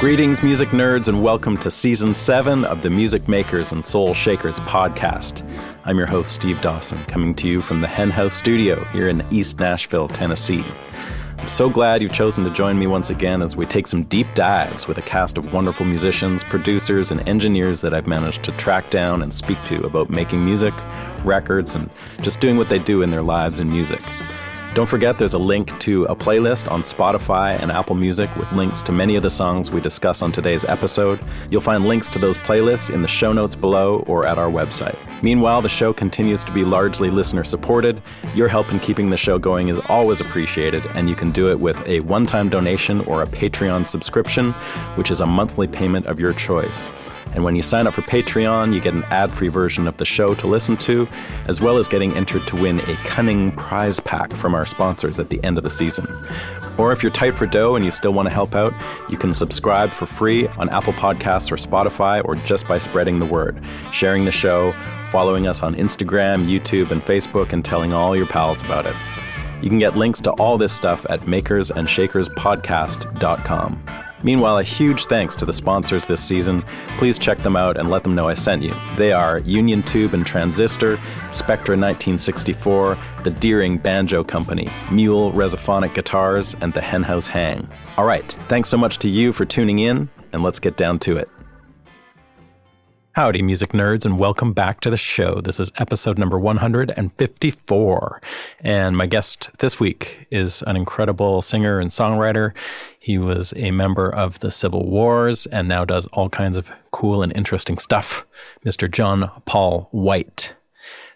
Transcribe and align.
Greetings, 0.00 0.42
music 0.42 0.70
nerds, 0.70 1.08
and 1.08 1.22
welcome 1.22 1.58
to 1.58 1.70
season 1.70 2.14
seven 2.14 2.64
of 2.64 2.80
the 2.80 2.88
Music 2.88 3.28
Makers 3.28 3.70
and 3.70 3.84
Soul 3.84 4.14
Shakers 4.14 4.58
podcast. 4.60 5.46
I'm 5.84 5.98
your 5.98 6.06
host, 6.06 6.32
Steve 6.32 6.58
Dawson, 6.62 6.96
coming 7.04 7.34
to 7.34 7.46
you 7.46 7.60
from 7.60 7.82
the 7.82 7.86
Hen 7.86 8.08
House 8.08 8.32
Studio 8.32 8.82
here 8.94 9.10
in 9.10 9.22
East 9.30 9.60
Nashville, 9.60 10.08
Tennessee. 10.08 10.64
I'm 11.36 11.48
so 11.48 11.68
glad 11.68 12.00
you've 12.00 12.14
chosen 12.14 12.44
to 12.44 12.50
join 12.50 12.78
me 12.78 12.86
once 12.86 13.10
again 13.10 13.42
as 13.42 13.56
we 13.56 13.66
take 13.66 13.86
some 13.86 14.04
deep 14.04 14.26
dives 14.34 14.88
with 14.88 14.96
a 14.96 15.02
cast 15.02 15.36
of 15.36 15.52
wonderful 15.52 15.84
musicians, 15.84 16.44
producers, 16.44 17.10
and 17.10 17.28
engineers 17.28 17.82
that 17.82 17.92
I've 17.92 18.06
managed 18.06 18.42
to 18.44 18.52
track 18.52 18.88
down 18.88 19.20
and 19.20 19.34
speak 19.34 19.62
to 19.64 19.84
about 19.84 20.08
making 20.08 20.42
music, 20.42 20.72
records, 21.26 21.74
and 21.74 21.90
just 22.22 22.40
doing 22.40 22.56
what 22.56 22.70
they 22.70 22.78
do 22.78 23.02
in 23.02 23.10
their 23.10 23.20
lives 23.20 23.60
in 23.60 23.70
music. 23.70 24.00
Don't 24.72 24.86
forget 24.86 25.18
there's 25.18 25.34
a 25.34 25.38
link 25.38 25.76
to 25.80 26.04
a 26.04 26.14
playlist 26.14 26.70
on 26.70 26.82
Spotify 26.82 27.60
and 27.60 27.72
Apple 27.72 27.96
Music 27.96 28.34
with 28.36 28.50
links 28.52 28.80
to 28.82 28.92
many 28.92 29.16
of 29.16 29.24
the 29.24 29.28
songs 29.28 29.72
we 29.72 29.80
discuss 29.80 30.22
on 30.22 30.30
today's 30.30 30.64
episode. 30.64 31.18
You'll 31.50 31.60
find 31.60 31.86
links 31.86 32.06
to 32.10 32.20
those 32.20 32.38
playlists 32.38 32.88
in 32.94 33.02
the 33.02 33.08
show 33.08 33.32
notes 33.32 33.56
below 33.56 34.04
or 34.06 34.24
at 34.26 34.38
our 34.38 34.48
website. 34.48 34.96
Meanwhile, 35.24 35.62
the 35.62 35.68
show 35.68 35.92
continues 35.92 36.44
to 36.44 36.52
be 36.52 36.64
largely 36.64 37.10
listener 37.10 37.42
supported. 37.42 38.00
Your 38.36 38.46
help 38.46 38.70
in 38.70 38.78
keeping 38.78 39.10
the 39.10 39.16
show 39.16 39.40
going 39.40 39.70
is 39.70 39.80
always 39.88 40.20
appreciated, 40.20 40.86
and 40.94 41.10
you 41.10 41.16
can 41.16 41.32
do 41.32 41.50
it 41.50 41.58
with 41.58 41.84
a 41.88 41.98
one 42.00 42.24
time 42.24 42.48
donation 42.48 43.00
or 43.02 43.24
a 43.24 43.26
Patreon 43.26 43.84
subscription, 43.84 44.52
which 44.94 45.10
is 45.10 45.20
a 45.20 45.26
monthly 45.26 45.66
payment 45.66 46.06
of 46.06 46.20
your 46.20 46.32
choice. 46.32 46.90
And 47.34 47.44
when 47.44 47.56
you 47.56 47.62
sign 47.62 47.86
up 47.86 47.94
for 47.94 48.02
Patreon, 48.02 48.74
you 48.74 48.80
get 48.80 48.94
an 48.94 49.04
ad 49.04 49.32
free 49.32 49.48
version 49.48 49.86
of 49.86 49.96
the 49.98 50.04
show 50.04 50.34
to 50.34 50.46
listen 50.46 50.76
to, 50.78 51.08
as 51.46 51.60
well 51.60 51.78
as 51.78 51.88
getting 51.88 52.16
entered 52.16 52.46
to 52.48 52.56
win 52.56 52.80
a 52.80 52.94
cunning 53.04 53.52
prize 53.52 54.00
pack 54.00 54.32
from 54.32 54.54
our 54.54 54.66
sponsors 54.66 55.18
at 55.18 55.30
the 55.30 55.42
end 55.44 55.56
of 55.56 55.64
the 55.64 55.70
season. 55.70 56.06
Or 56.78 56.92
if 56.92 57.02
you're 57.02 57.12
tight 57.12 57.36
for 57.36 57.46
dough 57.46 57.74
and 57.76 57.84
you 57.84 57.90
still 57.90 58.12
want 58.12 58.28
to 58.28 58.34
help 58.34 58.54
out, 58.54 58.72
you 59.08 59.18
can 59.18 59.32
subscribe 59.32 59.90
for 59.90 60.06
free 60.06 60.48
on 60.48 60.68
Apple 60.70 60.92
Podcasts 60.94 61.52
or 61.52 61.56
Spotify, 61.56 62.24
or 62.24 62.34
just 62.36 62.66
by 62.66 62.78
spreading 62.78 63.18
the 63.18 63.26
word, 63.26 63.62
sharing 63.92 64.24
the 64.24 64.30
show, 64.30 64.72
following 65.10 65.46
us 65.46 65.62
on 65.62 65.74
Instagram, 65.74 66.46
YouTube, 66.46 66.90
and 66.90 67.02
Facebook, 67.02 67.52
and 67.52 67.62
telling 67.64 67.92
all 67.92 68.16
your 68.16 68.26
pals 68.26 68.62
about 68.62 68.86
it. 68.86 68.94
You 69.62 69.68
can 69.68 69.78
get 69.78 69.96
links 69.96 70.20
to 70.22 70.30
all 70.32 70.56
this 70.56 70.72
stuff 70.72 71.04
at 71.10 71.20
makersandshakerspodcast.com. 71.22 74.09
Meanwhile, 74.22 74.58
a 74.58 74.62
huge 74.62 75.06
thanks 75.06 75.34
to 75.36 75.44
the 75.44 75.52
sponsors 75.52 76.04
this 76.04 76.22
season. 76.22 76.62
Please 76.98 77.18
check 77.18 77.38
them 77.38 77.56
out 77.56 77.76
and 77.76 77.90
let 77.90 78.02
them 78.02 78.14
know 78.14 78.28
I 78.28 78.34
sent 78.34 78.62
you. 78.62 78.74
They 78.96 79.12
are 79.12 79.38
Union 79.38 79.82
Tube 79.82 80.14
and 80.14 80.26
Transistor, 80.26 80.96
Spectra 81.32 81.76
1964, 81.76 82.98
the 83.24 83.30
Deering 83.30 83.78
Banjo 83.78 84.22
Company, 84.22 84.70
Mule 84.90 85.32
Resophonic 85.32 85.94
Guitars, 85.94 86.54
and 86.60 86.72
the 86.74 86.80
Henhouse 86.80 87.26
Hang. 87.26 87.68
All 87.96 88.04
right, 88.04 88.30
thanks 88.48 88.68
so 88.68 88.76
much 88.76 88.98
to 88.98 89.08
you 89.08 89.32
for 89.32 89.44
tuning 89.44 89.78
in, 89.78 90.08
and 90.32 90.42
let's 90.42 90.60
get 90.60 90.76
down 90.76 90.98
to 91.00 91.16
it. 91.16 91.28
Howdy, 93.14 93.42
music 93.42 93.72
nerds, 93.72 94.06
and 94.06 94.20
welcome 94.20 94.52
back 94.52 94.80
to 94.82 94.88
the 94.88 94.96
show. 94.96 95.40
This 95.40 95.58
is 95.58 95.72
episode 95.78 96.16
number 96.16 96.38
154. 96.38 98.22
And 98.60 98.96
my 98.96 99.06
guest 99.06 99.50
this 99.58 99.80
week 99.80 100.28
is 100.30 100.62
an 100.68 100.76
incredible 100.76 101.42
singer 101.42 101.80
and 101.80 101.90
songwriter. 101.90 102.52
He 103.00 103.18
was 103.18 103.52
a 103.56 103.72
member 103.72 104.08
of 104.08 104.38
the 104.38 104.52
Civil 104.52 104.88
Wars 104.88 105.46
and 105.46 105.66
now 105.66 105.84
does 105.84 106.06
all 106.12 106.28
kinds 106.28 106.56
of 106.56 106.70
cool 106.92 107.20
and 107.20 107.36
interesting 107.36 107.78
stuff. 107.78 108.24
Mr. 108.64 108.88
John 108.88 109.32
Paul 109.44 109.88
White. 109.90 110.54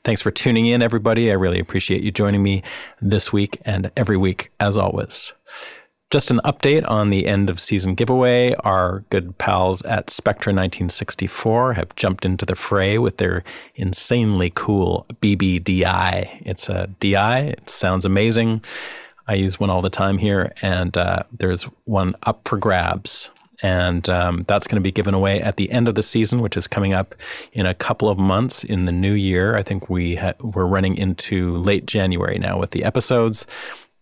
Thanks 0.03 0.21
for 0.21 0.33
tuning 0.33 0.67
in, 0.67 0.83
everybody. 0.83 1.31
I 1.31 1.35
really 1.35 1.61
appreciate 1.61 2.03
you 2.03 2.11
joining 2.11 2.43
me 2.43 2.65
this 3.01 3.33
week 3.33 3.61
and 3.65 3.93
every 3.97 4.17
week, 4.17 4.51
as 4.59 4.77
always. 4.77 5.33
Just 6.11 6.31
an 6.31 6.41
update 6.45 6.89
on 6.89 7.11
the 7.11 7.27
end 7.27 7.51
of 7.51 7.59
season 7.59 7.95
giveaway. 7.95 8.55
Our 8.61 9.01
good 9.11 9.37
pals 9.39 9.83
at 9.83 10.11
Spectra 10.11 10.53
1964 10.53 11.75
have 11.75 11.97
jumped 11.97 12.25
into 12.25 12.47
the 12.47 12.55
fray 12.55 12.99
with 12.99 13.17
their 13.17 13.43
insanely 13.75 14.53
cool 14.55 15.07
BBDI. 15.21 16.43
It's 16.47 16.69
a 16.69 16.87
DI, 17.01 17.41
it 17.41 17.69
sounds 17.69 18.05
amazing. 18.05 18.63
I 19.27 19.35
use 19.35 19.59
one 19.59 19.71
all 19.71 19.83
the 19.83 19.91
time 19.91 20.19
here, 20.19 20.53
and 20.63 20.97
uh, 20.97 21.23
there's 21.33 21.65
one 21.85 22.15
up 22.25 22.47
for 22.47 22.59
grabs. 22.59 23.31
And 23.63 24.07
um, 24.11 24.45
that's 24.47 24.67
going 24.67 24.77
to 24.77 24.83
be 24.83 24.93
given 24.93 25.15
away 25.15 25.41
at 25.41 25.57
the 25.57 25.71
end 25.71 25.89
of 25.89 25.95
the 25.95 26.03
season, 26.03 26.41
which 26.43 26.57
is 26.57 26.67
coming 26.67 26.93
up 26.93 27.15
in 27.53 27.67
a 27.67 27.75
couple 27.75 28.09
of 28.09 28.19
months 28.19 28.63
in 28.63 28.85
the 28.85 28.93
new 28.93 29.15
year. 29.15 29.57
I 29.57 29.63
think 29.63 29.89
we 29.89 30.17
ha- 30.17 30.35
we're 30.41 30.67
running 30.67 30.97
into 30.97 31.57
late 31.57 31.87
January 31.87 32.39
now 32.39 32.59
with 32.59 32.73
the 32.73 32.85
episodes 32.85 33.47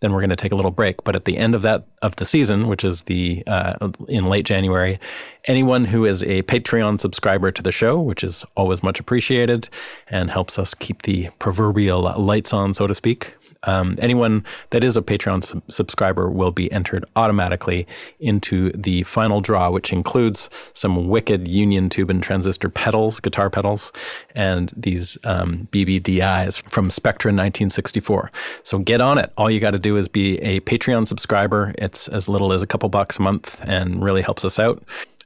then 0.03 0.13
we're 0.13 0.21
going 0.21 0.31
to 0.31 0.37
take 0.37 0.53
a 0.53 0.57
little 0.57 0.71
break. 0.71 1.03
But 1.05 1.17
at 1.17 1.25
the 1.25 1.39
end 1.39 1.55
of 1.55 1.63
that 1.63 1.87
of 2.03 2.17
the 2.17 2.25
season, 2.25 2.67
which 2.67 2.85
is 2.85 3.03
the 3.03 3.43
uh, 3.47 3.89
in 4.09 4.27
late 4.27 4.45
January, 4.45 5.01
anyone 5.47 5.87
who 5.87 6.05
is 6.05 6.23
a 6.25 6.43
Patreon 6.43 7.01
subscriber 7.01 7.51
to 7.51 7.63
the 7.63 7.73
show, 7.73 7.99
which 7.99 8.23
is 8.23 8.45
always 8.57 8.83
much 8.83 9.01
appreciated 9.01 9.69
and 10.09 10.31
helps 10.31 10.59
us 10.59 10.75
keep 10.75 11.03
the 11.03 11.31
proverbial 11.39 12.03
lights 12.19 12.53
on, 12.53 12.75
so 12.75 12.87
to 12.87 12.95
speak, 12.95 13.35
um, 13.65 13.97
anyone 13.99 14.45
that 14.71 14.83
is 14.83 14.97
a 14.97 15.03
Patreon 15.03 15.45
sub- 15.45 15.63
subscriber 15.69 16.29
will 16.29 16.51
be 16.51 16.71
entered 16.73 17.05
automatically 17.17 17.87
into 18.21 18.71
the 18.73 19.03
final 19.05 19.41
draw, 19.41 19.71
which 19.71 19.93
includes 19.93 20.51
some 20.73 21.09
wicked 21.09 21.49
Union 21.49 21.89
Tube 21.89 22.11
and 22.11 22.23
Transistor 22.23 22.69
pedals, 22.69 23.21
guitar 23.21 23.51
pedals, 23.51 23.93
and 24.35 24.73
these 24.77 25.19
um, 25.25 25.69
BBDIs 25.71 26.63
from 26.71 26.91
Spectra 26.91 27.31
1964. 27.31 28.31
So 28.63 28.79
get 28.79 29.01
on 29.01 29.19
it. 29.19 29.33
All 29.37 29.51
you 29.51 29.61
got 29.61 29.73
to 29.73 29.79
do 29.79 29.97
is 29.97 30.09
be 30.09 30.39
a 30.39 30.61
Patreon 30.61 31.07
subscriber. 31.07 31.75
It's 31.79 32.09
as 32.09 32.29
little 32.29 32.53
as 32.53 32.63
a 32.63 32.67
couple 32.67 32.89
bucks 32.89 33.19
a 33.19 33.23
month 33.23 33.61
and 33.63 34.03
really 34.03 34.23
helps 34.23 34.45
us 34.45 34.59
out. 34.59 34.83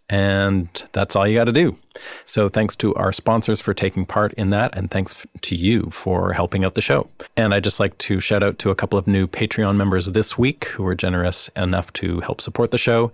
And 0.08 0.68
that's 0.92 1.16
all 1.16 1.26
you 1.26 1.34
got 1.34 1.44
to 1.44 1.52
do. 1.52 1.76
So, 2.24 2.48
thanks 2.48 2.76
to 2.76 2.94
our 2.94 3.12
sponsors 3.12 3.60
for 3.60 3.74
taking 3.74 4.06
part 4.06 4.32
in 4.34 4.50
that, 4.50 4.76
and 4.76 4.90
thanks 4.90 5.26
to 5.40 5.56
you 5.56 5.90
for 5.90 6.32
helping 6.32 6.64
out 6.64 6.74
the 6.74 6.80
show. 6.80 7.08
And 7.36 7.52
I'd 7.52 7.64
just 7.64 7.80
like 7.80 7.98
to 7.98 8.20
shout 8.20 8.42
out 8.42 8.58
to 8.60 8.70
a 8.70 8.76
couple 8.76 8.98
of 8.98 9.08
new 9.08 9.26
Patreon 9.26 9.76
members 9.76 10.06
this 10.06 10.38
week 10.38 10.66
who 10.66 10.84
were 10.84 10.94
generous 10.94 11.48
enough 11.56 11.92
to 11.94 12.20
help 12.20 12.40
support 12.40 12.70
the 12.70 12.78
show. 12.78 13.10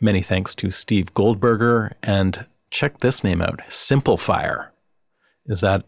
Many 0.00 0.20
thanks 0.20 0.54
to 0.56 0.70
Steve 0.72 1.14
Goldberger, 1.14 1.92
and 2.02 2.46
check 2.70 2.98
this 2.98 3.22
name 3.22 3.40
out 3.40 3.60
Simplifier. 3.68 4.68
Is 5.46 5.60
that 5.60 5.84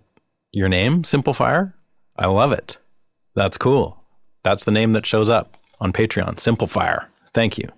your 0.53 0.69
name, 0.69 1.03
Simplifier? 1.03 1.73
I 2.17 2.27
love 2.27 2.53
it. 2.53 2.79
That's 3.35 3.59
cool. 3.59 4.05
That's 4.45 4.65
the 4.65 4.71
name 4.71 4.93
that 4.93 5.07
shows 5.07 5.29
up 5.29 5.57
on 5.81 5.93
Patreon, 5.93 6.37
Simplifier. 6.37 7.07
Thank 7.33 7.59
you. 7.59 7.69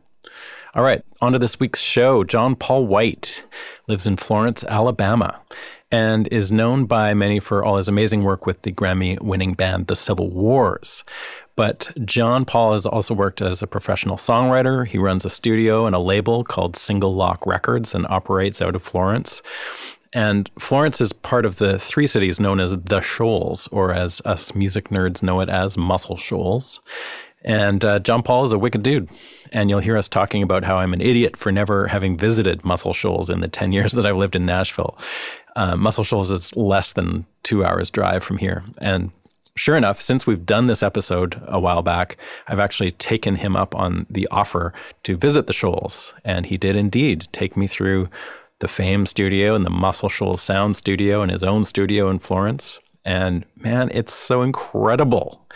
All 0.77 0.83
right, 0.83 1.03
on 1.23 1.33
to 1.33 1.39
this 1.39 1.59
week's 1.59 1.81
show. 1.81 2.23
John 2.23 2.55
Paul 2.55 2.87
White 2.87 3.47
lives 3.89 4.07
in 4.07 4.19
Florence, 4.19 4.63
Alabama, 4.65 5.41
and 5.91 6.29
is 6.29 6.53
known 6.53 6.85
by 6.85 7.15
many 7.15 7.41
for 7.41 7.65
all 7.65 7.79
his 7.79 7.89
amazing 7.89 8.25
work 8.25 8.45
with 8.45 8.61
the 8.61 8.73
Grammy 8.73 9.19
winning 9.23 9.55
band 9.55 9.87
The 9.87 9.97
Civil 9.97 10.29
Wars. 10.29 11.03
But 11.55 11.91
John 12.05 12.45
Paul 12.45 12.75
has 12.75 12.85
also 12.85 13.15
worked 13.15 13.41
as 13.41 13.63
a 13.63 13.67
professional 13.67 14.17
songwriter. 14.17 14.87
He 14.87 14.99
runs 14.99 15.25
a 15.25 15.31
studio 15.31 15.87
and 15.87 15.97
a 15.97 15.99
label 15.99 16.45
called 16.45 16.77
Single 16.77 17.15
Lock 17.15 17.47
Records 17.47 17.95
and 17.95 18.07
operates 18.11 18.61
out 18.61 18.77
of 18.77 18.83
Florence. 18.83 19.41
And 20.13 20.51
Florence 20.59 21.01
is 21.01 21.13
part 21.15 21.47
of 21.47 21.57
the 21.57 21.79
three 21.79 22.07
cities 22.07 22.39
known 22.39 22.61
as 22.61 22.71
the 22.71 23.01
Shoals, 23.01 23.67
or 23.69 23.93
as 23.93 24.21
us 24.27 24.55
music 24.55 24.91
nerds 24.91 25.23
know 25.23 25.41
it 25.41 25.49
as 25.49 25.79
Muscle 25.79 26.19
Shoals. 26.19 26.83
And 27.47 27.85
uh, 27.85 28.01
John 28.01 28.23
Paul 28.23 28.45
is 28.45 28.53
a 28.53 28.59
wicked 28.59 28.83
dude. 28.83 29.09
And 29.53 29.71
you'll 29.71 29.79
hear 29.79 29.97
us 29.97 30.09
talking 30.09 30.43
about 30.43 30.65
how 30.65 30.77
I'm 30.77 30.93
an 30.93 31.01
idiot 31.01 31.37
for 31.37 31.53
never 31.53 31.87
having 31.87 32.19
visited 32.19 32.65
Muscle 32.65 32.93
Shoals 32.93 33.31
in 33.31 33.41
the 33.41 33.49
10 33.49 33.73
years 33.73 33.93
that 33.93 34.05
I've 34.05 34.17
lived 34.17 34.37
in 34.37 34.45
Nashville. 34.45 34.99
Uh, 35.55 35.77
Muscle 35.77 36.05
Shoals 36.05 36.31
is 36.31 36.55
less 36.57 36.93
than 36.93 37.25
two 37.45 37.65
hours 37.65 37.89
drive 37.89 38.25
from 38.25 38.39
here. 38.39 38.65
And 38.81 39.13
sure 39.55 39.77
enough, 39.77 40.03
since 40.03 40.27
we've 40.27 40.45
done 40.45 40.67
this 40.67 40.83
episode 40.83 41.41
a 41.47 41.61
while 41.61 41.83
back, 41.83 42.17
I've 42.49 42.59
actually 42.59 42.91
taken 42.91 43.37
him 43.37 43.57
up 43.57 43.75
on 43.75 44.07
the 44.11 44.27
offer 44.31 44.75
to 45.05 45.17
visit 45.17 45.47
the 45.47 45.53
Shoals. 45.53 46.15
And 46.25 46.47
he 46.47 46.59
did 46.59 46.75
indeed 46.75 47.29
take 47.31 47.57
me 47.57 47.69
through 47.69 48.09
the 48.59 48.69
Fame 48.69 49.07
studio 49.07 49.55
and 49.55 49.65
the 49.65 49.71
Muscle 49.71 50.09
Shoals 50.09 50.43
Sound 50.43 50.75
studio 50.77 51.23
and 51.23 51.31
his 51.31 51.45
own 51.45 51.63
studio 51.63 52.11
in 52.11 52.19
Florence. 52.19 52.81
And 53.05 53.45
man, 53.57 53.91
it's 53.95 54.13
so 54.13 54.43
incredible. 54.43 55.47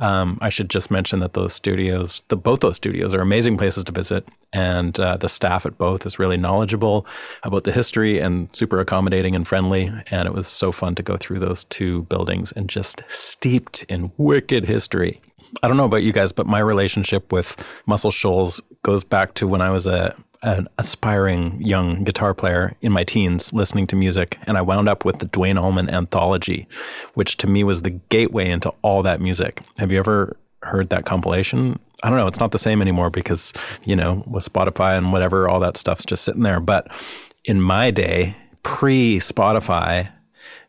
Um, 0.00 0.38
I 0.40 0.48
should 0.48 0.70
just 0.70 0.90
mention 0.90 1.20
that 1.20 1.32
those 1.32 1.52
studios, 1.52 2.22
the, 2.28 2.36
both 2.36 2.60
those 2.60 2.76
studios, 2.76 3.14
are 3.14 3.20
amazing 3.20 3.56
places 3.56 3.84
to 3.84 3.92
visit, 3.92 4.28
and 4.52 4.98
uh, 4.98 5.16
the 5.16 5.28
staff 5.28 5.66
at 5.66 5.76
both 5.76 6.06
is 6.06 6.18
really 6.18 6.36
knowledgeable 6.36 7.06
about 7.42 7.64
the 7.64 7.72
history 7.72 8.18
and 8.18 8.48
super 8.52 8.80
accommodating 8.80 9.34
and 9.34 9.46
friendly. 9.46 9.92
And 10.10 10.26
it 10.26 10.32
was 10.32 10.48
so 10.48 10.72
fun 10.72 10.94
to 10.96 11.02
go 11.02 11.16
through 11.16 11.40
those 11.40 11.64
two 11.64 12.02
buildings 12.02 12.52
and 12.52 12.68
just 12.68 13.02
steeped 13.08 13.84
in 13.84 14.12
wicked 14.16 14.64
history. 14.64 15.20
I 15.62 15.68
don't 15.68 15.76
know 15.76 15.84
about 15.84 16.02
you 16.02 16.12
guys, 16.12 16.32
but 16.32 16.46
my 16.46 16.58
relationship 16.58 17.32
with 17.32 17.82
Muscle 17.86 18.10
Shoals 18.10 18.60
goes 18.82 19.04
back 19.04 19.34
to 19.34 19.46
when 19.46 19.60
I 19.60 19.70
was 19.70 19.86
a 19.86 20.14
an 20.42 20.68
aspiring 20.78 21.60
young 21.60 22.04
guitar 22.04 22.34
player 22.34 22.76
in 22.80 22.92
my 22.92 23.04
teens 23.04 23.52
listening 23.52 23.86
to 23.88 23.96
music, 23.96 24.38
and 24.46 24.56
I 24.56 24.62
wound 24.62 24.88
up 24.88 25.04
with 25.04 25.18
the 25.18 25.26
Duane 25.26 25.58
Allman 25.58 25.90
anthology, 25.90 26.68
which 27.14 27.36
to 27.38 27.46
me 27.46 27.64
was 27.64 27.82
the 27.82 27.90
gateway 27.90 28.50
into 28.50 28.72
all 28.82 29.02
that 29.02 29.20
music. 29.20 29.60
Have 29.78 29.90
you 29.90 29.98
ever 29.98 30.36
heard 30.62 30.90
that 30.90 31.04
compilation? 31.04 31.78
I 32.02 32.08
don't 32.08 32.18
know. 32.18 32.28
It's 32.28 32.40
not 32.40 32.52
the 32.52 32.58
same 32.58 32.80
anymore 32.80 33.10
because, 33.10 33.52
you 33.84 33.96
know, 33.96 34.22
with 34.26 34.44
Spotify 34.44 34.96
and 34.96 35.12
whatever, 35.12 35.48
all 35.48 35.60
that 35.60 35.76
stuff's 35.76 36.04
just 36.04 36.24
sitting 36.24 36.42
there. 36.42 36.60
But 36.60 36.88
in 37.44 37.60
my 37.60 37.90
day, 37.90 38.36
pre 38.62 39.18
Spotify, 39.18 40.10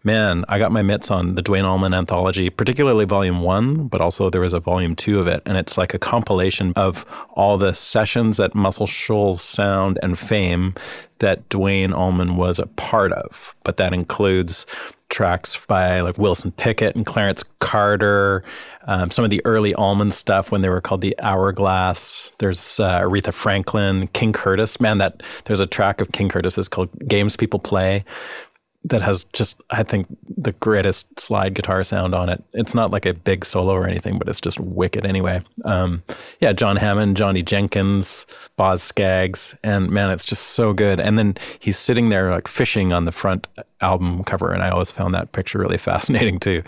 man, 0.04 0.46
I 0.48 0.60
got 0.60 0.72
my 0.72 0.82
mitts 0.82 1.12
on 1.12 1.36
the 1.36 1.42
Duane 1.42 1.66
Allman 1.66 1.94
anthology, 1.94 2.50
particularly 2.50 3.06
volume 3.06 3.42
one, 3.42 3.88
but 3.88 4.02
also 4.02 4.30
there 4.30 4.42
was 4.42 4.54
a 4.54 4.60
volume 4.60 4.96
two 4.96 5.20
of 5.20 5.28
it. 5.28 5.42
And 5.46 5.58
it's 5.58 5.78
like 5.78 5.94
a 5.94 6.00
compilation 6.00 6.74
of 6.76 7.06
all 7.32 7.58
the 7.58 7.74
sessions 7.74 8.40
at 8.40 8.56
Muscle 8.56 8.88
Shoals 8.88 9.42
Sound 9.42 10.00
and 10.02 10.18
Fame 10.18 10.76
that 11.20 11.48
Duane 11.50 11.94
Allman 11.94 12.38
was 12.38 12.60
a 12.60 12.66
part 12.66 13.12
of. 13.12 13.56
But 13.64 13.78
that 13.78 13.94
includes 13.94 14.66
tracks 15.10 15.66
by 15.66 16.02
like 16.02 16.18
Wilson 16.18 16.52
Pickett 16.52 16.96
and 16.96 17.06
Clarence 17.06 17.44
Carter, 17.60 18.44
um, 18.84 19.12
some 19.12 19.26
of 19.26 19.32
the 19.32 19.42
early 19.44 19.74
Allman 19.74 20.12
stuff 20.12 20.52
when 20.52 20.62
they 20.62 20.70
were 20.70 20.82
called 20.82 21.02
the 21.02 21.16
Hourglass. 21.20 22.32
There's 22.38 22.80
uh, 22.80 23.02
Aretha 23.02 23.34
Franklin, 23.34 24.08
King 24.14 24.34
Curtis. 24.34 24.80
Man, 24.80 25.00
that 25.00 25.24
there's 25.46 25.60
a 25.60 25.68
track 25.68 26.00
of 26.00 26.12
King 26.12 26.30
Curtis 26.30 26.68
called 26.68 26.90
Games 27.08 27.36
People 27.36 27.60
Play, 27.60 28.06
that 28.86 29.02
has 29.02 29.26
just 29.26 29.62
I 29.70 29.84
think 29.84 30.08
the 30.38 30.54
greatest 30.54 31.20
slide 31.20 31.54
guitar 31.54 31.84
sound 31.84 32.16
on 32.16 32.30
it. 32.30 32.44
It's 32.54 32.74
not 32.74 32.92
like 32.92 33.06
a 33.06 33.14
big 33.14 33.44
solo 33.44 33.74
or 33.74 33.88
anything, 33.88 34.18
but 34.18 34.30
it's 34.30 34.40
just 34.40 34.60
wicked 34.60 35.06
anyway. 35.06 35.44
Um, 35.66 36.04
yeah, 36.40 36.54
John 36.54 36.78
Hammond, 36.78 37.18
Johnny 37.18 37.44
Jenkins, 37.44 38.26
Boz 38.56 38.82
Scaggs, 38.82 39.56
and 39.64 39.90
man, 39.90 40.12
it's 40.12 40.26
just 40.26 40.48
so 40.48 40.72
good. 40.74 41.00
And 41.00 41.20
then 41.20 41.36
he's 41.60 41.78
sitting 41.78 42.10
there 42.10 42.32
like 42.32 42.48
fishing 42.48 42.94
on 42.94 43.06
the 43.06 43.12
front 43.12 43.48
album 43.82 44.24
cover, 44.24 44.54
and 44.54 44.64
I 44.64 44.70
always 44.70 44.92
found 44.92 45.14
that 45.14 45.34
picture 45.34 45.60
really 45.60 45.78
fascinating 45.90 46.40
too. 46.40 46.64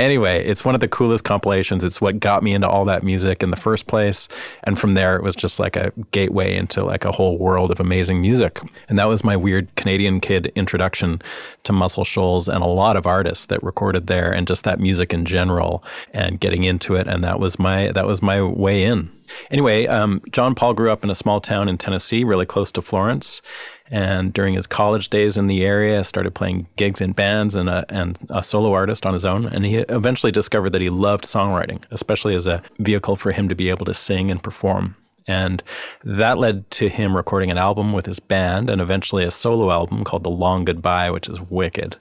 Anyway, 0.00 0.44
it's 0.44 0.64
one 0.64 0.74
of 0.74 0.80
the 0.80 0.88
coolest 0.88 1.22
compilations. 1.22 1.84
It's 1.84 2.00
what 2.00 2.18
got 2.18 2.42
me 2.42 2.52
into 2.52 2.68
all 2.68 2.84
that 2.86 3.04
music 3.04 3.44
in 3.44 3.50
the 3.50 3.56
first 3.56 3.86
place. 3.86 4.28
And 4.64 4.76
from 4.76 4.94
there, 4.94 5.14
it 5.14 5.22
was 5.22 5.36
just 5.36 5.60
like 5.60 5.76
a 5.76 5.92
gateway 6.10 6.56
into 6.56 6.82
like 6.82 7.04
a 7.04 7.12
whole 7.12 7.38
world 7.38 7.70
of 7.70 7.78
amazing 7.78 8.20
music. 8.20 8.60
And 8.88 8.98
that 8.98 9.04
was 9.04 9.22
my 9.22 9.36
weird 9.36 9.72
Canadian 9.76 10.18
kid 10.18 10.50
introduction 10.56 11.22
to 11.62 11.72
Muscle 11.72 12.02
Shoals 12.02 12.48
and 12.48 12.64
a 12.64 12.66
lot 12.66 12.96
of 12.96 13.06
artists 13.06 13.46
that 13.46 13.62
recorded 13.62 14.08
there 14.08 14.32
and 14.32 14.48
just 14.48 14.64
that 14.64 14.80
music 14.80 15.14
in 15.14 15.24
general 15.24 15.84
and 16.12 16.40
getting 16.40 16.64
into 16.64 16.96
it. 16.96 17.06
And 17.06 17.22
that 17.22 17.38
was 17.38 17.60
my, 17.60 17.92
that 17.92 18.06
was 18.06 18.20
my 18.20 18.42
way 18.42 18.82
in. 18.82 19.12
Anyway, 19.50 19.86
um, 19.86 20.20
John 20.32 20.54
Paul 20.54 20.74
grew 20.74 20.90
up 20.90 21.04
in 21.04 21.10
a 21.10 21.14
small 21.14 21.40
town 21.40 21.68
in 21.68 21.78
Tennessee, 21.78 22.24
really 22.24 22.46
close 22.46 22.72
to 22.72 22.82
Florence. 22.82 23.42
And 23.90 24.32
during 24.32 24.54
his 24.54 24.66
college 24.66 25.10
days 25.10 25.36
in 25.36 25.46
the 25.46 25.64
area, 25.64 26.04
started 26.04 26.34
playing 26.34 26.68
gigs 26.76 27.00
in 27.00 27.12
bands 27.12 27.54
and 27.54 27.68
a, 27.68 27.84
and 27.88 28.18
a 28.30 28.42
solo 28.42 28.72
artist 28.72 29.04
on 29.04 29.12
his 29.12 29.26
own. 29.26 29.46
And 29.46 29.64
he 29.64 29.76
eventually 29.76 30.32
discovered 30.32 30.70
that 30.70 30.80
he 30.80 30.90
loved 30.90 31.24
songwriting, 31.24 31.84
especially 31.90 32.34
as 32.34 32.46
a 32.46 32.62
vehicle 32.78 33.16
for 33.16 33.32
him 33.32 33.48
to 33.48 33.54
be 33.54 33.68
able 33.68 33.84
to 33.86 33.94
sing 33.94 34.30
and 34.30 34.42
perform. 34.42 34.96
And 35.26 35.62
that 36.02 36.38
led 36.38 36.70
to 36.72 36.88
him 36.88 37.16
recording 37.16 37.50
an 37.50 37.58
album 37.58 37.92
with 37.92 38.06
his 38.06 38.20
band 38.20 38.68
and 38.68 38.80
eventually 38.80 39.24
a 39.24 39.30
solo 39.30 39.70
album 39.70 40.04
called 40.04 40.22
The 40.22 40.30
Long 40.30 40.64
Goodbye, 40.64 41.10
which 41.10 41.28
is 41.28 41.40
wicked. 41.40 41.96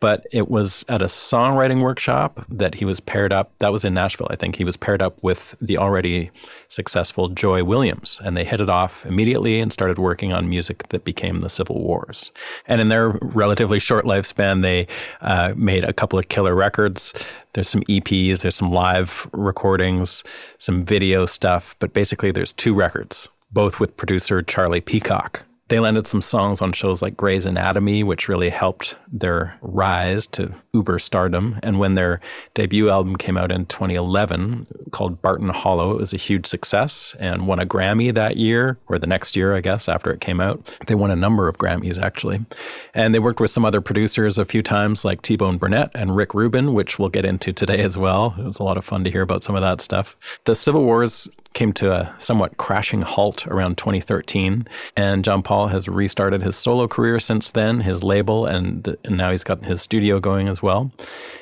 But 0.00 0.26
it 0.30 0.48
was 0.48 0.84
at 0.88 1.02
a 1.02 1.06
songwriting 1.06 1.82
workshop 1.82 2.44
that 2.48 2.76
he 2.76 2.84
was 2.84 3.00
paired 3.00 3.32
up. 3.32 3.50
That 3.58 3.72
was 3.72 3.84
in 3.84 3.94
Nashville, 3.94 4.28
I 4.30 4.36
think. 4.36 4.56
He 4.56 4.64
was 4.64 4.76
paired 4.76 5.02
up 5.02 5.20
with 5.22 5.56
the 5.60 5.76
already 5.76 6.30
successful 6.68 7.28
Joy 7.28 7.64
Williams. 7.64 8.20
And 8.24 8.36
they 8.36 8.44
hit 8.44 8.60
it 8.60 8.70
off 8.70 9.04
immediately 9.04 9.58
and 9.58 9.72
started 9.72 9.98
working 9.98 10.32
on 10.32 10.48
music 10.48 10.88
that 10.88 11.04
became 11.04 11.40
the 11.40 11.48
Civil 11.48 11.80
Wars. 11.82 12.30
And 12.66 12.80
in 12.80 12.90
their 12.90 13.08
relatively 13.08 13.80
short 13.80 14.04
lifespan, 14.04 14.62
they 14.62 14.86
uh, 15.20 15.54
made 15.56 15.84
a 15.84 15.92
couple 15.92 16.18
of 16.18 16.28
killer 16.28 16.54
records. 16.54 17.12
There's 17.54 17.68
some 17.68 17.82
EPs, 17.82 18.42
there's 18.42 18.54
some 18.54 18.70
live 18.70 19.28
recordings, 19.32 20.22
some 20.58 20.84
video 20.84 21.26
stuff, 21.26 21.74
but 21.80 21.92
basically 21.92 22.30
there's 22.30 22.52
two 22.52 22.72
records, 22.72 23.28
both 23.50 23.80
with 23.80 23.96
producer 23.96 24.42
Charlie 24.42 24.80
Peacock. 24.80 25.47
They 25.68 25.80
landed 25.80 26.06
some 26.06 26.22
songs 26.22 26.62
on 26.62 26.72
shows 26.72 27.02
like 27.02 27.16
Grey's 27.16 27.44
Anatomy, 27.44 28.02
which 28.02 28.28
really 28.28 28.48
helped 28.48 28.96
their 29.12 29.58
rise 29.60 30.26
to 30.28 30.54
uber 30.72 30.98
stardom. 30.98 31.58
And 31.62 31.78
when 31.78 31.94
their 31.94 32.20
debut 32.54 32.88
album 32.88 33.16
came 33.16 33.36
out 33.36 33.52
in 33.52 33.66
2011 33.66 34.66
called 34.92 35.20
Barton 35.20 35.50
Hollow, 35.50 35.92
it 35.92 35.98
was 35.98 36.14
a 36.14 36.16
huge 36.18 36.46
success 36.46 37.14
and 37.18 37.46
won 37.46 37.58
a 37.58 37.66
Grammy 37.66 38.14
that 38.14 38.38
year, 38.38 38.78
or 38.88 38.98
the 38.98 39.06
next 39.06 39.36
year, 39.36 39.54
I 39.54 39.60
guess, 39.60 39.88
after 39.88 40.10
it 40.10 40.20
came 40.20 40.40
out. 40.40 40.74
They 40.86 40.94
won 40.94 41.10
a 41.10 41.16
number 41.16 41.48
of 41.48 41.58
Grammys, 41.58 42.00
actually. 42.00 42.46
And 42.94 43.14
they 43.14 43.18
worked 43.18 43.40
with 43.40 43.50
some 43.50 43.64
other 43.64 43.82
producers 43.82 44.38
a 44.38 44.46
few 44.46 44.62
times, 44.62 45.04
like 45.04 45.20
T 45.20 45.36
Bone 45.36 45.58
Burnett 45.58 45.90
and 45.94 46.16
Rick 46.16 46.32
Rubin, 46.32 46.72
which 46.72 46.98
we'll 46.98 47.10
get 47.10 47.26
into 47.26 47.52
today 47.52 47.80
as 47.80 47.98
well. 47.98 48.34
It 48.38 48.44
was 48.44 48.58
a 48.58 48.64
lot 48.64 48.78
of 48.78 48.84
fun 48.84 49.04
to 49.04 49.10
hear 49.10 49.22
about 49.22 49.42
some 49.42 49.54
of 49.54 49.60
that 49.60 49.82
stuff. 49.82 50.16
The 50.44 50.54
Civil 50.54 50.84
Wars 50.84 51.28
came 51.58 51.72
to 51.72 51.90
a 51.90 52.14
somewhat 52.18 52.56
crashing 52.56 53.02
halt 53.02 53.44
around 53.48 53.76
2013. 53.78 54.68
And 54.96 55.24
John 55.24 55.42
Paul 55.42 55.66
has 55.66 55.88
restarted 55.88 56.40
his 56.40 56.54
solo 56.54 56.86
career 56.86 57.18
since 57.18 57.50
then, 57.50 57.80
his 57.80 58.04
label, 58.04 58.46
and, 58.46 58.96
and, 59.04 59.16
now 59.16 59.32
he's 59.32 59.42
got 59.42 59.64
his 59.64 59.82
studio 59.82 60.20
going 60.20 60.46
as 60.46 60.62
well. 60.62 60.92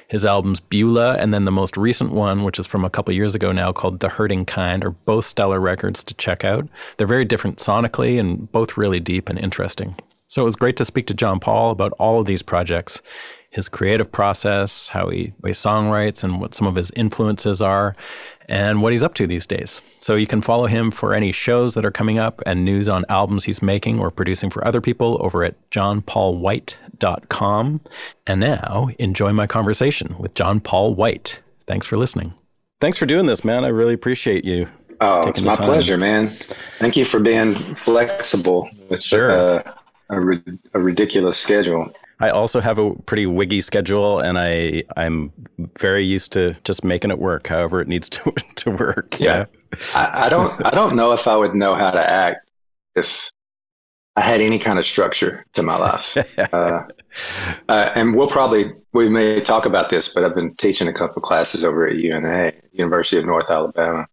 His 0.08 0.24
albums 0.24 0.58
Beulah 0.58 1.16
and 1.18 1.34
then 1.34 1.44
the 1.44 1.52
most 1.52 1.76
recent 1.76 2.12
one, 2.12 2.44
which 2.44 2.58
is 2.58 2.66
from 2.66 2.82
a 2.82 2.88
couple 2.88 3.12
years 3.12 3.34
ago 3.34 3.52
now, 3.52 3.72
called 3.72 4.00
The 4.00 4.08
Hurting 4.08 4.46
Kind, 4.46 4.84
are 4.84 4.92
both 4.92 5.26
stellar 5.26 5.60
records 5.60 6.02
to 6.04 6.14
check 6.14 6.44
out. 6.44 6.66
They're 6.96 7.06
very 7.06 7.26
different 7.26 7.58
sonically 7.58 8.18
and 8.18 8.50
both 8.50 8.78
really 8.78 9.00
deep 9.00 9.28
and 9.28 9.38
interesting. 9.38 9.96
So 10.28 10.40
it 10.40 10.46
was 10.46 10.56
great 10.56 10.78
to 10.78 10.86
speak 10.86 11.06
to 11.08 11.14
John 11.14 11.40
Paul 11.40 11.70
about 11.70 11.92
all 12.00 12.18
of 12.20 12.26
these 12.26 12.42
projects 12.42 13.02
his 13.56 13.70
creative 13.70 14.12
process, 14.12 14.90
how 14.90 15.08
he, 15.08 15.32
how 15.42 15.46
he 15.46 15.52
songwrites, 15.52 16.22
and 16.22 16.40
what 16.42 16.54
some 16.54 16.66
of 16.66 16.74
his 16.74 16.90
influences 16.90 17.62
are, 17.62 17.96
and 18.46 18.82
what 18.82 18.92
he's 18.92 19.02
up 19.02 19.14
to 19.14 19.26
these 19.26 19.46
days. 19.46 19.82
So 19.98 20.14
you 20.14 20.26
can 20.26 20.40
follow 20.40 20.66
him 20.66 20.90
for 20.90 21.14
any 21.14 21.32
shows 21.32 21.74
that 21.74 21.84
are 21.84 21.90
coming 21.90 22.18
up 22.18 22.40
and 22.46 22.64
news 22.64 22.88
on 22.88 23.04
albums 23.08 23.44
he's 23.44 23.60
making 23.60 23.98
or 23.98 24.10
producing 24.10 24.48
for 24.50 24.66
other 24.66 24.80
people 24.80 25.18
over 25.20 25.44
at 25.44 25.70
johnpaulwhite.com. 25.70 27.80
And 28.26 28.40
now, 28.40 28.88
enjoy 28.98 29.32
my 29.32 29.46
conversation 29.46 30.16
with 30.18 30.34
John 30.34 30.60
Paul 30.60 30.94
White. 30.94 31.40
Thanks 31.66 31.86
for 31.86 31.96
listening. 31.96 32.34
Thanks 32.80 32.98
for 32.98 33.06
doing 33.06 33.26
this, 33.26 33.44
man. 33.44 33.64
I 33.64 33.68
really 33.68 33.94
appreciate 33.94 34.44
you. 34.44 34.68
Oh, 35.00 35.28
it's 35.28 35.40
my 35.42 35.54
pleasure, 35.54 35.98
man. 35.98 36.28
Thank 36.28 36.96
you 36.96 37.04
for 37.04 37.20
being 37.20 37.74
flexible 37.74 38.70
with 38.88 39.02
sure. 39.02 39.30
uh, 39.30 39.74
a, 40.10 40.16
a 40.74 40.80
ridiculous 40.80 41.38
schedule. 41.38 41.92
I 42.18 42.30
also 42.30 42.60
have 42.60 42.78
a 42.78 42.94
pretty 42.94 43.26
wiggy 43.26 43.60
schedule, 43.60 44.20
and 44.20 44.38
I 44.38 44.84
I'm 44.96 45.32
very 45.76 46.04
used 46.04 46.32
to 46.32 46.54
just 46.64 46.82
making 46.82 47.10
it 47.10 47.18
work, 47.18 47.46
however 47.46 47.80
it 47.80 47.88
needs 47.88 48.08
to 48.10 48.32
to 48.56 48.70
work. 48.70 49.20
Yeah, 49.20 49.44
yeah. 49.72 49.76
I, 49.94 50.26
I, 50.26 50.28
don't 50.28 50.64
I 50.64 50.70
don't 50.70 50.96
know 50.96 51.12
if 51.12 51.28
I 51.28 51.36
would 51.36 51.54
know 51.54 51.74
how 51.74 51.90
to 51.90 52.10
act 52.10 52.48
if 52.94 53.30
I 54.16 54.22
had 54.22 54.40
any 54.40 54.58
kind 54.58 54.78
of 54.78 54.86
structure 54.86 55.44
to 55.52 55.62
my 55.62 55.76
life. 55.76 56.16
uh, 56.52 56.84
uh, 57.68 57.90
and 57.94 58.16
we'll 58.16 58.30
probably 58.30 58.72
we 58.94 59.10
may 59.10 59.40
talk 59.42 59.66
about 59.66 59.90
this, 59.90 60.14
but 60.14 60.24
I've 60.24 60.34
been 60.34 60.54
teaching 60.54 60.88
a 60.88 60.94
couple 60.94 61.20
classes 61.20 61.64
over 61.64 61.86
at 61.86 61.96
UNA, 61.96 62.52
University 62.72 63.18
of 63.18 63.26
North 63.26 63.50
Alabama, 63.50 64.06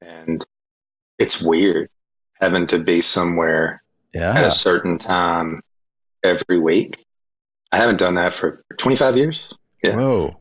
and 0.00 0.44
it's 1.18 1.40
weird 1.40 1.88
having 2.40 2.66
to 2.66 2.80
be 2.80 3.00
somewhere 3.00 3.82
yeah. 4.12 4.32
at 4.32 4.44
a 4.48 4.50
certain 4.50 4.98
time 4.98 5.62
every 6.24 6.58
week 6.58 7.05
I 7.76 7.80
haven't 7.80 7.98
done 7.98 8.14
that 8.14 8.34
for 8.34 8.64
25 8.78 9.16
years. 9.18 9.44
Yeah. 9.82 9.96
Whoa. 9.96 10.36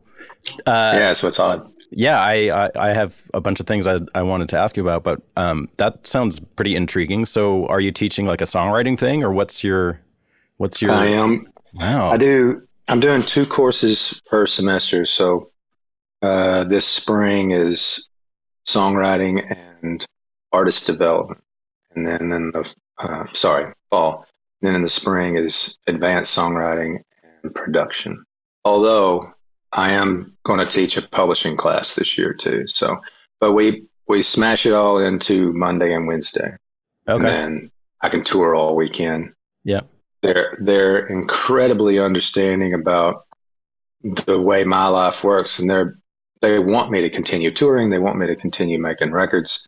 Uh, 0.66 0.94
yeah, 0.96 1.14
so 1.14 1.28
it's 1.28 1.38
odd. 1.38 1.70
Yeah, 1.92 2.20
I, 2.22 2.66
I, 2.66 2.72
I 2.76 2.94
have 2.94 3.22
a 3.34 3.42
bunch 3.42 3.60
of 3.60 3.68
things 3.68 3.88
I 3.88 4.00
I 4.14 4.22
wanted 4.22 4.50
to 4.50 4.58
ask 4.58 4.76
you 4.78 4.84
about, 4.84 5.04
but 5.04 5.22
um, 5.36 5.70
that 5.78 6.08
sounds 6.08 6.40
pretty 6.40 6.76
intriguing. 6.76 7.26
So, 7.26 7.68
are 7.68 7.80
you 7.80 7.92
teaching 7.92 8.26
like 8.26 8.42
a 8.42 8.46
songwriting 8.46 8.98
thing, 8.98 9.24
or 9.24 9.32
what's 9.32 9.64
your 9.64 10.00
what's 10.58 10.82
your? 10.82 10.92
I 10.92 11.08
am. 11.08 11.48
Wow. 11.74 12.10
I 12.10 12.18
do. 12.18 12.66
I'm 12.88 13.00
doing 13.00 13.22
two 13.22 13.46
courses 13.46 14.22
per 14.26 14.48
semester. 14.48 15.06
So, 15.06 15.52
uh, 16.22 16.64
this 16.66 16.86
spring 16.86 17.52
is 17.52 18.10
songwriting 18.68 19.56
and 19.84 20.06
artist 20.52 20.86
development, 20.86 21.42
and 21.96 22.08
then 22.08 22.32
in 22.32 22.52
the 22.52 22.74
uh, 23.00 23.26
sorry 23.34 23.74
fall. 23.90 24.26
Then 24.62 24.76
in 24.76 24.82
the 24.82 24.90
spring 24.90 25.38
is 25.38 25.78
advanced 25.86 26.36
songwriting 26.36 26.96
and 26.96 27.06
production. 27.50 28.26
Although 28.64 29.34
I 29.72 29.92
am 29.92 30.38
going 30.44 30.60
to 30.60 30.72
teach 30.72 30.98
a 30.98 31.08
publishing 31.08 31.58
class 31.58 31.96
this 31.96 32.18
year 32.18 32.34
too. 32.34 32.68
So, 32.68 33.02
but 33.40 33.54
we 33.54 33.86
we 34.08 34.24
smash 34.24 34.66
it 34.66 34.74
all 34.74 35.00
into 35.00 35.52
Monday 35.54 35.94
and 35.94 36.08
Wednesday. 36.08 36.56
Okay. 37.08 37.28
And 37.28 37.72
I 38.02 38.10
can 38.10 38.24
tour 38.24 38.56
all 38.56 38.76
weekend. 38.76 39.34
Yeah. 39.64 39.82
They're 40.22 40.58
they're 40.62 41.06
incredibly 41.08 42.00
understanding 42.00 42.74
about 42.74 43.26
the 44.26 44.40
way 44.40 44.64
my 44.64 44.88
life 44.88 45.24
works 45.24 45.60
and 45.60 45.70
they're 45.70 45.98
they 46.42 46.60
want 46.60 46.92
me 46.92 47.02
to 47.02 47.10
continue 47.10 47.52
touring, 47.52 47.90
they 47.90 47.98
want 47.98 48.20
me 48.20 48.28
to 48.28 48.36
continue 48.36 48.80
making 48.80 49.12
records. 49.12 49.68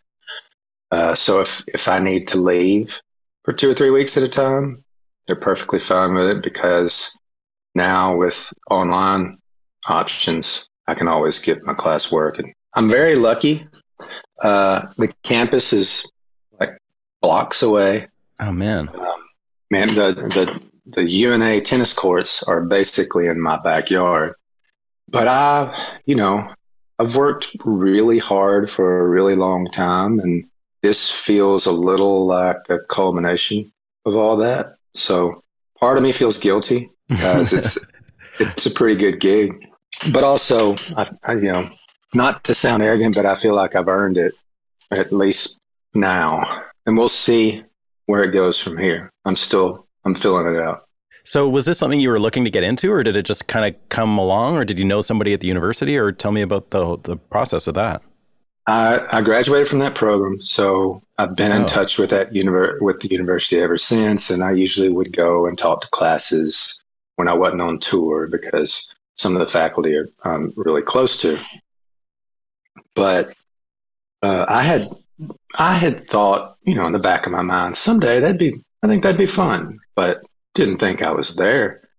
Uh, 0.91 1.15
so 1.15 1.41
if 1.41 1.63
if 1.67 1.87
I 1.87 1.99
need 1.99 2.29
to 2.29 2.37
leave 2.37 2.99
for 3.43 3.53
two 3.53 3.69
or 3.69 3.73
three 3.73 3.89
weeks 3.89 4.15
at 4.15 4.23
a 4.23 4.29
time, 4.29 4.83
they're 5.25 5.35
perfectly 5.35 5.79
fine 5.79 6.13
with 6.13 6.29
it 6.29 6.43
because 6.43 7.15
now 7.77 8.17
with 8.17 8.51
online 8.69 9.37
options, 9.87 10.67
I 10.87 10.95
can 10.95 11.07
always 11.07 11.39
get 11.39 11.63
my 11.63 11.73
class 11.73 12.11
work. 12.11 12.39
And 12.39 12.53
I'm 12.73 12.89
very 12.89 13.15
lucky. 13.15 13.67
Uh, 14.41 14.87
the 14.97 15.13
campus 15.23 15.71
is 15.71 16.11
like 16.59 16.77
blocks 17.21 17.61
away. 17.61 18.09
Oh 18.39 18.51
man, 18.51 18.89
Um, 18.89 19.23
man, 19.71 19.87
the 19.87 20.13
the 20.13 20.61
the 20.85 21.09
UNA 21.09 21.61
tennis 21.61 21.93
courts 21.93 22.43
are 22.43 22.61
basically 22.61 23.27
in 23.27 23.39
my 23.41 23.57
backyard. 23.63 24.35
But 25.09 25.27
I, 25.27 25.97
you 26.05 26.15
know, 26.15 26.53
I've 26.99 27.15
worked 27.15 27.51
really 27.63 28.19
hard 28.19 28.69
for 28.69 28.99
a 28.99 29.07
really 29.07 29.35
long 29.35 29.67
time, 29.71 30.19
and 30.19 30.45
this 30.83 31.09
feels 31.09 31.65
a 31.65 31.71
little 31.71 32.27
like 32.27 32.69
a 32.69 32.79
culmination 32.79 33.71
of 34.05 34.15
all 34.15 34.37
that. 34.37 34.75
So 34.93 35.43
part 35.79 35.97
of 35.97 36.03
me 36.03 36.11
feels 36.11 36.37
guilty 36.37 36.91
because 37.07 37.53
it's 37.53 37.77
it's 38.39 38.65
a 38.65 38.71
pretty 38.71 38.95
good 38.99 39.19
gig, 39.19 39.65
but 40.11 40.23
also, 40.23 40.75
I, 40.95 41.09
I, 41.23 41.33
you 41.33 41.51
know, 41.51 41.69
not 42.13 42.43
to 42.45 42.53
sound 42.53 42.83
arrogant, 42.83 43.15
but 43.15 43.25
I 43.25 43.35
feel 43.35 43.55
like 43.55 43.75
I've 43.75 43.87
earned 43.87 44.17
it 44.17 44.33
at 44.91 45.11
least 45.11 45.59
now, 45.93 46.63
and 46.85 46.97
we'll 46.97 47.09
see 47.09 47.63
where 48.05 48.23
it 48.23 48.31
goes 48.31 48.59
from 48.59 48.77
here. 48.77 49.11
I'm 49.25 49.35
still 49.35 49.87
I'm 50.05 50.15
filling 50.15 50.53
it 50.53 50.59
out. 50.61 50.83
So 51.23 51.49
was 51.49 51.65
this 51.65 51.77
something 51.77 51.99
you 51.99 52.09
were 52.09 52.19
looking 52.19 52.45
to 52.45 52.49
get 52.49 52.63
into, 52.63 52.91
or 52.91 53.03
did 53.03 53.17
it 53.17 53.25
just 53.25 53.47
kind 53.47 53.65
of 53.73 53.89
come 53.89 54.17
along, 54.17 54.55
or 54.55 54.63
did 54.63 54.79
you 54.79 54.85
know 54.85 55.01
somebody 55.01 55.33
at 55.33 55.41
the 55.41 55.47
university, 55.47 55.97
or 55.97 56.11
tell 56.11 56.31
me 56.31 56.41
about 56.41 56.69
the 56.71 56.97
the 57.03 57.17
process 57.17 57.67
of 57.67 57.73
that? 57.75 58.01
I, 58.69 58.99
I 59.17 59.21
graduated 59.21 59.69
from 59.69 59.79
that 59.79 59.95
program, 59.95 60.41
so 60.41 61.01
I've 61.17 61.35
been 61.37 61.53
in 61.53 61.63
Oh. 61.63 61.67
touch 61.67 61.97
with 61.97 62.09
that 62.09 62.33
univer- 62.33 62.81
with 62.81 62.99
the 62.99 63.07
university 63.09 63.59
ever 63.61 63.77
since, 63.77 64.29
and 64.29 64.43
I 64.43 64.51
usually 64.51 64.89
would 64.89 65.15
go 65.15 65.45
and 65.47 65.57
talk 65.57 65.81
to 65.81 65.89
classes 65.89 66.81
when 67.17 67.27
I 67.27 67.33
wasn't 67.33 67.61
on 67.61 67.79
tour 67.79 68.27
because 68.27 68.93
some 69.15 69.35
of 69.35 69.39
the 69.39 69.51
faculty 69.51 69.95
are 69.95 70.07
um, 70.23 70.53
really 70.55 70.83
close 70.83 71.17
to. 71.17 71.39
But 72.95 73.33
uh, 74.21 74.45
I 74.47 74.63
had 74.63 74.87
I 75.57 75.73
had 75.73 76.07
thought, 76.07 76.57
you 76.63 76.75
know, 76.75 76.85
in 76.85 76.93
the 76.93 76.99
back 76.99 77.25
of 77.25 77.31
my 77.31 77.41
mind, 77.41 77.75
someday 77.75 78.19
that'd 78.19 78.37
be 78.37 78.63
I 78.81 78.87
think 78.87 79.03
that'd 79.03 79.17
be 79.17 79.27
fun, 79.27 79.79
but 79.95 80.21
didn't 80.53 80.77
think 80.77 81.01
I 81.01 81.11
was 81.11 81.35
there. 81.35 81.89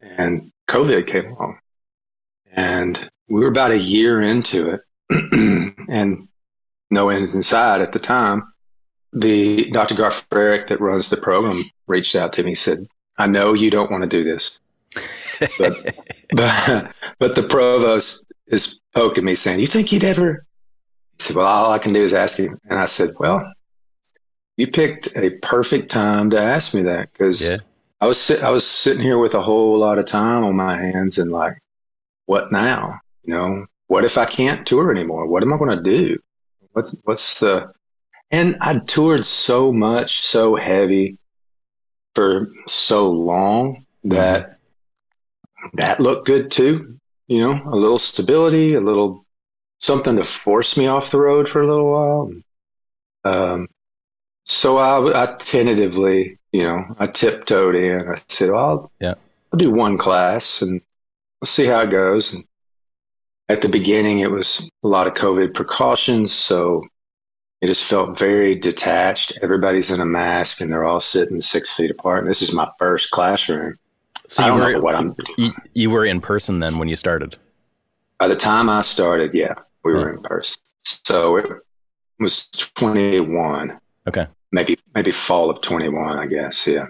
And 0.00 0.52
COVID 0.68 1.06
came 1.06 1.32
along, 1.32 1.58
and 2.52 3.10
we 3.28 3.40
were 3.40 3.48
about 3.48 3.70
a 3.70 3.78
year 3.78 4.20
into 4.20 4.70
it 4.70 4.80
and 5.88 6.28
no 6.90 7.08
end 7.08 7.32
inside 7.32 7.80
at 7.80 7.92
the 7.92 7.98
time. 8.00 8.52
The 9.12 9.70
Dr. 9.70 9.94
Garth 9.94 10.28
Frerick 10.28 10.68
that 10.68 10.80
runs 10.80 11.08
the 11.08 11.16
program 11.16 11.62
reached 11.86 12.16
out 12.16 12.32
to 12.34 12.42
me. 12.42 12.50
He 12.50 12.54
said, 12.56 12.88
"I 13.16 13.28
know 13.28 13.52
you 13.52 13.70
don't 13.70 13.90
want 13.90 14.02
to 14.02 14.08
do 14.08 14.24
this, 14.24 14.58
but 15.58 15.94
but, 16.32 16.92
but 17.18 17.34
the 17.34 17.46
provost 17.48 18.26
is 18.46 18.80
poking 18.94 19.24
me, 19.24 19.34
saying, 19.34 19.60
"You 19.60 19.66
think 19.66 19.88
he'd 19.88 20.04
ever?" 20.04 20.46
He 21.18 21.22
said, 21.24 21.36
"Well, 21.36 21.46
all 21.46 21.72
I 21.72 21.78
can 21.78 21.92
do 21.92 22.02
is 22.02 22.14
ask 22.14 22.38
him." 22.38 22.58
And 22.68 22.78
I 22.78 22.86
said, 22.86 23.14
"Well, 23.18 23.52
you 24.56 24.68
picked 24.68 25.08
a 25.16 25.30
perfect 25.42 25.90
time 25.90 26.30
to 26.30 26.40
ask 26.40 26.74
me 26.74 26.82
that 26.82 27.12
because 27.12 27.42
Yeah. 27.42 27.58
I 28.00 28.06
was 28.06 28.20
sit- 28.20 28.42
I 28.42 28.50
was 28.50 28.66
sitting 28.66 29.02
here 29.02 29.18
with 29.18 29.34
a 29.34 29.42
whole 29.42 29.78
lot 29.78 29.98
of 29.98 30.06
time 30.06 30.44
on 30.44 30.54
my 30.54 30.76
hands 30.76 31.18
and 31.18 31.32
like, 31.32 31.58
what 32.26 32.52
now? 32.52 33.00
You 33.22 33.34
know, 33.34 33.66
what 33.86 34.04
if 34.04 34.18
I 34.18 34.26
can't 34.26 34.66
tour 34.66 34.90
anymore? 34.90 35.26
What 35.26 35.42
am 35.42 35.52
I 35.52 35.58
going 35.58 35.76
to 35.76 35.82
do? 35.82 36.18
What's 36.72 36.94
what's 37.04 37.40
the? 37.40 37.72
And 38.30 38.56
I 38.60 38.78
toured 38.78 39.26
so 39.26 39.72
much, 39.72 40.22
so 40.22 40.56
heavy 40.56 41.18
for 42.14 42.48
so 42.66 43.10
long 43.10 43.86
that 44.04 44.42
mm-hmm. 44.42 44.53
That 45.74 46.00
looked 46.00 46.26
good 46.26 46.50
too. 46.50 46.98
You 47.26 47.40
know, 47.40 47.62
a 47.66 47.76
little 47.76 47.98
stability, 47.98 48.74
a 48.74 48.80
little 48.80 49.24
something 49.78 50.16
to 50.16 50.24
force 50.24 50.76
me 50.76 50.86
off 50.86 51.10
the 51.10 51.20
road 51.20 51.48
for 51.48 51.62
a 51.62 51.66
little 51.66 51.90
while. 51.90 52.32
Um, 53.24 53.68
so 54.44 54.76
I, 54.76 55.22
I 55.22 55.34
tentatively, 55.36 56.38
you 56.52 56.62
know, 56.62 56.84
I 56.98 57.06
tiptoed 57.06 57.74
in. 57.74 58.08
I 58.08 58.20
said, 58.28 58.50
well, 58.50 58.64
I'll, 58.64 58.92
Yeah. 59.00 59.14
I'll 59.52 59.58
do 59.58 59.70
one 59.70 59.96
class 59.96 60.60
and 60.62 60.80
we'll 61.40 61.46
see 61.46 61.64
how 61.64 61.80
it 61.80 61.90
goes. 61.90 62.34
And 62.34 62.44
at 63.48 63.62
the 63.62 63.68
beginning, 63.68 64.20
it 64.20 64.30
was 64.30 64.68
a 64.82 64.88
lot 64.88 65.06
of 65.06 65.14
COVID 65.14 65.54
precautions. 65.54 66.32
So 66.32 66.82
it 67.60 67.68
just 67.68 67.84
felt 67.84 68.18
very 68.18 68.54
detached. 68.56 69.38
Everybody's 69.42 69.90
in 69.90 70.00
a 70.00 70.06
mask 70.06 70.60
and 70.60 70.70
they're 70.70 70.84
all 70.84 71.00
sitting 71.00 71.40
six 71.40 71.74
feet 71.74 71.90
apart. 71.90 72.20
And 72.20 72.30
this 72.30 72.42
is 72.42 72.52
my 72.52 72.68
first 72.78 73.10
classroom. 73.10 73.78
So 74.28 74.46
you 74.46 74.52
were 74.54 74.72
know 74.72 74.80
what 74.80 74.94
I'm 74.94 75.14
you, 75.36 75.50
you 75.74 75.90
were 75.90 76.04
in 76.04 76.20
person 76.20 76.60
then 76.60 76.78
when 76.78 76.88
you 76.88 76.96
started. 76.96 77.36
By 78.18 78.28
the 78.28 78.36
time 78.36 78.70
I 78.70 78.80
started, 78.82 79.32
yeah, 79.34 79.54
we 79.84 79.92
were 79.92 80.12
in 80.14 80.22
person. 80.22 80.56
So 80.82 81.36
it 81.36 81.50
was 82.18 82.46
21. 82.76 83.78
Okay. 84.06 84.26
maybe 84.52 84.78
maybe 84.94 85.12
fall 85.12 85.48
of 85.48 85.62
21 85.62 86.18
i 86.18 86.26
guess 86.26 86.66
yeah 86.66 86.84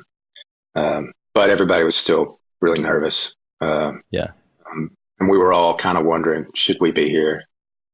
um, 0.75 1.13
but 1.33 1.49
everybody 1.49 1.85
was 1.85 1.95
still 1.97 2.41
really 2.61 2.83
nervous 2.83 3.37
um, 3.61 4.03
Yeah. 4.11 4.33
um, 4.69 4.91
and 5.21 5.29
we 5.31 5.39
were 5.39 5.53
all 5.53 5.77
kind 5.77 5.97
of 5.97 6.05
wondering 6.05 6.47
should 6.57 6.77
we 6.81 6.91
be 6.91 7.09
here 7.09 7.45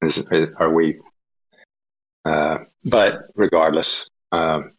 Is, 0.02 0.26
are 0.56 0.72
we 0.72 0.98
uh, 2.24 2.58
but 2.86 3.18
regardless 3.34 4.08
um, 4.32 4.72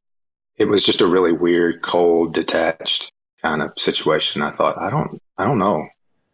it 0.58 0.66
was 0.66 0.84
just 0.84 1.02
a 1.02 1.08
really 1.08 1.32
weird 1.34 1.84
cold 1.84 2.34
detached 2.34 3.12
kind 3.42 3.62
of 3.62 3.72
situation 3.78 4.42
i 4.42 4.52
thought 4.56 4.78
i 4.78 4.90
don't 4.90 5.20
i 5.38 5.46
don't 5.46 5.60
know 5.60 5.88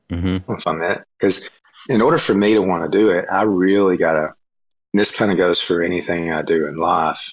hmm 0.09 0.37
if 0.49 0.67
I'm 0.67 0.79
that. 0.79 1.03
Because 1.19 1.49
in 1.89 2.01
order 2.01 2.17
for 2.17 2.33
me 2.33 2.53
to 2.53 2.61
want 2.61 2.89
to 2.89 2.97
do 2.97 3.11
it, 3.11 3.25
I 3.31 3.43
really 3.43 3.97
got 3.97 4.13
to, 4.13 4.33
and 4.93 5.01
this 5.01 5.15
kind 5.15 5.31
of 5.31 5.37
goes 5.37 5.61
for 5.61 5.81
anything 5.83 6.31
I 6.31 6.41
do 6.41 6.67
in 6.67 6.77
life, 6.77 7.31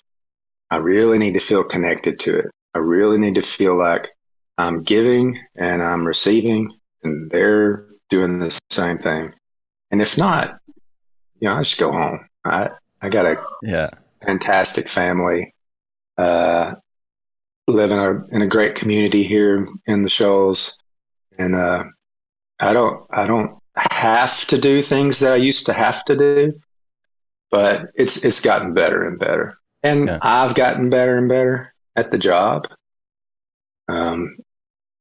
I 0.70 0.76
really 0.76 1.18
need 1.18 1.34
to 1.34 1.40
feel 1.40 1.64
connected 1.64 2.20
to 2.20 2.38
it. 2.38 2.46
I 2.74 2.78
really 2.78 3.18
need 3.18 3.36
to 3.36 3.42
feel 3.42 3.78
like 3.78 4.08
I'm 4.58 4.82
giving 4.82 5.38
and 5.56 5.82
I'm 5.82 6.06
receiving 6.06 6.76
and 7.02 7.30
they're 7.30 7.86
doing 8.10 8.38
the 8.38 8.56
same 8.70 8.98
thing. 8.98 9.32
And 9.90 10.02
if 10.02 10.18
not, 10.18 10.58
you 11.40 11.48
know, 11.48 11.56
I 11.56 11.62
just 11.62 11.78
go 11.78 11.92
home. 11.92 12.26
I, 12.44 12.70
I 13.00 13.08
got 13.08 13.26
a 13.26 13.36
Yeah. 13.62 13.90
fantastic 14.24 14.88
family. 14.88 15.54
Uh, 16.18 16.74
live 17.66 17.90
in 17.90 17.98
a 17.98 18.26
in 18.34 18.42
a 18.42 18.46
great 18.46 18.74
community 18.74 19.22
here 19.24 19.66
in 19.86 20.02
the 20.02 20.10
Shoals, 20.10 20.76
and 21.38 21.54
uh, 21.54 21.84
I 22.60 22.72
don't 22.72 23.06
I 23.10 23.26
don't 23.26 23.58
have 23.76 24.46
to 24.46 24.58
do 24.58 24.82
things 24.82 25.18
that 25.20 25.32
I 25.32 25.36
used 25.36 25.66
to 25.66 25.72
have 25.72 26.04
to 26.06 26.16
do, 26.16 26.60
but 27.50 27.86
it's 27.94 28.24
it's 28.24 28.40
gotten 28.40 28.74
better 28.74 29.06
and 29.06 29.18
better, 29.18 29.58
and 29.82 30.06
Yeah. 30.06 30.18
I've 30.22 30.54
gotten 30.54 30.90
better 30.90 31.16
and 31.18 31.28
better 31.28 31.74
at 31.96 32.10
the 32.10 32.18
job. 32.18 32.66
Um, 33.88 34.36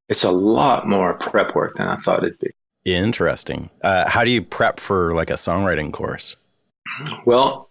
it's 0.08 0.24
a 0.24 0.30
lot 0.32 0.86
more 0.88 1.14
prep 1.14 1.54
work 1.54 1.76
than 1.76 1.88
I 1.88 1.96
thought 1.96 2.24
it'd 2.24 2.38
be. 2.38 2.50
Interesting. 2.84 3.70
Uh, 3.82 4.08
how 4.10 4.24
do 4.24 4.30
you 4.30 4.42
prep 4.42 4.78
for 4.78 5.14
like 5.14 5.30
a 5.30 5.34
songwriting 5.34 5.90
course? 5.92 6.36
Well, 7.24 7.70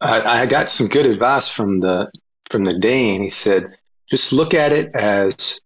I, 0.00 0.42
I 0.42 0.46
got 0.46 0.70
some 0.70 0.86
good 0.86 1.06
advice 1.06 1.48
from 1.48 1.80
the 1.80 2.10
from 2.50 2.62
the 2.64 2.78
dean. 2.78 3.22
He 3.24 3.30
said, 3.30 3.75
just 4.10 4.32
look 4.32 4.54
at 4.54 4.72
it 4.72 4.94
as 4.94 5.60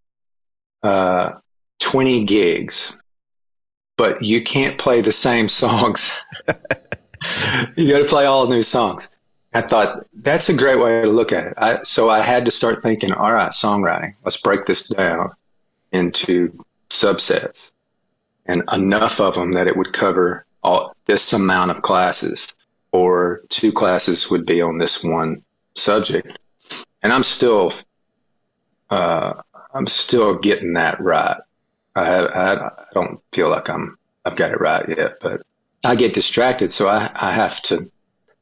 uh, 0.82 1.32
twenty 1.78 2.24
gigs, 2.24 2.92
but 3.96 4.22
you 4.22 4.42
can't 4.42 4.78
play 4.78 5.00
the 5.00 5.12
same 5.12 5.48
songs. 5.62 6.10
you 7.76 7.90
got 7.92 7.98
to 7.98 8.06
play 8.08 8.26
all 8.26 8.46
new 8.46 8.62
songs. 8.62 9.08
I 9.52 9.62
thought 9.62 10.06
that's 10.14 10.48
a 10.48 10.54
great 10.54 10.78
way 10.78 11.02
to 11.02 11.08
look 11.08 11.32
at 11.32 11.48
it. 11.48 11.54
I, 11.56 11.82
so 11.82 12.08
I 12.08 12.20
had 12.20 12.44
to 12.44 12.52
start 12.52 12.82
thinking, 12.82 13.12
all 13.12 13.32
right, 13.32 13.50
songwriting. 13.50 14.14
Let's 14.24 14.40
break 14.40 14.64
this 14.64 14.84
down 14.84 15.32
into 15.92 16.64
subsets, 16.88 17.72
and 18.46 18.62
enough 18.72 19.20
of 19.20 19.34
them 19.34 19.52
that 19.52 19.66
it 19.66 19.76
would 19.76 19.92
cover 19.92 20.46
all 20.62 20.94
this 21.06 21.32
amount 21.32 21.72
of 21.72 21.82
classes, 21.82 22.54
or 22.92 23.42
two 23.48 23.72
classes 23.72 24.30
would 24.30 24.46
be 24.46 24.60
on 24.60 24.78
this 24.78 25.02
one 25.02 25.42
subject, 25.74 26.38
and 27.02 27.12
I'm 27.12 27.24
still, 27.24 27.72
uh, 28.90 29.34
I'm 29.72 29.86
still 29.86 30.38
getting 30.38 30.74
that 30.74 31.00
right. 31.00 31.40
I, 31.94 32.02
I, 32.02 32.66
I 32.66 32.70
don't 32.92 33.20
feel 33.32 33.50
like 33.50 33.68
I'm 33.68 33.96
I've 34.24 34.36
got 34.36 34.52
it 34.52 34.60
right 34.60 34.88
yet, 34.88 35.18
but 35.20 35.42
I 35.84 35.94
get 35.94 36.14
distracted, 36.14 36.72
so 36.72 36.88
I, 36.88 37.10
I 37.14 37.32
have 37.32 37.62
to 37.64 37.90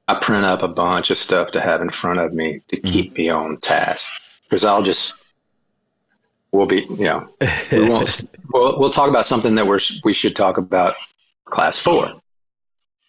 I 0.09 0.14
print 0.14 0.45
up 0.45 0.62
a 0.62 0.69
bunch 0.69 1.11
of 1.11 1.19
stuff 1.19 1.52
to 1.52 1.61
have 1.61 1.83
in 1.83 1.90
front 1.90 2.19
of 2.19 2.33
me 2.33 2.62
to 2.69 2.76
mm-hmm. 2.76 2.87
keep 2.87 3.17
me 3.17 3.28
on 3.28 3.59
task 3.59 4.09
because 4.45 4.64
I'll 4.64 4.83
just 4.83 5.25
we'll 6.50 6.67
be 6.67 6.81
you 6.83 7.05
know 7.05 7.26
we 7.71 7.88
won't 7.88 8.28
we'll, 8.52 8.78
we'll 8.78 8.90
talk 8.90 9.11
about 9.11 9.26
something 9.26 9.55
that 9.57 9.67
we're 9.67 9.81
we 10.05 10.14
should 10.14 10.35
talk 10.35 10.57
about 10.57 10.95
class 11.45 11.78
four. 11.78 12.21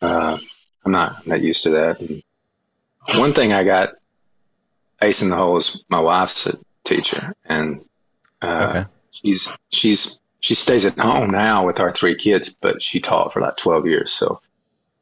Uh, 0.01 0.37
I'm 0.85 0.91
not 0.91 1.15
I'm 1.17 1.29
not 1.29 1.41
used 1.41 1.63
to 1.63 1.69
that. 1.71 2.01
And 2.01 2.21
one 3.15 3.33
thing 3.33 3.53
I 3.53 3.63
got 3.63 3.93
ace 5.01 5.21
in 5.21 5.29
the 5.29 5.37
hole 5.37 5.57
is 5.57 5.81
my 5.89 5.99
wife's 5.99 6.47
teacher, 6.89 7.33
and 7.45 7.85
uh, 8.41 8.67
okay. 8.69 8.85
she's 9.11 9.47
she's 9.69 10.21
she 10.41 10.55
stays 10.55 10.85
at 10.85 10.97
home 10.99 11.31
now 11.31 11.65
with 11.65 11.79
our 11.79 11.93
three 11.93 12.15
kids, 12.15 12.55
but 12.61 12.81
she 12.81 12.99
taught 12.99 13.33
for 13.33 13.41
like 13.41 13.57
12 13.57 13.87
years, 13.87 14.11
so 14.11 14.41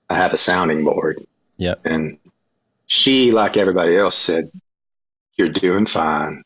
I 0.09 0.17
have 0.17 0.33
a 0.33 0.37
sounding 0.37 0.83
board 0.83 1.25
yeah. 1.57 1.75
And 1.83 2.19
she, 2.85 3.31
like 3.31 3.57
everybody 3.57 3.97
else, 3.97 4.15
said, 4.15 4.51
You're 5.35 5.49
doing 5.49 5.85
fine. 5.85 6.43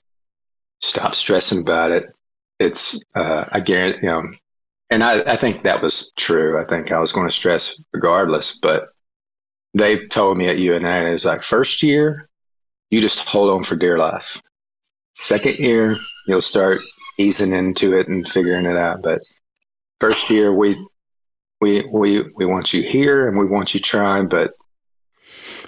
Stop 0.79 1.15
stressing 1.15 1.59
about 1.59 1.91
it. 1.91 2.15
It's, 2.59 3.03
uh, 3.15 3.45
I 3.51 3.59
guarantee, 3.59 3.99
you 4.03 4.09
know, 4.09 4.23
and 4.89 5.03
I, 5.03 5.19
I 5.19 5.35
think 5.35 5.63
that 5.63 5.81
was 5.81 6.11
true. 6.15 6.59
I 6.59 6.65
think 6.65 6.91
I 6.91 6.99
was 6.99 7.11
going 7.11 7.27
to 7.27 7.33
stress 7.33 7.79
regardless, 7.93 8.57
but 8.61 8.89
they 9.73 10.05
told 10.07 10.37
me 10.37 10.49
at 10.49 10.57
UNA, 10.57 11.07
it 11.07 11.11
was 11.13 11.25
like, 11.25 11.43
first 11.43 11.81
year, 11.81 12.27
you 12.89 12.99
just 12.99 13.27
hold 13.27 13.51
on 13.51 13.63
for 13.63 13.75
dear 13.75 13.97
life. 13.97 14.41
Second 15.13 15.59
year, 15.59 15.95
you'll 16.27 16.41
start 16.41 16.79
easing 17.17 17.53
into 17.53 17.97
it 17.97 18.07
and 18.07 18.27
figuring 18.27 18.65
it 18.65 18.77
out. 18.77 19.01
But 19.01 19.19
first 19.99 20.29
year, 20.29 20.53
we, 20.53 20.83
we, 21.59 21.85
we, 21.91 22.23
we 22.35 22.45
want 22.45 22.73
you 22.73 22.83
here 22.83 23.27
and 23.27 23.37
we 23.37 23.45
want 23.45 23.73
you 23.73 23.79
trying, 23.79 24.27
but 24.27 24.53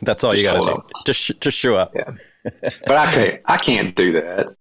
that's 0.02 0.24
all 0.24 0.36
you 0.36 0.44
got 0.44 0.64
to 0.64 0.74
do. 0.74 0.84
Just 1.06 1.40
just 1.40 1.58
show 1.58 1.76
up. 1.76 1.94
Yeah. 1.96 2.12
But 2.86 2.98
I 2.98 3.12
can't. 3.12 3.42
I 3.46 3.58
can't 3.58 3.96
do 3.96 4.12
that. 4.14 4.56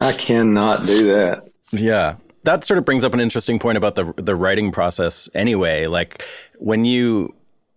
I 0.00 0.12
cannot 0.12 0.86
do 0.86 1.12
that. 1.12 1.44
Yeah. 1.72 2.16
That 2.44 2.64
sort 2.64 2.78
of 2.78 2.84
brings 2.84 3.04
up 3.04 3.12
an 3.14 3.20
interesting 3.20 3.58
point 3.58 3.76
about 3.76 3.94
the 3.94 4.12
the 4.16 4.34
writing 4.34 4.72
process 4.72 5.28
anyway. 5.34 5.86
Like 5.86 6.24
when 6.58 6.84
you 6.84 7.34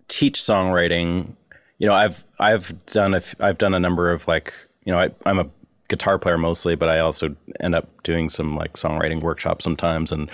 teach 0.07 0.39
songwriting, 0.39 1.35
you 1.77 1.87
know, 1.87 1.93
I've 1.93 2.23
I've 2.39 2.85
done 2.85 3.13
a, 3.13 3.21
I've 3.39 3.57
done 3.57 3.73
a 3.73 3.79
number 3.79 4.11
of 4.11 4.27
like, 4.27 4.53
you 4.85 4.91
know, 4.91 4.99
I, 4.99 5.09
I'm 5.25 5.39
a 5.39 5.49
guitar 5.89 6.17
player 6.17 6.37
mostly, 6.37 6.75
but 6.75 6.87
I 6.87 6.99
also 6.99 7.35
end 7.59 7.75
up 7.75 8.03
doing 8.03 8.29
some 8.29 8.55
like 8.55 8.73
songwriting 8.73 9.21
workshops 9.21 9.63
sometimes 9.63 10.11
and 10.11 10.29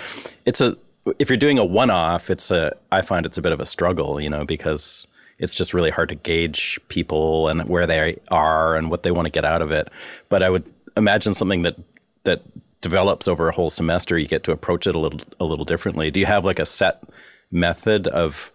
it's 0.45 0.61
a 0.61 0.77
if 1.19 1.29
you're 1.29 1.37
doing 1.37 1.59
a 1.59 1.65
one 1.65 1.89
off, 1.89 2.29
it's 2.29 2.51
a 2.51 2.75
I 2.91 3.01
find 3.01 3.25
it's 3.25 3.37
a 3.37 3.41
bit 3.41 3.51
of 3.51 3.59
a 3.59 3.65
struggle, 3.65 4.19
you 4.19 4.29
know, 4.29 4.45
because 4.45 5.07
it's 5.37 5.53
just 5.53 5.73
really 5.73 5.89
hard 5.89 6.09
to 6.09 6.15
gauge 6.15 6.79
people 6.87 7.47
and 7.47 7.67
where 7.67 7.85
they 7.85 8.17
are 8.29 8.75
and 8.75 8.89
what 8.89 9.03
they 9.03 9.11
want 9.11 9.25
to 9.25 9.31
get 9.31 9.45
out 9.45 9.61
of 9.61 9.71
it. 9.71 9.89
But 10.29 10.43
I 10.43 10.49
would 10.49 10.63
imagine 10.97 11.33
something 11.33 11.63
that 11.63 11.75
that 12.23 12.41
develops 12.81 13.27
over 13.27 13.47
a 13.49 13.51
whole 13.51 13.69
semester, 13.69 14.17
you 14.17 14.27
get 14.27 14.43
to 14.43 14.51
approach 14.51 14.87
it 14.87 14.95
a 14.95 14.99
little 14.99 15.19
a 15.39 15.45
little 15.45 15.65
differently. 15.65 16.11
Do 16.11 16.19
you 16.19 16.25
have 16.25 16.45
like 16.45 16.59
a 16.59 16.65
set 16.65 17.03
method 17.51 18.07
of 18.07 18.51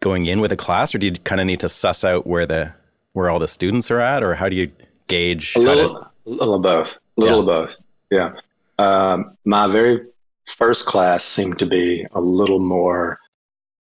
going 0.00 0.26
in 0.26 0.40
with 0.40 0.52
a 0.52 0.56
class, 0.56 0.94
or 0.94 0.98
do 0.98 1.06
you 1.06 1.12
kind 1.12 1.40
of 1.40 1.46
need 1.46 1.60
to 1.60 1.68
suss 1.68 2.04
out 2.04 2.26
where 2.26 2.46
the 2.46 2.72
where 3.12 3.30
all 3.30 3.38
the 3.38 3.48
students 3.48 3.90
are 3.90 4.00
at, 4.00 4.22
or 4.22 4.34
how 4.34 4.48
do 4.48 4.56
you 4.56 4.70
gauge? 5.08 5.54
A 5.56 5.60
little, 5.60 5.94
to... 5.94 6.07
little 6.28 6.54
of 6.54 6.62
both. 6.62 6.98
A 7.16 7.20
little 7.20 7.44
yeah. 7.44 7.52
of 7.52 7.68
both. 7.68 7.76
Yeah. 8.10 8.32
Um, 8.78 9.36
my 9.44 9.66
very 9.66 10.06
first 10.46 10.86
class 10.86 11.24
seemed 11.24 11.58
to 11.58 11.66
be 11.66 12.06
a 12.12 12.20
little 12.20 12.60
more 12.60 13.18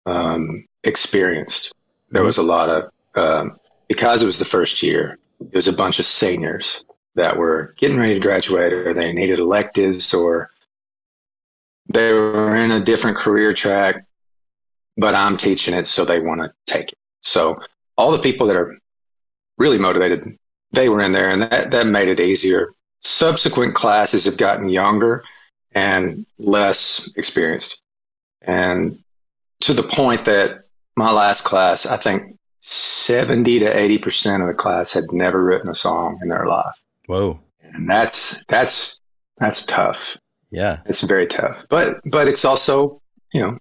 um, 0.05 0.65
experienced 0.83 1.73
there 2.11 2.23
was 2.23 2.37
a 2.37 2.43
lot 2.43 2.69
of 2.69 2.91
um, 3.15 3.57
because 3.87 4.21
it 4.21 4.25
was 4.25 4.39
the 4.39 4.45
first 4.45 4.83
year. 4.83 5.17
It 5.39 5.55
was 5.55 5.67
a 5.67 5.73
bunch 5.73 5.99
of 5.99 6.05
seniors 6.05 6.83
that 7.15 7.37
were 7.37 7.73
getting 7.77 7.97
ready 7.97 8.15
to 8.15 8.19
graduate, 8.19 8.73
or 8.73 8.93
they 8.93 9.11
needed 9.13 9.39
electives, 9.39 10.13
or 10.13 10.49
they 11.87 12.13
were 12.13 12.55
in 12.55 12.71
a 12.71 12.83
different 12.83 13.17
career 13.17 13.53
track. 13.53 14.05
But 14.97 15.15
I'm 15.15 15.37
teaching 15.37 15.73
it, 15.73 15.87
so 15.87 16.03
they 16.03 16.19
want 16.19 16.41
to 16.41 16.51
take 16.67 16.91
it. 16.91 16.97
So 17.21 17.59
all 17.97 18.11
the 18.11 18.19
people 18.19 18.47
that 18.47 18.57
are 18.57 18.77
really 19.57 19.77
motivated, 19.77 20.37
they 20.71 20.89
were 20.89 21.01
in 21.01 21.11
there, 21.11 21.29
and 21.29 21.41
that 21.43 21.71
that 21.71 21.87
made 21.87 22.07
it 22.07 22.19
easier. 22.19 22.73
Subsequent 23.01 23.75
classes 23.75 24.25
have 24.25 24.37
gotten 24.37 24.69
younger 24.69 25.23
and 25.73 26.25
less 26.37 27.09
experienced, 27.15 27.81
and 28.41 28.99
to 29.61 29.73
the 29.73 29.83
point 29.83 30.25
that 30.25 30.65
my 30.95 31.11
last 31.11 31.43
class, 31.43 31.85
I 31.85 31.97
think 31.97 32.37
70 32.61 33.59
to 33.59 33.73
80% 33.73 34.41
of 34.41 34.47
the 34.47 34.53
class 34.53 34.91
had 34.91 35.11
never 35.11 35.43
written 35.43 35.69
a 35.69 35.75
song 35.75 36.19
in 36.21 36.27
their 36.27 36.45
life. 36.45 36.75
Whoa. 37.07 37.39
And 37.61 37.89
that's, 37.89 38.43
that's, 38.47 38.99
that's 39.37 39.65
tough. 39.65 40.17
Yeah. 40.51 40.79
It's 40.85 41.01
very 41.01 41.27
tough, 41.27 41.65
but, 41.69 41.99
but 42.05 42.27
it's 42.27 42.43
also, 42.43 43.01
you 43.33 43.41
know, 43.41 43.57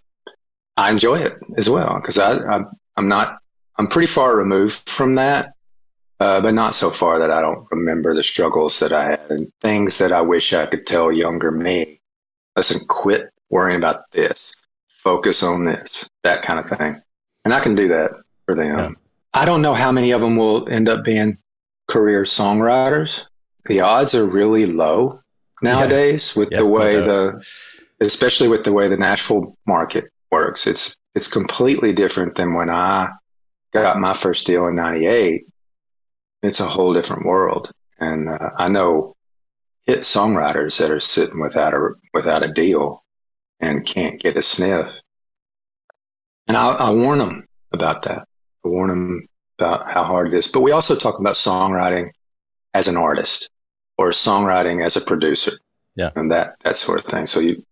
I 0.76 0.90
enjoy 0.90 1.18
it 1.18 1.34
as 1.56 1.68
well 1.68 1.98
because 2.00 2.18
I, 2.18 2.32
I, 2.38 2.64
I'm 2.96 3.08
not, 3.08 3.38
I'm 3.76 3.86
pretty 3.86 4.06
far 4.06 4.36
removed 4.36 4.88
from 4.88 5.14
that, 5.16 5.52
uh, 6.20 6.40
but 6.40 6.54
not 6.54 6.74
so 6.74 6.90
far 6.90 7.18
that 7.20 7.30
I 7.30 7.40
don't 7.40 7.66
remember 7.70 8.14
the 8.14 8.22
struggles 8.22 8.80
that 8.80 8.92
I 8.92 9.10
had 9.10 9.30
and 9.30 9.52
things 9.60 9.98
that 9.98 10.12
I 10.12 10.20
wish 10.20 10.52
I 10.52 10.66
could 10.66 10.86
tell 10.86 11.12
younger 11.12 11.50
me. 11.50 12.00
Listen, 12.56 12.86
quit 12.86 13.30
worrying 13.50 13.78
about 13.78 14.10
this, 14.10 14.52
focus 14.88 15.42
on 15.42 15.64
this, 15.64 16.08
that 16.22 16.42
kind 16.42 16.58
of 16.58 16.78
thing 16.78 17.00
and 17.48 17.54
I 17.54 17.60
can 17.60 17.74
do 17.74 17.88
that 17.88 18.10
for 18.44 18.54
them. 18.54 18.78
Yeah. 18.78 18.90
I 19.32 19.46
don't 19.46 19.62
know 19.62 19.72
how 19.72 19.90
many 19.90 20.10
of 20.10 20.20
them 20.20 20.36
will 20.36 20.68
end 20.68 20.86
up 20.86 21.02
being 21.02 21.38
career 21.88 22.24
songwriters. 22.24 23.22
The 23.64 23.80
odds 23.80 24.14
are 24.14 24.26
really 24.26 24.66
low 24.66 25.20
nowadays 25.62 26.34
yeah. 26.34 26.40
with 26.40 26.50
the 26.50 26.66
way 26.66 26.96
the, 26.96 27.42
especially 28.00 28.48
with 28.48 28.64
the 28.64 28.72
way 28.72 28.88
the 28.88 28.98
Nashville 28.98 29.56
market 29.66 30.10
works. 30.30 30.66
It's 30.66 30.98
it's 31.14 31.26
completely 31.26 31.94
different 31.94 32.34
than 32.34 32.52
when 32.52 32.68
I 32.68 33.08
got 33.72 33.98
my 33.98 34.12
first 34.12 34.46
deal 34.46 34.66
in 34.66 34.76
'98. 34.76 35.46
It's 36.42 36.60
a 36.60 36.68
whole 36.68 36.94
different 36.94 37.26
world, 37.26 37.72
and 37.98 38.28
uh, 38.28 38.50
I 38.56 38.68
know 38.68 39.14
hit 39.86 40.00
songwriters 40.00 40.78
that 40.78 40.90
are 40.90 41.00
sitting 41.00 41.40
without 41.40 41.74
a 41.74 41.90
without 42.14 42.42
a 42.42 42.52
deal 42.52 43.02
and 43.60 43.84
can't 43.84 44.20
get 44.20 44.36
a 44.36 44.42
sniff 44.42 44.92
and 46.48 46.56
I, 46.56 46.70
I 46.70 46.90
warn 46.90 47.18
them 47.18 47.46
about 47.72 48.02
that. 48.04 48.26
I 48.64 48.68
warn 48.68 48.88
them 48.88 49.28
about 49.58 49.90
how 49.90 50.04
hard 50.04 50.32
it 50.32 50.38
is. 50.38 50.48
But 50.48 50.62
we 50.62 50.72
also 50.72 50.96
talk 50.96 51.20
about 51.20 51.36
songwriting 51.36 52.10
as 52.74 52.88
an 52.88 52.96
artist 52.96 53.50
or 53.98 54.10
songwriting 54.10 54.84
as 54.84 54.96
a 54.96 55.02
producer. 55.02 55.52
Yeah. 55.94 56.10
And 56.16 56.30
that, 56.30 56.56
that 56.64 56.78
sort 56.78 57.04
of 57.04 57.10
thing. 57.10 57.26
So 57.26 57.40
you, 57.40 57.64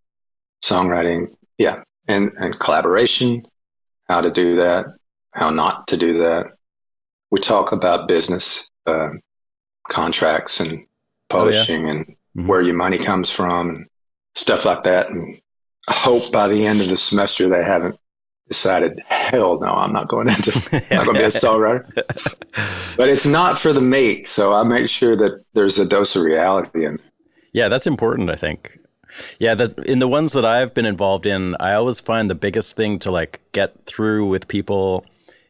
songwriting, 0.62 1.34
yeah. 1.56 1.82
And, 2.06 2.32
and 2.38 2.58
collaboration, 2.58 3.44
how 4.08 4.20
to 4.20 4.30
do 4.30 4.56
that, 4.56 4.86
how 5.32 5.50
not 5.50 5.88
to 5.88 5.96
do 5.96 6.18
that. 6.18 6.52
We 7.36 7.40
talk 7.40 7.72
about 7.72 8.08
business, 8.08 8.66
uh, 8.86 9.10
contracts 9.90 10.58
and 10.58 10.86
publishing 11.28 11.82
oh, 11.82 11.84
yeah. 11.84 11.90
and 11.90 12.06
mm-hmm. 12.06 12.46
where 12.46 12.62
your 12.62 12.74
money 12.74 12.96
comes 12.96 13.30
from 13.30 13.68
and 13.68 13.86
stuff 14.34 14.64
like 14.64 14.84
that. 14.84 15.10
And 15.10 15.34
I 15.86 15.92
hope 15.92 16.32
by 16.32 16.48
the 16.48 16.66
end 16.66 16.80
of 16.80 16.88
the 16.88 16.96
semester 16.96 17.46
they 17.50 17.62
haven't 17.62 17.98
decided, 18.48 19.02
hell 19.06 19.60
no, 19.60 19.66
I'm 19.66 19.92
not 19.92 20.08
going 20.08 20.30
into, 20.30 20.50
I'm 20.90 21.04
going 21.04 21.16
to 21.16 21.20
be 21.20 21.24
a 21.24 21.26
songwriter. 21.26 21.84
but 22.96 23.10
it's 23.10 23.26
not 23.26 23.58
for 23.58 23.74
the 23.74 23.82
meek. 23.82 24.28
So 24.28 24.54
I 24.54 24.62
make 24.62 24.88
sure 24.88 25.14
that 25.14 25.44
there's 25.52 25.78
a 25.78 25.84
dose 25.84 26.16
of 26.16 26.22
reality 26.22 26.86
in 26.86 26.98
Yeah, 27.52 27.68
that's 27.68 27.86
important, 27.86 28.30
I 28.30 28.36
think. 28.36 28.78
Yeah, 29.38 29.54
the, 29.54 29.74
in 29.82 29.98
the 29.98 30.08
ones 30.08 30.32
that 30.32 30.46
I've 30.46 30.72
been 30.72 30.86
involved 30.86 31.26
in, 31.26 31.54
I 31.60 31.74
always 31.74 32.00
find 32.00 32.30
the 32.30 32.34
biggest 32.34 32.76
thing 32.76 32.98
to 33.00 33.10
like 33.10 33.42
get 33.52 33.84
through 33.84 34.26
with 34.26 34.48
people 34.48 35.04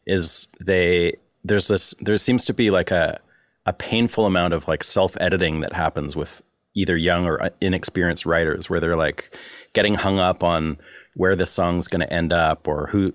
is 0.05 0.49
they 0.61 1.19
there's 1.47 1.69
this 1.69 1.95
there 2.01 2.17
seems 2.17 2.45
to 2.45 2.55
be 2.55 2.71
like 2.71 2.91
a 2.91 3.21
a 3.67 3.73
painful 3.73 4.27
amount 4.27 4.55
of 4.55 4.69
like 4.69 4.85
self 4.85 5.17
editing 5.21 5.61
that 5.61 5.73
happens 5.73 6.17
with 6.17 6.43
either 6.75 6.97
young 6.97 7.27
or 7.27 7.43
uh, 7.43 7.51
inexperienced 7.61 8.27
writers 8.27 8.71
where 8.71 8.79
they're 8.79 8.97
like 8.97 9.35
getting 9.73 9.95
hung 9.95 10.19
up 10.19 10.45
on 10.45 10.79
where 11.15 11.35
the 11.35 11.47
song's 11.47 11.89
going 11.89 12.01
to 12.01 12.13
end 12.13 12.33
up 12.33 12.69
or 12.69 12.87
who, 12.89 13.13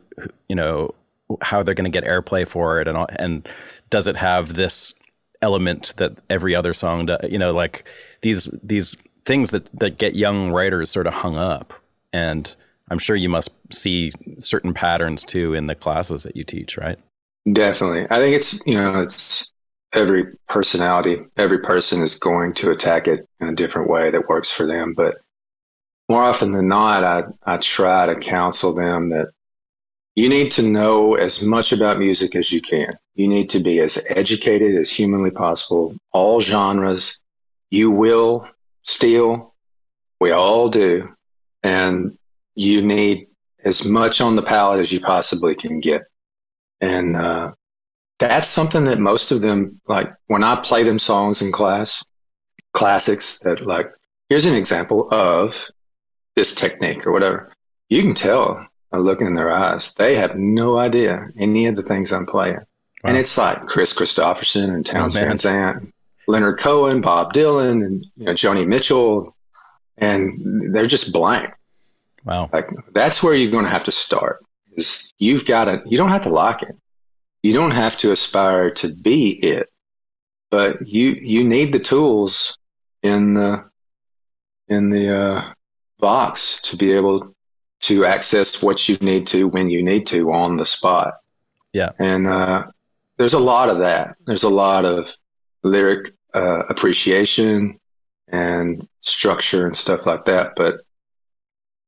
you 0.50 0.56
know, 0.56 0.94
how 1.42 1.64
they're 1.64 1.76
going 1.76 1.90
to 1.90 2.02
get 2.02 2.04
airplay 2.04 2.46
for 2.46 2.82
it 2.82 2.88
and 2.88 2.98
and 3.18 3.48
does 3.90 4.08
it 4.08 4.18
have 4.18 4.56
this 4.56 4.94
element 5.42 5.94
that 5.98 6.18
every 6.30 6.56
other 6.56 6.74
song 6.74 7.06
does, 7.06 7.20
you 7.30 7.40
know, 7.40 7.54
like 7.54 7.86
these 8.22 8.50
these 8.62 8.98
things 9.24 9.52
that 9.52 9.68
that 9.80 9.98
get 9.98 10.16
young 10.16 10.52
writers 10.52 10.92
sort 10.92 11.08
of 11.08 11.14
hung 11.14 11.38
up 11.38 11.74
and 12.12 12.56
I'm 12.90 13.00
sure 13.00 13.16
you 13.16 13.30
must 13.30 13.52
see 13.70 14.12
certain 14.40 14.74
patterns 14.74 15.24
too 15.24 15.54
in 15.54 15.68
the 15.68 15.76
classes 15.76 16.24
that 16.24 16.36
you 16.36 16.44
teach, 16.44 16.78
right? 16.78 17.00
Definitely. 17.52 18.08
I 18.10 18.20
think 18.20 18.36
it's, 18.36 18.62
you 18.66 18.76
know, 18.76 19.02
it's 19.02 19.52
every 19.94 20.38
personality, 20.48 21.22
every 21.38 21.60
person 21.60 22.04
is 22.04 22.20
going 22.20 22.54
to 22.56 22.72
attack 22.72 23.08
it 23.08 23.28
in 23.40 23.48
a 23.48 23.56
different 23.56 23.90
way 23.90 24.12
that 24.12 24.30
works 24.30 24.52
for 24.52 24.68
them. 24.68 24.94
But 24.94 25.18
more 26.08 26.22
often 26.22 26.52
than 26.52 26.68
not, 26.68 27.04
I, 27.04 27.24
I 27.44 27.58
try 27.58 28.06
to 28.06 28.16
counsel 28.16 28.74
them 28.74 29.10
that 29.10 29.30
you 30.16 30.30
need 30.30 30.52
to 30.54 30.62
know 30.62 31.16
as 31.16 31.42
much 31.42 31.72
about 31.72 31.98
music 31.98 32.36
as 32.36 32.52
you 32.52 32.62
can. 32.62 32.98
You 33.16 33.28
need 33.28 33.50
to 33.52 33.60
be 33.60 33.80
as 33.80 34.04
educated 34.10 34.76
as 34.76 34.90
humanly 34.90 35.32
possible, 35.32 35.96
all 36.12 36.42
genres. 36.42 37.18
You 37.70 37.92
will 37.92 38.48
steal. 38.84 39.56
We 40.20 40.32
all 40.32 40.70
do. 40.70 41.16
And 41.64 42.18
you 42.56 42.82
need 42.86 43.28
as 43.64 43.86
much 43.86 44.20
on 44.20 44.36
the 44.36 44.42
palette 44.42 44.82
as 44.82 44.92
you 44.92 45.00
possibly 45.00 45.56
can 45.56 45.80
get. 45.80 46.04
And 46.82 47.16
uh, 47.16 47.52
that's 48.20 48.50
something 48.50 48.86
that 48.86 49.00
most 49.00 49.32
of 49.32 49.42
them, 49.42 49.80
like 49.88 50.14
when 50.28 50.44
I 50.44 50.56
play 50.56 50.84
them 50.84 51.00
songs 51.00 51.42
in 51.42 51.52
class, 51.52 52.04
classics 52.74 53.40
that, 53.40 53.66
like, 53.66 53.92
here's 54.30 54.46
an 54.46 54.56
example 54.56 55.08
of 55.12 55.56
this 56.36 56.56
technique 56.56 57.06
or 57.06 57.12
whatever. 57.12 57.50
You 57.90 58.02
can 58.02 58.16
tell 58.16 58.66
by 58.90 58.98
looking 58.98 59.28
in 59.28 59.36
their 59.36 59.52
eyes, 59.52 59.94
they 59.94 60.16
have 60.16 60.36
no 60.36 60.78
idea 60.78 61.28
any 61.38 61.68
of 61.68 61.76
the 61.76 61.84
things 61.84 62.12
I'm 62.12 62.26
playing. 62.26 62.56
Wow. 63.04 63.10
And 63.10 63.18
it's 63.18 63.38
like 63.38 63.66
Kris 63.66 63.94
Kristofferson 63.94 64.74
and 64.74 64.86
Townes 64.86 65.16
oh, 65.16 65.20
Van 65.20 65.38
Zandt, 65.38 65.94
Leonard 66.28 66.60
Cohen, 66.60 67.02
Bob 67.02 67.34
Dylan, 67.34 67.86
and 67.86 68.06
you 68.16 68.26
know, 68.26 68.34
Joni 68.34 68.68
Mitchell, 68.68 69.36
and 69.98 70.74
they're 70.74 70.88
just 70.88 71.12
blank. 71.12 71.52
Wow. 72.26 72.50
Like 72.54 72.70
that's 72.94 73.24
where 73.24 73.34
you're 73.34 73.52
going 73.52 73.66
to 73.66 73.72
have 73.72 73.86
to 73.86 73.92
start. 73.92 74.46
Is 74.76 75.14
you've 75.18 75.46
got 75.46 75.66
to. 75.66 75.82
You 75.86 75.98
don't 75.98 76.12
have 76.12 76.24
to 76.24 76.30
lock 76.30 76.64
it. 76.64 76.76
You 77.44 77.54
don't 77.54 77.72
have 77.72 77.98
to 78.00 78.12
aspire 78.12 78.72
to 78.76 78.94
be 78.94 79.32
it, 79.32 79.70
but 80.50 80.88
you 80.88 81.12
you 81.12 81.44
need 81.44 81.74
the 81.74 81.80
tools 81.80 82.58
in 83.04 83.34
the 83.34 83.66
in 84.68 84.90
the 84.90 85.22
uh, 85.22 85.54
box 86.00 86.62
to 86.64 86.78
be 86.78 86.94
able 86.94 87.36
to 87.82 88.06
access 88.06 88.62
what 88.62 88.88
you 88.88 88.98
need 89.02 89.28
to 89.28 89.48
when 89.48 89.70
you 89.70 89.84
need 89.84 90.08
to 90.08 90.32
on 90.32 90.58
the 90.58 90.66
spot. 90.66 91.16
Yeah. 91.74 91.90
And 92.00 92.28
uh, 92.28 92.66
there's 93.18 93.34
a 93.34 93.40
lot 93.40 93.70
of 93.70 93.80
that. 93.80 94.16
There's 94.26 94.44
a 94.44 94.50
lot 94.50 94.86
of 94.86 95.10
lyric 95.64 96.14
uh, 96.34 96.60
appreciation 96.70 97.80
and 98.28 98.88
structure 99.02 99.66
and 99.66 99.76
stuff 99.76 100.06
like 100.06 100.26
that. 100.26 100.54
But 100.56 100.82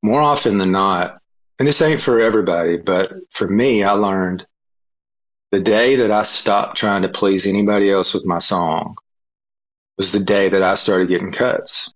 more 0.02 0.22
often 0.22 0.58
than 0.58 0.72
not, 0.72 1.20
and 1.64 1.68
this 1.70 1.82
ain't 1.82 2.02
for 2.02 2.20
everybody, 2.20 2.76
but 2.76 3.14
for 3.30 3.48
me, 3.48 3.84
I 3.84 3.94
learned 3.94 4.46
the 5.54 5.62
day 5.62 5.96
that 5.96 6.12
I 6.12 6.24
stopped 6.24 6.76
trying 6.76 7.04
to 7.04 7.08
please 7.08 7.46
anybody 7.46 7.90
else 7.90 8.14
with 8.14 8.26
my 8.26 8.40
song 8.40 8.98
was 9.98 10.12
the 10.12 10.20
day 10.20 10.50
that 10.50 10.62
I 10.62 10.76
started 10.76 11.08
getting 11.08 11.32
cuts. 11.32 11.90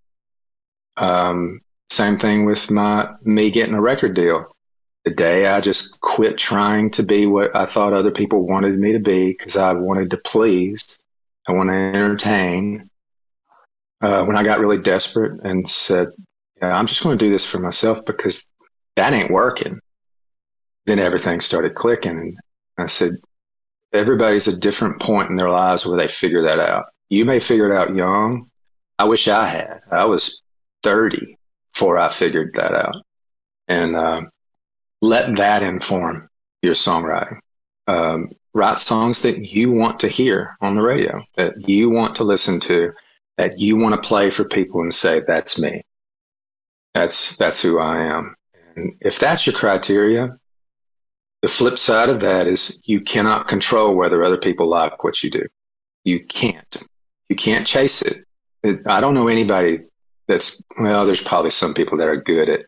Um, 0.95 1.59
same 1.89 2.17
thing 2.17 2.45
with 2.45 2.71
my 2.71 3.09
me 3.23 3.51
getting 3.51 3.73
a 3.73 3.81
record 3.81 4.15
deal. 4.15 4.55
The 5.03 5.11
day 5.11 5.47
I 5.47 5.59
just 5.59 5.99
quit 5.99 6.37
trying 6.37 6.91
to 6.91 7.03
be 7.03 7.25
what 7.25 7.53
I 7.53 7.65
thought 7.65 7.91
other 7.91 8.11
people 8.11 8.47
wanted 8.47 8.79
me 8.79 8.93
to 8.93 8.99
be 8.99 9.33
because 9.33 9.57
I 9.57 9.73
wanted 9.73 10.11
to 10.11 10.17
please, 10.17 10.97
I 11.45 11.51
want 11.51 11.67
to 11.71 11.73
entertain. 11.73 12.89
Uh, 13.99 14.23
when 14.23 14.37
I 14.37 14.43
got 14.43 14.59
really 14.61 14.79
desperate 14.79 15.41
and 15.43 15.69
said, 15.69 16.07
yeah, 16.61 16.71
I'm 16.71 16.87
just 16.87 17.03
going 17.03 17.19
to 17.19 17.25
do 17.25 17.31
this 17.33 17.45
for 17.45 17.59
myself 17.59 18.05
because 18.05 18.47
that 18.97 19.13
ain't 19.13 19.31
working. 19.31 19.79
Then 20.85 20.99
everything 20.99 21.39
started 21.39 21.75
clicking. 21.75 22.17
And 22.17 22.37
I 22.77 22.87
said, 22.87 23.17
everybody's 23.93 24.47
a 24.47 24.57
different 24.57 24.99
point 25.01 25.29
in 25.29 25.35
their 25.35 25.49
lives 25.49 25.85
where 25.85 25.97
they 25.97 26.07
figure 26.07 26.43
that 26.43 26.59
out. 26.59 26.85
You 27.09 27.23
may 27.23 27.39
figure 27.39 27.71
it 27.71 27.77
out 27.77 27.95
young. 27.95 28.49
I 28.99 29.05
wish 29.05 29.27
I 29.27 29.47
had. 29.47 29.81
I 29.91 30.05
was 30.05 30.41
30 30.83 31.37
before 31.73 31.97
I 31.97 32.11
figured 32.11 32.53
that 32.55 32.73
out. 32.73 32.95
And 33.67 33.95
uh, 33.95 34.21
let 35.01 35.35
that 35.35 35.61
inform 35.61 36.27
your 36.63 36.73
songwriting. 36.73 37.37
Um, 37.87 38.31
write 38.53 38.79
songs 38.79 39.21
that 39.21 39.53
you 39.53 39.71
want 39.71 39.99
to 39.99 40.09
hear 40.09 40.57
on 40.59 40.75
the 40.75 40.81
radio, 40.81 41.23
that 41.35 41.69
you 41.69 41.91
want 41.91 42.15
to 42.15 42.23
listen 42.23 42.59
to, 42.61 42.91
that 43.37 43.59
you 43.59 43.77
want 43.77 43.93
to 43.93 44.07
play 44.07 44.31
for 44.31 44.45
people 44.45 44.81
and 44.81 44.93
say, 44.93 45.21
that's 45.27 45.59
me. 45.59 45.83
That's 46.95 47.37
that's 47.37 47.61
who 47.61 47.77
I 47.77 48.05
am. 48.05 48.36
And 48.77 48.93
if 49.01 49.19
that's 49.19 49.45
your 49.45 49.55
criteria, 49.55 50.37
the 51.41 51.47
flip 51.47 51.77
side 51.79 52.09
of 52.09 52.21
that 52.21 52.47
is 52.47 52.79
you 52.85 53.01
cannot 53.01 53.47
control 53.47 53.95
whether 53.95 54.23
other 54.23 54.37
people 54.37 54.69
like 54.69 55.03
what 55.03 55.21
you 55.23 55.31
do. 55.31 55.45
You 56.03 56.23
can't. 56.23 56.77
You 57.27 57.35
can't 57.35 57.67
chase 57.67 58.01
it. 58.01 58.23
it 58.63 58.81
I 58.85 59.01
don't 59.01 59.15
know 59.15 59.27
anybody 59.27 59.81
that's 60.27 60.63
well. 60.79 61.05
There's 61.05 61.21
probably 61.21 61.51
some 61.51 61.73
people 61.73 61.97
that 61.97 62.07
are 62.07 62.21
good 62.21 62.49
at 62.49 62.65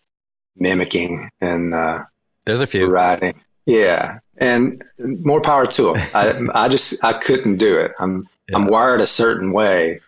mimicking 0.57 1.29
and 1.39 1.73
uh, 1.73 2.03
there's 2.45 2.61
a 2.61 2.67
few 2.67 2.87
writing. 2.87 3.39
Yeah, 3.65 4.19
and 4.37 4.83
more 4.97 5.41
power 5.41 5.67
to 5.67 5.93
them. 5.93 5.95
I 6.15 6.65
I 6.65 6.69
just 6.69 7.03
I 7.03 7.13
couldn't 7.13 7.57
do 7.57 7.77
it. 7.77 7.91
I'm 7.99 8.27
yeah. 8.49 8.55
I'm 8.57 8.65
wired 8.65 9.01
a 9.01 9.07
certain 9.07 9.51
way. 9.51 9.99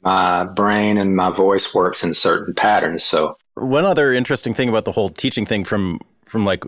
My 0.00 0.44
brain 0.44 0.98
and 0.98 1.16
my 1.16 1.30
voice 1.30 1.74
works 1.74 2.02
in 2.02 2.12
certain 2.12 2.54
patterns, 2.54 3.04
so 3.04 3.38
one 3.54 3.84
other 3.84 4.12
interesting 4.12 4.54
thing 4.54 4.68
about 4.68 4.84
the 4.84 4.92
whole 4.92 5.08
teaching 5.08 5.46
thing 5.46 5.64
from 5.64 6.00
from 6.24 6.44
like 6.44 6.64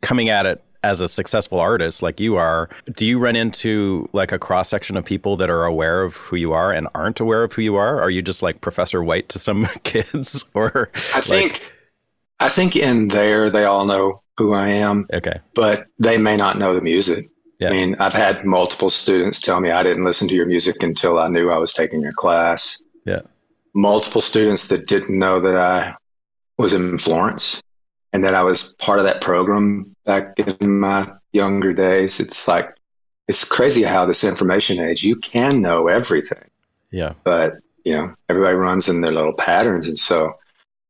coming 0.00 0.28
at 0.28 0.46
it 0.46 0.62
as 0.82 1.00
a 1.00 1.08
successful 1.08 1.58
artist 1.58 2.00
like 2.00 2.20
you 2.20 2.36
are, 2.36 2.68
do 2.94 3.06
you 3.06 3.18
run 3.18 3.34
into 3.34 4.08
like 4.12 4.30
a 4.30 4.38
cross 4.38 4.68
section 4.68 4.96
of 4.96 5.04
people 5.04 5.36
that 5.36 5.50
are 5.50 5.64
aware 5.64 6.02
of 6.02 6.14
who 6.16 6.36
you 6.36 6.52
are 6.52 6.72
and 6.72 6.86
aren't 6.94 7.18
aware 7.18 7.42
of 7.42 7.52
who 7.52 7.62
you 7.62 7.74
are? 7.74 8.00
Are 8.00 8.10
you 8.10 8.22
just 8.22 8.40
like 8.42 8.60
Professor 8.60 9.02
White 9.02 9.28
to 9.30 9.38
some 9.38 9.66
kids 9.82 10.44
or 10.54 10.90
I 11.14 11.20
think. 11.20 11.72
I 12.38 12.50
think 12.50 12.76
in 12.76 13.08
there 13.08 13.50
they 13.50 13.64
all 13.64 13.86
know 13.86 14.22
who 14.36 14.52
I 14.52 14.68
am. 14.68 15.06
Okay. 15.12 15.40
But 15.54 15.86
they 15.98 16.18
may 16.18 16.36
not 16.36 16.58
know 16.58 16.74
the 16.74 16.82
music. 16.82 17.30
Yeah. 17.58 17.70
I 17.70 17.72
mean, 17.72 17.96
I've 17.98 18.12
had 18.12 18.44
multiple 18.44 18.90
students 18.90 19.40
tell 19.40 19.60
me 19.60 19.70
I 19.70 19.82
didn't 19.82 20.04
listen 20.04 20.28
to 20.28 20.34
your 20.34 20.46
music 20.46 20.82
until 20.82 21.18
I 21.18 21.28
knew 21.28 21.50
I 21.50 21.56
was 21.56 21.72
taking 21.72 22.02
your 22.02 22.12
class. 22.12 22.78
Yeah. 23.06 23.22
Multiple 23.74 24.20
students 24.20 24.68
that 24.68 24.86
didn't 24.86 25.18
know 25.18 25.40
that 25.40 25.56
I 25.56 25.94
was 26.58 26.72
in 26.72 26.98
Florence 26.98 27.62
and 28.12 28.24
that 28.24 28.34
I 28.34 28.42
was 28.42 28.74
part 28.78 28.98
of 28.98 29.04
that 29.04 29.20
program 29.20 29.94
back 30.04 30.38
in 30.38 30.80
my 30.80 31.12
younger 31.32 31.72
days. 31.72 32.20
It's 32.20 32.48
like, 32.48 32.74
it's 33.28 33.44
crazy 33.44 33.82
how 33.82 34.06
this 34.06 34.24
information 34.24 34.80
age, 34.80 35.02
you 35.02 35.16
can 35.16 35.60
know 35.60 35.88
everything. 35.88 36.50
Yeah. 36.90 37.14
But, 37.24 37.54
you 37.84 37.94
know, 37.94 38.14
everybody 38.28 38.54
runs 38.54 38.88
in 38.88 39.00
their 39.00 39.12
little 39.12 39.34
patterns. 39.34 39.88
And 39.88 39.98
so 39.98 40.34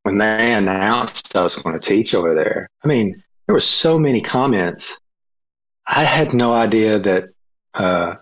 when 0.02 0.18
they 0.18 0.52
announced 0.52 1.34
I 1.34 1.42
was 1.42 1.56
going 1.56 1.78
to 1.78 1.80
teach 1.80 2.14
over 2.14 2.34
there, 2.34 2.68
I 2.84 2.88
mean, 2.88 3.22
there 3.46 3.54
were 3.54 3.60
so 3.60 3.98
many 3.98 4.20
comments. 4.20 5.00
I 5.86 6.04
had 6.04 6.34
no 6.34 6.54
idea 6.54 6.98
that 6.98 7.30
uh, 7.74 8.16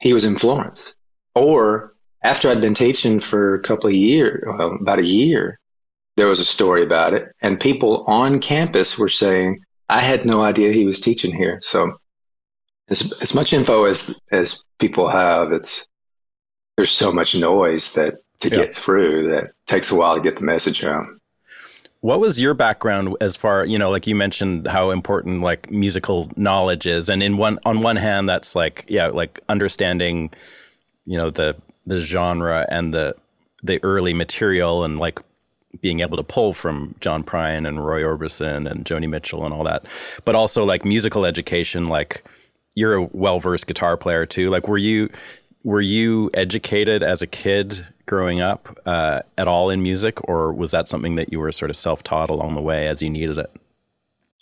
he 0.00 0.12
was 0.12 0.24
in 0.24 0.38
Florence. 0.38 0.94
Or 1.34 1.94
after 2.22 2.50
I'd 2.50 2.60
been 2.60 2.74
teaching 2.74 3.20
for 3.20 3.54
a 3.54 3.62
couple 3.62 3.86
of 3.86 3.94
years, 3.94 4.44
well, 4.46 4.76
about 4.80 4.98
a 4.98 5.06
year, 5.06 5.58
there 6.16 6.28
was 6.28 6.40
a 6.40 6.44
story 6.44 6.82
about 6.82 7.14
it, 7.14 7.32
and 7.40 7.58
people 7.58 8.04
on 8.06 8.40
campus 8.40 8.98
were 8.98 9.08
saying, 9.08 9.60
"I 9.88 10.00
had 10.00 10.26
no 10.26 10.42
idea 10.42 10.72
he 10.72 10.86
was 10.86 11.00
teaching 11.00 11.34
here." 11.34 11.60
So, 11.62 11.98
as 12.88 13.12
as 13.20 13.34
much 13.34 13.52
info 13.52 13.84
as 13.84 14.14
as 14.30 14.62
people 14.78 15.08
have, 15.08 15.52
it's 15.52 15.86
there's 16.76 16.90
so 16.90 17.12
much 17.12 17.34
noise 17.34 17.94
that 17.94 18.14
to 18.40 18.48
yeah. 18.48 18.56
get 18.56 18.76
through 18.76 19.30
that 19.30 19.52
takes 19.66 19.90
a 19.90 19.96
while 19.96 20.16
to 20.16 20.20
get 20.20 20.36
the 20.36 20.44
message 20.44 20.84
out. 20.84 21.06
What 22.00 22.18
was 22.18 22.40
your 22.40 22.54
background 22.54 23.16
as 23.20 23.36
far, 23.36 23.64
you 23.64 23.78
know, 23.78 23.88
like 23.88 24.08
you 24.08 24.16
mentioned 24.16 24.66
how 24.66 24.90
important 24.90 25.42
like 25.42 25.70
musical 25.70 26.28
knowledge 26.34 26.84
is 26.84 27.08
and 27.08 27.22
in 27.22 27.36
one 27.36 27.60
on 27.64 27.80
one 27.80 27.96
hand 27.96 28.28
that's 28.28 28.56
like 28.56 28.84
yeah, 28.88 29.06
like 29.06 29.40
understanding 29.48 30.30
you 31.04 31.16
know 31.16 31.30
the 31.30 31.56
the 31.86 31.98
genre 31.98 32.66
and 32.68 32.92
the 32.92 33.14
the 33.62 33.82
early 33.84 34.14
material 34.14 34.82
and 34.84 34.98
like 34.98 35.20
being 35.80 36.00
able 36.00 36.16
to 36.16 36.22
pull 36.22 36.52
from 36.52 36.94
John 37.00 37.24
Prine 37.24 37.66
and 37.66 37.84
Roy 37.84 38.02
Orbison 38.02 38.70
and 38.70 38.84
Joni 38.84 39.08
Mitchell 39.08 39.44
and 39.44 39.54
all 39.54 39.64
that, 39.64 39.84
but 40.24 40.34
also 40.34 40.64
like 40.64 40.84
musical 40.84 41.24
education. 41.24 41.88
Like 41.88 42.24
you're 42.74 42.94
a 42.94 43.08
well 43.12 43.40
versed 43.40 43.66
guitar 43.66 43.96
player 43.96 44.26
too. 44.26 44.50
Like 44.50 44.68
were 44.68 44.78
you 44.78 45.10
were 45.64 45.80
you 45.80 46.30
educated 46.34 47.02
as 47.02 47.22
a 47.22 47.26
kid 47.26 47.86
growing 48.06 48.40
up 48.40 48.78
uh, 48.84 49.22
at 49.38 49.48
all 49.48 49.70
in 49.70 49.82
music, 49.82 50.28
or 50.28 50.52
was 50.52 50.70
that 50.72 50.88
something 50.88 51.14
that 51.14 51.32
you 51.32 51.38
were 51.38 51.52
sort 51.52 51.70
of 51.70 51.76
self 51.76 52.02
taught 52.02 52.30
along 52.30 52.54
the 52.54 52.60
way 52.60 52.88
as 52.88 53.02
you 53.02 53.10
needed 53.10 53.38
it? 53.38 53.50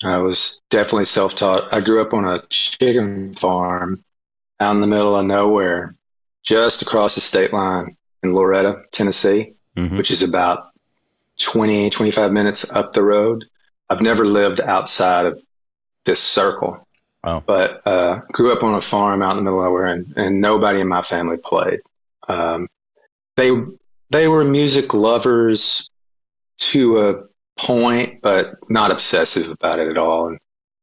I 0.03 0.19
was 0.19 0.61
definitely 0.71 1.05
self 1.05 1.37
taught. 1.37 1.73
I 1.73 1.81
grew 1.81 2.01
up 2.01 2.15
on 2.15 2.25
a 2.25 2.43
chicken 2.49 3.35
farm 3.35 4.03
out 4.59 4.75
in 4.75 4.81
the 4.81 4.87
middle 4.87 5.17
of 5.17 5.27
nowhere, 5.27 5.95
just 6.43 6.83
across 6.83 7.15
the 7.15 7.21
state 7.21 7.53
line 7.53 7.97
in 8.23 8.35
Loretto, 8.35 8.83
Tennessee, 8.93 9.55
mm-hmm. 9.77 9.97
which 9.97 10.11
is 10.11 10.23
about 10.23 10.70
20, 11.41 11.91
25 11.91 12.33
minutes 12.33 12.71
up 12.71 12.93
the 12.93 13.03
road. 13.03 13.45
I've 13.89 14.01
never 14.01 14.25
lived 14.25 14.61
outside 14.61 15.27
of 15.27 15.41
this 16.05 16.21
circle. 16.21 16.87
Wow. 17.25 17.43
But 17.45 17.87
uh, 17.87 18.21
grew 18.33 18.53
up 18.53 18.63
on 18.63 18.75
a 18.75 18.81
farm 18.81 19.23
out 19.23 19.33
in 19.33 19.37
the 19.39 19.43
middle 19.43 19.61
of 19.61 19.67
nowhere, 19.67 19.87
and, 19.87 20.13
and 20.17 20.41
nobody 20.41 20.81
in 20.81 20.89
my 20.89 21.03
family 21.03 21.37
played. 21.37 21.81
Um, 22.29 22.69
they 23.37 23.51
they 24.11 24.29
were 24.29 24.45
music 24.45 24.95
lovers 24.95 25.91
to 26.59 27.01
a 27.01 27.25
point, 27.59 28.23
but 28.23 28.55
not 28.71 28.91
obsessive 28.91 29.51
about 29.51 29.79
it 29.79 29.89
at 29.89 29.99
all. 29.99 30.29
And 30.29 30.39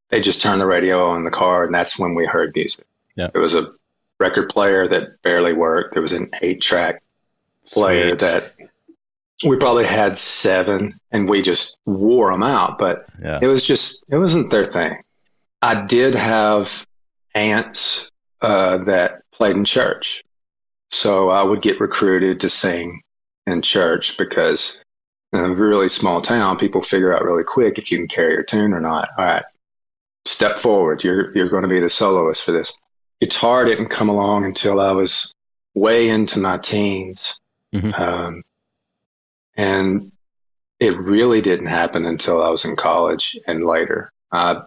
they 0.10 0.22
just 0.22 0.42
turned 0.42 0.62
the 0.62 0.66
radio 0.66 1.10
on 1.10 1.24
the 1.24 1.32
car, 1.32 1.66
and 1.66 1.74
that's 1.74 1.98
when 1.98 2.14
we 2.14 2.26
heard 2.26 2.54
music. 2.56 2.86
Yeah. 3.16 3.30
There 3.34 3.42
was 3.42 3.56
a 3.56 3.72
record 4.20 4.50
player 4.50 4.88
that 4.88 5.22
barely 5.24 5.54
worked. 5.54 5.94
There 5.94 6.02
was 6.02 6.14
an 6.14 6.30
eight 6.42 6.62
track 6.62 7.04
player 7.74 8.10
Sweet. 8.10 8.20
that 8.20 8.54
we 9.46 9.58
probably 9.58 9.86
had 9.86 10.18
seven, 10.18 11.00
and 11.12 11.30
we 11.30 11.42
just 11.42 11.78
wore 11.86 12.32
them 12.32 12.44
out. 12.44 12.78
But 12.80 13.06
Yeah. 13.22 13.40
it 13.42 13.48
was 13.48 13.64
just 13.66 14.04
it 14.10 14.18
wasn't 14.18 14.50
their 14.52 14.70
thing. 14.70 14.98
I 15.62 15.82
did 15.86 16.16
have 16.16 16.86
aunts 17.36 18.10
uh, 18.42 18.80
that 18.86 19.22
played 19.32 19.56
in 19.56 19.66
church, 19.66 20.24
so 20.92 21.30
I 21.30 21.44
would 21.44 21.62
get 21.62 21.80
recruited 21.80 22.40
to 22.42 22.50
sing 22.50 23.02
in 23.46 23.62
church 23.62 24.18
because 24.18 24.80
in 25.34 25.40
a 25.40 25.50
really 25.54 25.90
small 25.90 26.22
town, 26.22 26.58
people 26.58 26.82
figure 26.82 27.14
out 27.16 27.24
really 27.24 27.44
quick 27.44 27.78
if 27.78 27.92
you 27.92 27.98
can 27.98 28.08
carry 28.08 28.34
your 28.34 28.44
tune 28.44 28.74
or 28.74 28.80
not. 28.80 29.10
All 29.18 29.26
right, 29.26 29.44
step 30.26 30.60
forward. 30.60 31.04
You're 31.04 31.36
you're 31.36 31.50
going 31.50 31.64
to 31.64 31.70
be 31.70 31.80
the 31.80 31.90
soloist 31.90 32.44
for 32.44 32.52
this. 32.54 32.74
Guitar 33.22 33.66
didn't 33.66 33.90
come 33.90 34.10
along 34.10 34.46
until 34.46 34.80
I 34.80 34.92
was 34.92 35.34
way 35.74 36.10
into 36.10 36.40
my 36.40 36.58
teens, 36.58 37.40
Mhm. 37.74 37.98
um, 38.00 38.44
and 39.58 40.12
it 40.80 40.98
really 40.98 41.42
didn't 41.42 41.66
happen 41.66 42.06
until 42.06 42.42
I 42.44 42.50
was 42.50 42.64
in 42.64 42.76
college 42.76 43.36
and 43.48 43.66
later. 43.66 44.12
Uh, 44.32 44.62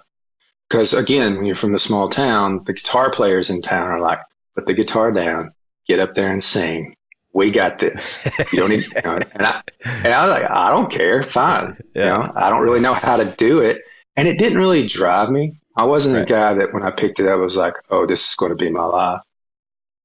because 0.68 0.92
again, 0.92 1.36
when 1.36 1.46
you're 1.46 1.56
from 1.56 1.72
the 1.72 1.78
small 1.78 2.08
town, 2.08 2.62
the 2.64 2.72
guitar 2.72 3.10
players 3.10 3.50
in 3.50 3.60
town 3.62 3.88
are 3.88 4.00
like, 4.00 4.18
put 4.54 4.66
the 4.66 4.74
guitar 4.74 5.10
down, 5.12 5.52
get 5.86 5.98
up 5.98 6.14
there 6.14 6.30
and 6.30 6.42
sing. 6.42 6.94
We 7.32 7.50
got 7.52 7.78
this. 7.78 8.24
You 8.52 8.58
don't 8.60 8.70
need. 8.70 8.84
You 8.84 9.02
know, 9.04 9.18
and 9.34 9.46
I 9.46 9.62
and 9.84 10.12
I 10.12 10.22
was 10.22 10.30
like, 10.30 10.50
I 10.50 10.70
don't 10.70 10.90
care. 10.90 11.22
Fine. 11.22 11.76
Yeah. 11.94 12.18
You 12.18 12.24
know, 12.24 12.32
I 12.34 12.50
don't 12.50 12.62
really 12.62 12.80
know 12.80 12.94
how 12.94 13.16
to 13.16 13.24
do 13.24 13.60
it, 13.60 13.82
and 14.16 14.26
it 14.26 14.36
didn't 14.38 14.58
really 14.58 14.86
drive 14.88 15.30
me. 15.30 15.60
I 15.76 15.84
wasn't 15.84 16.16
Right. 16.16 16.22
a 16.24 16.26
guy 16.26 16.54
that 16.54 16.74
when 16.74 16.82
I 16.82 16.90
picked 16.90 17.20
it 17.20 17.28
up 17.28 17.38
was 17.38 17.56
like, 17.56 17.74
oh, 17.90 18.04
this 18.04 18.28
is 18.28 18.34
going 18.34 18.50
to 18.50 18.56
be 18.56 18.68
my 18.68 18.84
life. 18.84 19.22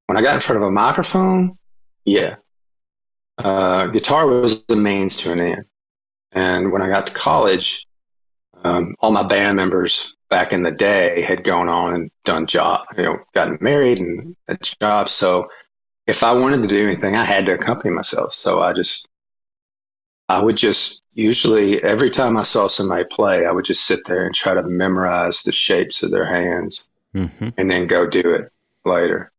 When 0.06 0.18
I 0.18 0.22
got 0.22 0.36
in 0.36 0.42
front 0.42 0.62
of 0.62 0.68
a 0.68 0.72
microphone, 0.72 1.58
yeah, 2.06 2.36
uh, 3.38 3.88
guitar 3.88 4.28
was 4.28 4.64
the 4.66 4.76
means 4.76 5.18
to 5.18 5.32
an 5.32 5.40
end. 5.40 5.66
And 6.32 6.72
when 6.72 6.82
I 6.82 6.90
got 6.90 7.08
to 7.08 7.14
college, 7.14 7.86
um, 8.64 8.96
all 9.00 9.12
my 9.12 9.24
band 9.24 9.58
members 9.58 10.14
back 10.30 10.54
in 10.54 10.64
the 10.64 10.72
day 10.72 11.22
had 11.22 11.44
gone 11.44 11.70
on 11.70 11.94
and 11.94 12.12
done 12.24 12.48
job, 12.48 12.82
you 12.98 13.04
know, 13.04 13.18
gotten 13.34 13.58
married 13.62 14.00
and 14.00 14.36
had 14.48 14.60
jobs. 14.82 15.14
So 15.14 15.48
if 16.08 16.24
I 16.24 16.32
wanted 16.34 16.62
to 16.62 16.68
do 16.68 16.84
anything, 16.84 17.16
I 17.16 17.24
had 17.24 17.46
to 17.46 17.54
accompany 17.54 17.94
myself. 17.94 18.34
So 18.34 18.62
I 18.62 18.74
just, 18.74 19.08
I 20.28 20.42
would 20.42 20.58
just 20.58 21.02
usually 21.14 21.82
every 21.84 22.10
time 22.10 22.38
I 22.38 22.44
saw 22.44 22.68
somebody 22.68 23.06
play, 23.10 23.46
I 23.46 23.52
would 23.52 23.66
just 23.66 23.86
sit 23.86 24.00
there 24.06 24.26
and 24.26 24.34
try 24.34 24.54
to 24.54 24.64
memorize 24.64 25.42
the 25.44 25.52
shapes 25.52 26.04
of 26.04 26.12
their 26.12 26.26
hands 26.26 26.86
hmm 27.14 27.50
and 27.58 27.70
then 27.72 27.88
go 27.88 28.08
do 28.08 28.34
it 28.34 28.52
later. 28.84 29.32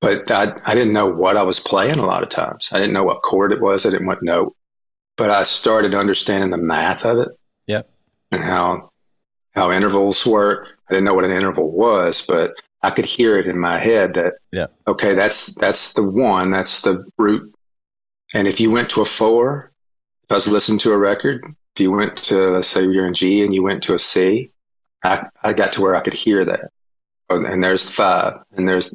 But 0.00 0.30
I, 0.30 0.54
I 0.64 0.74
didn't 0.74 0.94
know 0.94 1.10
what 1.10 1.36
I 1.36 1.42
was 1.42 1.60
playing 1.60 1.98
a 1.98 2.06
lot 2.06 2.22
of 2.22 2.30
times. 2.30 2.70
I 2.72 2.78
didn't 2.78 2.94
know 2.94 3.04
what 3.04 3.22
chord 3.22 3.52
it 3.52 3.60
was. 3.60 3.84
I 3.84 3.90
didn't 3.90 4.06
know 4.06 4.12
what 4.12 4.22
note. 4.22 4.56
But 5.16 5.30
I 5.30 5.44
started 5.44 5.94
understanding 5.94 6.50
the 6.50 6.56
math 6.56 7.04
of 7.04 7.18
it. 7.18 7.28
Yep. 7.66 7.90
And 8.32 8.42
how 8.42 8.90
how 9.52 9.72
intervals 9.72 10.24
work. 10.24 10.78
I 10.88 10.94
didn't 10.94 11.04
know 11.04 11.14
what 11.14 11.24
an 11.24 11.32
interval 11.32 11.70
was, 11.70 12.24
but 12.26 12.52
I 12.82 12.90
could 12.90 13.04
hear 13.04 13.36
it 13.38 13.46
in 13.46 13.58
my 13.58 13.78
head 13.78 14.14
that 14.14 14.34
Yeah. 14.52 14.68
okay, 14.86 15.14
that's 15.14 15.54
that's 15.56 15.92
the 15.92 16.04
one, 16.04 16.50
that's 16.50 16.80
the 16.82 17.04
root. 17.18 17.52
And 18.32 18.48
if 18.48 18.60
you 18.60 18.70
went 18.70 18.88
to 18.90 19.02
a 19.02 19.04
four, 19.04 19.72
if 20.24 20.32
I 20.32 20.34
was 20.34 20.48
listening 20.48 20.78
to 20.80 20.92
a 20.92 20.98
record, 20.98 21.44
if 21.74 21.80
you 21.80 21.90
went 21.90 22.16
to 22.24 22.52
let's 22.52 22.68
say 22.68 22.82
you're 22.82 23.06
in 23.06 23.14
G 23.14 23.44
and 23.44 23.54
you 23.54 23.62
went 23.62 23.82
to 23.82 23.94
a 23.94 23.98
C, 23.98 24.52
I, 25.04 25.26
I 25.42 25.52
got 25.52 25.72
to 25.74 25.82
where 25.82 25.94
I 25.94 26.00
could 26.00 26.14
hear 26.14 26.44
that. 26.44 26.70
And 27.28 27.62
there's 27.62 27.88
five. 27.88 28.34
And 28.56 28.68
there's, 28.68 28.94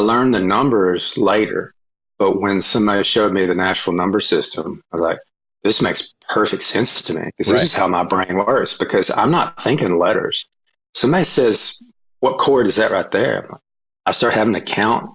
I 0.00 0.02
learned 0.02 0.32
the 0.32 0.40
numbers 0.40 1.18
later, 1.18 1.74
but 2.18 2.40
when 2.40 2.62
somebody 2.62 3.04
showed 3.04 3.34
me 3.34 3.44
the 3.44 3.54
Nashville 3.54 3.92
number 3.92 4.18
system, 4.20 4.82
I 4.92 4.96
was 4.96 5.02
like, 5.02 5.18
this 5.62 5.82
makes 5.82 6.14
perfect 6.26 6.62
sense 6.62 7.02
to 7.02 7.12
me 7.14 7.20
because 7.26 7.48
Right. 7.48 7.58
this 7.60 7.64
is 7.64 7.74
how 7.74 7.86
my 7.86 8.02
brain 8.02 8.34
works 8.36 8.78
because 8.78 9.10
I'm 9.10 9.30
not 9.30 9.62
thinking 9.62 9.98
letters. 9.98 10.48
Somebody 10.94 11.24
says, 11.24 11.82
what 12.20 12.38
chord 12.38 12.66
is 12.66 12.76
that 12.76 12.92
right 12.92 13.10
there? 13.10 13.46
Like, 13.52 13.60
I 14.06 14.12
start 14.12 14.32
having 14.32 14.54
to 14.54 14.62
count. 14.62 15.10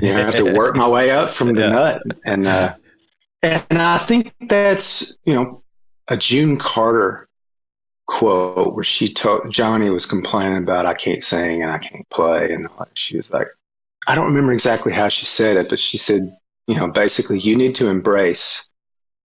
You 0.00 0.10
know, 0.14 0.18
I 0.18 0.20
have 0.26 0.36
to 0.36 0.54
work 0.56 0.76
my 0.76 0.86
way 0.88 1.10
up 1.10 1.30
from 1.30 1.52
the 1.54 1.62
Yeah. 1.62 1.70
nut. 1.70 2.02
And, 2.24 2.46
uh, 2.46 2.74
and 3.42 3.64
I 3.72 3.98
think 3.98 4.32
that's, 4.48 5.18
you 5.24 5.34
know, 5.34 5.64
a 6.06 6.16
June 6.16 6.58
Carter 6.58 7.28
quote 8.06 8.74
where 8.74 8.84
she 8.84 9.12
told 9.12 9.50
Johnny 9.50 9.90
was 9.90 10.06
complaining 10.06 10.58
about 10.58 10.86
I 10.86 10.94
can't 10.94 11.24
sing 11.24 11.62
and 11.62 11.72
I 11.72 11.78
can't 11.78 12.08
play 12.10 12.52
and 12.52 12.68
she 12.94 13.16
was 13.16 13.30
like 13.30 13.48
I 14.06 14.14
don't 14.14 14.26
remember 14.26 14.52
exactly 14.52 14.92
how 14.92 15.08
she 15.08 15.26
said 15.26 15.56
it, 15.56 15.68
but 15.68 15.80
she 15.80 15.98
said, 15.98 16.36
you 16.66 16.76
know, 16.76 16.88
basically 16.88 17.38
you 17.38 17.56
need 17.56 17.74
to 17.76 17.88
embrace 17.88 18.64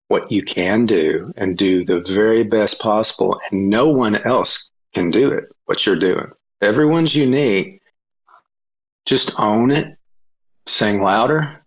what 0.07 0.31
you 0.31 0.41
can 0.43 0.85
do 0.85 1.33
and 1.35 1.57
do 1.57 1.83
the 1.83 1.99
very 2.01 2.43
best 2.43 2.79
possible 2.79 3.39
and 3.51 3.69
no 3.69 3.89
one 3.89 4.15
else 4.15 4.69
can 4.93 5.11
do 5.11 5.31
it 5.31 5.45
what 5.65 5.85
you're 5.85 5.99
doing. 5.99 6.27
Everyone's 6.61 7.15
unique. 7.15 7.81
Just 9.05 9.39
own 9.39 9.71
it, 9.71 9.97
sing 10.65 11.01
louder, 11.01 11.63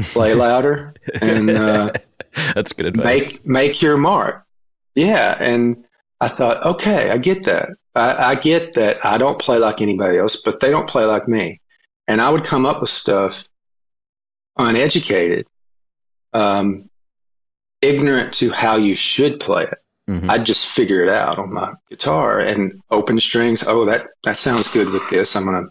play 0.00 0.34
louder, 0.44 0.94
and 1.20 1.50
uh, 1.50 1.92
That's 2.54 2.72
good 2.72 2.86
advice. 2.86 3.34
make 3.34 3.46
make 3.46 3.82
your 3.82 3.96
mark. 3.96 4.44
Yeah, 4.94 5.36
and 5.40 5.84
I 6.20 6.28
thought, 6.28 6.64
okay, 6.64 7.10
I 7.10 7.18
get 7.18 7.44
that. 7.44 7.70
I, 7.94 8.32
I 8.32 8.34
get 8.36 8.74
that 8.74 9.04
I 9.04 9.18
don't 9.18 9.40
play 9.40 9.58
like 9.58 9.80
anybody 9.80 10.18
else, 10.18 10.42
but 10.42 10.60
they 10.60 10.70
don't 10.70 10.88
play 10.88 11.06
like 11.06 11.26
me. 11.26 11.60
And 12.08 12.20
I 12.20 12.30
would 12.30 12.44
come 12.44 12.66
up 12.66 12.80
with 12.80 12.90
stuff 12.90 13.48
uneducated, 14.56 15.46
um, 16.32 16.88
ignorant 17.82 18.34
to 18.34 18.50
how 18.50 18.76
you 18.76 18.94
should 18.94 19.40
play 19.40 19.64
it. 19.64 19.78
Mhm. 20.08 20.30
I'd 20.30 20.46
just 20.46 20.66
figure 20.66 21.02
it 21.02 21.08
out 21.08 21.38
on 21.38 21.52
my 21.52 21.72
guitar 21.90 22.38
and 22.38 22.80
open 22.90 23.18
strings. 23.20 23.64
Oh, 23.66 23.84
that 23.86 24.06
that 24.24 24.36
sounds 24.36 24.68
good 24.68 24.88
with 24.90 25.08
this. 25.10 25.34
I'm 25.34 25.44
gonna 25.44 25.66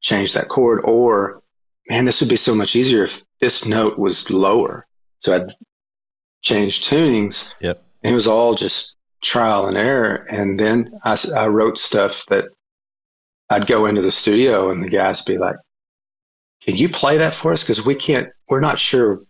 change 0.00 0.32
that 0.34 0.48
chord. 0.48 0.82
Or, 0.84 1.42
man, 1.88 2.04
this 2.04 2.20
would 2.20 2.30
be 2.30 2.36
so 2.36 2.54
much 2.54 2.76
easier 2.76 3.04
if 3.04 3.22
this 3.40 3.66
note 3.66 3.98
was 3.98 4.30
lower. 4.30 4.86
So 5.20 5.34
I'd 5.34 5.54
change 6.42 6.82
tunings. 6.82 7.52
Yep. 7.60 7.84
It 8.02 8.14
was 8.14 8.26
all 8.28 8.54
just 8.54 8.94
trial 9.20 9.66
and 9.66 9.76
error. 9.76 10.26
And 10.30 10.58
then 10.58 10.98
I, 11.04 11.16
I 11.36 11.46
wrote 11.48 11.78
stuff 11.78 12.24
that 12.26 12.46
I'd 13.50 13.66
go 13.66 13.86
into 13.86 14.02
the 14.02 14.10
studio 14.12 14.70
and 14.70 14.82
the 14.82 14.88
guys 14.88 15.22
be 15.22 15.38
like, 15.38 15.56
"Can 16.64 16.76
you 16.76 16.88
play 16.88 17.18
that 17.18 17.34
for 17.34 17.52
us? 17.52 17.62
Because 17.62 17.84
we 17.84 17.94
can't. 17.94 18.28
We're 18.48 18.60
not 18.60 18.78
sure 18.80 19.22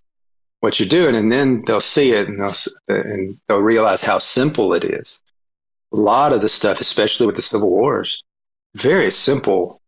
what 0.60 0.78
you're 0.78 0.88
doing." 0.88 1.14
And 1.16 1.32
then 1.32 1.62
they'll 1.66 1.80
see 1.80 2.12
it 2.12 2.28
and 2.28 2.40
they'll 2.40 2.54
and 2.88 3.38
they'll 3.48 3.58
realize 3.58 4.02
how 4.02 4.18
simple 4.18 4.74
it 4.74 4.84
is. 4.84 5.18
A 5.92 5.96
lot 5.96 6.32
of 6.32 6.40
the 6.40 6.48
stuff, 6.48 6.80
especially 6.80 7.26
with 7.26 7.36
the 7.36 7.42
Civil 7.42 7.70
Wars, 7.70 8.22
very 8.74 9.10
simple. 9.10 9.80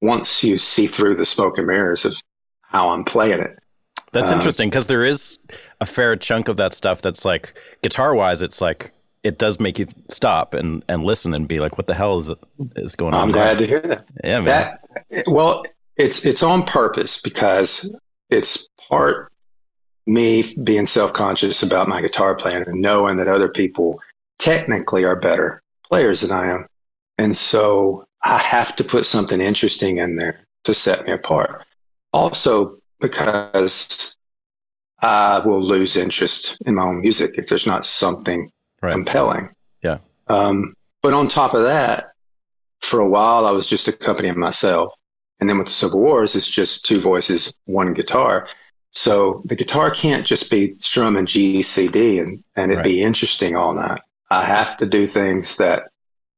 Once 0.00 0.42
you 0.42 0.58
see 0.58 0.88
through 0.88 1.14
the 1.14 1.24
smoke 1.24 1.58
and 1.58 1.66
mirrors 1.68 2.04
of 2.04 2.16
how 2.62 2.88
I'm 2.90 3.04
playing 3.04 3.40
it, 3.40 3.56
That's 4.10 4.32
Um, 4.32 4.38
interesting 4.38 4.68
because 4.68 4.88
there 4.88 5.04
is 5.04 5.38
a 5.80 5.86
fair 5.86 6.16
chunk 6.16 6.48
of 6.48 6.56
that 6.56 6.74
stuff 6.74 7.00
that's 7.00 7.24
like 7.24 7.54
guitar 7.82 8.12
wise, 8.12 8.42
it's 8.42 8.60
like 8.60 8.92
it 9.22 9.38
does 9.38 9.60
make 9.60 9.78
you 9.78 9.86
stop 10.08 10.54
and, 10.54 10.82
and 10.88 11.04
listen 11.04 11.32
and 11.34 11.46
be 11.46 11.60
like, 11.60 11.78
what 11.78 11.86
the 11.86 11.94
hell 11.94 12.18
is 12.18 12.28
is 12.74 12.96
going 12.96 13.14
on? 13.14 13.20
I'm 13.22 13.30
there? 13.32 13.44
glad 13.54 13.58
to 13.58 13.66
hear 13.68 13.80
that. 13.82 14.04
Yeah, 14.24 14.40
man. 14.40 14.78
That 15.10 15.24
well, 15.28 15.62
it's 15.96 16.24
it's 16.24 16.42
on 16.42 16.64
purpose 16.64 17.20
because 17.20 17.92
it's 18.30 18.68
part 18.88 19.30
me 20.06 20.54
being 20.64 20.86
self 20.86 21.12
conscious 21.12 21.62
about 21.62 21.88
my 21.88 22.00
guitar 22.00 22.34
playing 22.34 22.64
and 22.66 22.80
knowing 22.80 23.16
that 23.18 23.28
other 23.28 23.48
people 23.48 24.00
technically 24.38 25.04
are 25.04 25.16
better 25.16 25.62
players 25.84 26.22
than 26.22 26.32
I 26.32 26.50
am, 26.50 26.66
and 27.18 27.36
so 27.36 28.04
I 28.22 28.38
have 28.38 28.74
to 28.76 28.84
put 28.84 29.06
something 29.06 29.40
interesting 29.40 29.98
in 29.98 30.16
there 30.16 30.40
to 30.64 30.74
set 30.74 31.04
me 31.06 31.12
apart. 31.12 31.64
Also, 32.12 32.78
because 33.00 34.16
I 35.00 35.40
will 35.44 35.62
lose 35.62 35.96
interest 35.96 36.56
in 36.66 36.76
my 36.76 36.84
own 36.84 37.00
music 37.00 37.34
if 37.36 37.48
there's 37.48 37.66
not 37.66 37.84
something 37.86 38.50
Right. 38.80 38.92
compelling. 38.92 39.48
Yeah. 39.82 39.98
Um, 40.26 40.74
but 41.02 41.12
on 41.12 41.28
top 41.28 41.54
of 41.54 41.62
that, 41.62 42.12
for 42.80 42.98
a 42.98 43.08
while, 43.08 43.46
I 43.46 43.52
was 43.52 43.68
just 43.68 43.86
accompanying 43.86 44.38
myself. 44.38 44.92
And 45.42 45.50
then 45.50 45.58
with 45.58 45.66
the 45.66 45.72
Civil 45.72 45.98
Wars, 45.98 46.36
it's 46.36 46.48
just 46.48 46.84
two 46.84 47.00
voices, 47.00 47.52
one 47.64 47.94
guitar. 47.94 48.46
So 48.92 49.42
the 49.44 49.56
guitar 49.56 49.90
can't 49.90 50.24
just 50.24 50.48
be 50.48 50.76
strumming 50.78 51.26
G, 51.26 51.64
C, 51.64 51.88
D 51.88 52.20
and, 52.20 52.44
and 52.54 52.70
it'd 52.70 52.84
Right. 52.84 52.92
be 52.92 53.02
interesting 53.02 53.56
all 53.56 53.74
night. 53.74 54.02
I 54.30 54.44
have 54.44 54.76
to 54.76 54.86
do 54.86 55.08
things 55.08 55.56
that 55.56 55.88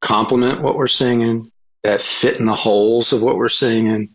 complement 0.01 0.63
what 0.63 0.79
we're 0.79 0.87
singing, 0.87 1.53
that 1.83 2.01
fit 2.01 2.41
in 2.41 2.47
the 2.47 2.55
holes 2.55 3.13
of 3.13 3.21
what 3.21 3.37
we're 3.37 3.51
singing, 3.51 4.15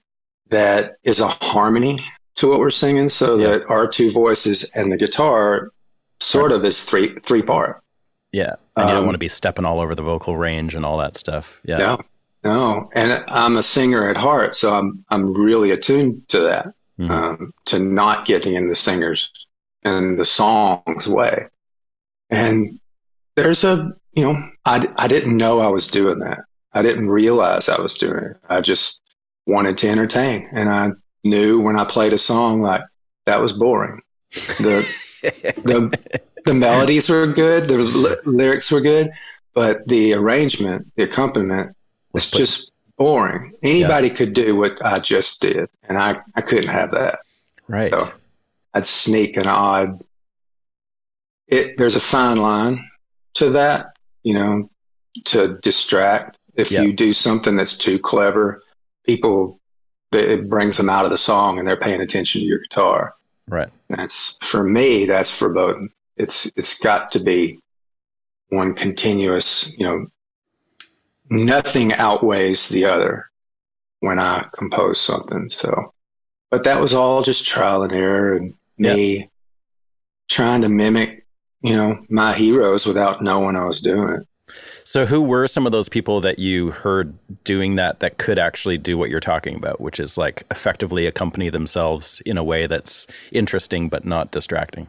that 0.49 0.95
is 1.03 1.19
a 1.19 1.27
harmony 1.27 1.99
to 2.37 2.49
what 2.49 2.57
we're 2.57 2.71
singing, 2.71 3.09
so 3.09 3.37
yeah. 3.37 3.49
that 3.49 3.67
our 3.69 3.87
two 3.87 4.09
voices 4.09 4.63
and 4.73 4.91
the 4.91 4.97
guitar 4.97 5.69
sort 6.19 6.51
of 6.51 6.65
is 6.65 6.83
three 6.83 7.15
three 7.19 7.43
part. 7.43 7.79
Yeah, 8.31 8.55
and 8.75 8.87
you 8.87 8.93
don't 8.93 8.97
um, 8.97 9.05
want 9.05 9.13
to 9.13 9.19
be 9.19 9.27
stepping 9.27 9.65
all 9.65 9.79
over 9.79 9.93
the 9.93 10.01
vocal 10.01 10.35
range 10.35 10.73
and 10.73 10.83
all 10.83 10.97
that 10.97 11.15
stuff. 11.15 11.61
Yeah. 11.63 11.77
No, 11.77 12.01
no, 12.43 12.89
and 12.93 13.11
I'm 13.27 13.57
a 13.57 13.63
singer 13.63 14.09
at 14.09 14.17
heart, 14.17 14.55
so 14.55 14.73
I'm 14.73 15.03
I'm 15.09 15.33
really 15.33 15.71
attuned 15.71 16.27
to 16.29 16.39
that, 16.41 16.67
mm-hmm. 16.99 17.11
um, 17.11 17.53
to 17.65 17.79
not 17.79 18.25
getting 18.25 18.55
in 18.55 18.69
the 18.69 18.75
singers 18.75 19.29
and 19.83 20.17
the 20.17 20.25
songs 20.25 21.07
way. 21.07 21.47
And 22.29 22.79
there's 23.35 23.63
a, 23.63 23.93
you 24.13 24.23
know, 24.23 24.49
I 24.65 24.87
I 24.97 25.07
didn't 25.07 25.35
know 25.35 25.59
I 25.59 25.67
was 25.67 25.87
doing 25.89 26.19
that. 26.19 26.39
I 26.73 26.81
didn't 26.81 27.09
realize 27.09 27.67
I 27.67 27.81
was 27.81 27.97
doing 27.97 28.23
it. 28.23 28.37
I 28.47 28.61
just 28.61 29.01
wanted 29.45 29.77
to 29.79 29.89
entertain, 29.89 30.47
and 30.53 30.69
I 30.69 30.91
knew 31.25 31.59
when 31.59 31.77
I 31.77 31.83
played 31.83 32.13
a 32.13 32.17
song 32.17 32.61
like 32.61 32.81
that 33.25 33.41
was 33.41 33.53
boring. 33.53 34.01
The 34.59 34.87
the 35.65 35.99
the 36.45 36.53
melodies 36.53 37.09
were 37.09 37.27
good, 37.27 37.67
the 37.67 37.79
l- 37.79 38.31
lyrics 38.31 38.71
were 38.71 38.79
good, 38.79 39.11
but 39.53 39.85
the 39.87 40.13
arrangement, 40.13 40.91
the 40.95 41.03
accompaniment 41.03 41.75
was 42.13 42.29
just 42.29 42.71
boring. 42.97 43.53
Anybody 43.63 44.07
yeah. 44.07 44.13
could 44.13 44.33
do 44.33 44.55
what 44.55 44.83
I 44.83 44.99
just 44.99 45.41
did, 45.41 45.69
and 45.83 45.97
I, 45.97 46.19
I 46.35 46.41
couldn't 46.41 46.69
have 46.69 46.91
that. 46.91 47.19
Right. 47.67 47.91
So 47.91 48.11
I'd 48.73 48.85
sneak 48.85 49.37
an 49.37 49.47
odd. 49.47 50.03
It 51.47 51.77
there's 51.77 51.95
a 51.95 52.01
fine 52.01 52.37
line 52.37 52.85
to 53.35 53.51
that, 53.51 53.97
you 54.23 54.33
know, 54.33 54.69
to 55.25 55.57
distract. 55.59 56.37
If 56.55 56.71
you 56.71 56.91
do 56.91 57.13
something 57.13 57.55
that's 57.55 57.77
too 57.77 57.99
clever, 57.99 58.61
people 59.05 59.59
it 60.11 60.49
brings 60.49 60.77
them 60.77 60.89
out 60.89 61.05
of 61.05 61.11
the 61.11 61.17
song 61.17 61.59
and 61.59 61.67
they're 61.67 61.79
paying 61.79 62.01
attention 62.01 62.41
to 62.41 62.45
your 62.45 62.59
guitar. 62.59 63.15
Right. 63.47 63.69
That's 63.89 64.37
for 64.43 64.63
me. 64.63 65.05
That's 65.05 65.31
verboten. 65.31 65.89
It's 66.17 66.51
it's 66.55 66.79
got 66.79 67.11
to 67.13 67.19
be 67.19 67.59
one 68.49 68.75
continuous. 68.75 69.71
You 69.77 69.85
know, 69.85 70.07
nothing 71.29 71.93
outweighs 71.93 72.69
the 72.69 72.85
other 72.85 73.29
when 73.99 74.19
I 74.19 74.47
compose 74.53 75.01
something. 75.01 75.49
So, 75.49 75.93
but 76.51 76.63
that 76.63 76.81
was 76.81 76.93
all 76.93 77.23
just 77.23 77.45
trial 77.45 77.83
and 77.83 77.93
error 77.93 78.35
and 78.35 78.53
me 78.77 79.29
trying 80.29 80.61
to 80.61 80.69
mimic, 80.69 81.25
you 81.61 81.75
know, 81.75 82.05
my 82.09 82.33
heroes 82.33 82.85
without 82.85 83.21
knowing 83.21 83.55
I 83.55 83.65
was 83.65 83.81
doing 83.81 84.09
it. 84.09 84.27
So, 84.83 85.05
who 85.05 85.21
were 85.21 85.47
some 85.47 85.67
of 85.67 85.71
those 85.71 85.89
people 85.89 86.21
that 86.21 86.39
you 86.39 86.71
heard 86.71 87.15
doing 87.43 87.75
that 87.75 87.99
that 87.99 88.17
could 88.17 88.39
actually 88.39 88.79
do 88.79 88.97
what 88.97 89.09
you're 89.09 89.19
talking 89.19 89.55
about, 89.55 89.79
which 89.79 89.99
is 89.99 90.17
like 90.17 90.43
effectively 90.49 91.05
accompany 91.05 91.49
themselves 91.49 92.21
in 92.25 92.37
a 92.37 92.43
way 92.43 92.65
that's 92.65 93.05
interesting 93.31 93.89
but 93.89 94.05
not 94.05 94.31
distracting? 94.31 94.87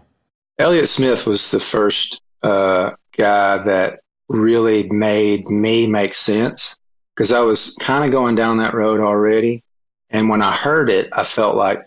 Elliott 0.58 0.88
Smith 0.88 1.26
was 1.26 1.50
the 1.50 1.60
first 1.60 2.22
uh, 2.42 2.92
guy 3.16 3.58
that 3.58 3.99
really 4.30 4.84
made 4.90 5.50
me 5.50 5.86
make 5.88 6.14
sense 6.14 6.76
because 7.14 7.32
I 7.32 7.40
was 7.40 7.76
kind 7.80 8.04
of 8.04 8.12
going 8.12 8.36
down 8.36 8.58
that 8.58 8.74
road 8.74 9.00
already. 9.00 9.64
And 10.08 10.28
when 10.28 10.40
I 10.40 10.56
heard 10.56 10.88
it, 10.88 11.08
I 11.12 11.24
felt 11.24 11.56
like 11.56 11.80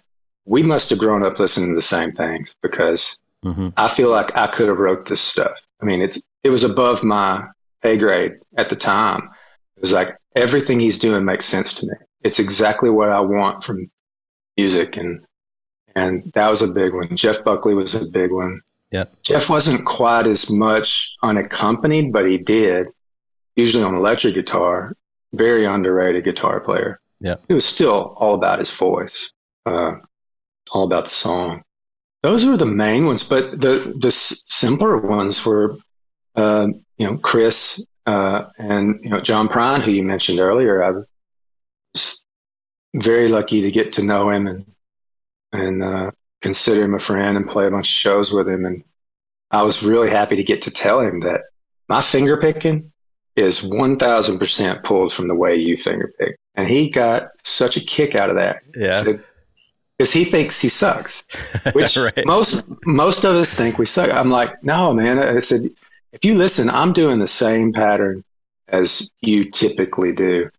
we 0.46 0.62
must 0.62 0.90
have 0.90 1.00
grown 1.00 1.26
up 1.26 1.40
listening 1.40 1.70
to 1.70 1.76
the 1.76 1.82
same 1.82 2.12
things 2.12 2.56
because 2.62 3.18
mm-hmm. 3.46 3.70
I 3.78 3.88
feel 3.88 4.10
like 4.10 4.36
I 4.36 4.48
could 4.48 4.68
have 4.68 4.78
wrote 4.78 5.08
this 5.08 5.22
stuff. 5.22 5.58
I 5.82 5.86
mean, 5.86 6.02
it's 6.02 6.20
it 6.44 6.50
was 6.50 6.64
above 6.64 7.02
my 7.02 7.48
a 7.84 7.98
grade 7.98 8.34
at 8.58 8.70
the 8.70 8.76
time. 8.76 9.30
It 9.78 9.82
was 9.82 9.94
like 9.94 10.18
everything 10.36 10.80
he's 10.80 11.00
doing 11.00 11.24
makes 11.24 11.46
sense 11.46 11.74
to 11.76 11.88
me. 11.88 11.94
It's 12.24 12.40
exactly 12.40 12.90
what 12.90 13.10
I 13.10 13.22
want 13.22 13.64
from 13.64 13.90
music, 14.58 14.98
and 14.98 15.26
and 15.96 16.30
that 16.34 16.50
was 16.50 16.62
a 16.62 16.68
big 16.68 16.94
one. 16.94 17.16
Jeff 17.16 17.44
Buckley 17.44 17.74
was 17.74 17.96
a 17.96 18.06
big 18.06 18.32
one. 18.32 18.62
Yeah, 18.94 19.06
Jeff 19.24 19.50
wasn't 19.50 19.86
quite 19.86 20.28
as 20.28 20.52
much 20.52 21.16
unaccompanied, 21.24 22.14
but 22.14 22.28
he 22.28 22.38
did. 22.38 22.88
Usually 23.56 23.84
on 23.84 23.96
electric 23.96 24.36
guitar, 24.36 24.94
very 25.34 25.66
underrated 25.66 26.24
guitar 26.24 26.60
player. 26.60 27.02
Yeah, 27.20 27.38
it 27.50 27.56
was 27.56 27.66
still 27.66 28.16
all 28.18 28.36
about 28.36 28.60
his 28.60 28.70
voice, 28.70 29.32
uh, 29.66 29.94
all 30.72 30.84
about 30.84 31.06
the 31.06 31.10
song. 31.10 31.64
Those 32.22 32.46
were 32.46 32.56
the 32.56 32.68
main 32.68 33.08
ones, 33.08 33.24
but 33.24 33.60
the 33.60 33.96
the 34.00 34.12
simpler 34.12 34.98
ones 34.98 35.44
were 35.44 35.76
uh, 36.36 36.68
you 36.98 37.08
know, 37.08 37.18
Kris 37.18 37.84
uh, 38.06 38.46
and 38.60 39.00
you 39.04 39.10
know 39.10 39.22
John 39.22 39.48
Prine, 39.50 39.84
who 39.84 39.90
you 39.90 40.04
mentioned 40.04 40.40
earlier. 40.40 40.84
I 40.84 41.02
was 41.94 42.26
very 42.94 43.28
lucky 43.28 43.62
to 43.62 43.72
get 43.72 43.94
to 43.94 44.04
know 44.04 44.30
him 44.30 44.46
and 44.46 44.66
and 45.52 45.84
uh, 45.84 46.12
consider 46.44 46.84
him 46.84 46.94
a 46.94 47.00
friend 47.00 47.38
and 47.38 47.50
play 47.50 47.66
a 47.66 47.72
bunch 47.72 47.88
of 47.88 47.94
shows 47.94 48.32
with 48.32 48.48
him. 48.48 48.66
And 48.66 48.84
I 49.50 49.64
was 49.64 49.82
really 49.82 50.10
happy 50.10 50.36
to 50.36 50.44
get 50.44 50.62
to 50.64 50.72
tell 50.72 51.00
him 51.00 51.22
that 51.22 51.42
my 51.88 52.02
finger 52.02 52.38
picking 52.38 52.92
is 53.36 53.64
one 53.64 53.98
thousand 53.98 54.38
percent 54.38 54.84
pulled 54.84 55.12
from 55.12 55.28
the 55.28 55.36
way 55.36 55.56
you 55.56 55.78
finger 55.78 56.14
pick, 56.20 56.38
and 56.54 56.68
he 56.68 56.90
got 56.90 57.30
such 57.44 57.78
a 57.78 57.82
kick 57.82 58.14
out 58.14 58.30
of 58.30 58.36
that. 58.36 58.58
Yeah. 58.76 59.04
because 59.98 60.12
he 60.12 60.26
thinks 60.26 60.60
he 60.60 60.70
sucks, 60.70 61.26
which 61.74 61.98
right. 61.98 62.26
most 62.26 62.66
most 62.86 63.24
of 63.24 63.36
us 63.36 63.52
think 63.52 63.80
we 63.80 63.88
suck. 63.88 64.12
I'm 64.12 64.30
like, 64.30 64.64
no, 64.64 64.94
man. 64.94 65.18
I 65.18 65.40
said 65.40 65.72
if 66.12 66.24
you 66.24 66.36
listen, 66.36 66.70
I'm 66.70 66.94
doing 66.94 67.20
the 67.20 67.28
same 67.28 67.74
pattern 67.74 68.24
as 68.68 69.12
you 69.22 69.50
typically 69.50 70.12
do. 70.12 70.50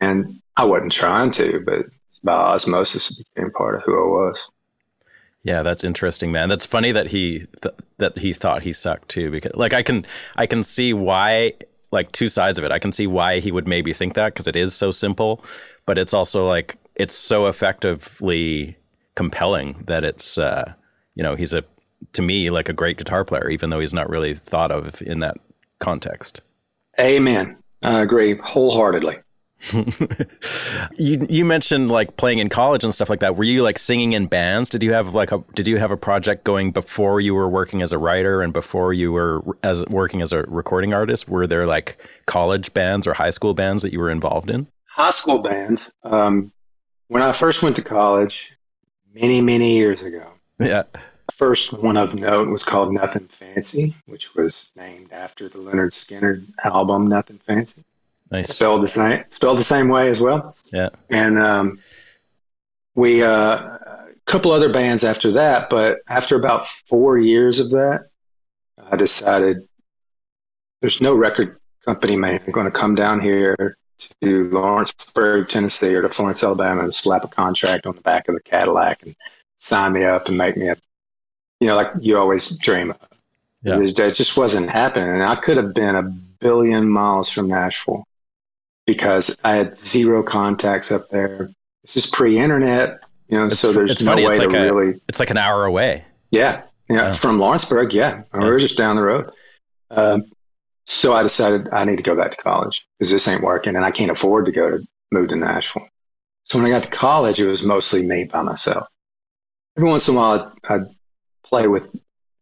And 0.00 0.40
I 0.56 0.64
wasn't 0.64 0.92
trying 0.92 1.32
to, 1.32 1.60
but 1.64 1.86
by 2.22 2.32
osmosis 2.32 3.10
it 3.10 3.26
became 3.34 3.50
part 3.50 3.74
of 3.74 3.82
who 3.82 3.94
I 3.94 4.06
was. 4.06 4.48
Yeah, 5.44 5.62
that's 5.62 5.82
interesting, 5.82 6.30
man. 6.30 6.48
That's 6.48 6.66
funny 6.66 6.92
that 6.92 7.08
he 7.08 7.46
th- 7.62 7.74
that 7.98 8.18
he 8.18 8.32
thought 8.32 8.62
he 8.62 8.72
sucked 8.72 9.08
too, 9.08 9.30
because 9.30 9.52
like 9.54 9.72
I 9.72 9.82
can 9.82 10.06
I 10.36 10.46
can 10.46 10.62
see 10.62 10.92
why 10.92 11.54
like 11.90 12.12
two 12.12 12.28
sides 12.28 12.58
of 12.58 12.64
it. 12.64 12.72
I 12.72 12.78
can 12.78 12.92
see 12.92 13.06
why 13.06 13.40
he 13.40 13.50
would 13.50 13.66
maybe 13.66 13.92
think 13.92 14.14
that 14.14 14.32
because 14.32 14.46
it 14.46 14.56
is 14.56 14.74
so 14.74 14.92
simple, 14.92 15.44
but 15.84 15.98
it's 15.98 16.14
also 16.14 16.46
like 16.46 16.76
it's 16.94 17.14
so 17.14 17.46
effectively 17.46 18.76
compelling 19.14 19.82
that 19.86 20.04
it's 20.04 20.38
uh, 20.38 20.72
you 21.14 21.22
know 21.22 21.34
he's 21.34 21.52
a 21.52 21.64
to 22.12 22.22
me 22.22 22.50
like 22.50 22.68
a 22.68 22.72
great 22.72 22.96
guitar 22.96 23.24
player, 23.24 23.48
even 23.48 23.70
though 23.70 23.80
he's 23.80 23.94
not 23.94 24.08
really 24.08 24.34
thought 24.34 24.70
of 24.70 25.02
in 25.02 25.18
that 25.20 25.36
context. 25.80 26.40
Amen. 27.00 27.56
I 27.82 28.00
agree 28.00 28.38
wholeheartedly. 28.38 29.16
you 30.98 31.26
you 31.28 31.44
mentioned 31.44 31.90
like 31.90 32.16
playing 32.16 32.38
in 32.38 32.48
college 32.48 32.82
and 32.82 32.92
stuff 32.92 33.08
like 33.08 33.20
that. 33.20 33.36
Were 33.36 33.44
you 33.44 33.62
like 33.62 33.78
singing 33.78 34.12
in 34.12 34.26
bands? 34.26 34.70
Did 34.70 34.82
you 34.82 34.92
have 34.92 35.14
like 35.14 35.30
a 35.30 35.44
did 35.54 35.68
you 35.68 35.78
have 35.78 35.90
a 35.90 35.96
project 35.96 36.44
going 36.44 36.72
before 36.72 37.20
you 37.20 37.34
were 37.34 37.48
working 37.48 37.82
as 37.82 37.92
a 37.92 37.98
writer 37.98 38.42
and 38.42 38.52
before 38.52 38.92
you 38.92 39.12
were 39.12 39.42
as 39.62 39.84
working 39.86 40.20
as 40.20 40.32
a 40.32 40.42
recording 40.42 40.92
artist? 40.92 41.28
Were 41.28 41.46
there 41.46 41.66
like 41.66 41.98
college 42.26 42.74
bands 42.74 43.06
or 43.06 43.14
high 43.14 43.30
school 43.30 43.54
bands 43.54 43.82
that 43.82 43.92
you 43.92 44.00
were 44.00 44.10
involved 44.10 44.50
in? 44.50 44.66
High 44.86 45.12
school 45.12 45.38
bands. 45.38 45.90
Um, 46.02 46.52
when 47.08 47.22
I 47.22 47.32
first 47.32 47.62
went 47.62 47.76
to 47.76 47.82
college, 47.82 48.52
many 49.14 49.40
many 49.40 49.76
years 49.76 50.02
ago. 50.02 50.26
Yeah 50.58 50.84
first 51.32 51.72
one 51.72 51.96
of 51.96 52.14
note 52.14 52.48
was 52.48 52.62
called 52.62 52.92
Nothing 52.92 53.26
Fancy, 53.26 53.96
which 54.06 54.34
was 54.34 54.68
named 54.76 55.12
after 55.12 55.48
the 55.48 55.58
Lynyrd 55.58 55.92
Skynyrd 55.92 56.46
album 56.62 57.06
Nothing 57.06 57.38
Fancy. 57.38 57.84
Nice. 58.32 58.48
Spelled 58.48 58.82
the 58.82 58.88
same 58.88 59.24
spelled 59.28 59.58
the 59.58 59.62
same 59.62 59.88
way 59.88 60.08
as 60.08 60.18
well. 60.18 60.56
Yeah. 60.72 60.88
And 61.10 61.38
um, 61.38 61.78
we 62.94 63.22
uh, 63.22 63.28
a 63.30 64.08
couple 64.24 64.52
other 64.52 64.72
bands 64.72 65.04
after 65.04 65.32
that, 65.32 65.68
but 65.68 65.98
after 66.08 66.34
about 66.34 66.66
four 66.66 67.18
years 67.18 67.60
of 67.60 67.70
that, 67.70 68.06
I 68.90 68.96
decided 68.96 69.68
there's 70.80 71.02
no 71.02 71.14
record 71.14 71.58
company 71.84 72.16
man 72.16 72.40
going 72.50 72.64
to 72.64 72.72
come 72.72 72.94
down 72.94 73.20
here 73.20 73.76
to 74.22 74.48
Lawrenceburg, 74.48 75.50
Tennessee, 75.50 75.94
or 75.94 76.00
to 76.00 76.08
Florence, 76.08 76.42
Alabama, 76.42 76.84
and 76.84 76.94
slap 76.94 77.24
a 77.24 77.28
contract 77.28 77.86
on 77.86 77.94
the 77.94 78.00
back 78.00 78.28
of 78.28 78.34
the 78.34 78.40
Cadillac 78.40 79.02
and 79.02 79.14
sign 79.58 79.92
me 79.92 80.04
up 80.04 80.28
and 80.28 80.38
make 80.38 80.56
me 80.56 80.68
a 80.68 80.76
you 81.60 81.68
know, 81.68 81.76
like 81.76 81.92
you 82.00 82.18
always 82.18 82.48
dream 82.56 82.90
of. 82.90 82.96
Yeah. 83.62 83.78
It 83.78 84.14
just 84.14 84.36
wasn't 84.38 84.70
happening. 84.70 85.10
And 85.10 85.22
I 85.22 85.36
could 85.36 85.58
have 85.58 85.74
been 85.74 85.94
a 85.94 86.02
billion 86.02 86.88
miles 86.88 87.28
from 87.28 87.46
Nashville 87.46 88.04
because 88.86 89.38
I 89.44 89.56
had 89.56 89.76
zero 89.76 90.22
contacts 90.22 90.90
up 90.90 91.08
there. 91.10 91.50
This 91.82 91.96
is 91.96 92.06
pre-internet, 92.06 93.00
you 93.28 93.38
know, 93.38 93.46
it's, 93.46 93.60
so 93.60 93.72
there's 93.72 94.02
no 94.02 94.12
funny. 94.12 94.26
way 94.26 94.38
like 94.38 94.50
to 94.50 94.58
a, 94.58 94.62
really. 94.62 95.00
It's 95.08 95.18
like 95.18 95.30
an 95.30 95.38
hour 95.38 95.64
away. 95.64 96.04
Yeah, 96.30 96.62
yeah, 96.88 97.14
from 97.14 97.38
Lawrenceburg. 97.38 97.94
Yeah, 97.94 98.22
yeah. 98.34 98.40
we 98.40 98.46
are 98.46 98.58
just 98.58 98.76
down 98.76 98.96
the 98.96 99.02
road. 99.02 99.30
Um, 99.90 100.24
so 100.84 101.14
I 101.14 101.22
decided 101.22 101.68
I 101.72 101.84
need 101.84 101.96
to 101.96 102.02
go 102.02 102.14
back 102.14 102.32
to 102.32 102.36
college 102.36 102.86
because 102.98 103.10
this 103.10 103.26
ain't 103.26 103.42
working, 103.42 103.74
and 103.74 103.86
I 103.86 103.90
can't 103.90 104.10
afford 104.10 104.46
to 104.46 104.52
go 104.52 104.70
to 104.70 104.86
move 105.10 105.30
to 105.30 105.36
Nashville. 105.36 105.88
So 106.44 106.58
when 106.58 106.66
I 106.66 106.70
got 106.70 106.84
to 106.84 106.90
college, 106.90 107.40
it 107.40 107.46
was 107.46 107.62
mostly 107.62 108.02
me 108.02 108.24
by 108.24 108.42
myself. 108.42 108.86
Every 109.78 109.88
once 109.88 110.08
in 110.08 110.14
a 110.14 110.18
while, 110.18 110.52
I'd, 110.68 110.74
I'd 110.74 110.86
play 111.42 111.68
with 111.68 111.88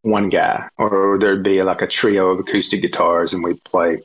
one 0.03 0.29
guy, 0.29 0.69
or 0.77 1.19
there'd 1.21 1.45
be 1.45 1.63
like 1.63 1.83
a 1.83 1.87
trio 1.87 2.31
of 2.31 2.41
acoustic 2.41 2.83
guitars, 2.83 3.33
and 3.33 3.45
we'd 3.45 3.63
play, 3.63 4.03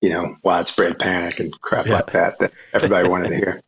you 0.00 0.10
know, 0.10 0.36
widespread 0.42 0.98
panic 0.98 1.40
and 1.40 1.52
crap 1.60 1.86
yeah. 1.86 1.94
like 1.94 2.12
that 2.12 2.38
that 2.38 2.52
everybody 2.72 3.08
wanted 3.08 3.28
to 3.28 3.36
hear. 3.36 3.62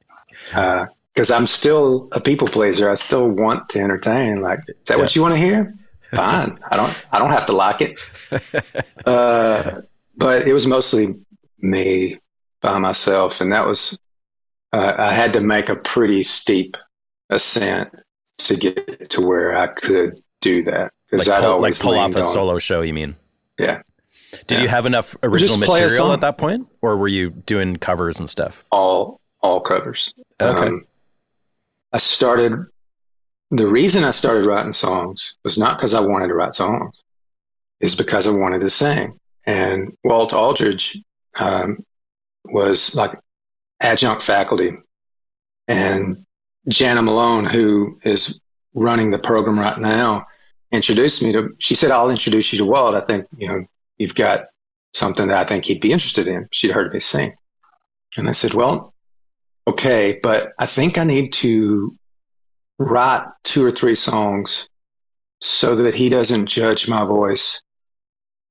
Because 1.14 1.30
uh, 1.30 1.36
I'm 1.36 1.46
still 1.46 2.08
a 2.12 2.20
people 2.20 2.48
pleaser. 2.48 2.90
I 2.90 2.94
still 2.94 3.28
want 3.28 3.68
to 3.70 3.80
entertain. 3.80 4.40
Like, 4.40 4.60
is 4.68 4.74
that 4.86 4.96
yeah. 4.96 5.02
what 5.02 5.14
you 5.14 5.22
want 5.22 5.34
to 5.34 5.40
hear? 5.40 5.74
Fine. 6.10 6.58
I 6.70 6.76
don't. 6.76 7.04
I 7.12 7.18
don't 7.18 7.32
have 7.32 7.46
to 7.46 7.52
like 7.52 7.80
it. 7.80 8.00
Uh, 9.06 9.80
but 10.16 10.46
it 10.46 10.52
was 10.52 10.66
mostly 10.66 11.16
me 11.58 12.20
by 12.60 12.78
myself, 12.78 13.40
and 13.40 13.52
that 13.52 13.66
was. 13.66 13.98
Uh, 14.72 14.94
I 14.96 15.12
had 15.12 15.34
to 15.34 15.42
make 15.42 15.68
a 15.68 15.76
pretty 15.76 16.22
steep 16.22 16.76
ascent 17.28 17.90
to 18.38 18.56
get 18.56 19.10
to 19.10 19.20
where 19.20 19.56
I 19.56 19.66
could 19.66 20.18
do 20.40 20.64
that 20.64 20.92
because 21.10 21.26
like, 21.28 21.42
pull, 21.42 21.60
like 21.60 21.78
pull 21.78 21.98
off 21.98 22.16
a 22.16 22.22
on, 22.22 22.32
solo 22.32 22.58
show. 22.58 22.80
You 22.80 22.94
mean? 22.94 23.16
Yeah. 23.58 23.82
Did 24.46 24.58
yeah. 24.58 24.62
you 24.62 24.68
have 24.68 24.86
enough 24.86 25.16
original 25.22 25.56
material 25.56 26.12
at 26.12 26.20
that 26.20 26.38
point, 26.38 26.68
or 26.82 26.96
were 26.96 27.08
you 27.08 27.30
doing 27.30 27.76
covers 27.76 28.18
and 28.18 28.28
stuff? 28.28 28.64
All 28.70 29.20
all 29.40 29.60
covers. 29.60 30.12
Okay. 30.40 30.66
Um, 30.66 30.84
I 31.92 31.98
started. 31.98 32.66
The 33.50 33.66
reason 33.66 34.04
I 34.04 34.12
started 34.12 34.46
writing 34.46 34.72
songs 34.72 35.36
was 35.44 35.58
not 35.58 35.76
because 35.76 35.94
I 35.94 36.00
wanted 36.00 36.28
to 36.28 36.34
write 36.34 36.54
songs, 36.54 37.02
is 37.80 37.94
because 37.94 38.26
I 38.26 38.30
wanted 38.30 38.60
to 38.60 38.70
sing. 38.70 39.18
And 39.44 39.96
Walt 40.04 40.32
Aldridge 40.32 40.98
um, 41.38 41.84
was 42.44 42.94
like 42.94 43.18
adjunct 43.80 44.22
faculty, 44.22 44.72
and 45.68 46.24
Jana 46.68 47.02
Malone, 47.02 47.44
who 47.44 47.98
is 48.04 48.40
running 48.74 49.10
the 49.10 49.18
program 49.18 49.58
right 49.58 49.78
now, 49.78 50.26
introduced 50.70 51.22
me 51.22 51.32
to. 51.32 51.50
She 51.58 51.74
said, 51.74 51.90
"I'll 51.90 52.10
introduce 52.10 52.52
you 52.52 52.58
to 52.58 52.64
Walt. 52.64 52.94
I 52.94 53.00
think 53.00 53.26
you 53.36 53.48
know 53.48 53.66
you've 53.98 54.14
got 54.14 54.46
something 54.94 55.28
that 55.28 55.38
I 55.38 55.44
think 55.44 55.64
he'd 55.64 55.80
be 55.80 55.92
interested 55.92 56.28
in." 56.28 56.48
She'd 56.52 56.72
heard 56.72 56.92
me 56.92 57.00
sing, 57.00 57.34
and 58.16 58.28
I 58.28 58.32
said, 58.32 58.54
"Well, 58.54 58.94
okay, 59.66 60.18
but 60.22 60.52
I 60.58 60.66
think 60.66 60.98
I 60.98 61.04
need 61.04 61.32
to 61.34 61.96
write 62.78 63.26
two 63.44 63.64
or 63.64 63.72
three 63.72 63.96
songs 63.96 64.68
so 65.40 65.76
that 65.76 65.94
he 65.94 66.08
doesn't 66.08 66.46
judge 66.46 66.88
my 66.88 67.04
voice. 67.04 67.60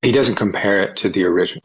He 0.02 0.12
doesn't 0.12 0.36
compare 0.36 0.82
it 0.82 0.96
to 0.98 1.08
the 1.08 1.24
original. 1.24 1.64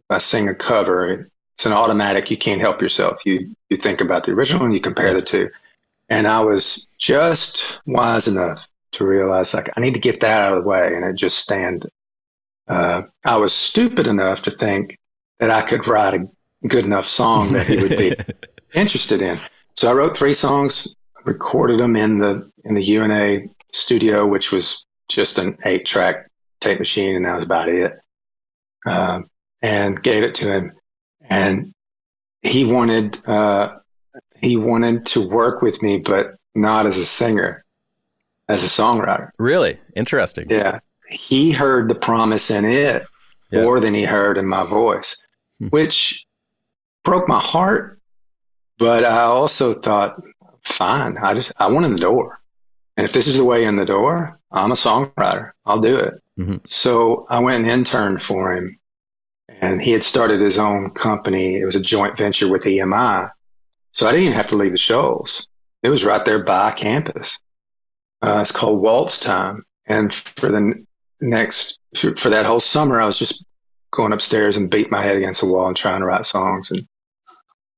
If 0.00 0.14
I 0.14 0.18
sing 0.18 0.48
a 0.48 0.54
cover, 0.54 1.30
it's 1.54 1.66
an 1.66 1.72
automatic. 1.72 2.30
You 2.30 2.36
can't 2.36 2.60
help 2.60 2.82
yourself. 2.82 3.18
You 3.24 3.54
you 3.70 3.78
think 3.78 4.00
about 4.00 4.26
the 4.26 4.32
original 4.32 4.64
and 4.64 4.74
you 4.74 4.80
compare 4.80 5.14
the 5.14 5.22
two. 5.22 5.50
And 6.08 6.26
I 6.26 6.40
was 6.40 6.86
just 6.98 7.78
wise 7.86 8.28
enough 8.28 8.64
to 8.92 9.04
realize 9.04 9.54
like 9.54 9.70
I 9.76 9.80
need 9.80 9.94
to 9.94 10.00
get 10.00 10.20
that 10.20 10.44
out 10.44 10.56
of 10.56 10.62
the 10.62 10.68
way 10.68 10.94
and 10.94 11.04
it 11.04 11.16
just 11.16 11.38
stand. 11.38 11.88
Uh, 12.68 13.02
I 13.24 13.36
was 13.36 13.54
stupid 13.54 14.06
enough 14.06 14.42
to 14.42 14.50
think 14.50 14.98
that 15.38 15.50
I 15.50 15.62
could 15.62 15.86
write 15.86 16.14
a 16.14 16.28
good 16.66 16.84
enough 16.84 17.06
song 17.06 17.52
that 17.52 17.66
he 17.66 17.76
would 17.76 17.96
be 17.96 18.16
interested 18.74 19.22
in. 19.22 19.40
So 19.76 19.90
I 19.90 19.94
wrote 19.94 20.16
three 20.16 20.34
songs, 20.34 20.94
recorded 21.24 21.80
them 21.80 21.96
in 21.96 22.18
the 22.18 22.50
in 22.64 22.74
the 22.74 22.82
UNA 22.82 23.48
studio, 23.72 24.26
which 24.26 24.50
was 24.50 24.84
just 25.08 25.38
an 25.38 25.58
eight 25.64 25.86
track 25.86 26.30
tape 26.60 26.78
machine, 26.78 27.14
and 27.16 27.24
that 27.24 27.34
was 27.34 27.44
about 27.44 27.68
it. 27.68 27.92
Um, 28.84 29.30
and 29.62 30.00
gave 30.02 30.22
it 30.22 30.34
to 30.36 30.52
him, 30.52 30.72
and 31.22 31.74
he 32.42 32.64
wanted 32.64 33.26
uh, 33.26 33.78
he 34.40 34.56
wanted 34.56 35.06
to 35.06 35.26
work 35.26 35.62
with 35.62 35.82
me, 35.82 35.98
but 35.98 36.36
not 36.54 36.86
as 36.86 36.96
a 36.96 37.06
singer, 37.06 37.64
as 38.48 38.64
a 38.64 38.68
songwriter. 38.68 39.30
Really 39.38 39.78
interesting. 39.94 40.46
Yeah, 40.48 40.80
he 41.08 41.52
heard 41.52 41.88
the 41.88 41.94
promise 41.94 42.50
in 42.50 42.64
it 42.64 43.06
yeah. 43.50 43.62
more 43.62 43.80
than 43.80 43.94
he 43.94 44.04
heard 44.04 44.38
in 44.38 44.46
my 44.46 44.64
voice, 44.64 45.16
hmm. 45.58 45.68
which 45.68 46.24
broke 47.04 47.28
my 47.28 47.40
heart. 47.40 48.00
But 48.78 49.04
I 49.04 49.22
also 49.22 49.72
thought, 49.72 50.22
fine, 50.62 51.16
I 51.16 51.34
just 51.34 51.52
I 51.56 51.68
want 51.68 51.86
in 51.86 51.92
the 51.92 51.98
door, 51.98 52.38
and 52.96 53.06
if 53.06 53.12
this 53.12 53.26
is 53.26 53.38
the 53.38 53.44
way 53.44 53.64
in 53.64 53.76
the 53.76 53.86
door, 53.86 54.38
I'm 54.52 54.72
a 54.72 54.74
songwriter. 54.74 55.52
I'll 55.64 55.80
do 55.80 55.96
it. 55.96 56.14
Mm-hmm. 56.38 56.56
So 56.66 57.26
I 57.30 57.38
went 57.38 57.62
and 57.62 57.70
interned 57.70 58.22
for 58.22 58.54
him, 58.54 58.78
and 59.48 59.80
he 59.80 59.92
had 59.92 60.02
started 60.02 60.42
his 60.42 60.58
own 60.58 60.90
company. 60.90 61.56
It 61.56 61.64
was 61.64 61.76
a 61.76 61.80
joint 61.80 62.18
venture 62.18 62.48
with 62.48 62.64
EMI 62.64 63.30
so 63.96 64.06
I 64.06 64.12
didn't 64.12 64.24
even 64.24 64.36
have 64.36 64.48
to 64.48 64.56
leave 64.56 64.72
the 64.72 64.78
Shoals. 64.78 65.46
It 65.82 65.88
was 65.88 66.04
right 66.04 66.22
there 66.22 66.44
by 66.44 66.72
campus. 66.72 67.38
Uh, 68.22 68.40
it's 68.42 68.52
called 68.52 68.82
Waltz 68.82 69.18
Time. 69.18 69.64
And 69.86 70.12
for 70.12 70.50
the 70.50 70.84
next, 71.20 71.78
for 71.94 72.30
that 72.30 72.46
whole 72.46 72.60
summer, 72.60 73.00
I 73.00 73.06
was 73.06 73.18
just 73.18 73.44
going 73.92 74.12
upstairs 74.12 74.56
and 74.56 74.70
beat 74.70 74.90
my 74.90 75.02
head 75.02 75.16
against 75.16 75.40
the 75.40 75.46
wall 75.46 75.68
and 75.68 75.76
trying 75.76 76.00
to 76.00 76.06
write 76.06 76.26
songs. 76.26 76.70
And 76.70 76.86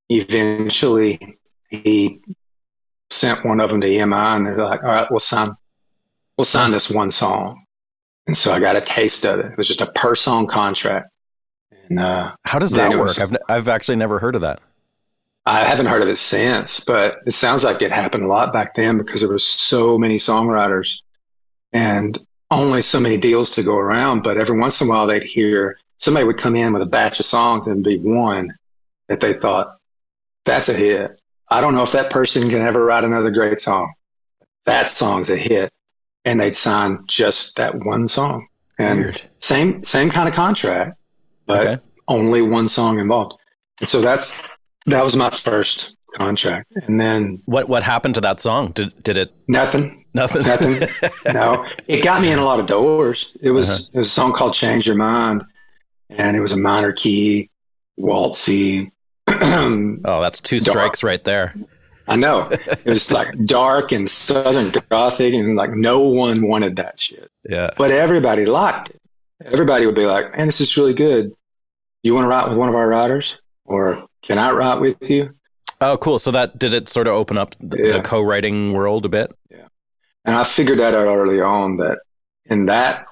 eventually 0.09 1.39
he 1.71 2.21
sent 3.11 3.45
one 3.45 3.61
of 3.61 3.71
them 3.71 3.81
to 3.81 3.87
EMI 3.87 4.37
and 4.37 4.47
they're 4.47 4.65
like, 4.65 4.83
all 4.83 4.89
right, 4.89 5.11
we'll 5.11 5.21
sign, 5.21 5.55
we'll 6.37 6.45
sign 6.45 6.73
this 6.73 6.91
one 6.91 7.11
song. 7.11 7.65
And 8.27 8.37
so 8.37 8.53
I 8.53 8.61
got 8.61 8.77
a 8.77 8.81
taste 8.81 9.25
of 9.25 9.39
it. 9.39 9.47
It 9.47 9.59
was 9.59 9.69
just 9.69 9.81
a 9.81 9.87
per 9.93 10.15
song 10.15 10.47
contract. 10.47 11.09
And, 11.89 11.99
uh, 11.99 12.35
how 12.45 12.59
does 12.59 12.73
that 12.73 12.91
work? 12.91 13.07
Was, 13.07 13.19
I've, 13.19 13.37
I've 13.49 13.69
actually 13.69 13.97
never 13.97 14.19
heard 14.19 14.35
of 14.35 14.43
that. 14.43 14.61
I 15.47 15.65
haven't 15.65 15.87
heard 15.87 16.03
of 16.03 16.09
it 16.09 16.19
since, 16.19 16.81
but 16.81 17.21
it 17.27 17.33
sounds 17.33 17.65
like 17.65 17.81
it 17.81 17.91
happened 17.91 18.25
a 18.25 18.27
lot 18.27 18.53
back 18.53 18.75
then 18.75 18.99
because 18.99 19.23
there 19.23 19.31
were 19.31 19.39
so 19.39 19.97
many 19.97 20.19
songwriters 20.19 21.01
and 21.73 22.19
only 22.51 22.83
so 22.83 23.01
many 23.01 23.17
deals 23.19 23.51
to 23.53 23.63
go 23.63 23.77
around. 23.77 24.23
But 24.23 24.39
every 24.39 24.59
once 24.59 24.81
in 24.81 24.87
a 24.87 24.91
while, 24.91 25.07
they'd 25.07 25.23
hear 25.23 25.79
somebody 25.99 26.25
would 26.25 26.39
come 26.39 26.57
in 26.57 26.73
with 26.73 26.83
a 26.83 26.87
batch 26.87 27.21
of 27.21 27.27
songs 27.27 27.67
and 27.67 27.85
be 27.85 27.99
one 27.99 28.55
that 29.09 29.21
they 29.21 29.35
thought 29.35 29.79
that's 30.45 30.69
a 30.69 30.75
hit. 30.75 31.21
I 31.51 31.61
don't 31.61 31.75
know 31.75 31.83
if 31.83 31.93
that 31.93 32.11
person 32.11 32.49
can 32.49 32.61
ever 32.61 32.85
write 32.85 33.05
another 33.05 33.31
great 33.31 33.61
song. 33.61 33.93
That 34.65 34.89
song's 34.89 35.31
a 35.31 35.37
hit, 35.37 35.73
and 36.25 36.41
they'd 36.41 36.57
sign 36.57 37.05
just 37.07 37.57
that 37.57 37.75
one 37.75 38.09
song. 38.09 38.47
And 38.79 39.01
Weird. 39.01 39.23
same 39.39 39.83
same 39.83 40.11
kind 40.11 40.29
of 40.29 40.35
contract, 40.35 40.97
but 41.47 41.67
okay. 41.67 41.83
only 42.07 42.43
one 42.43 42.69
song 42.69 42.99
involved. 42.99 43.35
And 43.81 43.89
so 43.89 44.01
that's 44.01 44.33
that 44.87 45.05
was 45.05 45.17
my 45.17 45.31
first 45.31 45.97
contract. 46.15 46.73
And 46.87 47.01
then 47.01 47.43
what 47.47 47.69
what 47.69 47.83
happened 47.83 48.15
to 48.15 48.21
that 48.21 48.41
song? 48.41 48.73
Did 48.73 49.03
did 49.03 49.17
it 49.17 49.35
Nothing. 49.49 49.98
Nothing. 50.19 50.43
Nothing. 50.43 50.89
no. 51.33 51.67
It 51.87 52.03
got 52.03 52.21
me 52.21 52.31
in 52.31 52.39
a 52.39 52.45
lot 52.45 52.61
of 52.61 52.67
doors. 52.67 53.37
It 53.41 53.51
was 53.51 53.69
uh-huh. 53.69 53.91
it 53.95 53.99
was 53.99 54.09
a 54.09 54.11
song 54.11 54.33
called 54.33 54.55
Change 54.55 54.87
Your 54.87 54.97
Mind 54.97 55.45
and 56.11 56.37
it 56.37 56.41
was 56.41 56.53
a 56.53 56.59
minor 56.59 56.93
key, 56.93 57.51
waltzy. 57.99 58.91
oh, 59.29 60.21
that's 60.21 60.41
two 60.41 60.61
strikes 60.61 61.01
dark. 61.01 61.11
right 61.11 61.25
there. 61.25 61.55
I 62.07 62.17
know. 62.17 62.49
It 62.51 62.87
was 62.87 63.13
like 63.13 63.29
dark 63.45 63.93
and 63.93 64.09
southern 64.09 64.73
gothic 64.89 65.35
and 65.35 65.57
like 65.57 65.73
no 65.73 66.01
one 66.01 66.49
wanted 66.49 66.77
that 66.77 66.99
shit. 66.99 67.31
Yeah. 67.49 67.71
But 67.77 67.91
everybody 67.91 68.47
liked 68.47 68.91
it. 68.91 69.01
Everybody 69.45 69.87
would 69.87 69.95
be 69.95 70.07
like, 70.07 70.37
"Man, 70.37 70.47
this 70.47 70.61
is 70.61 70.77
really 70.77 70.95
good. 70.95 71.33
You 72.03 72.15
want 72.15 72.25
to 72.25 72.29
write 72.29 72.49
with 72.49 72.57
one 72.57 72.69
of 72.69 72.75
our 72.75 72.89
writers?" 72.89 73.39
Or 73.67 74.07
can 74.23 74.39
I 74.39 74.51
write 74.53 74.81
with 74.81 75.09
you? 75.11 75.35
Oh, 75.81 75.97
cool. 75.99 76.19
So 76.19 76.31
that 76.31 76.59
did 76.59 76.73
it 76.73 76.89
sort 76.89 77.07
of 77.07 77.15
open 77.15 77.39
up 77.39 77.55
the, 77.61 77.79
yeah. 77.79 77.93
the 77.93 78.01
co-writing 78.01 78.73
world 78.73 79.05
a 79.05 79.09
bit? 79.09 79.33
Yeah. 79.51 79.68
And 80.29 80.37
I 80.37 80.45
figured 80.45 80.79
that 80.81 80.93
out 80.93 81.07
early 81.07 81.41
on 81.41 81.79
that 81.79 82.01
in 82.45 82.67
that 82.67 83.07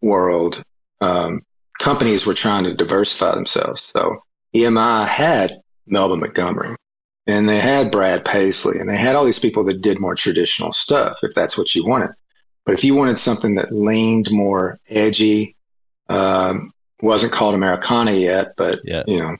world, 0.00 0.64
um, 1.02 1.42
companies 1.78 2.24
were 2.24 2.32
trying 2.32 2.64
to 2.64 2.74
diversify 2.74 3.34
themselves. 3.34 3.92
So 3.94 4.22
EMI 4.54 5.06
had 5.06 5.60
Melba 5.86 6.16
Montgomery 6.16 6.76
and 7.26 7.46
they 7.46 7.60
had 7.60 7.90
Brad 7.90 8.24
Paisley 8.24 8.78
and 8.78 8.88
they 8.88 8.96
had 8.96 9.16
all 9.16 9.26
these 9.26 9.38
people 9.38 9.64
that 9.64 9.82
did 9.82 10.00
more 10.00 10.14
traditional 10.14 10.72
stuff 10.72 11.18
if 11.22 11.34
that's 11.34 11.58
what 11.58 11.74
you 11.74 11.84
wanted. 11.84 12.12
But 12.64 12.72
if 12.72 12.84
you 12.84 12.94
wanted 12.94 13.18
something 13.18 13.56
that 13.56 13.70
leaned 13.70 14.30
more 14.30 14.80
edgy, 14.88 15.56
um, 16.08 16.72
wasn't 17.02 17.34
called 17.34 17.54
Americana 17.54 18.12
yet, 18.12 18.54
but 18.56 18.78
yeah. 18.84 19.02
you 19.06 19.18
know, 19.18 19.36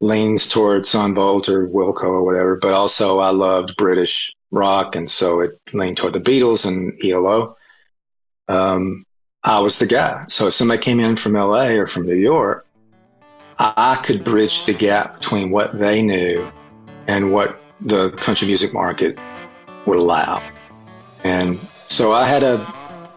leans 0.00 0.48
towards 0.48 0.88
Son 0.88 1.12
Volt 1.12 1.48
or 1.48 1.66
Wilco 1.66 2.04
or 2.04 2.22
whatever, 2.22 2.54
but 2.54 2.72
also 2.72 3.18
I 3.18 3.30
loved 3.30 3.74
British 3.76 4.32
rock, 4.52 4.94
and 4.94 5.10
so 5.10 5.40
it 5.40 5.58
leaned 5.72 5.96
toward 5.96 6.12
the 6.12 6.20
Beatles 6.20 6.64
and 6.64 6.96
ELO. 7.04 7.56
Um, 8.46 9.04
I 9.42 9.58
was 9.58 9.80
the 9.80 9.86
guy. 9.86 10.26
So 10.28 10.46
if 10.46 10.54
somebody 10.54 10.80
came 10.80 11.00
in 11.00 11.16
from 11.16 11.32
LA 11.32 11.70
or 11.70 11.88
from 11.88 12.06
New 12.06 12.14
York, 12.14 12.64
I 13.58 14.00
could 14.02 14.24
bridge 14.24 14.64
the 14.64 14.74
gap 14.74 15.18
between 15.18 15.50
what 15.50 15.76
they 15.76 16.02
knew 16.02 16.50
and 17.08 17.32
what 17.32 17.60
the 17.80 18.10
country 18.10 18.46
music 18.46 18.72
market 18.72 19.18
would 19.86 19.98
allow. 19.98 20.42
And 21.24 21.58
so 21.88 22.12
I 22.12 22.26
had 22.26 22.42
a 22.42 22.72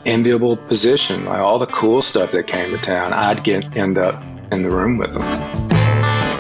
enviable 0.06 0.58
position. 0.58 1.26
Like 1.26 1.40
all 1.40 1.60
the 1.60 1.68
cool 1.68 2.02
stuff 2.02 2.32
that 2.32 2.48
came 2.48 2.72
to 2.72 2.78
town, 2.78 3.14
I'd 3.14 3.44
get 3.44 3.76
end 3.76 3.98
up 3.98 4.22
in 4.52 4.64
the 4.64 4.70
room 4.70 4.98
with 4.98 5.14
them. 5.14 5.75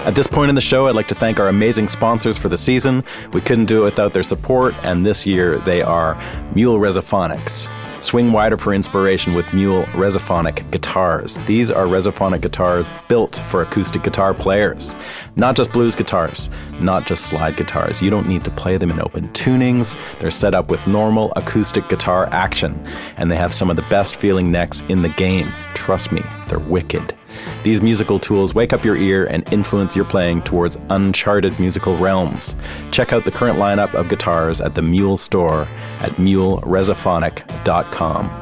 At 0.05 0.13
this 0.13 0.27
point 0.27 0.49
in 0.49 0.55
the 0.55 0.61
show, 0.61 0.85
I'd 0.87 0.93
like 0.93 1.07
to 1.07 1.15
thank 1.15 1.39
our 1.39 1.47
amazing 1.47 1.87
sponsors 1.87 2.37
for 2.37 2.47
the 2.47 2.59
season. 2.59 3.03
We 3.33 3.41
couldn't 3.41 3.65
do 3.65 3.81
it 3.81 3.85
without 3.85 4.13
their 4.13 4.21
support, 4.21 4.75
and 4.83 5.03
this 5.03 5.25
year 5.25 5.57
they 5.57 5.81
are 5.81 6.15
Mule 6.53 6.77
Resophonics. 6.77 7.67
Swing 7.99 8.31
wider 8.31 8.55
for 8.55 8.71
inspiration 8.71 9.33
with 9.33 9.51
Mule 9.51 9.81
Resophonic 9.93 10.69
guitars. 10.69 11.39
These 11.47 11.71
are 11.71 11.87
Resophonic 11.87 12.41
guitars 12.41 12.85
built 13.07 13.37
for 13.49 13.63
acoustic 13.63 14.03
guitar 14.03 14.35
players. 14.35 14.93
Not 15.37 15.55
just 15.55 15.71
blues 15.71 15.95
guitars, 15.95 16.51
not 16.79 17.07
just 17.07 17.25
slide 17.25 17.57
guitars. 17.57 17.99
You 17.99 18.11
don't 18.11 18.27
need 18.27 18.43
to 18.43 18.51
play 18.51 18.77
them 18.77 18.91
in 18.91 19.01
open 19.01 19.29
tunings. 19.29 19.97
They're 20.19 20.29
set 20.29 20.53
up 20.53 20.69
with 20.69 20.85
normal 20.85 21.33
acoustic 21.35 21.89
guitar 21.89 22.27
action, 22.27 22.79
and 23.17 23.31
they 23.31 23.37
have 23.37 23.55
some 23.55 23.71
of 23.71 23.75
the 23.75 23.81
best 23.89 24.17
feeling 24.17 24.51
necks 24.51 24.81
in 24.87 25.01
the 25.01 25.09
game. 25.09 25.51
Trust 25.73 26.11
me, 26.11 26.21
they're 26.47 26.59
wicked. 26.59 27.15
These 27.63 27.81
musical 27.81 28.19
tools 28.19 28.53
wake 28.53 28.73
up 28.73 28.85
your 28.85 28.95
ear 28.95 29.25
and 29.25 29.51
influence 29.53 29.95
your 29.95 30.05
playing 30.05 30.43
towards 30.43 30.77
uncharted 30.89 31.59
musical 31.59 31.97
realms. 31.97 32.55
Check 32.91 33.13
out 33.13 33.25
the 33.25 33.31
current 33.31 33.57
lineup 33.57 33.93
of 33.93 34.09
guitars 34.09 34.61
at 34.61 34.75
the 34.75 34.81
Mule 34.81 35.17
store 35.17 35.67
at 35.99 36.11
muleresophonic.com. 36.13 38.41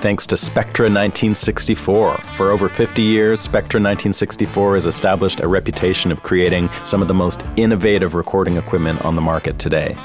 Thanks 0.00 0.28
to 0.28 0.36
Spectra 0.36 0.84
1964. 0.84 2.18
For 2.36 2.52
over 2.52 2.68
50 2.68 3.02
years, 3.02 3.40
Spectra 3.40 3.80
1964 3.80 4.74
has 4.74 4.86
established 4.86 5.40
a 5.40 5.48
reputation 5.48 6.12
of 6.12 6.22
creating 6.22 6.70
some 6.84 7.02
of 7.02 7.08
the 7.08 7.14
most 7.14 7.42
innovative 7.56 8.14
recording 8.14 8.58
equipment 8.58 9.04
on 9.04 9.16
the 9.16 9.22
market 9.22 9.58
today. 9.58 9.96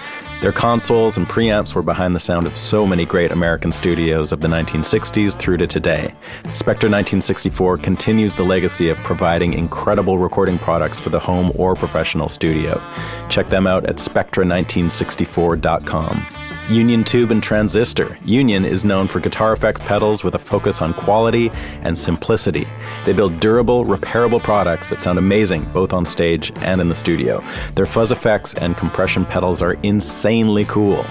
Their 0.43 0.51
consoles 0.51 1.15
and 1.15 1.25
preamps 1.25 1.73
were 1.73 1.81
behind 1.81 2.13
the 2.13 2.19
sound 2.19 2.45
of 2.47 2.57
so 2.57 2.85
many 2.85 3.05
great 3.05 3.31
American 3.31 3.71
studios 3.71 4.33
of 4.33 4.41
the 4.41 4.49
1960s 4.49 5.39
through 5.39 5.55
to 5.55 5.67
today. 5.67 6.13
Spectra 6.51 6.89
1964 6.89 7.77
continues 7.77 8.35
the 8.35 8.43
legacy 8.43 8.89
of 8.89 8.97
providing 9.05 9.53
incredible 9.53 10.17
recording 10.17 10.59
products 10.59 10.99
for 10.99 11.11
the 11.11 11.17
home 11.17 11.53
or 11.55 11.77
professional 11.77 12.27
studio. 12.27 12.83
Check 13.29 13.47
them 13.47 13.65
out 13.65 13.85
at 13.85 13.95
spectra1964.com. 13.95 16.42
Union 16.69 17.03
Tube 17.03 17.31
and 17.31 17.43
Transistor. 17.43 18.17
Union 18.23 18.63
is 18.63 18.85
known 18.85 19.07
for 19.07 19.19
guitar 19.19 19.51
effects 19.51 19.81
pedals 19.81 20.23
with 20.23 20.33
a 20.35 20.39
focus 20.39 20.81
on 20.81 20.93
quality 20.93 21.51
and 21.81 21.97
simplicity. 21.97 22.65
They 23.05 23.11
build 23.11 23.39
durable, 23.41 23.83
repairable 23.85 24.41
products 24.41 24.87
that 24.89 25.01
sound 25.01 25.19
amazing 25.19 25.65
both 25.73 25.91
on 25.91 26.05
stage 26.05 26.53
and 26.57 26.79
in 26.79 26.87
the 26.87 26.95
studio. 26.95 27.43
Their 27.75 27.85
fuzz 27.85 28.11
effects 28.11 28.53
and 28.55 28.77
compression 28.77 29.25
pedals 29.25 29.61
are 29.61 29.73
insanely 29.83 30.63
cool. 30.65 31.05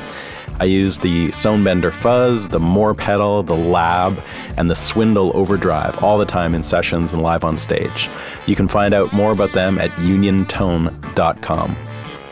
I 0.59 0.65
use 0.65 0.99
the 0.99 1.29
Sonebender 1.29 1.93
Fuzz, 1.93 2.49
the 2.49 2.61
More 2.61 2.95
pedal, 2.95 3.43
the 3.43 3.57
Lab, 3.57 4.23
and 4.57 4.71
the 4.71 4.75
Swindle 4.75 5.33
Overdrive 5.35 6.03
all 6.03 6.19
the 6.19 6.25
time 6.25 6.55
in 6.55 6.63
sessions 6.63 7.13
and 7.13 7.23
live 7.23 7.45
on 7.45 7.59
stage. 7.59 8.09
You 8.47 8.57
can 8.57 8.69
find 8.69 8.95
out 8.95 9.13
more 9.13 9.33
about 9.33 9.53
them 9.53 9.79
at 9.79 9.91
uniontone.com. 9.93 11.77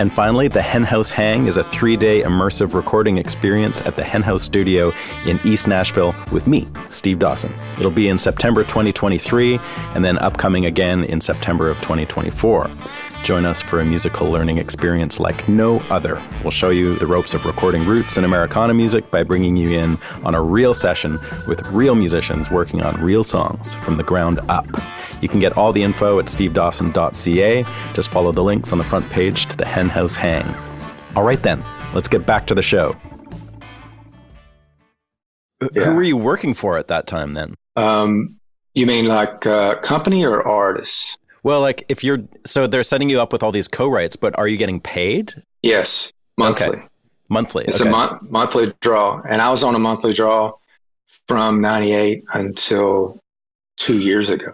And 0.01 0.11
finally, 0.11 0.49
the 0.49 0.63
Henhouse 0.63 1.11
Hang 1.11 1.47
is 1.47 1.59
a 1.59 1.63
three 1.63 1.95
day 1.95 2.23
immersive 2.23 2.73
recording 2.73 3.19
experience 3.19 3.83
at 3.83 3.97
the 3.99 4.03
Henhouse 4.03 4.43
Studio 4.43 4.95
in 5.27 5.39
East 5.45 5.69
Nashville 5.69 6.15
with 6.33 6.47
me, 6.47 6.67
Steve 6.89 7.19
Dawson. 7.19 7.53
It'll 7.79 7.91
be 7.91 8.09
in 8.09 8.17
September 8.17 8.65
2023 8.65 9.61
and 9.95 10.03
then 10.03 10.17
upcoming 10.21 10.65
again 10.65 11.05
in 11.05 11.21
September 11.21 11.69
of 11.69 11.77
2024. 11.83 12.71
Join 13.23 13.45
us 13.45 13.61
for 13.63 13.81
a 13.81 13.85
musical 13.85 14.31
learning 14.31 14.59
experience 14.59 15.21
like 15.21 15.49
no 15.49 15.81
other. 15.91 16.21
We'll 16.43 16.51
show 16.51 16.71
you 16.71 16.97
the 16.99 17.07
ropes 17.07 17.35
of 17.35 17.45
recording 17.45 17.85
roots 17.85 18.17
in 18.17 18.25
Americana 18.25 18.75
music 18.75 19.11
by 19.11 19.23
bringing 19.23 19.57
you 19.57 19.71
in 19.71 19.99
on 20.25 20.35
a 20.35 20.43
real 20.43 20.75
session 20.75 21.21
with 21.47 21.61
real 21.67 21.95
musicians 21.95 22.51
working 22.51 22.83
on 22.83 23.01
real 23.01 23.23
songs 23.23 23.75
from 23.77 23.99
the 23.99 24.03
ground 24.03 24.41
up. 24.49 24.67
You 25.21 25.29
can 25.29 25.39
get 25.39 25.57
all 25.57 25.73
the 25.73 25.83
info 25.83 26.19
at 26.19 26.27
stevedawson.ca. 26.27 27.65
Just 27.95 28.09
follow 28.11 28.33
the 28.33 28.43
links 28.43 28.73
on 28.73 28.79
the 28.79 28.85
front 28.85 29.09
page 29.11 29.47
to 29.47 29.57
the 29.57 29.67
Henhouse 29.67 30.17
Hang. 30.17 30.47
All 31.15 31.25
right, 31.25 31.43
then, 31.43 31.63
let's 31.95 32.09
get 32.09 32.25
back 32.25 32.47
to 32.47 32.55
the 32.55 32.63
show. 32.63 32.97
Yeah. 35.73 35.85
Who 35.85 35.95
were 35.95 36.03
you 36.03 36.17
working 36.17 36.55
for 36.55 36.79
at 36.79 36.89
that 36.89 37.07
time 37.07 37.35
then? 37.35 37.55
Um, 37.77 38.37
you 38.75 38.87
mean 38.87 39.07
like 39.07 39.45
uh, 39.47 39.79
company 39.81 40.25
or 40.25 40.47
artists? 40.47 41.19
Well, 41.43 41.61
like 41.61 41.85
if 41.89 42.05
you're 42.05 42.21
so 42.45 42.67
they're 42.67 42.83
setting 42.83 43.11
you 43.11 43.21
up 43.21 43.33
with 43.33 43.43
all 43.43 43.53
these 43.53 43.69
co-writes, 43.69 44.17
but 44.17 44.39
are 44.39 44.49
you 44.49 44.57
getting 44.57 44.81
paid? 44.81 45.43
Yes, 45.63 46.13
monthly. 46.37 46.69
Okay. 46.69 46.83
Monthly. 47.29 47.65
It's 47.67 47.81
okay. 47.81 47.89
a 47.89 47.93
mon- 47.93 48.19
monthly 48.29 48.73
draw, 48.81 49.23
and 49.29 49.41
I 49.41 49.51
was 49.51 49.63
on 49.63 49.75
a 49.75 49.79
monthly 49.79 50.13
draw 50.13 50.53
from 51.29 51.61
'98 51.61 52.25
until 52.35 53.21
two 53.77 53.99
years 53.99 54.31
ago. 54.31 54.53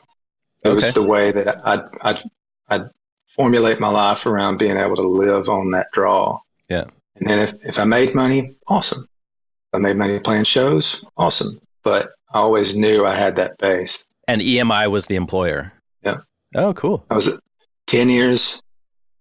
It 0.65 0.69
okay. 0.69 0.75
was 0.75 0.95
the 0.95 1.03
way 1.03 1.33
that 1.33 1.67
I'd, 1.67 1.83
I'd, 2.01 2.23
I'd 2.69 2.91
formulate 3.29 3.79
my 3.79 3.89
life 3.89 4.27
around 4.27 4.59
being 4.59 4.77
able 4.77 4.97
to 4.97 5.07
live 5.07 5.49
on 5.49 5.73
that 5.73 5.89
draw. 5.93 6.41
Yeah. 6.69 6.85
And 7.17 7.29
then 7.29 7.39
if, 7.41 7.55
if 7.63 7.79
I 7.79 7.85
made 7.85 8.15
money, 8.15 8.55
awesome. 8.67 9.03
If 9.03 9.75
I 9.75 9.79
made 9.79 9.97
money 9.97 10.19
playing 10.19 10.45
shows, 10.45 11.05
awesome. 11.17 11.61
But 11.83 12.11
I 12.33 12.39
always 12.39 12.77
knew 12.77 13.07
I 13.07 13.15
had 13.15 13.37
that 13.37 13.59
base. 13.59 14.05
And 14.29 14.41
EMI 14.41 14.91
was 14.91 15.07
the 15.07 15.17
employer. 15.17 15.73
Yeah. 16.03 16.19
Oh, 16.57 16.73
cool. 16.73 17.05
I 17.11 17.15
was 17.15 17.39
10 17.87 18.09
years 18.09 18.61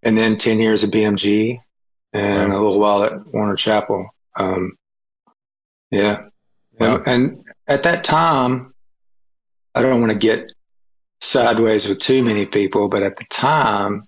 and 0.04 0.18
then 0.18 0.38
10 0.38 0.60
years 0.60 0.84
at 0.84 0.92
BMG 0.92 1.60
and 2.14 2.50
wow. 2.50 2.56
a 2.56 2.60
little 2.64 2.80
while 2.80 3.04
at 3.04 3.28
Warner 3.28 3.56
Chappell. 3.56 4.10
Um, 4.38 4.78
yeah. 5.92 6.28
Wow. 6.80 7.04
And, 7.06 7.08
and 7.08 7.44
at 7.68 7.84
that 7.84 8.04
time, 8.06 8.74
I 9.74 9.82
don't 9.82 10.00
want 10.00 10.14
to 10.14 10.18
get 10.18 10.54
sideways 11.20 11.88
with 11.88 12.00
too 12.00 12.24
many 12.24 12.46
people, 12.46 12.88
but 12.88 13.04
at 13.04 13.18
the 13.18 13.26
time, 13.30 14.08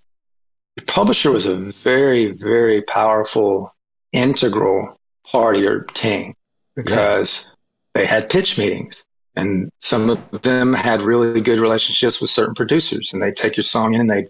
the 0.78 0.84
publisher 0.84 1.32
was 1.32 1.46
a 1.46 1.56
very, 1.56 2.32
very 2.32 2.82
powerful, 2.82 3.76
integral 4.14 5.00
part 5.26 5.56
of 5.56 5.62
your 5.62 5.82
team 5.82 6.36
because 6.76 7.46
yeah. 7.46 7.52
they 7.96 8.06
had 8.06 8.30
pitch 8.30 8.58
meetings. 8.58 9.04
And 9.38 9.72
some 9.80 10.10
of 10.10 10.42
them 10.42 10.74
had 10.74 11.02
really 11.02 11.42
good 11.42 11.60
relationships 11.60 12.20
with 12.20 12.30
certain 12.30 12.56
producers, 12.56 13.14
and 13.14 13.22
they'd 13.22 13.38
take 13.38 13.56
your 13.56 13.64
song 13.64 13.94
in 13.94 14.02
and 14.02 14.10
they'd 14.10 14.28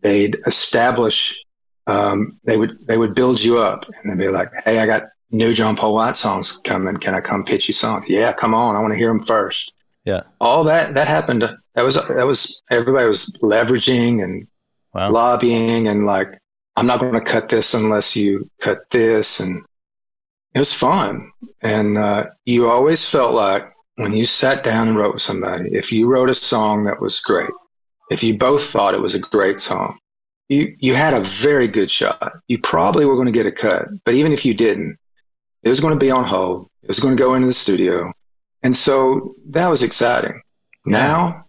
they'd 0.00 0.38
establish 0.46 1.38
um, 1.86 2.38
they 2.44 2.56
would 2.56 2.78
they 2.86 2.96
would 2.96 3.14
build 3.14 3.42
you 3.42 3.58
up 3.58 3.84
and 4.02 4.10
they'd 4.10 4.24
be 4.24 4.30
like, 4.30 4.50
"Hey, 4.64 4.78
I 4.78 4.86
got 4.86 5.04
new 5.30 5.52
John 5.52 5.76
Paul 5.76 5.94
White 5.94 6.16
songs 6.16 6.60
coming. 6.64 6.96
Can 6.96 7.14
I 7.14 7.20
come 7.20 7.44
pitch 7.44 7.68
you 7.68 7.74
songs? 7.74 8.08
Yeah, 8.08 8.32
come 8.32 8.54
on. 8.54 8.76
I 8.76 8.80
want 8.80 8.92
to 8.92 8.98
hear 8.98 9.08
them 9.08 9.24
first. 9.24 9.72
Yeah. 10.04 10.22
All 10.40 10.64
that 10.64 10.94
that 10.94 11.08
happened. 11.08 11.44
That 11.74 11.84
was 11.84 11.94
that 11.94 12.26
was 12.26 12.62
everybody 12.70 13.06
was 13.06 13.30
leveraging 13.42 14.22
and 14.22 14.46
wow. 14.92 15.10
lobbying 15.10 15.88
and 15.88 16.06
like 16.06 16.38
I'm 16.76 16.86
not 16.86 17.00
going 17.00 17.14
to 17.14 17.20
cut 17.20 17.48
this 17.48 17.74
unless 17.74 18.16
you 18.16 18.50
cut 18.60 18.90
this 18.90 19.40
and 19.40 19.64
it 20.54 20.58
was 20.58 20.72
fun. 20.72 21.32
And 21.62 21.98
uh, 21.98 22.26
you 22.44 22.68
always 22.68 23.04
felt 23.04 23.34
like 23.34 23.73
when 23.96 24.12
you 24.12 24.26
sat 24.26 24.64
down 24.64 24.88
and 24.88 24.96
wrote 24.96 25.14
with 25.14 25.22
somebody, 25.22 25.74
if 25.74 25.92
you 25.92 26.06
wrote 26.06 26.30
a 26.30 26.34
song 26.34 26.84
that 26.84 27.00
was 27.00 27.20
great, 27.20 27.50
if 28.10 28.22
you 28.22 28.36
both 28.36 28.64
thought 28.64 28.94
it 28.94 29.00
was 29.00 29.14
a 29.14 29.20
great 29.20 29.60
song, 29.60 29.98
you 30.48 30.76
you 30.78 30.94
had 30.94 31.14
a 31.14 31.20
very 31.20 31.68
good 31.68 31.90
shot. 31.90 32.32
You 32.48 32.58
probably 32.58 33.06
were 33.06 33.14
going 33.14 33.26
to 33.26 33.32
get 33.32 33.46
a 33.46 33.52
cut, 33.52 33.88
but 34.04 34.14
even 34.14 34.32
if 34.32 34.44
you 34.44 34.54
didn't, 34.54 34.98
it 35.62 35.68
was 35.68 35.80
going 35.80 35.94
to 35.94 36.00
be 36.00 36.10
on 36.10 36.24
hold. 36.24 36.68
It 36.82 36.88
was 36.88 37.00
going 37.00 37.16
to 37.16 37.22
go 37.22 37.34
into 37.34 37.46
the 37.46 37.54
studio. 37.54 38.12
And 38.62 38.76
so 38.76 39.34
that 39.50 39.68
was 39.68 39.82
exciting. 39.82 40.40
Now, 40.84 41.46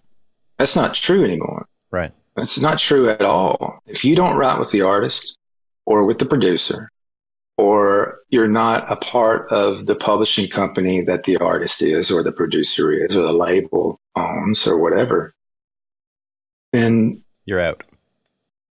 that's 0.58 0.76
not 0.76 0.94
true 0.94 1.26
anymore. 1.26 1.68
Right. 1.92 2.12
That's 2.36 2.60
not 2.60 2.80
true 2.80 3.10
at 3.10 3.22
all. 3.22 3.80
If 3.86 4.06
you 4.06 4.16
don't 4.16 4.38
write 4.38 4.60
with 4.60 4.72
the 4.72 4.82
artist 4.82 5.38
or 5.86 6.06
with 6.06 6.20
the 6.20 6.26
producer, 6.26 6.90
or 7.58 8.20
you're 8.30 8.48
not 8.48 8.92
a 8.92 8.96
part 8.98 9.52
of 9.52 9.86
the 9.86 9.96
publishing 9.96 10.50
company 10.50 11.02
that 11.04 11.24
the 11.24 11.38
artist 11.38 11.82
is, 11.82 12.12
or 12.12 12.24
the 12.24 12.32
producer 12.32 12.92
is, 12.92 13.16
or 13.16 13.22
the 13.22 13.34
label 13.34 14.00
owns, 14.16 14.68
or 14.68 14.78
whatever, 14.78 15.34
then 16.74 17.24
you're 17.46 17.62
out. 17.62 17.84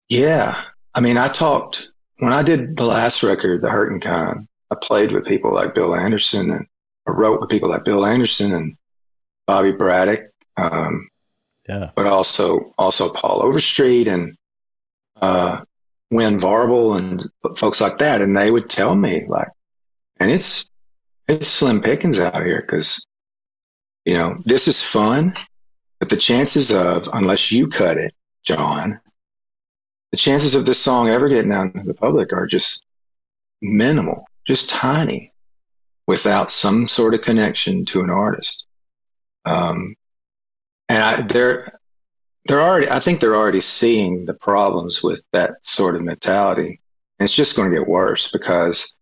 Yeah. 0.08 0.62
I 0.94 1.00
mean, 1.00 1.16
I 1.16 1.28
talked 1.28 1.88
when 2.18 2.32
I 2.32 2.42
did 2.42 2.76
the 2.76 2.84
last 2.84 3.22
record, 3.22 3.62
The 3.62 3.70
Hurting 3.70 4.00
Kind, 4.00 4.48
I 4.70 4.74
played 4.80 5.12
with 5.12 5.26
people 5.26 5.54
like 5.54 5.74
Bill 5.74 5.94
Anderson 5.94 6.50
and 6.50 6.66
I 7.06 7.12
wrote 7.12 7.40
with 7.40 7.50
people 7.50 7.68
like 7.68 7.84
Bill 7.84 8.04
Anderson 8.04 8.52
and 8.52 8.76
Bobby 9.46 9.72
Braddock, 9.72 10.30
um, 10.56 11.08
yeah, 11.68 11.90
but 11.94 12.06
also 12.06 12.74
also 12.76 13.12
Paul 13.12 13.46
Overstreet 13.46 14.08
and 14.08 14.36
uh, 15.20 15.60
Wynn 16.10 16.40
Varble 16.40 16.98
and 16.98 17.28
folks 17.58 17.80
like 17.80 17.98
that, 17.98 18.22
and 18.22 18.36
they 18.36 18.50
would 18.50 18.70
tell 18.70 18.94
me 18.94 19.24
like, 19.28 19.48
and 20.18 20.30
it's 20.30 20.70
it's 21.28 21.48
slim 21.48 21.80
pickings 21.82 22.18
out 22.18 22.42
here 22.42 22.60
because 22.60 23.04
you 24.04 24.14
know 24.14 24.40
this 24.44 24.68
is 24.68 24.80
fun, 24.80 25.34
but 25.98 26.08
the 26.08 26.16
chances 26.16 26.70
of 26.70 27.08
unless 27.12 27.50
you 27.50 27.68
cut 27.68 27.96
it, 27.96 28.14
John, 28.44 29.00
the 30.12 30.16
chances 30.16 30.54
of 30.54 30.64
this 30.64 30.80
song 30.80 31.08
ever 31.08 31.28
getting 31.28 31.52
out 31.52 31.74
into 31.74 31.86
the 31.86 31.94
public 31.94 32.32
are 32.32 32.46
just 32.46 32.84
minimal, 33.60 34.24
just 34.46 34.70
tiny 34.70 35.32
without 36.06 36.52
some 36.52 36.86
sort 36.86 37.14
of 37.14 37.22
connection 37.22 37.84
to 37.86 38.00
an 38.00 38.10
artist. 38.10 38.64
Um, 39.44 39.96
and 40.88 41.02
I, 41.02 41.22
they're 41.22 41.80
they're 42.46 42.60
already 42.60 42.88
I 42.88 43.00
think 43.00 43.20
they're 43.20 43.36
already 43.36 43.60
seeing 43.60 44.26
the 44.26 44.34
problems 44.34 45.02
with 45.02 45.22
that 45.32 45.54
sort 45.62 45.96
of 45.96 46.02
mentality. 46.02 46.80
And 47.18 47.24
it's 47.24 47.34
just 47.34 47.56
going 47.56 47.70
to 47.70 47.76
get 47.76 47.88
worse 47.88 48.30
because 48.30 48.94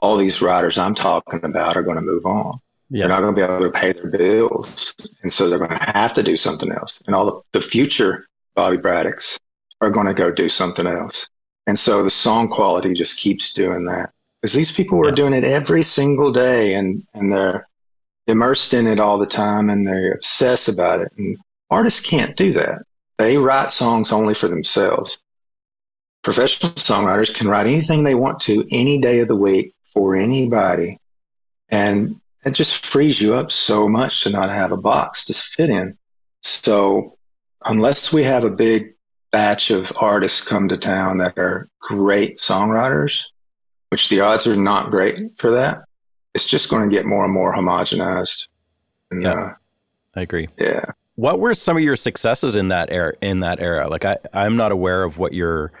all 0.00 0.16
these 0.16 0.42
writers 0.42 0.78
I'm 0.78 0.94
talking 0.94 1.40
about 1.44 1.76
are 1.76 1.82
going 1.82 1.96
to 1.96 2.02
move 2.02 2.26
on. 2.26 2.58
Yeah. 2.90 3.06
They're 3.06 3.08
not 3.08 3.20
going 3.22 3.34
to 3.34 3.40
be 3.40 3.52
able 3.52 3.64
to 3.64 3.70
pay 3.70 3.92
their 3.92 4.10
bills. 4.10 4.94
And 5.22 5.32
so 5.32 5.48
they're 5.48 5.58
going 5.58 5.70
to 5.70 5.92
have 5.94 6.12
to 6.14 6.22
do 6.22 6.36
something 6.36 6.70
else. 6.70 7.02
And 7.06 7.14
all 7.16 7.24
the, 7.24 7.58
the 7.58 7.66
future 7.66 8.26
Bobby 8.54 8.76
Braddocks 8.76 9.38
are 9.80 9.90
going 9.90 10.06
to 10.06 10.14
go 10.14 10.30
do 10.30 10.48
something 10.48 10.86
else. 10.86 11.28
And 11.66 11.78
so 11.78 12.02
the 12.02 12.10
song 12.10 12.48
quality 12.48 12.92
just 12.92 13.18
keeps 13.18 13.52
doing 13.52 13.86
that. 13.86 14.10
Because 14.40 14.52
these 14.52 14.72
people 14.72 14.98
were 14.98 15.08
yeah. 15.08 15.14
doing 15.14 15.32
it 15.32 15.44
every 15.44 15.82
single 15.82 16.32
day 16.32 16.74
and, 16.74 17.06
and 17.14 17.32
they're 17.32 17.66
immersed 18.26 18.74
in 18.74 18.86
it 18.86 19.00
all 19.00 19.18
the 19.18 19.26
time 19.26 19.70
and 19.70 19.86
they 19.86 20.10
obsess 20.10 20.68
about 20.68 21.00
it. 21.00 21.12
And 21.16 21.38
artists 21.70 22.00
can't 22.00 22.36
do 22.36 22.52
that. 22.54 22.82
They 23.18 23.36
write 23.38 23.72
songs 23.72 24.12
only 24.12 24.34
for 24.34 24.48
themselves. 24.48 25.18
Professional 26.22 26.72
songwriters 26.72 27.34
can 27.34 27.48
write 27.48 27.66
anything 27.66 28.04
they 28.04 28.14
want 28.14 28.40
to 28.40 28.66
any 28.70 28.98
day 28.98 29.20
of 29.20 29.28
the 29.28 29.36
week 29.36 29.74
for 29.92 30.16
anybody. 30.16 30.98
And 31.68 32.20
it 32.44 32.52
just 32.52 32.84
frees 32.84 33.20
you 33.20 33.34
up 33.34 33.52
so 33.52 33.88
much 33.88 34.22
to 34.22 34.30
not 34.30 34.48
have 34.48 34.72
a 34.72 34.76
box 34.76 35.24
to 35.26 35.34
fit 35.34 35.70
in. 35.70 35.96
So 36.42 37.16
unless 37.64 38.12
we 38.12 38.24
have 38.24 38.44
a 38.44 38.50
big 38.50 38.94
batch 39.30 39.70
of 39.70 39.92
artists 39.96 40.42
come 40.42 40.68
to 40.68 40.76
town 40.76 41.18
that 41.18 41.38
are 41.38 41.68
great 41.80 42.38
songwriters, 42.38 43.22
which 43.90 44.08
the 44.08 44.20
odds 44.20 44.46
are 44.46 44.56
not 44.56 44.90
great 44.90 45.18
for 45.38 45.52
that, 45.52 45.84
it's 46.34 46.46
just 46.46 46.68
going 46.68 46.88
to 46.88 46.94
get 46.94 47.06
more 47.06 47.24
and 47.24 47.32
more 47.32 47.54
homogenized. 47.54 48.46
And, 49.10 49.22
yeah, 49.22 49.32
uh, 49.32 49.54
I 50.16 50.22
agree. 50.22 50.48
Yeah. 50.58 50.84
What 51.16 51.40
were 51.40 51.54
some 51.54 51.76
of 51.76 51.82
your 51.82 51.96
successes 51.96 52.56
in 52.56 52.68
that 52.68 52.90
era? 52.90 53.14
In 53.20 53.40
that 53.40 53.60
era, 53.60 53.88
like 53.88 54.04
I, 54.04 54.16
I'm 54.32 54.56
not 54.56 54.72
aware 54.72 55.02
of 55.02 55.18
what 55.18 55.32
your 55.32 55.72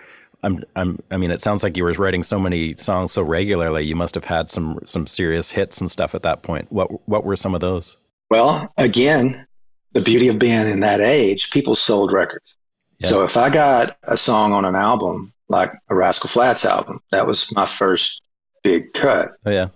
I'm, 0.42 0.64
I'm, 0.74 0.98
I 1.10 1.16
mean, 1.16 1.30
it 1.30 1.40
sounds 1.40 1.62
like 1.62 1.76
you 1.76 1.84
were 1.84 1.92
writing 1.92 2.22
so 2.22 2.38
many 2.38 2.74
songs 2.76 3.12
so 3.12 3.22
regularly. 3.22 3.84
You 3.84 3.94
must 3.94 4.14
have 4.16 4.24
had 4.24 4.50
some, 4.50 4.80
some 4.84 5.06
serious 5.06 5.50
hits 5.50 5.80
and 5.80 5.90
stuff 5.90 6.14
at 6.14 6.22
that 6.24 6.42
point. 6.42 6.70
What, 6.72 7.08
what 7.08 7.24
were 7.24 7.36
some 7.36 7.54
of 7.54 7.60
those? 7.60 7.96
Well, 8.28 8.72
again, 8.76 9.46
the 9.92 10.00
beauty 10.00 10.28
of 10.28 10.38
being 10.38 10.68
in 10.68 10.80
that 10.80 11.00
age, 11.00 11.50
people 11.50 11.76
sold 11.76 12.12
records. 12.12 12.56
Yeah. 12.98 13.08
So 13.08 13.24
if 13.24 13.36
I 13.36 13.50
got 13.50 13.96
a 14.02 14.16
song 14.16 14.52
on 14.52 14.64
an 14.64 14.74
album, 14.74 15.32
like 15.48 15.72
a 15.88 15.94
Rascal 15.94 16.28
Flatts 16.28 16.64
album, 16.64 17.00
that 17.12 17.26
was 17.26 17.52
my 17.52 17.66
first 17.66 18.22
big 18.62 18.94
cut. 18.94 19.32
Oh 19.44 19.50
yeah, 19.50 19.68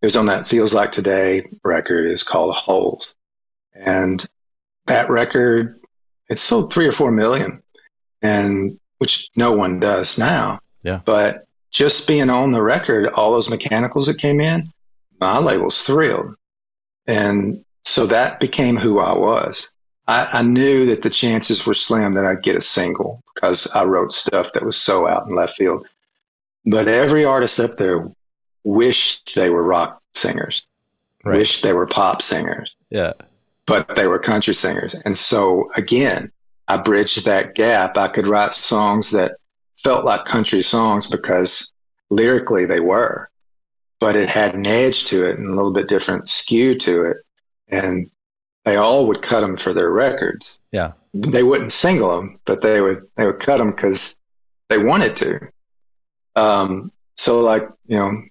it 0.00 0.06
was 0.06 0.16
on 0.16 0.26
that 0.26 0.48
Feels 0.48 0.72
Like 0.72 0.92
Today 0.92 1.44
record. 1.64 2.06
It's 2.06 2.22
called 2.22 2.54
Holes, 2.54 3.14
and 3.74 4.26
that 4.86 5.10
record 5.10 5.80
it 6.28 6.38
sold 6.38 6.72
three 6.72 6.86
or 6.86 6.92
four 6.92 7.12
million, 7.12 7.62
and 8.22 8.78
which 8.98 9.30
no 9.36 9.52
one 9.52 9.80
does 9.80 10.16
now. 10.16 10.60
Yeah. 10.82 11.00
But 11.04 11.46
just 11.70 12.08
being 12.08 12.30
on 12.30 12.52
the 12.52 12.62
record, 12.62 13.08
all 13.08 13.32
those 13.32 13.50
mechanicals 13.50 14.06
that 14.06 14.18
came 14.18 14.40
in, 14.40 14.72
my 15.20 15.38
label's 15.38 15.82
thrilled. 15.82 16.34
And 17.06 17.64
so 17.82 18.06
that 18.06 18.40
became 18.40 18.76
who 18.76 18.98
I 18.98 19.12
was. 19.16 19.70
I, 20.08 20.28
I, 20.32 20.42
knew 20.42 20.86
that 20.86 21.02
the 21.02 21.10
chances 21.10 21.64
were 21.64 21.74
slim 21.74 22.14
that 22.14 22.24
I'd 22.24 22.42
get 22.42 22.56
a 22.56 22.60
single 22.60 23.22
because 23.34 23.68
I 23.72 23.84
wrote 23.84 24.12
stuff 24.12 24.52
that 24.52 24.64
was 24.64 24.76
so 24.76 25.06
out 25.06 25.28
in 25.28 25.36
left 25.36 25.56
field. 25.56 25.86
But 26.66 26.88
every 26.88 27.24
artist 27.24 27.60
up 27.60 27.76
there 27.76 28.10
wished 28.64 29.32
they 29.36 29.48
were 29.48 29.62
rock 29.62 30.02
singers, 30.14 30.66
right. 31.24 31.38
wished 31.38 31.62
they 31.62 31.72
were 31.72 31.86
pop 31.86 32.22
singers. 32.22 32.76
Yeah. 32.90 33.12
But 33.66 33.94
they 33.94 34.06
were 34.06 34.18
country 34.18 34.54
singers. 34.54 34.94
And 35.04 35.16
so 35.16 35.70
again, 35.76 36.32
I 36.68 36.78
bridged 36.78 37.24
that 37.24 37.54
gap. 37.54 37.96
I 37.96 38.08
could 38.08 38.26
write 38.26 38.54
songs 38.54 39.10
that 39.10 39.32
felt 39.76 40.04
like 40.04 40.24
country 40.24 40.62
songs 40.62 41.06
because 41.06 41.72
lyrically 42.10 42.66
they 42.66 42.80
were, 42.80 43.28
but 44.00 44.16
it 44.16 44.28
had 44.28 44.54
an 44.54 44.66
edge 44.66 45.06
to 45.06 45.24
it 45.24 45.38
and 45.38 45.48
a 45.48 45.54
little 45.54 45.72
bit 45.72 45.88
different 45.88 46.28
skew 46.28 46.78
to 46.80 47.04
it. 47.04 47.16
And 47.68 48.10
they 48.64 48.76
all 48.76 49.06
would 49.06 49.22
cut 49.22 49.40
them 49.40 49.56
for 49.56 49.72
their 49.72 49.90
records. 49.90 50.58
Yeah. 50.70 50.92
They 51.14 51.42
wouldn't 51.42 51.72
single 51.72 52.16
them, 52.16 52.38
but 52.44 52.62
they 52.62 52.80
would, 52.80 53.02
they 53.16 53.26
would 53.26 53.40
cut 53.40 53.58
them 53.58 53.70
because 53.70 54.20
they 54.68 54.78
wanted 54.78 55.16
to. 55.16 55.40
Um, 56.36 56.92
so 57.16 57.40
like, 57.40 57.68
you 57.86 57.98
know, 57.98 58.22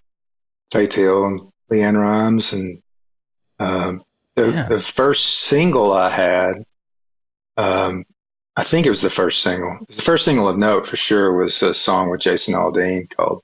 Faith 0.71 0.93
Hill 0.93 1.25
and 1.25 1.41
LeAnn 1.69 1.99
Rimes 1.99 2.53
and, 2.53 2.81
um, 3.59 4.03
the, 4.41 4.51
yeah. 4.51 4.67
the 4.67 4.79
first 4.79 5.41
single 5.41 5.93
I 5.93 6.09
had, 6.09 6.65
um, 7.57 8.05
I 8.55 8.63
think 8.63 8.85
it 8.85 8.89
was 8.89 9.01
the 9.01 9.09
first 9.09 9.43
single. 9.43 9.77
It 9.81 9.87
was 9.87 9.97
the 9.97 10.03
first 10.03 10.25
single 10.25 10.49
of 10.49 10.57
note 10.57 10.87
for 10.87 10.97
sure 10.97 11.33
was 11.33 11.61
a 11.61 11.73
song 11.73 12.09
with 12.09 12.21
Jason 12.21 12.53
Aldean 12.53 13.09
called 13.15 13.43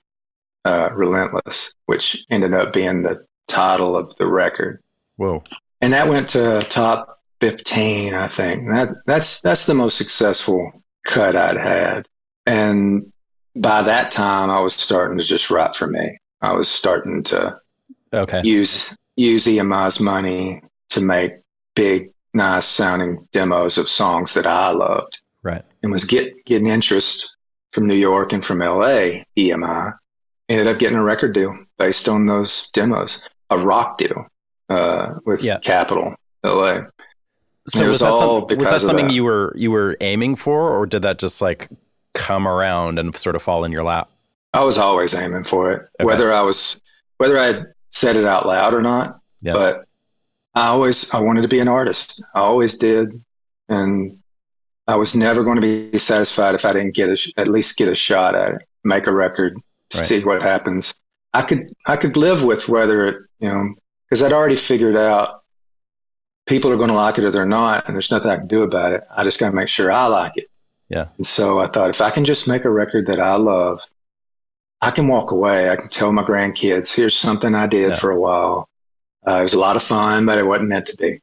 uh, 0.66 0.90
"Relentless," 0.94 1.74
which 1.86 2.26
ended 2.30 2.54
up 2.54 2.74
being 2.74 3.04
the 3.04 3.26
title 3.48 3.96
of 3.96 4.16
the 4.18 4.26
record. 4.26 4.84
Whoa! 5.16 5.44
And 5.82 5.94
that 5.94 6.10
went 6.10 6.30
to 6.30 6.66
top 6.70 7.20
fifteen, 7.40 8.14
I 8.14 8.28
think. 8.28 8.70
That 8.70 8.90
that's 9.06 9.40
that's 9.42 9.66
the 9.66 9.74
most 9.74 9.98
successful 9.98 10.72
cut 11.06 11.36
I'd 11.36 11.58
had. 11.58 12.08
And 12.46 13.12
by 13.56 13.84
that 13.84 14.12
time, 14.12 14.50
I 14.50 14.60
was 14.60 14.76
starting 14.76 15.18
to 15.18 15.24
just 15.24 15.50
write 15.50 15.76
for 15.76 15.88
me. 15.88 16.20
I 16.42 16.54
was 16.54 16.68
starting 16.68 17.24
to 17.24 17.60
okay 18.14 18.42
use 18.44 18.96
use 19.16 19.48
EMI's 19.48 20.00
money 20.00 20.62
to 20.90 21.02
make 21.02 21.34
big 21.76 22.12
nice 22.34 22.68
sounding 22.68 23.28
demos 23.32 23.78
of 23.78 23.90
songs 23.90 24.34
that 24.34 24.48
I 24.48 24.72
loved. 24.72 25.20
Right. 25.44 25.64
And 25.84 25.92
was 25.92 26.04
get, 26.04 26.46
getting 26.46 26.68
interest 26.68 27.30
from 27.72 27.88
New 27.88 27.96
York 27.96 28.34
and 28.34 28.44
from 28.44 28.60
LA, 28.60 29.24
EMI. 29.38 29.94
Ended 30.50 30.68
up 30.68 30.80
getting 30.80 30.98
a 30.98 31.04
record 31.04 31.34
deal 31.34 31.58
based 31.78 32.08
on 32.08 32.26
those 32.26 32.70
demos, 32.74 33.22
a 33.50 33.58
rock 33.58 33.98
deal 33.98 34.26
uh, 34.70 35.16
with 35.26 35.44
yeah. 35.44 35.60
Capitol 35.60 36.16
LA. 36.44 36.82
So 37.68 37.86
was, 37.86 37.88
was, 37.88 38.00
that, 38.00 38.18
some, 38.18 38.58
was 38.58 38.70
that 38.70 38.82
something 38.82 39.08
that. 39.08 39.14
you 39.14 39.26
were 39.26 39.54
you 39.58 39.72
were 39.72 39.98
aiming 40.00 40.38
for, 40.38 40.72
or 40.72 40.86
did 40.86 41.02
that 41.02 41.20
just 41.20 41.42
like 41.42 41.68
come 42.14 42.48
around 42.48 42.98
and 42.98 43.16
sort 43.16 43.36
of 43.36 43.42
fall 43.42 43.66
in 43.66 43.74
your 43.74 43.84
lap? 43.84 44.10
I 44.54 44.64
was 44.64 44.78
always 44.78 45.14
aiming 45.14 45.44
for 45.44 45.74
it, 45.74 45.90
okay. 46.00 46.06
whether 46.06 46.34
I 46.34 46.42
was 46.42 46.80
whether 47.18 47.38
I 47.38 47.64
said 47.90 48.16
it 48.16 48.26
out 48.26 48.46
loud 48.46 48.74
or 48.74 48.82
not. 48.82 49.20
Yeah. 49.42 49.54
But 49.54 49.87
I 50.58 50.68
always 50.70 51.14
I 51.14 51.20
wanted 51.20 51.44
to 51.44 51.48
be 51.48 51.60
an 51.60 51.68
artist. 51.68 52.20
I 52.34 52.40
always 52.40 52.80
did, 52.80 53.24
and 53.70 54.18
I 54.88 54.96
was 54.96 55.14
never 55.14 55.44
going 55.44 55.62
to 55.62 55.90
be 55.92 56.00
satisfied 56.00 56.56
if 56.56 56.66
I 56.66 56.74
didn't 56.74 56.96
get 56.96 57.12
a, 57.12 57.34
at 57.38 57.48
least 57.48 57.78
get 57.78 57.90
a 57.90 57.96
shot 57.96 58.34
at 58.34 58.54
it, 58.54 58.62
make 58.84 59.06
a 59.06 59.14
record, 59.14 59.54
right. 59.94 60.04
see 60.04 60.24
what 60.24 60.42
happens. 60.42 60.96
I 61.32 61.44
could 61.44 61.72
I 61.86 61.96
could 61.96 62.18
live 62.18 62.44
with 62.44 62.68
whether 62.68 63.06
it 63.06 63.18
you 63.40 63.50
know 63.50 63.76
because 64.10 64.24
I'd 64.24 64.34
already 64.34 64.56
figured 64.56 64.98
out 64.98 65.44
people 66.48 66.72
are 66.72 66.78
going 66.78 66.90
to 66.90 66.96
like 66.96 67.20
it 67.20 67.24
or 67.24 67.30
they're 67.30 67.46
not, 67.46 67.86
and 67.86 67.96
there's 67.96 68.10
nothing 68.10 68.32
I 68.32 68.38
can 68.38 68.48
do 68.48 68.64
about 68.64 68.94
it. 68.94 69.04
I 69.16 69.24
just 69.24 69.40
got 69.40 69.50
to 69.50 69.56
make 69.56 69.70
sure 69.70 69.92
I 69.92 70.08
like 70.08 70.38
it. 70.38 70.50
Yeah. 70.90 71.10
And 71.18 71.28
so 71.28 71.60
I 71.60 71.68
thought 71.68 71.92
if 71.92 72.02
I 72.02 72.10
can 72.10 72.26
just 72.26 72.48
make 72.48 72.66
a 72.66 72.70
record 72.72 73.06
that 73.08 73.20
I 73.20 73.36
love, 73.36 73.82
I 74.82 74.90
can 74.90 75.08
walk 75.08 75.30
away. 75.30 75.70
I 75.70 75.76
can 75.76 75.90
tell 75.90 76.12
my 76.12 76.24
grandkids, 76.24 76.92
here's 76.92 77.16
something 77.16 77.54
I 77.54 77.68
did 77.68 77.92
yeah. 77.92 77.96
for 77.98 78.10
a 78.10 78.20
while. 78.20 78.70
Uh, 79.26 79.40
it 79.40 79.44
was 79.44 79.54
a 79.54 79.60
lot 79.60 79.76
of 79.76 79.84
fun, 79.84 80.26
but 80.26 80.38
it 80.38 80.46
wasn't 80.46 80.70
meant 80.70 80.88
to 80.88 80.98
be. 80.98 81.22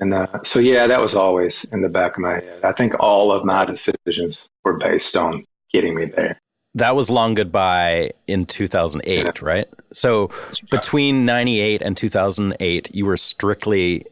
And 0.00 0.14
uh, 0.14 0.42
so, 0.42 0.58
yeah, 0.58 0.86
that 0.86 1.00
was 1.00 1.14
always 1.14 1.64
in 1.64 1.80
the 1.80 1.88
back 1.88 2.16
of 2.16 2.22
my 2.22 2.34
head. 2.34 2.64
I 2.64 2.72
think 2.72 2.98
all 2.98 3.30
of 3.30 3.44
my 3.44 3.64
decisions 3.64 4.48
were 4.64 4.76
based 4.76 5.16
on 5.16 5.46
getting 5.72 5.94
me 5.94 6.06
there. 6.06 6.40
That 6.74 6.96
was 6.96 7.10
Long 7.10 7.34
Goodbye 7.34 8.12
in 8.26 8.46
2008, 8.46 9.24
yeah. 9.24 9.30
right? 9.42 9.68
So 9.92 10.30
between 10.70 11.26
98 11.26 11.82
and 11.82 11.96
2008, 11.96 12.94
you 12.94 13.04
were 13.04 13.18
strictly 13.18 14.06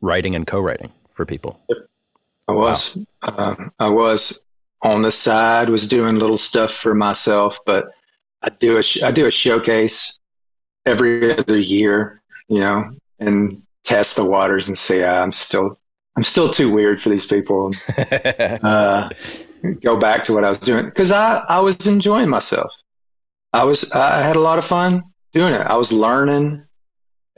writing 0.00 0.34
and 0.34 0.46
co 0.46 0.58
writing 0.58 0.90
for 1.10 1.26
people. 1.26 1.60
I 2.48 2.52
was. 2.52 2.96
Wow. 3.22 3.34
Uh, 3.38 3.54
I 3.78 3.88
was 3.90 4.44
on 4.80 5.02
the 5.02 5.12
side, 5.12 5.68
was 5.68 5.86
doing 5.86 6.16
little 6.16 6.36
stuff 6.36 6.72
for 6.72 6.94
myself, 6.94 7.60
but 7.66 7.90
I 8.42 8.48
do 8.48 8.78
a, 8.78 8.82
sh- 8.82 9.02
I 9.02 9.12
do 9.12 9.26
a 9.26 9.30
showcase 9.30 10.18
every 10.86 11.36
other 11.36 11.58
year 11.58 12.21
you 12.52 12.60
know, 12.60 12.94
and 13.18 13.62
test 13.82 14.16
the 14.16 14.24
waters 14.24 14.68
and 14.68 14.76
say, 14.76 15.04
ah, 15.04 15.22
I'm 15.22 15.32
still, 15.32 15.78
I'm 16.16 16.22
still 16.22 16.50
too 16.50 16.70
weird 16.70 17.02
for 17.02 17.08
these 17.08 17.24
people. 17.24 17.72
uh, 18.62 19.08
go 19.80 19.96
back 19.96 20.24
to 20.24 20.34
what 20.34 20.44
I 20.44 20.50
was 20.50 20.58
doing 20.58 20.84
because 20.84 21.12
I, 21.12 21.42
I 21.48 21.60
was 21.60 21.86
enjoying 21.86 22.28
myself. 22.28 22.70
I 23.54 23.64
was, 23.64 23.90
I 23.92 24.20
had 24.20 24.36
a 24.36 24.40
lot 24.40 24.58
of 24.58 24.66
fun 24.66 25.02
doing 25.32 25.54
it. 25.54 25.62
I 25.62 25.76
was 25.76 25.92
learning 25.92 26.62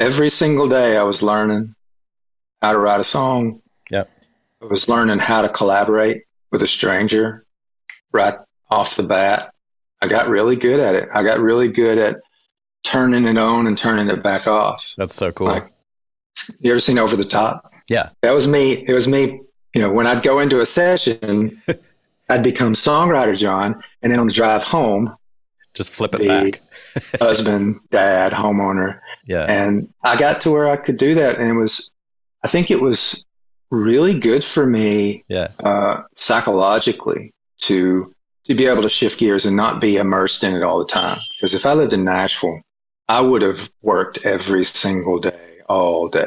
every 0.01 0.31
single 0.31 0.69
day. 0.69 0.97
I 0.97 1.05
was 1.05 1.23
learning 1.23 1.77
how 2.61 2.73
to 2.73 2.79
write 2.79 3.01
a 3.01 3.05
song. 3.05 3.62
Yep. 3.91 4.11
I 4.62 4.65
was 4.65 4.89
learning 4.89 5.21
how 5.21 5.43
to 5.43 5.49
collaborate 5.49 6.25
with 6.51 6.65
a 6.65 6.69
stranger 6.69 7.47
right 8.11 8.35
off 8.69 8.97
the 8.97 9.05
bat. 9.05 9.55
I 10.03 10.09
got 10.09 10.29
really 10.29 10.57
good 10.57 10.81
at 10.81 10.97
it. 10.97 11.09
I 11.15 11.23
got 11.23 11.39
really 11.39 11.69
good 11.69 11.99
at 11.99 12.17
turning 12.85 13.26
it 13.26 13.37
on 13.37 13.66
and 13.66 13.76
turning 13.76 14.09
it 14.09 14.22
back 14.22 14.47
off. 14.47 14.93
That's 14.97 15.14
so 15.14 15.32
cool. 15.32 15.49
Like, 15.49 15.72
you 16.61 16.70
ever 16.70 16.80
seen 16.80 16.99
Over 16.99 17.16
the 17.16 17.24
Top? 17.24 17.72
Yeah. 17.89 18.11
That 18.22 18.32
was 18.32 18.47
me. 18.47 18.85
It 18.87 18.95
was 18.95 19.09
me, 19.09 19.41
you 19.74 19.80
know, 19.80 19.93
when 19.93 20.07
I'd 20.07 20.22
go 20.22 20.39
into 20.39 20.61
a 20.61 20.66
session, 20.66 21.61
I'd 22.28 22.43
become 22.43 22.74
songwriter 22.74 23.37
John. 23.37 23.82
And 24.03 24.12
then 24.12 24.20
on 24.20 24.26
the 24.26 24.32
drive 24.32 24.62
home, 24.62 25.16
Just 25.74 25.91
flip 25.91 26.14
it 26.14 26.26
back. 26.26 26.62
husband, 27.20 27.80
dad, 27.91 28.32
homeowner. 28.32 29.01
Yeah. 29.26 29.45
And 29.49 29.93
I 30.03 30.18
got 30.18 30.41
to 30.43 30.51
where 30.51 30.68
I 30.68 30.76
could 30.76 30.97
do 30.97 31.14
that. 31.16 31.39
And 31.39 31.49
it 31.49 31.55
was, 31.55 31.91
I 32.43 32.49
think 32.49 32.70
it 32.70 32.80
was 32.80 33.24
really 33.70 34.18
good 34.18 34.45
for 34.45 34.66
me 34.66 35.24
yeah. 35.28 35.49
uh, 35.62 36.03
psychologically 36.14 37.32
to 37.62 38.14
to 38.45 38.55
be 38.55 38.66
able 38.66 38.82
to 38.82 38.91
shift 38.91 39.18
gears 39.18 39.47
and 39.47 39.57
not 39.57 39.80
be 39.80 39.97
immersed 39.97 40.45
in 40.45 40.55
it 40.55 40.62
all 40.62 40.78
the 40.78 40.85
time. 40.85 41.18
Because 41.35 41.55
if 41.55 41.64
I 41.64 41.72
lived 41.72 41.95
in 41.95 42.05
Nashville, 42.05 42.61
I 43.09 43.21
would 43.21 43.43
have 43.43 43.71
worked 43.83 44.25
every 44.25 44.65
single 44.65 45.19
day, 45.19 45.59
all 45.69 46.09
day. 46.09 46.27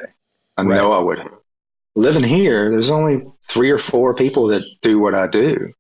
I 0.58 0.64
Right. 0.64 0.78
know 0.78 0.92
I 0.92 1.00
would 1.00 1.20
have. 1.20 1.32
Living 1.96 2.24
here, 2.24 2.70
there's 2.70 2.92
only 2.92 3.24
three 3.48 3.72
or 3.72 3.80
four 3.80 4.14
people 4.14 4.48
that 4.48 4.64
do 4.82 5.00
what 5.00 5.16
I 5.16 5.28
do. 5.28 5.72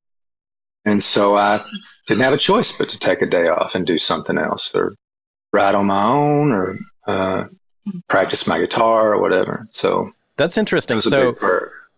And 0.85 1.03
so 1.03 1.35
I 1.37 1.61
didn't 2.07 2.21
have 2.23 2.33
a 2.33 2.37
choice 2.37 2.75
but 2.75 2.89
to 2.89 2.97
take 2.99 3.21
a 3.21 3.25
day 3.27 3.47
off 3.47 3.75
and 3.75 3.85
do 3.85 3.99
something 3.99 4.37
else 4.37 4.73
or 4.73 4.95
write 5.53 5.75
on 5.75 5.85
my 5.85 6.03
own 6.03 6.51
or 6.51 6.79
uh, 7.07 7.43
practice 8.09 8.47
my 8.47 8.57
guitar 8.57 9.13
or 9.13 9.21
whatever. 9.21 9.67
So 9.69 10.11
That's 10.37 10.57
interesting. 10.57 11.01
So 11.01 11.35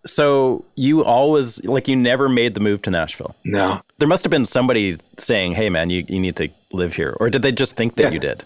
so 0.06 0.66
you 0.76 1.04
always 1.04 1.64
like 1.66 1.88
you 1.88 1.96
never 1.96 2.28
made 2.30 2.54
the 2.56 2.62
move 2.62 2.82
to 2.84 2.90
Nashville. 2.92 3.36
No, 3.44 3.82
There 4.00 4.08
must 4.08 4.24
have 4.24 4.32
been 4.32 4.46
somebody 4.46 4.98
saying, 5.18 5.54
"Hey 5.54 5.70
man, 5.70 5.90
you, 5.90 6.06
you 6.08 6.20
need 6.20 6.36
to 6.38 6.50
live 6.72 6.94
here." 6.94 7.16
Or 7.20 7.30
did 7.30 7.42
they 7.42 7.52
just 7.52 7.76
think 7.76 7.96
that 7.96 8.04
Yeah. 8.04 8.10
you 8.12 8.20
did? 8.20 8.46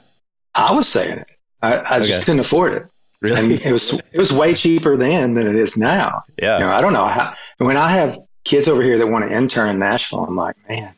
I 0.55 0.71
was 0.73 0.87
saying 0.87 1.19
it. 1.19 1.27
I, 1.61 1.75
I 1.77 1.97
Okay. 1.97 2.07
just 2.07 2.25
couldn't 2.25 2.39
afford 2.41 2.73
it. 2.73 2.81
And 2.83 3.31
Really? 3.31 3.53
it 3.63 3.71
was 3.71 3.93
it 4.11 4.17
was 4.17 4.31
way 4.33 4.53
cheaper 4.53 4.97
then 4.97 5.33
than 5.35 5.47
it 5.47 5.55
is 5.55 5.77
now. 5.77 6.23
yeah. 6.41 6.57
You 6.59 6.65
know, 6.65 6.71
I 6.71 6.81
don't 6.81 6.91
know 6.93 7.07
how. 7.07 7.33
When 7.57 7.77
I 7.77 7.89
have 7.89 8.19
kids 8.43 8.67
over 8.67 8.83
here 8.83 8.97
that 8.97 9.07
want 9.07 9.23
to 9.25 9.33
intern 9.33 9.69
in 9.69 9.79
Nashville, 9.79 10.25
I'm 10.25 10.35
like, 10.35 10.57
man, 10.67 10.93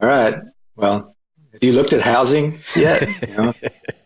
all 0.00 0.08
right, 0.08 0.36
well, 0.76 1.16
have 1.52 1.62
you 1.64 1.72
looked 1.72 1.92
at 1.92 2.02
housing 2.02 2.60
yet? 2.76 3.08
You 3.28 3.34
know, 3.36 3.52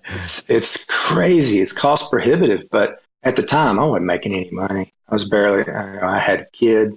it's 0.06 0.48
it's 0.48 0.84
crazy. 0.86 1.60
It's 1.60 1.72
cost 1.72 2.10
prohibitive. 2.10 2.62
But 2.70 3.02
at 3.24 3.36
the 3.36 3.42
time, 3.42 3.78
I 3.78 3.84
wasn't 3.84 4.06
making 4.06 4.34
any 4.34 4.50
money. 4.50 4.94
I 5.08 5.14
was 5.14 5.28
barely. 5.28 5.70
I, 5.70 6.16
I 6.16 6.18
had 6.18 6.40
a 6.40 6.46
kid 6.52 6.92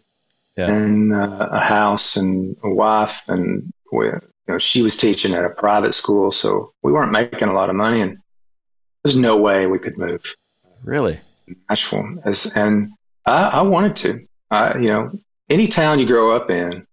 Yeah. 0.56 0.72
and 0.72 1.14
uh, 1.14 1.50
a 1.52 1.60
house 1.60 2.16
and 2.16 2.56
a 2.64 2.70
wife, 2.70 3.24
and 3.28 3.74
we, 3.92 4.12
you 4.48 4.54
know, 4.54 4.58
she 4.60 4.82
was 4.82 4.98
teaching 4.98 5.34
at 5.34 5.46
a 5.46 5.50
private 5.50 5.94
school, 5.94 6.32
so 6.32 6.74
we 6.84 6.92
weren't 6.92 7.12
making 7.12 7.48
a 7.48 7.54
lot 7.54 7.70
of 7.70 7.76
money, 7.76 8.02
and 8.02 8.18
there's 9.04 9.16
no 9.18 9.38
way 9.38 9.68
we 9.68 9.80
could 9.80 9.98
move. 9.98 10.22
Really? 10.84 11.20
Nashville, 11.70 12.20
as, 12.26 12.52
and 12.56 12.92
I, 13.26 13.44
I 13.50 13.62
wanted 13.62 13.96
to. 13.98 14.28
I, 14.50 14.78
you 14.78 14.88
know, 14.90 15.12
any 15.50 15.68
town 15.68 16.00
you 16.00 16.06
grow 16.06 16.32
up 16.36 16.50
in, 16.50 16.86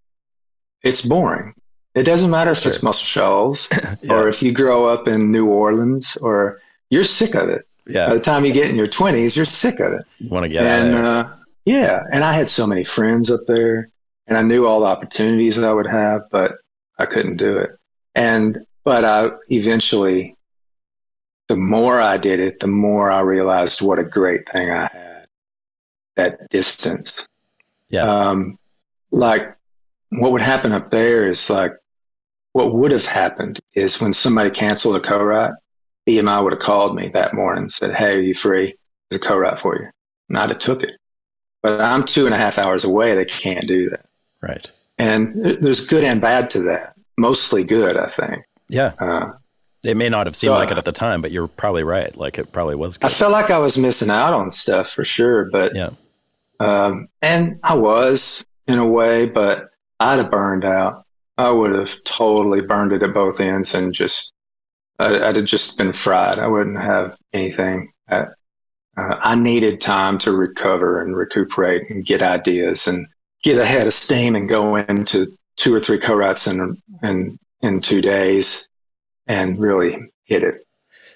it's 0.82 1.00
boring. 1.02 1.54
It 1.94 2.02
doesn't 2.04 2.30
matter 2.30 2.52
if 2.52 2.64
it's 2.66 2.76
Sure. 2.76 2.84
Muscle 2.84 3.04
Shoals 3.04 3.68
Yeah. 4.02 4.12
or 4.14 4.28
if 4.28 4.42
you 4.42 4.52
grow 4.52 4.86
up 4.86 5.08
in 5.08 5.32
New 5.32 5.48
Orleans 5.48 6.16
or 6.18 6.60
you're 6.90 7.04
sick 7.04 7.34
of 7.34 7.48
it. 7.48 7.66
Yeah. 7.86 8.08
By 8.08 8.14
the 8.14 8.20
time 8.20 8.44
you 8.44 8.52
get 8.52 8.68
in 8.70 8.76
your 8.76 8.86
20s, 8.88 9.34
you're 9.34 9.46
sick 9.46 9.80
of 9.80 9.92
it. 9.94 10.04
You 10.18 10.28
want 10.28 10.44
to 10.44 10.48
get 10.48 10.64
and 10.66 10.94
out 10.94 10.98
of 10.98 11.02
there. 11.02 11.12
uh, 11.34 11.36
yeah, 11.64 12.00
and 12.12 12.22
I 12.24 12.32
had 12.32 12.48
so 12.48 12.66
many 12.66 12.84
friends 12.84 13.30
up 13.30 13.40
there, 13.46 13.90
and 14.26 14.38
I 14.38 14.42
knew 14.42 14.66
all 14.66 14.80
the 14.80 14.86
opportunities 14.86 15.56
that 15.56 15.64
I 15.68 15.72
would 15.72 15.86
have, 15.86 16.22
but 16.30 16.52
I 16.98 17.06
couldn't 17.06 17.36
do 17.36 17.58
it. 17.58 17.70
And 18.14 18.66
but 18.84 19.04
I 19.04 19.30
eventually, 19.50 20.36
the 21.48 21.56
more 21.56 22.00
I 22.00 22.16
did 22.16 22.40
it, 22.40 22.60
the 22.60 22.66
more 22.66 23.10
I 23.10 23.20
realized 23.20 23.82
what 23.82 23.98
a 23.98 24.04
great 24.04 24.48
thing 24.50 24.70
I 24.70 24.88
had. 24.92 25.26
That 26.16 26.48
distance. 26.50 27.26
Yeah. 27.90 28.02
Um, 28.02 28.58
like 29.10 29.56
what 30.10 30.32
would 30.32 30.42
happen 30.42 30.72
up 30.72 30.90
there 30.90 31.30
is 31.30 31.48
like 31.48 31.72
what 32.52 32.74
would 32.74 32.90
have 32.90 33.06
happened 33.06 33.60
is 33.74 34.00
when 34.00 34.12
somebody 34.12 34.50
canceled 34.50 34.96
a 34.96 35.00
co-write, 35.00 35.52
EMI 36.08 36.42
would 36.42 36.54
have 36.54 36.62
called 36.62 36.96
me 36.96 37.10
that 37.10 37.34
morning 37.34 37.64
and 37.64 37.72
said, 37.72 37.94
"Hey, 37.94 38.16
are 38.16 38.20
you 38.20 38.34
free? 38.34 38.76
There's 39.10 39.20
a 39.22 39.28
co-write 39.28 39.60
for 39.60 39.76
you." 39.76 39.88
And 40.28 40.38
I'd 40.38 40.48
have 40.50 40.58
took 40.58 40.82
it. 40.82 40.98
But 41.62 41.80
I'm 41.80 42.04
two 42.04 42.26
and 42.26 42.34
a 42.34 42.38
half 42.38 42.58
hours 42.58 42.84
away. 42.84 43.14
They 43.14 43.24
can't 43.24 43.68
do 43.68 43.90
that. 43.90 44.06
right. 44.40 44.70
And 44.98 45.58
there's 45.60 45.86
good 45.86 46.04
and 46.04 46.20
bad 46.20 46.50
to 46.50 46.62
that. 46.62 46.94
Mostly 47.16 47.64
good, 47.64 47.96
I 47.96 48.08
think. 48.08 48.44
Yeah. 48.68 48.92
Uh, 48.98 49.32
It 49.84 49.96
may 49.96 50.08
not 50.08 50.26
have 50.26 50.34
seemed 50.36 50.50
So- 50.50 50.54
like 50.54 50.70
it 50.70 50.78
at 50.78 50.84
the 50.84 50.92
time, 50.92 51.22
but 51.22 51.30
you're 51.30 51.46
probably 51.48 51.84
right. 51.84 52.14
Like 52.16 52.38
it 52.38 52.50
probably 52.52 52.74
was 52.74 52.98
I 53.02 53.08
felt 53.08 53.32
like 53.32 53.50
I 53.50 53.58
was 53.58 53.78
missing 53.78 54.10
out 54.10 54.34
on 54.34 54.50
stuff 54.50 54.90
for 54.90 55.04
sure, 55.04 55.48
but 55.52 55.74
Yeah. 55.74 55.90
um, 56.60 57.08
and 57.22 57.60
I 57.62 57.74
was 57.74 58.44
in 58.66 58.78
a 58.78 58.86
way, 58.86 59.26
but 59.26 59.68
I'd 60.00 60.18
have 60.18 60.30
burned 60.30 60.64
out. 60.64 61.04
I 61.36 61.50
would 61.52 61.72
have 61.74 61.90
totally 62.04 62.60
burned 62.60 62.92
it 62.92 63.02
at 63.04 63.14
both 63.14 63.40
ends 63.40 63.74
and 63.74 63.94
just 63.94 64.32
I, 64.98 65.28
I'd 65.28 65.36
have 65.36 65.44
just 65.44 65.78
been 65.78 65.92
fried. 65.92 66.40
I 66.40 66.48
wouldn't 66.48 66.80
have 66.80 67.16
anything. 67.32 67.92
I, 68.10 68.22
uh, 68.96 69.14
I 69.22 69.36
needed 69.36 69.80
time 69.80 70.18
to 70.18 70.32
recover 70.32 71.00
and 71.02 71.14
recuperate 71.16 71.88
and 71.88 72.04
get 72.04 72.20
ideas 72.20 72.88
and 72.88 73.06
get 73.42 73.58
ahead 73.58 73.86
of 73.86 73.94
steam 73.94 74.36
and 74.36 74.48
go 74.48 74.76
into 74.76 75.36
two 75.56 75.74
or 75.74 75.80
three 75.80 75.98
co-writes 75.98 76.46
in 76.46 76.80
in 77.02 77.38
in 77.60 77.80
two 77.80 78.00
days 78.00 78.68
and 79.26 79.58
really 79.58 79.98
hit 80.24 80.42
it. 80.42 80.66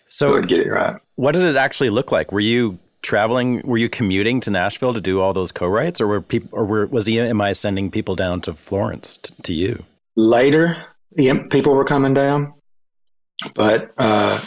So 0.06 0.34
really 0.34 0.46
get 0.46 0.58
it 0.58 0.70
right. 0.70 1.00
what 1.16 1.32
did 1.32 1.42
it 1.42 1.56
actually 1.56 1.90
look 1.90 2.12
like? 2.12 2.32
Were 2.32 2.40
you 2.40 2.78
traveling? 3.02 3.62
Were 3.64 3.78
you 3.78 3.88
commuting 3.88 4.40
to 4.40 4.50
Nashville 4.50 4.94
to 4.94 5.00
do 5.00 5.20
all 5.20 5.32
those 5.32 5.52
co-writes, 5.52 6.00
or 6.00 6.06
were 6.06 6.20
people, 6.20 6.50
or 6.52 6.64
were, 6.64 6.86
was 6.86 7.06
EMI 7.06 7.56
sending 7.56 7.90
people 7.90 8.14
down 8.14 8.40
to 8.42 8.54
Florence 8.54 9.18
t- 9.18 9.34
to 9.42 9.54
you? 9.54 9.84
later 10.16 10.84
yeah, 11.16 11.34
people 11.50 11.74
were 11.74 11.84
coming 11.84 12.14
down 12.14 12.54
but 13.54 13.92
uh, 13.98 14.40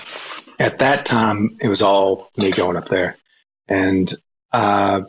at 0.60 0.80
that 0.80 1.06
time 1.06 1.58
it 1.60 1.68
was 1.68 1.82
all 1.82 2.30
me 2.38 2.52
going 2.52 2.78
up 2.78 2.88
there 2.88 3.18
and 3.68 4.14
uh, 4.52 5.02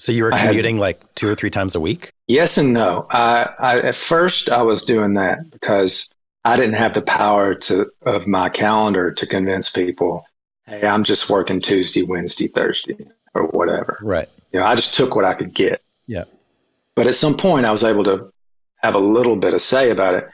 So 0.00 0.12
you 0.12 0.24
were 0.24 0.32
I 0.32 0.38
had- 0.38 0.48
commuting 0.48 0.78
like 0.78 1.14
two 1.14 1.28
or 1.28 1.34
three 1.34 1.50
times 1.50 1.74
a 1.74 1.80
week. 1.80 2.12
yes 2.26 2.56
and 2.58 2.72
no 2.72 3.06
I, 3.10 3.50
I 3.58 3.78
at 3.80 3.96
first 3.96 4.48
i 4.50 4.62
was 4.62 4.82
doing 4.84 5.14
that 5.14 5.50
because 5.50 6.12
i 6.44 6.56
didn't 6.56 6.74
have 6.76 6.94
the 6.94 7.02
power 7.02 7.54
to 7.54 7.86
of 8.06 8.26
my 8.26 8.48
calendar 8.48 9.10
to 9.12 9.26
convince 9.26 9.68
people 9.68 10.24
hey 10.66 10.86
i'm 10.86 11.04
just 11.04 11.28
working 11.28 11.60
tuesday 11.60 12.02
wednesday 12.02 12.48
thursday 12.48 12.96
or 13.34 13.46
whatever 13.48 13.98
Right. 14.00 14.28
you 14.52 14.60
know 14.60 14.66
i 14.66 14.74
just 14.74 14.94
took 14.94 15.14
what 15.14 15.24
i 15.24 15.34
could 15.34 15.52
get 15.54 15.82
Yeah. 16.06 16.24
but 16.96 17.06
at 17.06 17.14
some 17.14 17.36
point 17.36 17.66
i 17.66 17.70
was 17.70 17.84
able 17.84 18.04
to 18.04 18.32
have 18.76 18.94
a 18.94 18.98
little 19.16 19.36
bit 19.36 19.52
of 19.54 19.60
say 19.60 19.90
about 19.90 20.14
it 20.14 20.26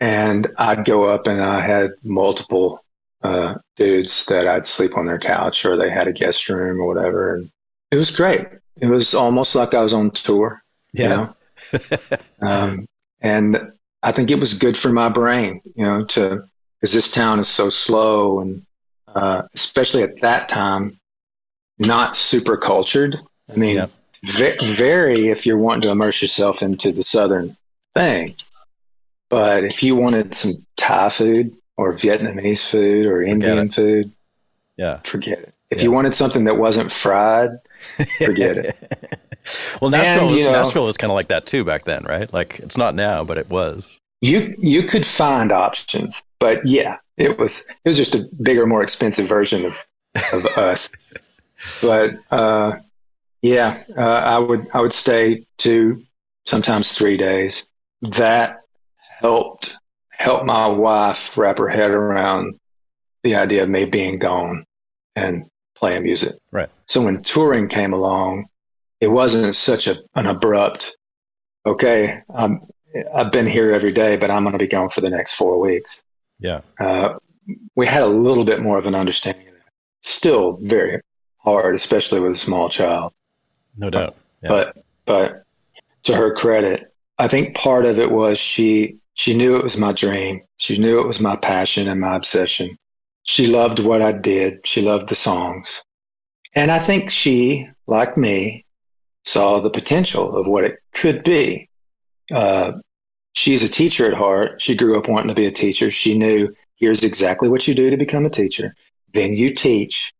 and 0.00 0.46
i'd 0.58 0.84
go 0.86 1.04
up 1.04 1.26
and 1.26 1.42
i 1.42 1.60
had 1.60 1.90
multiple 2.02 2.82
uh, 3.22 3.54
dudes 3.76 4.24
that 4.26 4.46
i'd 4.48 4.66
sleep 4.66 4.96
on 4.96 5.06
their 5.06 5.18
couch 5.18 5.64
or 5.66 5.76
they 5.76 5.90
had 5.90 6.08
a 6.08 6.12
guest 6.12 6.48
room 6.48 6.80
or 6.80 6.86
whatever 6.86 7.34
and 7.36 7.50
it 7.90 7.96
was 7.96 8.10
great 8.10 8.46
it 8.80 8.86
was 8.86 9.14
almost 9.14 9.54
like 9.54 9.74
i 9.74 9.80
was 9.82 9.92
on 9.92 10.10
tour 10.10 10.62
you 10.94 11.08
know? 11.08 11.34
um, 12.42 12.86
and 13.20 13.72
i 14.02 14.12
think 14.12 14.30
it 14.30 14.38
was 14.40 14.58
good 14.58 14.76
for 14.76 14.92
my 14.92 15.08
brain 15.08 15.60
you 15.74 15.84
know 15.84 16.04
to 16.04 16.42
because 16.80 16.92
this 16.92 17.10
town 17.10 17.38
is 17.40 17.48
so 17.48 17.70
slow 17.70 18.40
and 18.40 18.64
uh, 19.14 19.42
especially 19.54 20.02
at 20.02 20.20
that 20.20 20.48
time 20.48 20.98
not 21.78 22.16
super 22.16 22.56
cultured 22.56 23.18
i 23.50 23.56
mean 23.56 23.76
Yeah. 23.76 23.86
ve- 24.24 24.56
very 24.74 25.28
if 25.28 25.44
you're 25.46 25.58
wanting 25.58 25.82
to 25.82 25.90
immerse 25.90 26.20
yourself 26.22 26.62
into 26.62 26.92
the 26.92 27.02
southern 27.04 27.56
thing 27.94 28.34
but 29.28 29.64
if 29.64 29.82
you 29.82 29.96
wanted 29.96 30.34
some 30.34 30.52
thai 30.76 31.08
food 31.10 31.56
or 31.76 31.94
vietnamese 31.94 32.64
food 32.68 33.06
or 33.06 33.22
indian 33.22 33.66
it. 33.68 33.74
food 33.74 34.12
yeah. 34.76 35.00
forget 35.04 35.38
it 35.38 35.54
if 35.70 35.78
Yeah. 35.78 35.84
you 35.84 35.92
wanted 35.92 36.14
something 36.14 36.44
that 36.44 36.56
wasn't 36.58 36.90
fried 36.90 37.50
forget 38.18 38.56
it 38.56 39.18
well, 39.80 39.90
Nashville, 39.90 40.28
And, 40.28 40.36
you 40.36 40.44
know- 40.44 40.52
Nashville 40.52 40.84
was 40.86 40.96
kind 40.96 41.10
of 41.10 41.14
like 41.16 41.28
that 41.28 41.46
too 41.46 41.64
back 41.64 41.84
then, 41.84 42.04
right? 42.04 42.32
Like 42.32 42.60
it's 42.60 42.76
not 42.76 42.94
now, 42.94 43.24
but 43.24 43.38
it 43.38 43.48
was. 43.50 43.98
you 44.20 44.54
you 44.58 44.82
could 44.84 45.04
find 45.04 45.50
options 45.50 46.22
but 46.38 46.64
yeah 46.64 46.96
it 47.16 47.38
was 47.38 47.66
it 47.68 47.88
was 47.88 47.96
just 47.96 48.14
a 48.14 48.28
bigger 48.40 48.66
more 48.66 48.82
expensive 48.82 49.26
version 49.26 49.64
of 49.64 49.80
of 50.32 50.46
us 50.56 50.88
but 51.82 52.10
uh 52.30 52.72
yeah 53.42 53.82
uh, 53.96 54.00
i 54.34 54.38
would 54.38 54.66
i 54.74 54.80
would 54.80 54.92
stay 54.92 55.44
two 55.58 56.00
sometimes 56.46 56.92
three 56.92 57.16
days 57.16 57.66
that 58.02 58.60
helped 59.20 59.76
help 60.10 60.44
my 60.44 60.66
wife 60.68 61.36
wrap 61.36 61.58
her 61.58 61.68
head 61.68 61.90
around 61.90 62.54
the 63.24 63.34
idea 63.34 63.62
of 63.64 63.68
me 63.68 63.84
being 63.86 64.18
gone 64.20 64.64
and 65.16 65.46
playing 65.82 66.02
music 66.04 66.34
Right. 66.52 66.70
so 66.86 67.02
when 67.02 67.22
touring 67.22 67.66
came 67.68 67.92
along 67.92 68.46
it 69.00 69.08
wasn't 69.08 69.56
such 69.56 69.86
a, 69.88 69.96
an 70.14 70.26
abrupt 70.26 70.96
okay 71.66 72.22
i'm 72.34 72.60
I've 73.14 73.32
been 73.32 73.46
here 73.46 73.72
every 73.72 73.90
day, 73.92 74.18
but 74.18 74.30
I'm 74.30 74.42
going 74.42 74.52
to 74.52 74.58
be 74.58 74.68
gone 74.68 74.90
for 74.90 75.00
the 75.00 75.08
next 75.08 75.32
four 75.32 75.58
weeks. 75.58 76.02
Yeah. 76.38 76.60
Uh, 76.78 77.14
we 77.74 77.86
had 77.86 78.02
a 78.02 78.06
little 78.06 78.44
bit 78.44 78.60
more 78.60 78.76
of 78.78 78.84
an 78.84 78.94
understanding 78.94 79.48
of 79.48 79.54
that. 79.54 79.72
Still 80.02 80.58
very 80.60 81.00
hard, 81.38 81.74
especially 81.74 82.20
with 82.20 82.32
a 82.32 82.36
small 82.36 82.68
child. 82.68 83.14
No 83.78 83.88
doubt. 83.88 84.14
Yeah. 84.42 84.48
But 84.50 84.84
but 85.06 85.44
to 86.02 86.14
her 86.14 86.34
credit, 86.34 86.92
I 87.18 87.28
think 87.28 87.56
part 87.56 87.86
of 87.86 87.98
it 87.98 88.10
was 88.12 88.38
she 88.38 88.98
She 89.14 89.34
knew 89.34 89.56
it 89.56 89.64
was 89.64 89.78
my 89.78 89.92
dream. 89.94 90.42
She 90.58 90.76
knew 90.76 91.00
it 91.00 91.08
was 91.08 91.18
my 91.18 91.36
passion 91.36 91.88
and 91.88 91.98
my 91.98 92.14
obsession. 92.14 92.76
She 93.24 93.46
loved 93.46 93.80
what 93.80 94.02
I 94.02 94.12
did. 94.12 94.66
She 94.66 94.82
loved 94.82 95.08
the 95.08 95.16
songs. 95.16 95.82
And 96.54 96.70
I 96.70 96.78
think 96.78 97.10
she, 97.10 97.68
like 97.86 98.16
me, 98.16 98.64
saw 99.24 99.60
the 99.60 99.70
potential 99.70 100.36
of 100.36 100.46
what 100.46 100.64
it 100.64 100.78
could 100.92 101.22
be. 101.24 101.68
Uh, 102.30 102.72
she's 103.32 103.62
a 103.62 103.68
teacher 103.68 104.06
at 104.06 104.18
heart. 104.18 104.60
She 104.60 104.76
grew 104.76 104.98
up 104.98 105.08
wanting 105.08 105.28
to 105.28 105.34
be 105.34 105.46
a 105.46 105.52
teacher. 105.52 105.90
She 105.90 106.18
knew 106.18 106.54
here's 106.76 107.04
exactly 107.04 107.48
what 107.48 107.66
you 107.66 107.74
do 107.74 107.90
to 107.90 107.96
become 107.96 108.26
a 108.26 108.30
teacher. 108.30 108.74
Then 109.12 109.34
you 109.34 109.54
teach 109.54 110.12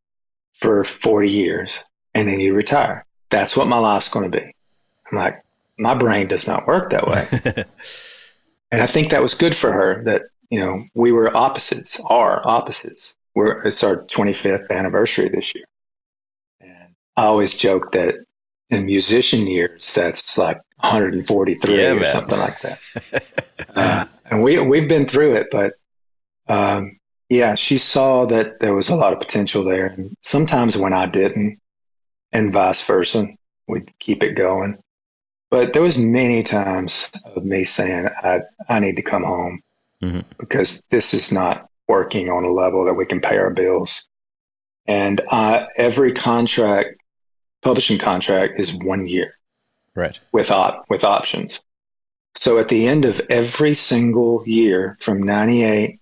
for 0.54 0.84
40 0.84 1.28
years 1.28 1.80
and 2.14 2.28
then 2.28 2.40
you 2.40 2.54
retire. 2.54 3.04
That's 3.30 3.56
what 3.56 3.68
my 3.68 3.78
life's 3.78 4.08
going 4.08 4.30
to 4.30 4.38
be. 4.38 4.54
I'm 5.10 5.18
like, 5.18 5.42
my 5.78 5.94
brain 5.94 6.28
does 6.28 6.46
not 6.46 6.66
work 6.66 6.90
that 6.90 7.06
way. 7.06 7.64
and 8.70 8.82
I 8.82 8.86
think 8.86 9.10
that 9.10 9.22
was 9.22 9.34
good 9.34 9.54
for 9.54 9.72
her 9.72 10.04
that, 10.04 10.22
you 10.52 10.60
know, 10.60 10.84
we 10.92 11.12
were 11.12 11.34
opposites, 11.34 11.98
are 12.04 12.46
opposites. 12.46 13.14
We're, 13.34 13.62
it's 13.62 13.82
our 13.82 14.04
25th 14.04 14.70
anniversary 14.70 15.30
this 15.30 15.54
year. 15.54 15.64
And 16.60 16.94
I 17.16 17.24
always 17.24 17.54
joke 17.54 17.92
that 17.92 18.16
in 18.68 18.84
musician 18.84 19.46
years, 19.46 19.94
that's 19.94 20.36
like 20.36 20.60
143 20.80 21.74
yeah, 21.74 21.92
or 21.92 22.00
man. 22.00 22.12
something 22.12 22.38
like 22.38 22.60
that. 22.60 23.24
uh, 23.74 24.04
and 24.26 24.42
we, 24.42 24.60
we've 24.60 24.88
been 24.88 25.08
through 25.08 25.36
it, 25.36 25.46
but, 25.50 25.72
um, 26.48 26.98
yeah, 27.30 27.54
she 27.54 27.78
saw 27.78 28.26
that 28.26 28.60
there 28.60 28.74
was 28.74 28.90
a 28.90 28.94
lot 28.94 29.14
of 29.14 29.20
potential 29.20 29.64
there. 29.64 29.86
And 29.86 30.14
sometimes 30.20 30.76
when 30.76 30.92
I 30.92 31.06
didn't, 31.06 31.60
and 32.30 32.52
vice 32.52 32.86
versa, 32.86 33.26
we'd 33.68 33.90
keep 33.98 34.22
it 34.22 34.34
going. 34.34 34.76
But 35.50 35.72
there 35.72 35.80
was 35.80 35.96
many 35.96 36.42
times 36.42 37.10
of 37.24 37.42
me 37.42 37.64
saying, 37.64 38.06
I, 38.22 38.40
I 38.68 38.80
need 38.80 38.96
to 38.96 39.02
come 39.02 39.24
home 39.24 39.62
mm-hmm. 40.02 40.20
because 40.38 40.84
this 40.90 41.14
is 41.14 41.32
not 41.32 41.68
working 41.88 42.30
on 42.30 42.44
a 42.44 42.50
level 42.50 42.84
that 42.84 42.94
we 42.94 43.06
can 43.06 43.20
pay 43.20 43.36
our 43.36 43.50
bills. 43.50 44.08
And 44.86 45.20
I, 45.30 45.68
every 45.76 46.12
contract, 46.12 47.00
publishing 47.62 47.98
contract 47.98 48.58
is 48.58 48.74
one 48.74 49.06
year. 49.06 49.34
Right. 49.94 50.18
With 50.32 50.50
op, 50.50 50.84
with 50.88 51.04
options. 51.04 51.62
So 52.34 52.58
at 52.58 52.68
the 52.68 52.88
end 52.88 53.04
of 53.04 53.20
every 53.28 53.74
single 53.74 54.42
year 54.46 54.96
from 55.00 55.22
98 55.22 56.00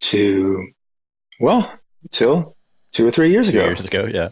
to, 0.00 0.68
well, 1.38 1.70
till 2.10 2.56
two 2.92 3.06
or 3.06 3.10
three 3.10 3.30
years 3.30 3.52
two 3.52 3.58
ago. 3.58 3.66
years 3.66 3.84
ago, 3.84 4.06
yeah. 4.06 4.30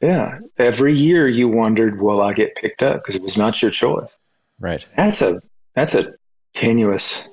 Yeah. 0.00 0.38
Every 0.56 0.94
year 0.94 1.28
you 1.28 1.48
wondered, 1.48 2.00
will 2.00 2.22
I 2.22 2.32
get 2.32 2.56
picked 2.56 2.82
up? 2.82 2.96
Because 2.96 3.16
it 3.16 3.22
was 3.22 3.36
not 3.36 3.60
your 3.60 3.70
choice. 3.70 4.10
Right. 4.58 4.86
That's 4.96 5.20
a 5.22 5.42
that's 5.74 5.94
a 5.94 6.14
tenuous 6.54 7.28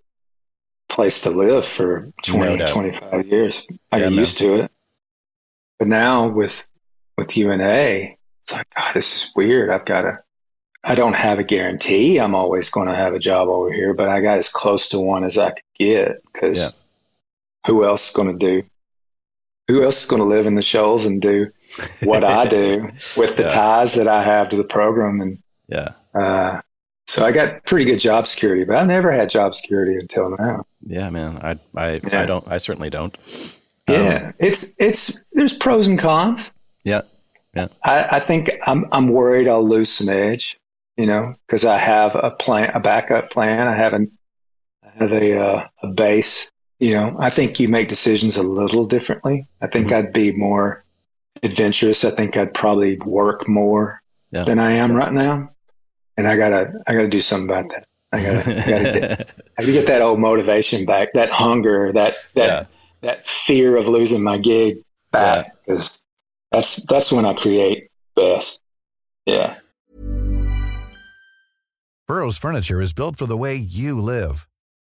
place 0.98 1.22
to 1.22 1.30
live 1.30 1.64
for 1.64 2.12
20, 2.24 2.56
no 2.56 2.68
25 2.68 3.28
years. 3.28 3.68
I 3.92 3.98
yeah, 3.98 4.06
got 4.06 4.14
used 4.14 4.40
to 4.40 4.64
it. 4.64 4.72
But 5.78 5.90
now 5.90 6.28
with 6.28 6.68
with 7.20 7.38
UNA, 7.38 8.16
it's 8.42 8.52
like, 8.52 8.66
God, 8.76 8.96
this 8.96 9.16
is 9.16 9.32
weird. 9.36 9.70
I've 9.70 9.86
got 9.86 10.02
to 10.02 10.20
I 10.84 10.96
don't 10.96 11.14
have 11.14 11.38
a 11.38 11.44
guarantee 11.44 12.18
I'm 12.18 12.34
always 12.34 12.72
going 12.72 12.88
to 12.88 12.96
have 12.96 13.14
a 13.14 13.20
job 13.20 13.48
over 13.48 13.72
here, 13.72 13.94
but 13.94 14.10
I 14.10 14.22
got 14.22 14.40
as 14.40 14.50
close 14.50 14.90
to 14.90 15.00
one 15.00 15.24
as 15.24 15.38
I 15.38 15.52
could 15.52 15.62
get 15.78 16.24
because 16.34 16.58
yeah. 16.58 16.70
who 17.68 17.86
else 17.86 18.10
is 18.10 18.16
going 18.16 18.32
to 18.32 18.46
do 18.46 18.68
who 19.68 19.84
else 19.84 20.02
is 20.02 20.10
going 20.10 20.24
to 20.24 20.28
live 20.28 20.48
in 20.48 20.56
the 20.56 20.64
shoals 20.64 21.06
and 21.06 21.22
do 21.22 21.52
what 22.02 22.24
I 22.24 22.48
do 22.48 22.90
with 23.18 23.38
the 23.38 23.44
yeah. 23.44 23.50
ties 23.50 23.94
that 23.94 24.08
I 24.08 24.24
have 24.24 24.50
to 24.50 24.56
the 24.56 24.64
program? 24.64 25.22
And 25.22 25.44
yeah, 25.68 25.90
uh, 26.16 26.62
so 27.06 27.24
I 27.24 27.32
got 27.32 27.66
pretty 27.66 27.86
good 27.86 28.00
job 28.00 28.28
security, 28.28 28.66
but 28.66 28.78
I 28.78 28.84
never 28.84 29.12
had 29.12 29.30
job 29.30 29.54
security 29.54 29.96
until 29.96 30.36
now. 30.38 30.66
Yeah, 30.82 31.10
man, 31.10 31.38
I 31.38 31.60
I 31.76 32.00
yeah. 32.04 32.22
I 32.22 32.26
don't. 32.26 32.48
I 32.48 32.58
certainly 32.58 32.90
don't. 32.90 33.16
Yeah, 33.90 34.28
um, 34.28 34.34
it's 34.40 34.74
it's 34.78 35.24
there's 35.34 35.58
pros 35.58 35.88
and 35.88 36.00
cons. 36.00 36.52
Yeah, 36.84 37.02
yeah. 37.56 37.68
I, 37.84 38.18
I 38.18 38.20
think 38.20 38.52
I'm 38.66 38.86
I'm 38.92 39.10
worried 39.10 39.48
I'll 39.48 39.68
lose 39.68 39.92
some 39.92 40.10
edge, 40.10 40.60
you 40.98 41.08
know, 41.08 41.34
because 41.46 41.66
I 41.66 41.78
have 41.78 42.16
a 42.16 42.32
plan, 42.32 42.72
a 42.74 42.80
backup 42.80 43.32
plan. 43.32 43.68
I 43.68 43.76
have 43.76 43.94
an 43.94 44.12
I 44.84 44.90
have 45.00 45.12
a 45.12 45.40
uh, 45.40 45.68
a 45.84 45.88
base 45.88 46.52
you 46.80 46.94
know, 46.94 47.16
I 47.20 47.30
think 47.30 47.60
you 47.60 47.70
make 47.70 47.90
decisions 47.90 48.38
a 48.38 48.44
little 48.44 48.86
differently. 48.86 49.48
I 49.62 49.68
think 49.68 49.88
mm-hmm. 49.88 50.08
I'd 50.08 50.14
be 50.14 50.32
more 50.32 50.86
adventurous. 51.42 52.04
I 52.04 52.12
think 52.12 52.38
I'd 52.38 52.54
probably 52.54 52.98
work 53.00 53.48
more 53.48 54.02
yeah. 54.32 54.44
than 54.44 54.60
I 54.60 54.72
am 54.72 54.94
right 54.94 55.12
now. 55.12 55.50
And 56.18 56.28
I 56.28 56.36
gotta, 56.36 56.74
I 56.86 56.94
gotta 56.94 57.08
do 57.08 57.22
something 57.22 57.50
about 57.50 57.72
that. 57.72 57.87
I 58.14 58.24
gotta, 58.24 58.40
I 58.40 58.44
gotta, 58.44 59.00
get, 59.00 59.30
I 59.58 59.62
gotta 59.62 59.72
get 59.74 59.88
that 59.88 60.02
old 60.02 60.20
motivation 60.20 60.86
back, 60.86 61.14
that 61.14 61.30
hunger, 61.30 61.92
that, 61.94 62.16
that, 62.36 62.48
yeah. 62.48 62.66
that 63.02 63.28
fear 63.28 63.76
of 63.76 63.88
losing 63.88 64.24
my 64.24 64.38
gig 64.38 64.78
back. 65.12 65.56
Because 65.66 66.04
yeah. 66.52 66.58
that's, 66.58 66.86
that's 66.86 67.12
when 67.12 67.26
I 67.26 67.34
create 67.34 67.90
best. 68.16 68.64
Yeah. 69.26 69.58
Burrow's 72.08 72.38
furniture 72.38 72.80
is 72.80 72.94
built 72.94 73.18
for 73.18 73.26
the 73.26 73.36
way 73.36 73.56
you 73.56 74.02
live. 74.02 74.48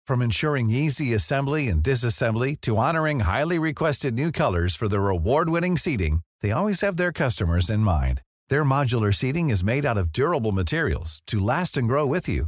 From 0.07 0.21
ensuring 0.21 0.69
easy 0.69 1.13
assembly 1.13 1.67
and 1.67 1.83
disassembly 1.83 2.59
to 2.61 2.77
honoring 2.77 3.19
highly 3.19 3.59
requested 3.59 4.13
new 4.13 4.31
colors 4.31 4.75
for 4.77 4.87
their 4.87 5.09
award-winning 5.09 5.75
seating, 5.77 6.21
they 6.41 6.51
always 6.51 6.79
have 6.79 6.95
their 6.95 7.11
customers 7.11 7.69
in 7.69 7.81
mind. 7.81 8.21
Their 8.47 8.63
modular 8.63 9.13
seating 9.13 9.49
is 9.49 9.63
made 9.63 9.85
out 9.85 9.97
of 9.97 10.13
durable 10.13 10.53
materials 10.53 11.21
to 11.27 11.39
last 11.39 11.75
and 11.75 11.87
grow 11.87 12.07
with 12.07 12.29
you. 12.29 12.47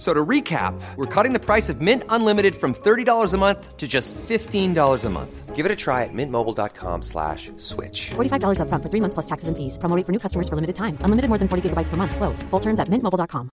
So 0.00 0.14
to 0.14 0.24
recap, 0.24 0.80
we're 0.96 1.04
cutting 1.14 1.34
the 1.34 1.38
price 1.38 1.68
of 1.68 1.82
Mint 1.82 2.04
Unlimited 2.08 2.54
from 2.54 2.72
$30 2.72 3.34
a 3.34 3.36
month 3.36 3.76
to 3.76 3.86
just 3.86 4.14
$15 4.14 5.04
a 5.04 5.10
month. 5.10 5.54
Give 5.54 5.66
it 5.66 5.70
a 5.72 5.76
try 5.76 6.04
at 6.04 6.14
mintmobile.com 6.14 7.02
slash 7.02 7.50
switch. 7.58 8.12
$45 8.12 8.60
up 8.62 8.68
front 8.70 8.82
for 8.82 8.88
three 8.88 9.00
months 9.00 9.12
plus 9.12 9.26
taxes 9.26 9.48
and 9.48 9.58
fees. 9.58 9.76
Promoting 9.76 10.04
for 10.06 10.12
new 10.12 10.18
customers 10.18 10.48
for 10.48 10.54
limited 10.54 10.74
time. 10.74 10.96
Unlimited 11.00 11.28
more 11.28 11.36
than 11.36 11.48
40 11.48 11.68
gigabytes 11.68 11.90
per 11.90 11.98
month. 11.98 12.16
Slows. 12.16 12.42
Full 12.44 12.60
terms 12.60 12.80
at 12.80 12.88
mintmobile.com. 12.88 13.50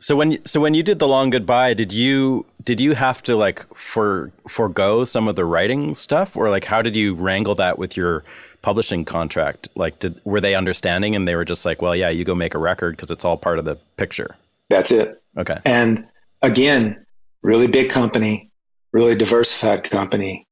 So 0.00 0.16
when 0.16 0.44
so 0.46 0.60
when 0.60 0.74
you 0.74 0.82
did 0.82 0.98
the 0.98 1.06
long 1.06 1.30
goodbye, 1.30 1.74
did 1.74 1.92
you 1.92 2.46
did 2.64 2.80
you 2.80 2.94
have 2.94 3.22
to 3.24 3.36
like 3.36 3.72
for 3.74 4.32
forego 4.48 5.04
some 5.04 5.28
of 5.28 5.36
the 5.36 5.44
writing 5.44 5.94
stuff, 5.94 6.36
or 6.36 6.48
like 6.48 6.64
how 6.64 6.80
did 6.80 6.96
you 6.96 7.14
wrangle 7.14 7.54
that 7.56 7.78
with 7.78 7.98
your 7.98 8.24
publishing 8.62 9.04
contract? 9.04 9.68
Like, 9.74 9.98
did 9.98 10.20
were 10.24 10.40
they 10.40 10.54
understanding 10.54 11.16
and 11.16 11.26
they 11.26 11.36
were 11.36 11.44
just 11.44 11.64
like, 11.64 11.82
well, 11.82 11.96
yeah, 11.96 12.08
you 12.08 12.24
go 12.24 12.34
make 12.34 12.54
a 12.54 12.58
record 12.58 12.96
because 12.96 13.10
it's 13.10 13.24
all 13.24 13.36
part 13.36 13.58
of 13.58 13.64
the 13.64 13.76
picture. 13.96 14.36
That's 14.68 14.90
it. 14.90 15.22
Okay. 15.36 15.58
And 15.64 16.06
again, 16.42 17.04
really 17.42 17.66
big 17.66 17.90
company, 17.90 18.50
really 18.92 19.14
diversified 19.14 19.84
company. 19.84 20.46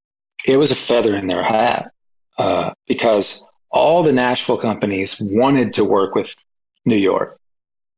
It 0.46 0.56
was 0.56 0.70
a 0.70 0.76
feather 0.76 1.16
in 1.16 1.26
their 1.26 1.42
hat 1.42 1.90
uh, 2.38 2.72
because 2.86 3.46
all 3.70 4.02
the 4.02 4.12
Nashville 4.12 4.58
companies 4.58 5.20
wanted 5.20 5.74
to 5.74 5.84
work 5.84 6.14
with 6.14 6.34
New 6.84 6.96
York, 6.96 7.38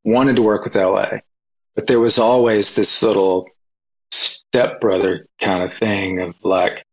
wanted 0.05 0.37
to 0.37 0.43
work 0.43 0.65
with 0.65 0.75
LA, 0.75 1.19
but 1.75 1.87
there 1.87 2.01
was 2.01 2.19
always 2.19 2.75
this 2.75 3.03
little 3.03 3.47
stepbrother 4.11 5.27
kind 5.39 5.63
of 5.63 5.77
thing 5.77 6.21
of 6.21 6.35
like, 6.43 6.85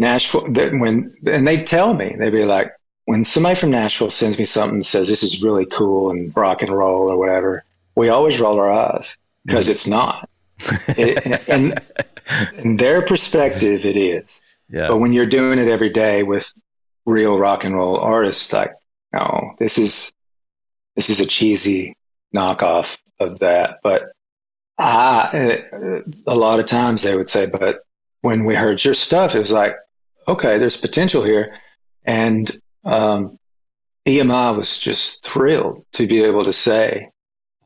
Nashville, 0.00 0.50
that 0.52 0.72
when, 0.72 1.14
and 1.26 1.46
they 1.46 1.62
tell 1.62 1.92
me, 1.92 2.16
they'd 2.18 2.30
be 2.30 2.46
like, 2.46 2.72
when 3.04 3.22
somebody 3.22 3.54
from 3.54 3.70
Nashville 3.70 4.10
sends 4.10 4.38
me 4.38 4.46
something 4.46 4.78
that 4.78 4.84
says 4.84 5.08
this 5.08 5.22
is 5.22 5.42
really 5.42 5.66
cool 5.66 6.10
and 6.10 6.34
rock 6.34 6.62
and 6.62 6.74
roll 6.74 7.12
or 7.12 7.18
whatever, 7.18 7.64
we 7.96 8.08
always 8.08 8.40
roll 8.40 8.58
our 8.58 8.72
eyes 8.72 9.18
because 9.44 9.66
mm-hmm. 9.66 9.72
it's 9.72 9.86
not. 9.86 10.28
it, 10.88 11.48
and 11.48 11.78
in 12.54 12.78
their 12.78 13.02
perspective, 13.02 13.84
it 13.84 13.96
is. 13.96 14.40
Yeah. 14.70 14.88
But 14.88 15.00
when 15.00 15.12
you're 15.12 15.26
doing 15.26 15.58
it 15.58 15.68
every 15.68 15.90
day 15.90 16.22
with 16.22 16.50
real 17.04 17.38
rock 17.38 17.64
and 17.64 17.76
roll 17.76 17.98
artists, 17.98 18.52
like, 18.52 18.72
no, 19.12 19.54
this 19.58 19.76
is 19.76 20.14
this 20.96 21.10
is 21.10 21.20
a 21.20 21.26
cheesy 21.26 21.96
knockoff 22.34 22.96
of 23.18 23.40
that. 23.40 23.80
But 23.82 24.12
I, 24.78 25.64
a 26.26 26.34
lot 26.34 26.60
of 26.60 26.66
times 26.66 27.02
they 27.02 27.16
would 27.16 27.28
say, 27.28 27.46
but 27.46 27.84
when 28.22 28.44
we 28.44 28.54
heard 28.54 28.82
your 28.82 28.94
stuff, 28.94 29.34
it 29.34 29.40
was 29.40 29.50
like, 29.50 29.76
okay, 30.30 30.58
there's 30.58 30.76
potential 30.76 31.22
here. 31.22 31.58
And 32.04 32.50
um, 32.84 33.38
EMI 34.06 34.56
was 34.56 34.78
just 34.78 35.24
thrilled 35.24 35.84
to 35.92 36.06
be 36.06 36.22
able 36.22 36.44
to 36.44 36.52
say, 36.52 37.08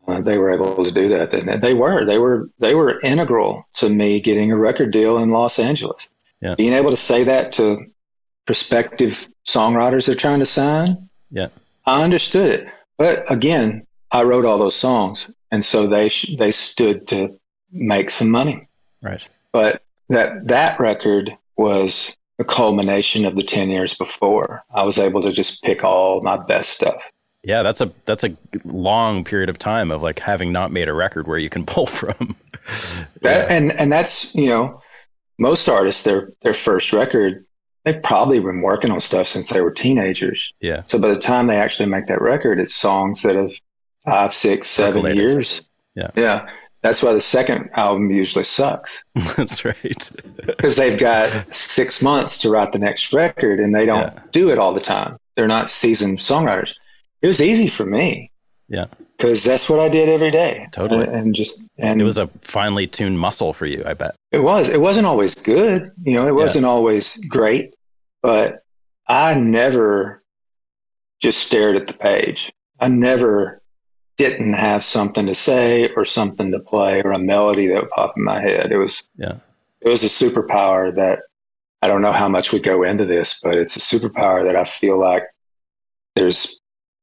uh, 0.07 0.21
they 0.21 0.37
were 0.37 0.53
able 0.53 0.85
to 0.85 0.91
do 0.91 1.09
that. 1.09 1.33
And 1.33 1.63
they 1.63 1.75
were, 1.75 2.05
they 2.05 2.19
were, 2.19 2.51
they 2.59 2.75
were 2.75 3.01
integral 3.01 3.65
to 3.75 3.89
me 3.89 4.21
getting 4.21 4.53
a 4.53 4.57
record 4.57 4.93
deal 4.93 5.19
in 5.19 5.31
Los 5.31 5.59
Angeles. 5.59 6.11
Yeah. 6.43 6.55
Being 6.57 6.75
able 6.75 6.91
to 6.91 6.97
say 6.97 7.25
that 7.25 7.53
to 7.55 7.87
prospective 8.47 9.29
songwriters 9.47 10.07
they're 10.07 10.15
trying 10.15 10.41
to 10.41 10.47
sign. 10.47 11.09
Yeah. 11.31 11.49
I 11.87 12.03
understood 12.03 12.51
it. 12.51 12.69
But 12.99 13.31
again, 13.31 13.87
I 14.11 14.25
wrote 14.25 14.45
all 14.45 14.59
those 14.59 14.77
songs. 14.77 15.31
And 15.51 15.65
so 15.65 15.87
they, 15.87 16.09
sh- 16.09 16.35
they 16.39 16.53
stood 16.53 17.07
to 17.09 17.39
make 17.71 18.11
some 18.11 18.31
money. 18.31 18.69
Right. 19.01 19.23
But 19.53 19.83
that, 20.11 20.49
that 20.49 20.79
record 20.79 21.31
was 21.57 22.17
a 22.39 22.45
culmination 22.45 23.25
of 23.25 23.37
the 23.37 23.43
10 23.43 23.71
years 23.71 23.95
before. 23.95 24.65
I 24.73 24.83
was 24.83 24.99
able 24.99 25.23
to 25.23 25.33
just 25.33 25.63
pick 25.63 25.85
all 25.85 26.21
my 26.21 26.37
best 26.37 26.71
stuff. 26.71 27.03
Yeah, 27.43 27.63
that's 27.63 27.83
a 27.83 27.93
that's 28.07 28.25
a 28.25 28.35
long 28.65 29.23
period 29.23 29.51
of 29.51 29.59
time 29.59 29.91
of 29.91 30.03
like 30.03 30.19
having 30.19 30.51
not 30.51 30.73
made 30.73 30.89
a 30.89 30.95
record 30.95 31.27
where 31.27 31.37
you 31.37 31.51
can 31.51 31.67
pull 31.67 31.87
from. 31.87 32.37
That, 33.21 33.51
and 33.51 33.73
and 33.73 33.93
that's 33.93 34.35
you 34.35 34.47
know 34.47 34.81
most 35.39 35.69
artists 35.69 36.05
their 36.05 36.33
their 36.43 36.55
first 36.55 36.93
record 36.93 37.45
they've 37.85 38.03
probably 38.03 38.41
been 38.41 38.63
working 38.63 38.91
on 38.91 39.01
stuff 39.01 39.29
since 39.29 39.51
they 39.51 39.61
were 39.61 39.71
teenagers. 39.71 40.53
Yeah. 40.61 40.83
So 40.87 40.99
by 40.99 41.09
the 41.09 41.21
time 41.21 41.47
they 41.47 41.57
actually 41.57 41.89
make 41.89 42.07
that 42.07 42.21
record, 42.21 42.59
it's 42.59 42.75
songs 42.75 43.23
that 43.23 43.37
have 43.37 43.53
five, 44.05 44.35
six, 44.35 44.69
seven 44.69 45.05
years. 45.17 45.67
Yeah. 45.95 46.11
Yeah. 46.17 46.49
That's 46.85 47.03
why 47.03 47.13
the 47.15 47.21
second 47.21 47.71
album 47.75 48.11
usually 48.11 48.45
sucks 48.45 49.03
that's 49.37 49.65
right. 49.65 50.11
because 50.47 50.77
they've 50.77 50.99
got 50.99 51.53
six 51.55 52.01
months 52.03 52.39
to 52.39 52.51
write 52.51 52.71
the 52.73 52.79
next 52.79 53.13
record 53.13 53.59
and 53.59 53.75
they 53.75 53.87
don't 53.87 54.13
Yeah. 54.13 54.21
do 54.33 54.51
it 54.51 54.59
all 54.59 54.73
the 54.75 54.81
time. 54.81 55.17
They're 55.37 55.49
not 55.49 55.71
seasoned 55.71 56.19
songwriters. 56.19 56.73
It 57.23 57.27
was 57.27 57.41
easy 57.41 57.69
for 57.69 57.87
me 57.87 58.31
Yeah. 58.69 58.85
because 59.17 59.43
that's 59.43 59.69
what 59.69 59.81
I 59.81 59.89
did 59.89 60.09
every 60.11 60.31
day. 60.31 60.69
Totally. 60.73 61.07
And, 61.07 61.17
and 61.17 61.35
just, 61.35 61.61
and 61.79 62.01
It 62.01 62.05
was 62.05 62.19
a 62.19 62.27
finely 62.41 62.87
tuned 62.87 63.19
muscle 63.19 63.53
for 63.55 63.65
you, 63.67 63.83
I 63.87 63.95
bet. 63.95 64.15
It 64.31 64.43
was. 64.43 64.69
It 64.69 64.81
wasn't 64.81 65.07
always 65.07 65.35
good. 65.35 65.91
You 66.05 66.15
know, 66.17 66.29
it 66.29 66.35
wasn't 66.35 66.67
always 66.67 67.17
great, 67.29 67.75
but 68.23 68.63
I 69.09 69.35
never 69.37 70.23
just 71.21 71.43
stared 71.43 71.77
at 71.77 71.87
the 71.87 71.95
page. 71.95 72.53
I 72.79 72.89
never 72.89 73.63
didn't 74.17 74.53
have 74.53 74.85
something 74.85 75.27
to 75.27 75.35
say 75.35 75.89
or 75.97 76.05
something 76.05 76.53
to 76.53 76.61
play 76.61 77.03
or 77.03 77.13
a 77.13 77.19
melody 77.19 77.67
that 77.67 77.83
would 77.83 77.91
pop 77.91 78.15
in 78.17 78.25
my 78.25 78.41
head. 78.41 78.71
It 78.71 78.79
was 78.79 79.03
Yeah. 79.17 79.37
it 79.81 79.89
was 79.89 80.05
a 80.05 80.07
superpower 80.07 80.95
that 80.95 81.21
I 81.83 81.89
don't 81.89 82.03
know 82.03 82.13
how 82.13 82.29
much 82.29 82.53
we 82.53 82.61
go 82.61 82.83
into 82.83 83.05
this, 83.05 83.41
but 83.43 83.55
it's 83.57 83.77
a 83.77 83.81
superpower 83.81 84.45
that 84.45 84.57
I 84.57 84.65
feel 84.65 84.99
like 84.99 85.25
there's 86.17 86.61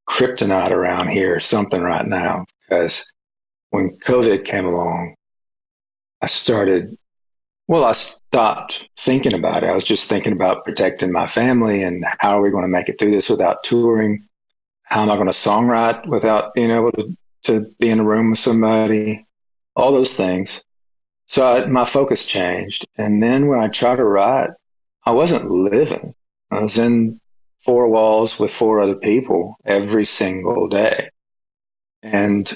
kryptonite 0.09 0.71
around 0.71 1.09
here, 1.09 1.39
something 1.39 1.81
right 1.81 2.05
now. 2.07 2.45
Because 2.61 3.05
when 3.69 3.97
COVID 3.99 4.43
came 4.45 4.65
along, 4.65 5.15
I 6.21 6.27
started, 6.27 6.97
well, 7.67 7.83
I 7.85 7.91
stopped 7.93 8.87
thinking 8.97 9.33
about 9.33 9.63
it. 9.63 9.69
I 9.69 9.75
was 9.75 9.83
just 9.83 10.09
thinking 10.09 10.33
about 10.33 10.65
protecting 10.65 11.11
my 11.11 11.27
family 11.27 11.83
and 11.83 12.03
how 12.19 12.37
are 12.37 12.41
we 12.41 12.49
going 12.49 12.63
to 12.63 12.67
make 12.67 12.89
it 12.89 12.97
through 12.97 13.11
this 13.11 13.29
without 13.29 13.63
touring? 13.63 14.27
How 14.91 15.03
am 15.03 15.09
I 15.09 15.15
going 15.15 15.27
to 15.27 15.31
songwrite 15.31 16.05
without 16.05 16.53
being 16.53 16.69
able 16.69 16.91
to, 16.91 17.15
to 17.43 17.61
be 17.79 17.89
in 17.89 18.01
a 18.01 18.03
room 18.03 18.31
with 18.31 18.39
somebody? 18.39 19.25
All 19.73 19.93
those 19.93 20.13
things. 20.13 20.65
So 21.27 21.47
I, 21.47 21.65
my 21.65 21.85
focus 21.85 22.25
changed. 22.25 22.85
And 22.97 23.23
then 23.23 23.47
when 23.47 23.61
I 23.61 23.69
tried 23.69 23.95
to 23.95 24.03
write, 24.03 24.49
I 25.05 25.11
wasn't 25.11 25.49
living. 25.49 26.13
I 26.51 26.59
was 26.59 26.77
in 26.77 27.21
four 27.61 27.87
walls 27.87 28.37
with 28.37 28.51
four 28.51 28.81
other 28.81 28.95
people 28.95 29.55
every 29.63 30.03
single 30.03 30.67
day. 30.67 31.11
And 32.03 32.51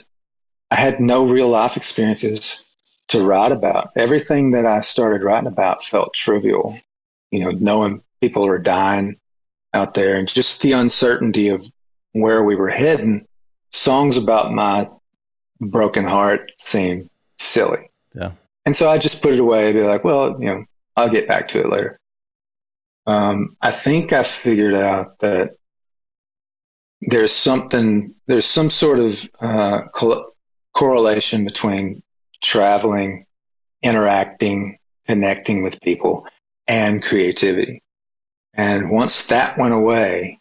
I 0.69 0.75
had 0.75 0.99
no 0.99 1.29
real 1.29 1.47
life 1.47 1.77
experiences 1.77 2.65
to 3.07 3.23
write 3.23 3.53
about. 3.53 3.91
Everything 3.95 4.51
that 4.51 4.65
I 4.65 4.81
started 4.81 5.23
writing 5.23 5.47
about 5.47 5.86
felt 5.86 6.13
trivial. 6.13 6.77
You 7.31 7.45
know, 7.45 7.51
knowing 7.51 8.03
people 8.19 8.45
are 8.45 8.59
dying 8.59 9.21
out 9.73 9.93
there 9.93 10.17
and 10.17 10.27
just 10.27 10.61
the 10.61 10.73
uncertainty 10.73 11.47
of 11.47 11.65
where 12.16 12.43
we 12.43 12.55
were 12.55 12.70
heading. 12.70 13.28
Songs 13.72 14.16
about 14.16 14.53
my 14.53 14.88
broken 15.59 16.05
heart 16.05 16.49
seemed 16.57 17.09
silly. 17.38 17.91
Yeah. 18.16 18.32
And 18.66 18.74
so 18.74 18.89
I 18.89 18.97
just 18.97 19.22
put 19.22 19.34
it 19.34 19.39
away 19.39 19.66
and 19.66 19.76
be 19.76 19.84
like, 19.84 20.05
well, 20.05 20.38
you 20.39 20.45
know, 20.45 20.66
I'll 20.95 21.09
get 21.09 21.28
back 21.28 21.49
to 21.49 21.59
it 21.59 21.70
later. 21.70 21.99
Um, 23.05 23.57
I 23.61 23.74
think 23.74 24.13
I 24.13 24.24
figured 24.24 24.76
out 24.76 25.20
that 25.20 25.57
there's 27.01 27.34
something, 27.34 28.16
there's 28.28 28.45
some 28.45 28.70
sort 28.70 28.99
of 28.99 29.30
uh, 29.41 29.82
col- 29.93 30.32
correlation 30.74 31.43
between 31.43 32.01
traveling, 32.41 33.26
interacting, 33.84 34.80
connecting 35.05 35.63
with 35.63 35.82
people, 35.82 36.26
and 36.66 37.03
creativity. 37.03 37.84
And 38.53 38.89
once 38.89 39.28
that 39.28 39.57
went 39.57 39.74
away, 39.74 40.39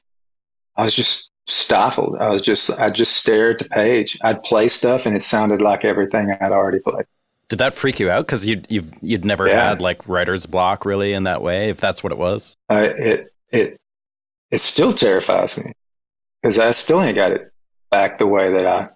I 0.77 0.85
was 0.85 0.95
just 0.95 1.31
stifled. 1.49 2.16
I 2.18 2.28
was 2.30 2.42
just, 2.42 2.70
I 2.78 2.90
just 2.90 3.16
stared 3.16 3.61
at 3.61 3.68
the 3.68 3.68
page. 3.74 4.18
I'd 4.22 4.42
play 4.42 4.68
stuff 4.68 5.07
and 5.07 5.16
it 5.16 5.22
sounded 5.22 5.61
like 5.61 5.84
everything 5.84 6.30
I'd 6.30 6.53
already 6.53 6.80
played. 6.80 7.07
Did 7.49 7.59
that 7.59 7.74
freak 7.74 8.01
you 8.01 8.11
out? 8.11 8.26
Because 8.26 8.47
you'd 8.47 8.66
you've 8.70 8.90
you'd 9.03 9.24
never 9.24 9.47
Yeah. 9.47 9.68
had 9.68 9.80
like 9.80 10.09
writer's 10.09 10.47
block 10.47 10.84
really 10.86 11.12
in 11.12 11.24
that 11.24 11.42
way, 11.42 11.68
if 11.68 11.78
that's 11.78 12.03
what 12.03 12.11
it 12.12 12.18
was. 12.18 12.57
uh, 12.70 12.88
it 12.97 13.32
it 13.53 13.78
it 14.51 14.59
still 14.59 14.92
terrifies 14.95 15.57
me 15.59 15.72
because 16.42 16.59
I 16.59 16.72
still 16.72 17.03
ain't 17.03 17.16
got 17.16 17.32
it 17.32 17.53
back 17.90 18.18
the 18.18 18.26
way 18.26 18.51
that 18.53 18.66
I 18.66 18.88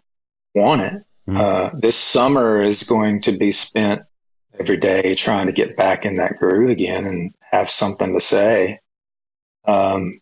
want 0.55 0.81
it. 0.81 1.03
Mhm. 1.29 1.39
Uh, 1.41 1.71
this 1.79 1.97
summer 1.97 2.63
is 2.63 2.83
going 2.85 3.21
to 3.23 3.33
be 3.37 3.53
spent 3.53 4.03
every 4.59 4.79
day 4.79 5.15
trying 5.15 5.47
to 5.47 5.53
get 5.53 5.77
back 5.77 6.07
in 6.07 6.15
that 6.17 6.39
groove 6.39 6.71
again 6.71 7.07
and 7.07 7.35
have 7.53 7.69
something 7.71 8.15
to 8.15 8.21
say. 8.21 8.81
Um, 9.67 10.21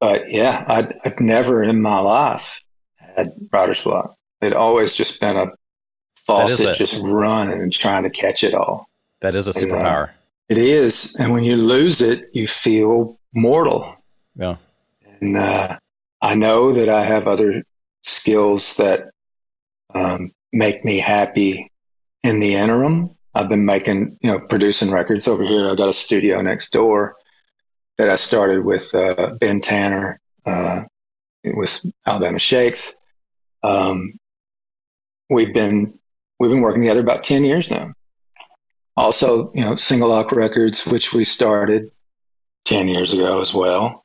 but 0.00 0.30
yeah, 0.30 0.64
I'd, 0.66 0.94
I'd 1.04 1.20
never 1.20 1.62
in 1.62 1.80
my 1.80 1.98
life 1.98 2.60
had 2.96 3.32
writer's 3.52 3.82
block. 3.82 4.14
It'd 4.40 4.54
always 4.54 4.94
just 4.94 5.20
been 5.20 5.36
a 5.36 5.52
faucet 6.26 6.76
just 6.76 7.00
running 7.02 7.60
and 7.60 7.72
trying 7.72 8.04
to 8.04 8.10
catch 8.10 8.44
it 8.44 8.54
all. 8.54 8.88
That 9.20 9.34
is 9.34 9.48
a 9.48 9.58
And, 9.58 9.72
uh, 9.72 9.76
superpower. 9.76 10.10
It 10.48 10.58
is. 10.58 11.16
And 11.16 11.32
when 11.32 11.44
you 11.44 11.56
lose 11.56 12.00
it, 12.00 12.30
you 12.32 12.46
feel 12.46 13.18
mortal. 13.34 13.96
Yeah. 14.36 14.56
And 15.20 15.36
uh, 15.36 15.78
I 16.22 16.34
know 16.34 16.72
that 16.72 16.88
I 16.88 17.04
have 17.04 17.26
other 17.26 17.64
skills 18.02 18.76
that 18.76 19.10
um, 19.94 20.32
make 20.52 20.84
me 20.84 20.98
happy 20.98 21.70
in 22.22 22.40
the 22.40 22.54
interim. 22.54 23.10
I've 23.34 23.48
been 23.48 23.64
making, 23.64 24.18
you 24.20 24.30
know, 24.30 24.38
producing 24.38 24.90
records 24.90 25.28
over 25.28 25.42
here. 25.42 25.70
I've 25.70 25.76
got 25.76 25.88
a 25.88 25.92
studio 25.92 26.40
next 26.40 26.72
door 26.72 27.16
that 27.98 28.08
I 28.08 28.16
started 28.16 28.64
with 28.64 28.94
uh, 28.94 29.34
Ben 29.40 29.60
Tanner 29.60 30.20
uh, 30.46 30.82
with 31.44 31.80
Alabama 32.06 32.38
Shakes. 32.38 32.94
Um, 33.62 34.18
we've 35.28 35.52
been 35.52 35.98
we've 36.38 36.50
been 36.50 36.60
working 36.60 36.82
together 36.82 37.00
about 37.00 37.24
ten 37.24 37.44
years 37.44 37.70
now. 37.70 37.92
Also, 38.96 39.52
you 39.54 39.62
know, 39.62 39.76
Single 39.76 40.08
Lock 40.08 40.32
Records, 40.32 40.86
which 40.86 41.12
we 41.12 41.24
started 41.24 41.90
ten 42.64 42.88
years 42.88 43.12
ago 43.12 43.40
as 43.40 43.52
well. 43.52 44.04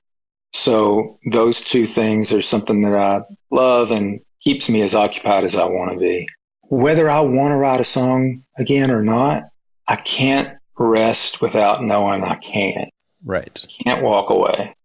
So 0.54 1.20
those 1.32 1.62
two 1.62 1.88
things 1.88 2.32
are 2.32 2.44
something 2.44 2.82
that 2.84 2.96
I 2.96 3.22
love 3.50 3.92
and 3.92 4.20
keeps 4.42 4.70
me 4.70 4.82
as 4.82 4.94
occupied 4.94 5.44
as 5.44 5.56
I 5.56 5.66
want 5.66 5.92
to 5.92 5.98
be. 5.98 6.28
Whether 6.64 7.10
I 7.10 7.22
want 7.22 7.52
to 7.52 7.56
write 7.56 7.82
a 7.82 7.86
song 7.86 8.44
again 8.58 8.92
or 8.92 9.02
not, 9.02 9.44
I 9.88 9.96
can't 9.96 10.58
rest 10.78 11.42
without 11.42 11.84
knowing 11.84 12.24
I 12.24 12.36
can. 12.36 12.90
Right. 13.24 13.66
Can't 13.84 14.04
walk 14.04 14.30
away. 14.30 14.76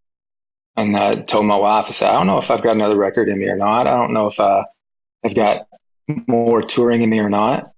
And 0.76 0.96
I 0.96 1.16
told 1.16 1.46
my 1.46 1.56
wife, 1.56 1.86
I 1.88 1.92
said, 1.92 2.10
I 2.10 2.12
don't 2.12 2.28
know 2.28 2.38
if 2.38 2.50
I've 2.50 2.62
got 2.62 2.76
another 2.76 2.96
record 2.96 3.28
in 3.28 3.38
me 3.38 3.48
or 3.48 3.56
not. 3.56 3.86
I 3.86 3.96
don't 3.96 4.12
know 4.12 4.28
if 4.28 4.38
I 4.38 4.64
have 5.24 5.34
got 5.34 5.66
more 6.26 6.62
touring 6.62 7.02
in 7.02 7.10
me 7.10 7.18
or 7.18 7.28
not. 7.28 7.72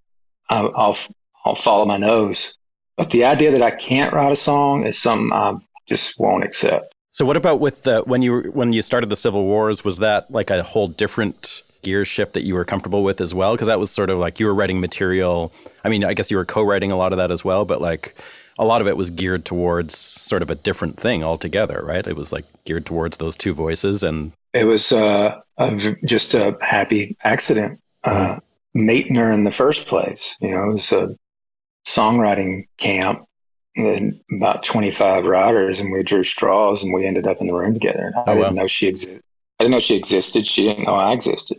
I'll, 0.50 0.72
I'll, 0.76 0.98
I'll 1.44 1.56
follow 1.56 1.86
my 1.86 1.96
nose. 1.96 2.56
But 2.96 3.10
the 3.10 3.24
idea 3.24 3.52
that 3.52 3.62
I 3.62 3.70
can't 3.70 4.12
write 4.12 4.32
a 4.32 4.36
song 4.36 4.86
is 4.86 4.98
something 4.98 5.32
I 5.32 5.54
just 5.88 6.20
won't 6.20 6.44
accept. 6.44 6.94
So 7.08 7.24
what 7.24 7.36
about 7.36 7.58
with 7.58 7.82
the 7.82 8.02
when 8.02 8.22
you 8.22 8.42
when 8.52 8.72
you 8.72 8.82
started 8.82 9.08
the 9.08 9.16
Civil 9.16 9.44
Wars? 9.44 9.82
Was 9.84 9.98
that 9.98 10.30
like 10.30 10.50
a 10.50 10.62
whole 10.62 10.86
different 10.86 11.62
gear 11.82 12.04
shift 12.04 12.34
that 12.34 12.44
you 12.44 12.54
were 12.54 12.64
comfortable 12.64 13.02
with 13.02 13.20
as 13.20 13.34
well? 13.34 13.54
Because 13.54 13.66
that 13.66 13.80
was 13.80 13.90
sort 13.90 14.10
of 14.10 14.18
like 14.18 14.38
you 14.38 14.46
were 14.46 14.54
writing 14.54 14.80
material. 14.80 15.52
I 15.82 15.88
mean, 15.88 16.04
I 16.04 16.14
guess 16.14 16.30
you 16.30 16.36
were 16.36 16.44
co-writing 16.44 16.92
a 16.92 16.96
lot 16.96 17.12
of 17.12 17.16
that 17.16 17.30
as 17.30 17.44
well, 17.44 17.64
but 17.64 17.80
like 17.80 18.14
a 18.60 18.64
lot 18.64 18.80
of 18.82 18.86
it 18.86 18.96
was 18.96 19.08
geared 19.10 19.44
towards 19.44 19.96
sort 19.96 20.42
of 20.42 20.50
a 20.50 20.54
different 20.54 21.00
thing 21.00 21.24
altogether, 21.24 21.82
right? 21.82 22.06
It 22.06 22.14
was 22.14 22.30
like 22.32 22.44
geared 22.64 22.84
towards 22.86 23.16
those 23.16 23.34
two 23.34 23.54
voices, 23.54 24.02
and 24.04 24.32
it 24.52 24.64
was 24.64 24.92
uh, 24.92 25.40
a 25.56 25.76
just 26.04 26.34
a 26.34 26.56
happy 26.60 27.16
accident 27.24 27.80
uh, 28.04 28.36
her 29.16 29.32
in 29.32 29.44
the 29.44 29.50
first 29.52 29.86
place. 29.86 30.36
You 30.40 30.50
know, 30.50 30.70
it 30.70 30.72
was 30.74 30.92
a 30.92 31.16
songwriting 31.86 32.68
camp 32.76 33.24
and 33.76 34.20
about 34.36 34.62
25 34.62 35.24
writers 35.24 35.80
and 35.80 35.92
we 35.92 36.02
drew 36.02 36.22
straws 36.24 36.82
and 36.84 36.92
we 36.92 37.06
ended 37.06 37.26
up 37.26 37.40
in 37.40 37.46
the 37.46 37.54
room 37.54 37.72
together. 37.72 38.06
And 38.06 38.16
I 38.16 38.20
Oh, 38.26 38.34
didn't 38.34 38.56
wow. 38.56 38.62
know 38.62 38.66
she 38.66 38.88
existed. 38.88 39.22
I 39.58 39.64
didn't 39.64 39.72
know 39.72 39.80
she 39.80 39.96
existed. 39.96 40.46
She 40.46 40.64
didn't 40.64 40.84
know 40.84 40.94
I 40.94 41.12
existed. 41.12 41.58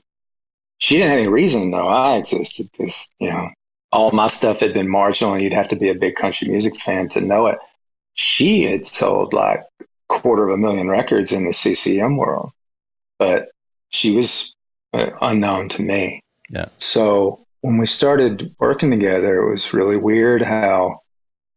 she 0.77 0.95
didn't 0.97 1.09
have 1.11 1.19
any 1.19 1.27
reason 1.29 1.61
to 1.61 1.67
know 1.67 1.87
I 1.87 2.17
existed 2.17 2.67
because, 2.71 3.09
you 3.19 3.29
know, 3.29 3.49
all 3.91 4.11
my 4.11 4.27
stuff 4.27 4.59
had 4.61 4.73
been 4.73 4.89
marginal 4.89 5.33
and 5.33 5.43
you'd 5.43 5.53
have 5.53 5.67
to 5.69 5.75
be 5.75 5.89
a 5.89 5.95
big 5.95 6.15
country 6.15 6.47
music 6.47 6.79
fan 6.79 7.09
to 7.09 7.21
know 7.21 7.47
it. 7.47 7.57
She 8.13 8.63
had 8.63 8.85
sold 8.85 9.33
like 9.33 9.63
a 9.79 9.85
quarter 10.07 10.47
of 10.47 10.53
a 10.53 10.57
million 10.57 10.89
records 10.89 11.31
in 11.31 11.45
the 11.45 11.53
CCM 11.53 12.17
world, 12.17 12.51
but 13.19 13.49
she 13.89 14.15
was 14.15 14.55
uh, 14.93 15.11
unknown 15.21 15.69
to 15.69 15.81
me. 15.81 16.21
Yeah. 16.49 16.67
So 16.77 17.45
when 17.61 17.77
we 17.77 17.87
started 17.87 18.55
working 18.59 18.91
together, 18.91 19.41
it 19.41 19.51
was 19.51 19.73
really 19.73 19.97
weird 19.97 20.41
how, 20.41 21.01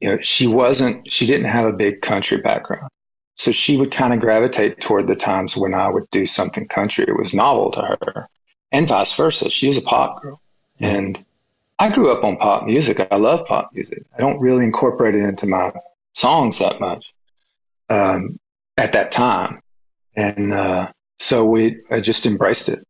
you 0.01 0.11
know, 0.11 0.19
she 0.23 0.47
wasn't, 0.47 1.11
she 1.11 1.27
didn't 1.27 1.47
have 1.47 1.67
a 1.67 1.73
big 1.73 2.03
country 2.03 2.39
background. 2.39 2.89
So 3.37 3.51
she 3.53 3.77
would 3.77 3.91
kind 3.91 4.13
of 4.13 4.21
gravitate 4.21 4.81
toward 4.81 5.09
the 5.09 5.17
times 5.17 5.57
when 5.57 5.75
I 5.75 5.89
would 5.89 6.09
do 6.11 6.27
something 6.27 6.69
country. 6.69 7.05
It 7.07 7.17
was 7.17 7.35
novel 7.35 7.71
to 7.73 7.81
her 7.83 8.29
and 8.71 8.87
vice 8.87 9.13
versa. 9.13 9.51
She 9.51 9.69
was 9.69 9.79
a 9.79 9.83
pop 9.83 10.23
girl. 10.23 10.41
And 10.81 11.25
I 11.79 11.91
grew 11.93 12.13
up 12.13 12.25
on 12.25 12.37
pop 12.37 12.65
music. 12.65 13.07
I 13.11 13.17
love 13.17 13.47
pop 13.47 13.71
music. 13.75 14.05
I 14.15 14.19
don't 14.19 14.39
really 14.39 14.65
incorporate 14.65 15.15
it 15.15 15.25
into 15.25 15.47
my 15.47 15.73
songs 16.13 16.59
that 16.59 16.81
much 16.81 17.13
um, 17.89 18.39
at 18.77 18.93
that 18.93 19.11
time. 19.11 19.61
And 20.17 20.53
uh, 20.53 20.93
so 21.19 21.45
we 21.45 21.83
I 21.91 22.01
just 22.01 22.27
embraced 22.27 22.69
it. 22.69 22.87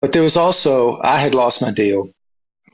But 0.00 0.12
there 0.12 0.22
was 0.22 0.36
also, 0.36 1.00
I 1.02 1.18
had 1.18 1.34
lost 1.34 1.62
my 1.62 1.70
deal 1.70 2.10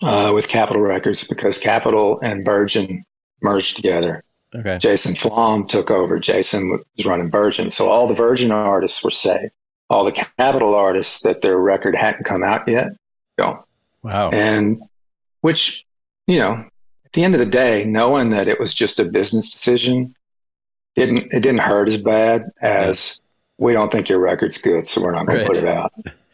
uh, 0.03 0.33
with 0.35 0.49
Capitol 0.49 0.83
Records 0.83 1.27
because 1.27 1.59
Capitol 1.59 2.21
and 2.21 2.45
Virgin 2.45 3.05
merged 3.43 3.77
together. 3.77 4.23
Okay. 4.55 4.79
Jason 4.79 5.15
Flom 5.15 5.67
took 5.67 5.91
over. 5.91 6.19
Jason 6.19 6.71
was 6.71 7.07
running 7.07 7.31
Virgin. 7.31 7.71
So 7.71 7.91
all 7.91 8.07
the 8.07 8.15
Virgin 8.15 8.53
artists 8.53 9.03
were 9.03 9.11
saved. 9.11 9.53
All 9.91 10.05
the 10.05 10.13
Capitol 10.13 10.75
artists 10.75 11.21
that 11.23 11.43
their 11.43 11.59
record 11.59 11.95
hadn't 11.95 12.25
come 12.25 12.43
out 12.43 12.67
yet, 12.67 12.89
go. 13.39 13.65
Wow. 14.03 14.31
And 14.31 14.83
which, 15.47 15.85
you 16.27 16.39
know, 16.39 16.55
at 17.05 17.13
the 17.13 17.23
end 17.23 17.33
of 17.33 17.39
the 17.39 17.47
day, 17.47 17.85
knowing 17.85 18.31
that 18.31 18.49
it 18.49 18.59
was 18.59 18.75
just 18.75 18.99
a 18.99 19.05
business 19.05 19.53
decision 19.53 20.13
didn't 20.97 21.33
it 21.33 21.39
didn't 21.41 21.61
hurt 21.61 21.87
as 21.87 21.99
bad 21.99 22.51
as 22.61 23.21
we 23.59 23.73
don't 23.73 23.93
think 23.93 24.09
your 24.09 24.19
record's 24.19 24.59
good, 24.59 24.89
so 24.89 25.01
we're 25.01 25.13
not 25.13 25.27
going 25.27 25.39
Right. 25.39 25.45
to 25.47 25.53
put 25.53 25.63
it 25.63 25.69
out. 25.69 25.93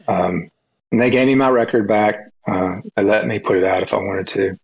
Um, 0.08 0.48
and 0.90 0.98
they 0.98 1.10
gave 1.10 1.26
me 1.26 1.34
my 1.34 1.50
record 1.50 1.86
back. 1.86 2.14
Uh, 2.46 2.76
they 2.96 3.02
let 3.02 3.26
me 3.26 3.38
put 3.38 3.58
it 3.58 3.64
out 3.64 3.82
if 3.82 3.92
I 3.92 3.98
wanted 3.98 4.28
to, 4.28 4.58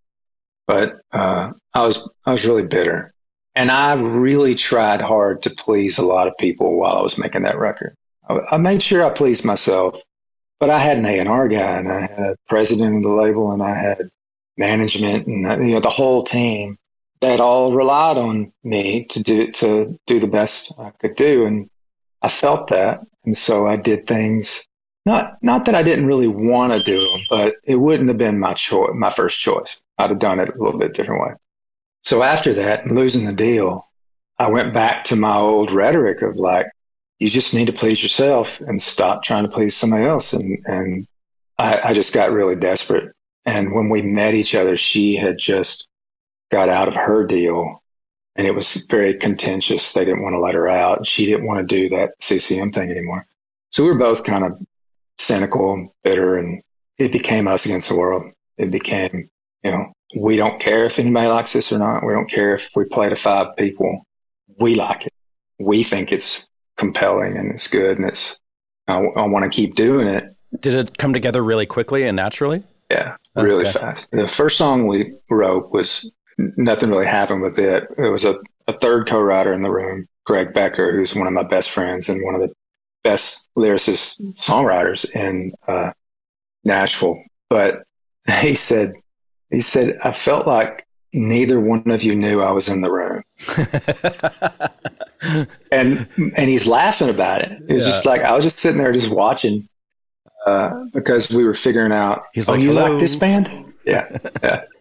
but 0.66 0.98
uh, 1.12 1.52
I 1.74 1.82
was 1.82 2.08
I 2.24 2.32
was 2.32 2.46
really 2.46 2.66
bitter, 2.66 3.12
and 3.54 3.70
I 3.70 3.92
really 3.94 4.54
tried 4.54 5.02
hard 5.02 5.42
to 5.42 5.50
please 5.50 5.98
a 5.98 6.06
lot 6.06 6.26
of 6.26 6.38
people 6.38 6.78
while 6.78 6.96
I 6.96 7.02
was 7.02 7.18
making 7.18 7.42
that 7.42 7.58
record. 7.58 7.94
I, 8.30 8.38
I 8.52 8.56
made 8.56 8.82
sure 8.82 9.04
I 9.04 9.10
pleased 9.10 9.44
myself, 9.44 10.00
but 10.58 10.70
I 10.70 10.78
had 10.78 10.96
an 10.96 11.04
A 11.04 11.18
and 11.18 11.28
R 11.28 11.48
guy, 11.48 11.76
and 11.78 11.92
I 11.92 12.00
had 12.00 12.18
a 12.18 12.36
president 12.48 12.96
of 12.96 13.02
the 13.02 13.10
label, 13.10 13.52
and 13.52 13.62
I 13.62 13.74
had 13.74 14.10
management, 14.58 15.26
and 15.26 15.46
uh, 15.46 15.58
you 15.58 15.74
know 15.74 15.80
the 15.80 15.90
whole 15.90 16.24
team 16.24 16.78
that 17.20 17.40
all 17.40 17.72
relied 17.72 18.16
on 18.16 18.52
me 18.62 19.04
to 19.06 19.22
do 19.22 19.50
to 19.52 19.98
do 20.06 20.20
the 20.20 20.26
best 20.26 20.72
I 20.78 20.90
could 20.90 21.16
do, 21.16 21.46
and 21.46 21.70
I 22.22 22.28
felt 22.28 22.68
that, 22.68 23.00
and 23.24 23.36
so 23.36 23.66
I 23.66 23.76
did 23.76 24.06
things. 24.06 24.64
Not 25.06 25.38
not 25.42 25.64
that 25.66 25.74
I 25.74 25.82
didn't 25.82 26.06
really 26.06 26.28
want 26.28 26.72
to 26.72 26.82
do 26.82 27.10
them, 27.10 27.20
but 27.30 27.54
it 27.64 27.76
wouldn't 27.76 28.08
have 28.08 28.18
been 28.18 28.38
my 28.38 28.54
choice, 28.54 28.90
my 28.94 29.10
first 29.10 29.40
choice. 29.40 29.80
I'd 29.96 30.10
have 30.10 30.18
done 30.18 30.40
it 30.40 30.50
a 30.50 30.62
little 30.62 30.78
bit 30.78 30.94
different 30.94 31.22
way. 31.22 31.34
So 32.02 32.22
after 32.22 32.54
that, 32.54 32.86
losing 32.88 33.26
the 33.26 33.32
deal, 33.32 33.86
I 34.38 34.50
went 34.50 34.74
back 34.74 35.04
to 35.04 35.16
my 35.16 35.36
old 35.36 35.72
rhetoric 35.72 36.22
of 36.22 36.36
like, 36.36 36.66
you 37.18 37.30
just 37.30 37.54
need 37.54 37.66
to 37.66 37.72
please 37.72 38.02
yourself 38.02 38.60
and 38.60 38.80
stop 38.80 39.22
trying 39.22 39.44
to 39.44 39.50
please 39.50 39.76
somebody 39.76 40.04
else. 40.04 40.32
And 40.32 40.58
and 40.66 41.06
I, 41.58 41.80
I 41.84 41.94
just 41.94 42.12
got 42.12 42.32
really 42.32 42.56
desperate. 42.56 43.12
And 43.48 43.72
when 43.72 43.88
we 43.88 44.02
met 44.02 44.34
each 44.34 44.54
other, 44.54 44.76
she 44.76 45.16
had 45.16 45.38
just 45.38 45.88
got 46.50 46.68
out 46.68 46.86
of 46.86 46.94
her 46.94 47.26
deal 47.26 47.82
and 48.36 48.46
it 48.46 48.50
was 48.50 48.86
very 48.90 49.14
contentious. 49.14 49.94
They 49.94 50.04
didn't 50.04 50.22
want 50.22 50.34
to 50.34 50.38
let 50.38 50.54
her 50.54 50.68
out. 50.68 51.06
She 51.06 51.24
didn't 51.24 51.46
want 51.46 51.66
to 51.66 51.76
do 51.76 51.88
that 51.88 52.10
CCM 52.20 52.72
thing 52.72 52.90
anymore. 52.90 53.26
So 53.70 53.82
we 53.82 53.90
were 53.90 53.98
both 53.98 54.22
kind 54.24 54.44
of 54.44 54.60
cynical 55.16 55.72
and 55.72 55.88
bitter 56.04 56.36
and 56.36 56.60
it 56.98 57.10
became 57.10 57.48
us 57.48 57.64
against 57.64 57.88
the 57.88 57.96
world. 57.96 58.30
It 58.58 58.70
became, 58.70 59.30
you 59.62 59.70
know, 59.70 59.92
we 60.14 60.36
don't 60.36 60.60
care 60.60 60.84
if 60.84 60.98
anybody 60.98 61.28
likes 61.28 61.54
this 61.54 61.72
or 61.72 61.78
not. 61.78 62.04
We 62.04 62.12
don't 62.12 62.30
care 62.30 62.54
if 62.54 62.68
we 62.76 62.84
play 62.84 63.08
to 63.08 63.16
five 63.16 63.56
people. 63.56 64.06
We 64.60 64.74
like 64.74 65.06
it. 65.06 65.12
We 65.58 65.84
think 65.84 66.12
it's 66.12 66.50
compelling 66.76 67.38
and 67.38 67.50
it's 67.52 67.66
good 67.66 67.96
and 67.96 68.06
it's, 68.06 68.38
I, 68.86 68.98
I 68.98 69.26
want 69.26 69.50
to 69.50 69.56
keep 69.56 69.74
doing 69.74 70.06
it. 70.06 70.36
Did 70.60 70.74
it 70.74 70.98
come 70.98 71.14
together 71.14 71.42
really 71.42 71.66
quickly 71.66 72.06
and 72.06 72.14
naturally? 72.14 72.62
Yeah, 72.90 73.16
really 73.36 73.66
Okay. 73.66 73.72
fast. 73.72 74.06
The 74.12 74.28
first 74.28 74.56
song 74.58 74.86
we 74.86 75.14
wrote 75.30 75.70
was 75.72 76.10
nothing 76.38 76.88
really 76.90 77.06
happened 77.06 77.42
with 77.42 77.58
it. 77.58 77.84
It 77.98 78.08
was 78.08 78.24
a, 78.24 78.36
a 78.66 78.72
third 78.78 79.06
co-writer 79.08 79.52
in 79.52 79.62
the 79.62 79.70
room, 79.70 80.08
Greg 80.24 80.54
Becker, 80.54 80.96
who's 80.96 81.14
one 81.14 81.26
of 81.26 81.32
my 81.32 81.42
best 81.42 81.70
friends 81.70 82.08
and 82.08 82.22
one 82.24 82.34
of 82.34 82.40
the 82.40 82.52
best 83.04 83.48
lyricist 83.56 84.20
songwriters 84.36 85.04
in 85.14 85.52
uh, 85.66 85.90
Nashville. 86.64 87.22
But 87.50 87.82
he 88.40 88.54
said, 88.54 88.94
he 89.50 89.60
said, 89.60 89.98
I 90.02 90.12
felt 90.12 90.46
like 90.46 90.86
neither 91.12 91.58
one 91.60 91.90
of 91.90 92.02
you 92.02 92.14
knew 92.14 92.40
I 92.42 92.52
was 92.52 92.68
in 92.68 92.80
the 92.82 92.90
room. 92.90 93.22
and 95.72 96.06
and 96.18 96.48
he's 96.48 96.66
laughing 96.66 97.08
about 97.08 97.42
it. 97.42 97.52
It's 97.68 97.84
Yeah. 97.84 97.92
just 97.92 98.04
like 98.06 98.22
I 98.22 98.34
was 98.34 98.44
just 98.44 98.58
sitting 98.58 98.78
there 98.78 98.92
just 98.92 99.10
watching 99.10 99.68
uh, 100.48 100.84
because 100.92 101.30
we 101.30 101.44
were 101.44 101.54
figuring 101.54 101.92
out. 101.92 102.24
He's 102.32 102.48
oh, 102.48 102.52
like, 102.52 102.62
you 102.62 102.68
"Hello." 102.68 102.92
like 102.92 103.00
this 103.00 103.16
band? 103.16 103.72
Yeah, 103.84 104.16
yeah. 104.42 104.64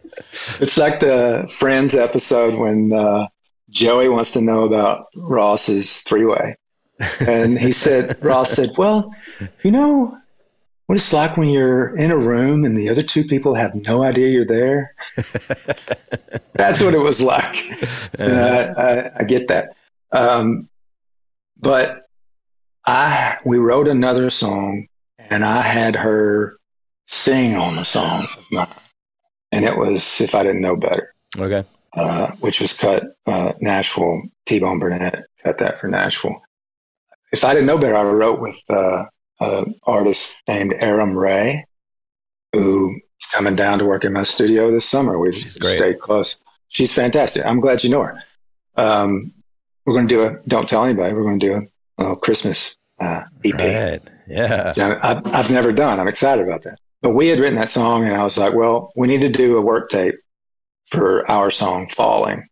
It's 0.60 0.76
like 0.76 0.98
the 0.98 1.48
Friends 1.58 1.94
episode 1.94 2.58
when 2.58 2.92
uh, 2.92 3.28
Joey 3.70 4.08
wants 4.08 4.32
to 4.32 4.40
know 4.40 4.64
about 4.64 5.06
Ross's 5.14 6.00
three 6.00 6.24
way, 6.24 6.56
and 7.20 7.56
he 7.56 7.70
said, 7.70 8.22
Ross 8.24 8.50
said, 8.50 8.70
"Well, 8.76 9.14
you 9.62 9.70
know." 9.70 10.16
What 10.86 10.96
it's 10.96 11.12
like 11.12 11.36
when 11.36 11.50
you're 11.50 11.94
in 11.98 12.10
a 12.10 12.16
room 12.16 12.64
and 12.64 12.74
the 12.74 12.88
other 12.88 13.02
two 13.02 13.22
people 13.22 13.54
have 13.54 13.74
no 13.74 14.02
idea 14.02 14.28
you're 14.28 14.46
there. 14.46 14.94
That's 16.54 16.82
what 16.82 16.94
it 16.94 17.02
was 17.02 17.20
like. 17.20 17.56
And 18.18 18.32
I, 18.32 18.62
I, 18.72 19.10
I 19.18 19.24
get 19.24 19.48
that. 19.48 19.76
Um, 20.12 20.66
but 21.58 22.08
I 22.86 23.36
we 23.44 23.58
wrote 23.58 23.86
another 23.86 24.30
song 24.30 24.88
and 25.30 25.44
I 25.44 25.62
had 25.62 25.96
her 25.96 26.58
sing 27.06 27.56
on 27.56 27.76
the 27.76 27.84
song. 27.84 28.26
And 29.50 29.64
it 29.64 29.76
was 29.76 30.20
If 30.20 30.34
I 30.34 30.42
Didn't 30.42 30.60
Know 30.60 30.76
Better, 30.76 31.14
okay. 31.38 31.64
uh, 31.94 32.32
which 32.40 32.60
was 32.60 32.74
cut 32.74 33.04
uh, 33.26 33.52
Nashville. 33.60 34.22
T 34.46 34.58
Bone 34.60 34.78
Burnett 34.78 35.24
cut 35.42 35.58
that 35.58 35.80
for 35.80 35.88
Nashville. 35.88 36.40
If 37.32 37.44
I 37.44 37.54
Didn't 37.54 37.66
Know 37.66 37.78
Better, 37.78 37.96
I 37.96 38.02
wrote 38.04 38.40
with 38.40 38.62
uh, 38.68 39.04
an 39.40 39.74
artist 39.84 40.40
named 40.46 40.74
Arum 40.78 41.16
Rae, 41.16 41.64
who 42.52 42.94
is 42.94 43.26
coming 43.32 43.56
down 43.56 43.78
to 43.78 43.86
work 43.86 44.04
in 44.04 44.12
my 44.12 44.24
studio 44.24 44.70
this 44.70 44.86
summer. 44.88 45.18
We've 45.18 45.36
She's 45.36 45.56
great. 45.56 45.76
stayed 45.78 46.00
close. 46.00 46.40
She's 46.68 46.92
fantastic. 46.92 47.44
I'm 47.46 47.60
glad 47.60 47.82
you 47.84 47.90
know 47.90 48.02
her. 48.02 48.22
Um, 48.76 49.32
we're 49.86 49.94
going 49.94 50.08
to 50.08 50.14
do 50.14 50.24
a 50.24 50.38
don't 50.46 50.68
tell 50.68 50.84
anybody. 50.84 51.14
We're 51.14 51.22
going 51.22 51.40
to 51.40 51.46
do 51.46 51.54
a 51.98 52.02
little 52.02 52.16
Christmas 52.16 52.76
uh, 53.00 53.22
EP. 53.44 53.54
Right. 53.54 54.02
Yeah. 54.28 54.72
I've, 55.02 55.26
I've 55.34 55.50
never 55.50 55.72
done. 55.72 55.98
I'm 56.00 56.08
excited 56.08 56.46
about 56.46 56.62
that. 56.64 56.78
But 57.02 57.14
we 57.14 57.28
had 57.28 57.38
written 57.38 57.58
that 57.58 57.70
song, 57.70 58.04
and 58.06 58.14
I 58.16 58.24
was 58.24 58.36
like, 58.36 58.54
well, 58.54 58.92
we 58.96 59.06
need 59.06 59.20
to 59.20 59.28
do 59.28 59.56
a 59.56 59.62
work 59.62 59.88
tape 59.90 60.16
for 60.90 61.28
our 61.30 61.50
song 61.50 61.88
Falling, 61.90 62.46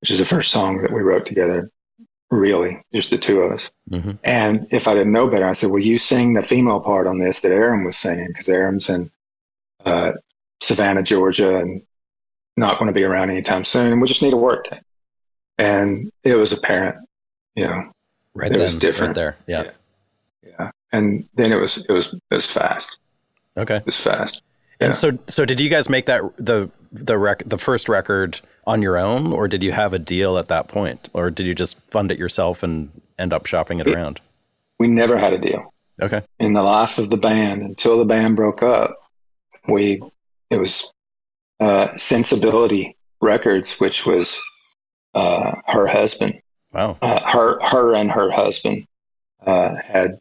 which 0.00 0.10
is 0.10 0.18
the 0.18 0.24
first 0.24 0.50
song 0.50 0.80
that 0.82 0.92
we 0.92 1.02
wrote 1.02 1.26
together, 1.26 1.68
really, 2.30 2.82
just 2.94 3.10
the 3.10 3.18
two 3.18 3.40
of 3.42 3.52
us. 3.52 3.70
hmm 3.90 4.12
And 4.24 4.66
if 4.70 4.88
I 4.88 4.94
didn't 4.94 5.12
know 5.12 5.28
better, 5.28 5.46
I 5.46 5.52
said, 5.52 5.70
well, 5.70 5.82
you 5.82 5.98
sing 5.98 6.32
the 6.34 6.42
female 6.42 6.80
part 6.80 7.06
on 7.06 7.18
this 7.18 7.40
that 7.42 7.52
Aaron 7.52 7.84
was 7.84 7.96
singing, 7.96 8.28
because 8.28 8.48
Aaron's 8.48 8.88
in 8.88 9.10
uh, 9.84 10.12
Savannah, 10.60 11.02
Georgia, 11.02 11.56
and 11.58 11.82
not 12.56 12.78
going 12.78 12.86
to 12.88 12.92
be 12.98 13.04
around 13.04 13.30
anytime 13.30 13.64
soon. 13.64 13.92
And 13.92 14.00
we 14.00 14.08
just 14.08 14.22
need 14.22 14.32
a 14.32 14.36
work 14.36 14.64
tape. 14.64 14.82
And 15.58 16.10
it 16.24 16.36
was 16.36 16.52
apparent, 16.52 16.96
you 17.54 17.66
know, 17.66 17.90
Right 18.34 18.50
It 18.52 18.58
then. 18.58 18.66
was 18.66 18.76
different. 18.76 19.08
Right 19.08 19.14
there. 19.14 19.36
Yeah. 19.46 19.62
Yeah. 19.62 20.50
yeah. 20.58 20.70
And 20.92 21.28
then 21.34 21.52
it 21.52 21.56
was, 21.60 21.78
it 21.78 21.92
was, 21.92 22.12
it 22.12 22.34
was 22.34 22.46
fast. 22.46 22.96
Okay. 23.56 23.76
It 23.76 23.86
was 23.86 23.96
fast. 23.96 24.42
And 24.80 24.88
Yeah. 24.90 24.92
so, 24.92 25.18
so 25.26 25.44
did 25.44 25.60
you 25.60 25.68
guys 25.68 25.88
make 25.88 26.06
that 26.06 26.22
the 26.36 26.70
the 26.90 27.18
rec 27.18 27.42
the 27.44 27.58
first 27.58 27.86
record 27.88 28.40
on 28.66 28.80
your 28.80 28.96
own, 28.96 29.32
or 29.32 29.46
did 29.48 29.62
you 29.62 29.72
have 29.72 29.92
a 29.92 29.98
deal 29.98 30.38
at 30.38 30.48
that 30.48 30.68
point, 30.68 31.10
or 31.12 31.30
did 31.30 31.44
you 31.46 31.54
just 31.54 31.78
fund 31.90 32.10
it 32.10 32.18
yourself 32.18 32.62
and 32.62 32.90
end 33.18 33.32
up 33.34 33.44
shopping 33.46 33.78
it 33.80 33.86
It- 33.86 33.94
around? 33.94 34.20
We 34.78 34.86
never 34.88 35.18
had 35.18 35.32
a 35.34 35.38
deal 35.38 35.74
Okay. 36.00 36.22
in 36.38 36.52
the 36.54 36.62
life 36.62 36.96
of 36.98 37.10
the 37.10 37.16
band 37.18 37.60
until 37.62 37.98
the 37.98 38.04
band 38.06 38.36
broke 38.36 38.62
up. 38.62 38.96
We, 39.66 40.00
it 40.48 40.58
was 40.60 40.90
uh, 41.60 41.88
Sensibility 41.96 42.96
Records, 43.20 43.80
which 43.80 44.06
was 44.06 44.40
uh, 45.14 45.56
her 45.66 45.86
husband. 45.88 46.40
Wow. 46.72 46.96
Uh, 47.02 47.20
her, 47.28 47.58
her 47.66 47.94
and 47.96 48.10
her 48.10 48.30
husband 48.30 48.86
uh, 49.44 49.74
had 49.84 50.20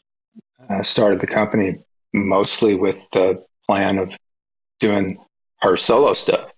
uh, 0.69 0.83
started 0.83 1.19
the 1.19 1.27
company 1.27 1.83
mostly 2.13 2.75
with 2.75 3.07
the 3.11 3.43
plan 3.65 3.97
of 3.97 4.13
doing 4.79 5.17
her 5.61 5.77
solo 5.77 6.13
stuff. 6.13 6.51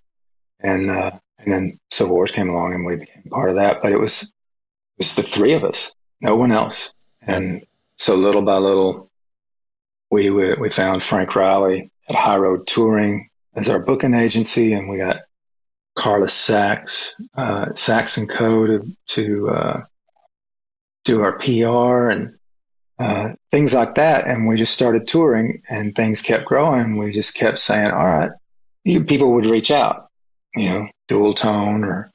And, 0.60 0.90
uh, 0.90 1.12
and 1.38 1.52
then 1.52 1.80
Civil 1.90 2.14
Wars 2.14 2.32
came 2.32 2.50
along 2.50 2.74
and 2.74 2.84
we 2.84 2.96
became 2.96 3.24
part 3.30 3.50
of 3.50 3.56
that. 3.56 3.82
But 3.82 3.92
it 3.92 4.00
was, 4.00 4.22
it 4.22 4.30
was 4.98 5.14
the 5.14 5.22
three 5.22 5.54
of 5.54 5.64
us, 5.64 5.92
no 6.20 6.36
one 6.36 6.52
else. 6.52 6.92
And 7.22 7.64
so 7.96 8.14
little 8.14 8.42
by 8.42 8.58
little, 8.58 9.10
we, 10.10 10.30
we, 10.30 10.54
we 10.54 10.70
found 10.70 11.02
Frank 11.02 11.34
Riley 11.34 11.90
at 12.08 12.16
High 12.16 12.36
Road 12.36 12.66
Touring 12.66 13.30
as 13.54 13.68
our 13.68 13.78
booking 13.78 14.14
agency. 14.14 14.74
And 14.74 14.88
we 14.88 14.98
got 14.98 15.20
Carlos 15.96 16.34
Sacks, 16.34 17.14
uh, 17.34 17.72
Sacks 17.74 18.16
and 18.16 18.28
Co. 18.28 18.66
to, 18.66 18.96
to, 19.08 19.48
uh, 19.50 19.82
do 21.04 21.22
our 21.22 21.38
PR 21.38 22.10
and, 22.10 22.34
uh, 23.00 23.32
things 23.50 23.72
like 23.72 23.94
that. 23.94 24.26
And 24.26 24.46
we 24.46 24.56
just 24.58 24.74
started 24.74 25.08
touring 25.08 25.62
and 25.70 25.96
things 25.96 26.20
kept 26.20 26.44
growing. 26.44 26.96
We 26.98 27.12
just 27.12 27.34
kept 27.34 27.58
saying, 27.58 27.90
all 27.90 28.04
right, 28.04 28.30
people 28.84 29.32
would 29.32 29.46
reach 29.46 29.70
out, 29.70 30.08
you 30.54 30.68
know, 30.68 30.88
Dualtone 31.08 31.82
or 31.84 32.10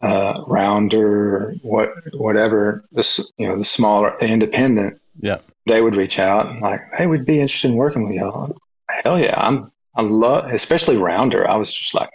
uh, 0.00 0.44
rounder 0.46 1.54
what, 1.62 1.90
whatever, 2.14 2.84
the, 2.92 3.30
you 3.36 3.48
know, 3.48 3.56
the 3.56 3.64
smaller 3.64 4.16
the 4.20 4.26
independent. 4.26 5.00
Yeah. 5.20 5.38
They 5.66 5.82
would 5.82 5.96
reach 5.96 6.20
out 6.20 6.46
and 6.46 6.60
like, 6.60 6.82
hey, 6.96 7.08
we'd 7.08 7.26
be 7.26 7.40
interested 7.40 7.72
in 7.72 7.76
working 7.76 8.04
with 8.04 8.14
y'all. 8.14 8.56
Hell 8.88 9.18
yeah. 9.18 9.34
I'm, 9.36 9.72
I 9.96 10.02
love, 10.02 10.52
especially 10.52 10.98
rounder. 10.98 11.48
I 11.50 11.56
was 11.56 11.74
just 11.74 11.94
like, 11.94 12.10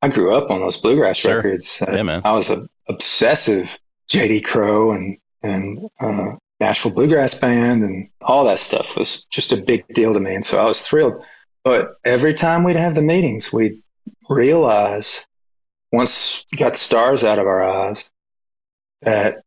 I 0.00 0.08
grew 0.08 0.34
up 0.34 0.50
on 0.50 0.60
those 0.60 0.78
bluegrass 0.78 1.18
Sure. 1.18 1.36
records. 1.36 1.82
Yeah, 1.86 2.02
man. 2.02 2.22
I 2.24 2.32
was 2.34 2.48
a 2.48 2.66
obsessive 2.88 3.78
JD 4.10 4.44
Crowe 4.44 4.92
and, 4.92 5.18
and, 5.42 5.90
uh, 6.00 6.36
Nashville 6.60 6.90
Bluegrass 6.92 7.34
Band 7.34 7.82
and 7.84 8.08
all 8.20 8.44
that 8.46 8.58
stuff 8.58 8.96
was 8.96 9.24
just 9.30 9.52
a 9.52 9.56
big 9.56 9.86
deal 9.94 10.12
to 10.12 10.20
me. 10.20 10.34
And 10.34 10.44
so 10.44 10.58
I 10.58 10.64
was 10.64 10.82
thrilled. 10.82 11.22
But 11.64 11.96
every 12.04 12.34
time 12.34 12.64
we'd 12.64 12.76
have 12.76 12.94
the 12.94 13.02
meetings, 13.02 13.52
we'd 13.52 13.82
realize 14.28 15.26
once 15.92 16.44
we 16.50 16.58
got 16.58 16.72
the 16.72 16.78
stars 16.78 17.24
out 17.24 17.38
of 17.38 17.46
our 17.46 17.62
eyes 17.62 18.10
that 19.02 19.42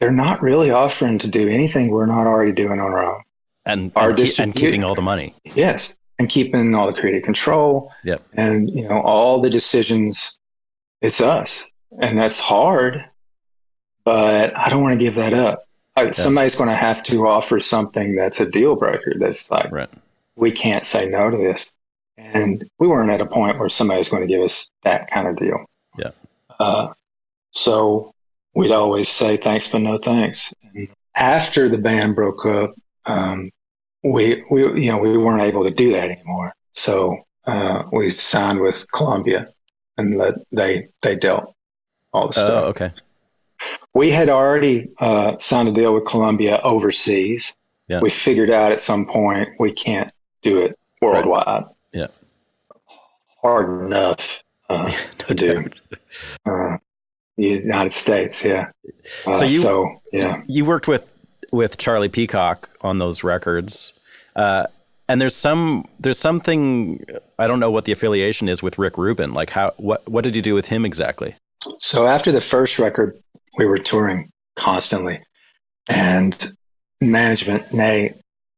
they're 0.00 0.12
not 0.12 0.42
really 0.42 0.70
offering 0.70 1.18
to 1.18 1.28
do 1.28 1.48
anything 1.48 1.90
we're 1.90 2.06
not 2.06 2.26
already 2.26 2.52
doing 2.52 2.80
on 2.80 2.92
our 2.92 3.14
own. 3.14 3.22
And 3.66 3.92
Our 3.96 4.10
and, 4.10 4.34
and 4.38 4.54
keeping 4.54 4.84
all 4.84 4.94
the 4.94 5.02
money. 5.02 5.34
Yes. 5.44 5.94
And 6.18 6.28
keeping 6.28 6.74
all 6.74 6.86
the 6.86 6.98
creative 6.98 7.22
control 7.22 7.92
Yep. 8.04 8.22
and, 8.34 8.68
you 8.70 8.86
know, 8.88 9.00
all 9.00 9.40
the 9.40 9.50
decisions. 9.50 10.38
It's 11.00 11.20
us. 11.20 11.64
And 11.98 12.18
that's 12.18 12.38
hard, 12.38 13.04
but 14.04 14.56
I 14.56 14.68
don't 14.68 14.82
want 14.82 14.98
to 14.98 15.04
give 15.04 15.16
that 15.16 15.32
up. 15.34 15.66
I, 16.08 16.10
Somebody's 16.12 16.54
going 16.54 16.68
to 16.70 16.74
have 16.76 17.02
to 17.04 17.26
offer 17.26 17.60
something 17.60 18.14
that's 18.16 18.40
a 18.40 18.46
deal 18.46 18.76
breaker. 18.76 19.14
That's 19.18 19.50
like, 19.50 19.70
Right. 19.70 19.88
we 20.36 20.50
can't 20.50 20.84
say 20.86 21.08
no 21.08 21.30
to 21.30 21.36
this. 21.36 21.72
And 22.16 22.68
we 22.78 22.86
weren't 22.86 23.10
at 23.10 23.20
a 23.20 23.26
point 23.26 23.58
where 23.58 23.68
somebody's 23.70 24.08
going 24.08 24.22
to 24.22 24.26
give 24.28 24.42
us 24.42 24.70
that 24.82 25.10
kind 25.10 25.26
of 25.26 25.36
deal. 25.36 25.64
Yeah. 25.96 26.10
Uh, 26.58 26.92
so 27.52 28.14
we'd 28.54 28.72
always 28.72 29.08
say 29.08 29.36
thanks, 29.36 29.66
but 29.68 29.78
no 29.80 29.98
thanks. 29.98 30.52
And 30.74 30.88
after 31.14 31.68
the 31.68 31.78
band 31.78 32.14
broke 32.14 32.44
up, 32.44 32.74
um, 33.06 33.50
we, 34.02 34.44
we, 34.50 34.82
you 34.82 34.90
know, 34.92 34.98
we 34.98 35.16
weren't 35.16 35.42
able 35.42 35.64
to 35.64 35.70
do 35.70 35.92
that 35.92 36.10
anymore. 36.10 36.54
So, 36.74 37.16
uh, 37.46 37.84
we 37.92 38.10
signed 38.10 38.60
with 38.60 38.84
Columbia 38.92 39.52
and 39.96 40.18
let, 40.18 40.34
they, 40.52 40.88
they 41.02 41.16
dealt 41.16 41.54
all 42.12 42.28
the 42.28 42.34
stuff 42.34 42.50
Oh, 42.50 42.68
okay. 42.68 42.92
We 43.94 44.10
had 44.10 44.28
already 44.28 44.88
uh, 44.98 45.36
signed 45.38 45.68
a 45.68 45.72
deal 45.72 45.94
with 45.94 46.04
Columbia 46.06 46.60
overseas. 46.62 47.54
Yeah. 47.88 48.00
We 48.00 48.10
figured 48.10 48.50
out 48.50 48.72
at 48.72 48.80
some 48.80 49.06
point 49.06 49.48
we 49.58 49.72
can't 49.72 50.12
do 50.42 50.62
it 50.62 50.78
worldwide. 51.02 51.64
Yeah. 51.92 52.06
Hard 53.42 53.86
enough 53.86 54.42
uh, 54.68 54.92
to 55.18 55.34
do. 55.34 55.68
Uh, 56.46 56.76
the 57.36 57.46
United 57.46 57.92
States, 57.92 58.44
yeah. 58.44 58.70
Uh, 59.26 59.38
So 59.38 59.44
you- 59.46 59.58
so 59.60 60.00
yeah, 60.12 60.42
You 60.46 60.64
worked 60.64 60.88
with 60.88 61.14
with 61.52 61.78
Charlie 61.78 62.08
Peacock 62.08 62.68
on 62.80 62.98
those 62.98 63.24
records, 63.24 63.92
uh, 64.36 64.66
and 65.08 65.20
there's 65.20 65.34
some 65.34 65.88
there's 65.98 66.18
something 66.18 67.04
I 67.38 67.46
don't 67.48 67.58
know 67.58 67.70
what 67.70 67.86
the 67.86 67.92
affiliation 67.92 68.48
is 68.48 68.62
with 68.62 68.78
Rick 68.78 68.96
Rubin. 68.98 69.32
Like 69.32 69.50
how 69.50 69.72
what 69.78 70.06
what 70.08 70.22
did 70.22 70.36
you 70.36 70.42
do 70.42 70.54
with 70.54 70.66
him 70.66 70.84
exactly? 70.84 71.34
So 71.78 72.06
after 72.06 72.30
the 72.30 72.40
first 72.40 72.78
record, 72.78 73.18
we 73.56 73.66
were 73.66 73.78
touring 73.78 74.30
constantly, 74.56 75.20
and 75.88 76.52
management 77.00 77.72
Nate 77.72 78.14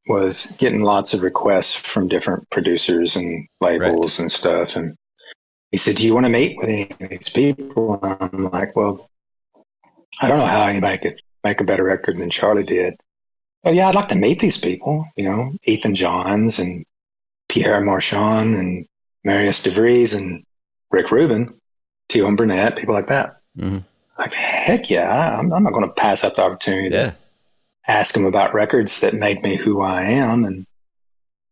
was 0.07 0.57
getting 0.59 0.83
lots 0.83 1.15
of 1.15 1.23
requests 1.23 1.75
from 1.75 2.09
different 2.09 2.49
producers 2.51 3.17
and 3.17 3.47
labels 3.61 4.19
and 4.19 4.31
stuff. 4.31 4.77
And 4.77 4.97
he 5.71 5.79
said, 5.79 5.97
"Do 5.97 6.03
you 6.03 6.15
want 6.15 6.27
to 6.27 6.31
meet 6.31 6.57
with 6.59 6.69
any 6.69 6.91
of 6.91 7.09
these 7.09 7.29
people?" 7.29 7.99
And 8.03 8.17
I'm 8.21 8.51
like, 8.51 8.75
"Well, 8.77 9.09
I 10.21 10.29
don't 10.29 10.39
know 10.39 10.47
how 10.47 10.65
anybody 10.65 10.99
could 10.99 11.21
make 11.45 11.61
a 11.61 11.65
better 11.65 11.85
record 11.85 12.19
than 12.19 12.31
Charlie 12.31 12.65
did." 12.65 12.95
But 13.63 13.75
yeah, 13.75 13.89
I'd 13.89 13.95
like 13.95 14.09
to 14.09 14.17
meet 14.17 14.41
these 14.41 14.59
people. 14.59 15.07
You 15.17 15.25
know, 15.25 15.53
Ethan 15.65 15.95
Johns 15.95 16.59
and 16.59 16.85
Pierre 17.49 17.81
Marchand 17.81 18.55
and 18.57 18.87
Marius 19.25 19.63
DeVries 19.63 20.17
and 20.17 20.45
Rick 20.91 21.11
Rubin, 21.11 21.55
T 22.09 22.21
Bone 22.21 22.37
Burnett, 22.37 22.77
people 22.77 22.95
like 22.95 23.09
that. 23.09 23.41
hmm 23.57 23.79
Like, 24.19 24.33
heck 24.35 24.91
yeah, 24.91 25.11
I'm, 25.39 25.53
I'm 25.53 25.63
not 25.63 25.73
going 25.73 25.87
to 25.89 25.95
pass 25.95 26.23
up 26.25 26.37
the 26.37 26.43
opportunity 26.43 26.95
Yeah. 26.95 27.11
to 27.11 27.17
ask 27.87 28.17
him 28.17 28.27
about 28.27 28.55
records 28.55 29.01
that 29.01 29.15
made 29.15 29.43
me 29.43 29.57
who 29.57 29.81
I 29.81 30.03
am. 30.03 30.45
And 30.45 30.67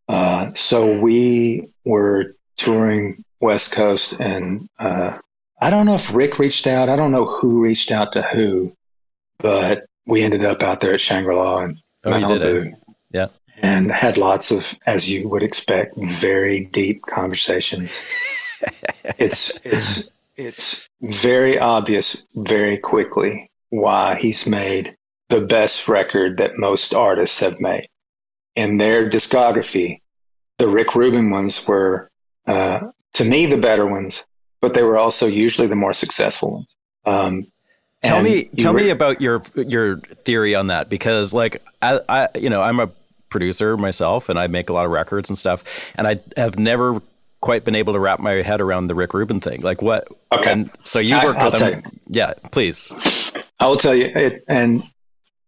uh, 0.08 0.52
so 0.54 0.98
we 0.98 1.72
were 1.84 2.34
touring 2.56 3.24
West 3.40 3.72
Coast, 3.72 4.12
and 4.20 4.68
uh, 4.78 5.18
I 5.60 5.70
don't 5.70 5.86
know 5.86 5.94
if 5.94 6.12
Rick 6.12 6.38
reached 6.38 6.66
out. 6.66 6.88
I 6.88 6.96
don't 6.96 7.12
know 7.12 7.24
who 7.26 7.60
reached 7.62 7.90
out 7.90 8.12
to 8.12 8.22
who, 8.22 8.72
but 9.38 9.86
we 10.06 10.22
ended 10.22 10.44
up 10.44 10.62
out 10.62 10.80
there 10.80 10.92
at 10.94 11.00
Shangri 11.00 11.34
La 11.34 11.58
and 11.60 11.78
Oh, 12.04 12.12
did, 12.12 12.40
Malibu. 12.42 12.66
eh? 12.66 12.74
Yeah. 13.10 13.26
And 13.62 13.90
had 13.92 14.16
lots 14.16 14.50
of, 14.50 14.74
as 14.86 15.08
you 15.08 15.28
would 15.28 15.42
expect, 15.42 15.94
very 15.98 16.64
deep 16.64 17.02
conversations. 17.02 17.90
it's 19.18 19.60
it's 19.64 20.10
it's 20.40 20.88
very 21.02 21.58
obvious 21.58 22.26
very 22.34 22.78
quickly 22.78 23.50
why 23.68 24.16
he's 24.16 24.46
made 24.46 24.96
the 25.28 25.42
best 25.42 25.86
record 25.86 26.38
that 26.38 26.56
most 26.56 26.94
artists 26.94 27.38
have 27.38 27.60
made. 27.60 27.88
In 28.56 28.78
their 28.78 29.08
discography, 29.08 30.00
the 30.58 30.68
Rick 30.68 30.94
Rubin 30.94 31.30
ones 31.30 31.66
were, 31.68 32.10
uh, 32.46 32.80
to 33.14 33.24
me, 33.24 33.46
the 33.46 33.56
better 33.58 33.86
ones, 33.86 34.24
but 34.60 34.74
they 34.74 34.82
were 34.82 34.98
also 34.98 35.26
usually 35.26 35.68
the 35.68 35.76
more 35.76 35.92
successful 35.92 36.52
ones. 36.52 36.76
Um, 37.04 37.46
Tell 38.02 38.22
me, 38.22 38.44
tell 38.56 38.72
were- 38.72 38.80
me 38.80 38.88
about 38.88 39.20
your 39.20 39.42
your 39.54 39.98
theory 40.24 40.54
on 40.54 40.68
that 40.68 40.88
because, 40.88 41.34
like, 41.34 41.62
I, 41.82 42.00
I, 42.08 42.28
you 42.34 42.48
know, 42.48 42.62
I'm 42.62 42.80
a 42.80 42.88
producer 43.28 43.76
myself, 43.76 44.30
and 44.30 44.38
I 44.38 44.46
make 44.46 44.70
a 44.70 44.72
lot 44.72 44.86
of 44.86 44.90
records 44.90 45.28
and 45.28 45.36
stuff, 45.36 45.62
and 45.96 46.08
I 46.08 46.20
have 46.34 46.58
never 46.58 47.02
quite 47.40 47.64
been 47.64 47.74
able 47.74 47.92
to 47.94 47.98
wrap 47.98 48.20
my 48.20 48.42
head 48.42 48.60
around 48.60 48.86
the 48.88 48.94
Rick 48.94 49.14
Rubin 49.14 49.40
thing. 49.40 49.62
Like, 49.62 49.82
what? 49.82 50.08
Okay. 50.32 50.52
And 50.52 50.70
so 50.84 50.98
you 50.98 51.16
worked 51.22 51.40
I'll 51.40 51.50
with 51.50 51.60
him. 51.60 51.82
Yeah, 52.08 52.34
please. 52.52 52.92
I 53.58 53.66
will 53.66 53.76
tell 53.76 53.94
you, 53.94 54.06
it, 54.06 54.44
and 54.48 54.82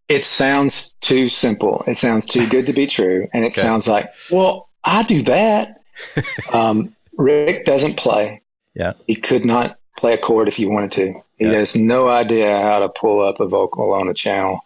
it 0.08 0.24
sounds 0.24 0.94
too 1.00 1.28
simple. 1.28 1.84
It 1.86 1.96
sounds 1.96 2.26
too 2.26 2.46
good 2.48 2.66
to 2.66 2.72
be 2.72 2.86
true, 2.86 3.28
and 3.32 3.44
it 3.44 3.48
Okay. 3.52 3.60
sounds 3.62 3.86
like, 3.86 4.10
well, 4.30 4.68
I 4.84 5.02
do 5.04 5.22
that. 5.22 5.80
um, 6.52 6.94
Rick 7.16 7.64
doesn't 7.66 7.96
play. 7.96 8.42
Yeah. 8.74 8.94
He 9.06 9.16
could 9.16 9.44
not 9.44 9.78
play 9.98 10.14
a 10.14 10.18
chord 10.18 10.48
if 10.48 10.56
he 10.56 10.66
wanted 10.66 10.92
to. 10.92 11.14
He 11.36 11.44
Yeah. 11.46 11.52
has 11.54 11.76
no 11.76 12.08
idea 12.08 12.60
how 12.62 12.78
to 12.80 12.88
pull 12.88 13.20
up 13.20 13.40
a 13.40 13.46
vocal 13.46 13.92
on 13.92 14.08
a 14.08 14.14
channel. 14.14 14.60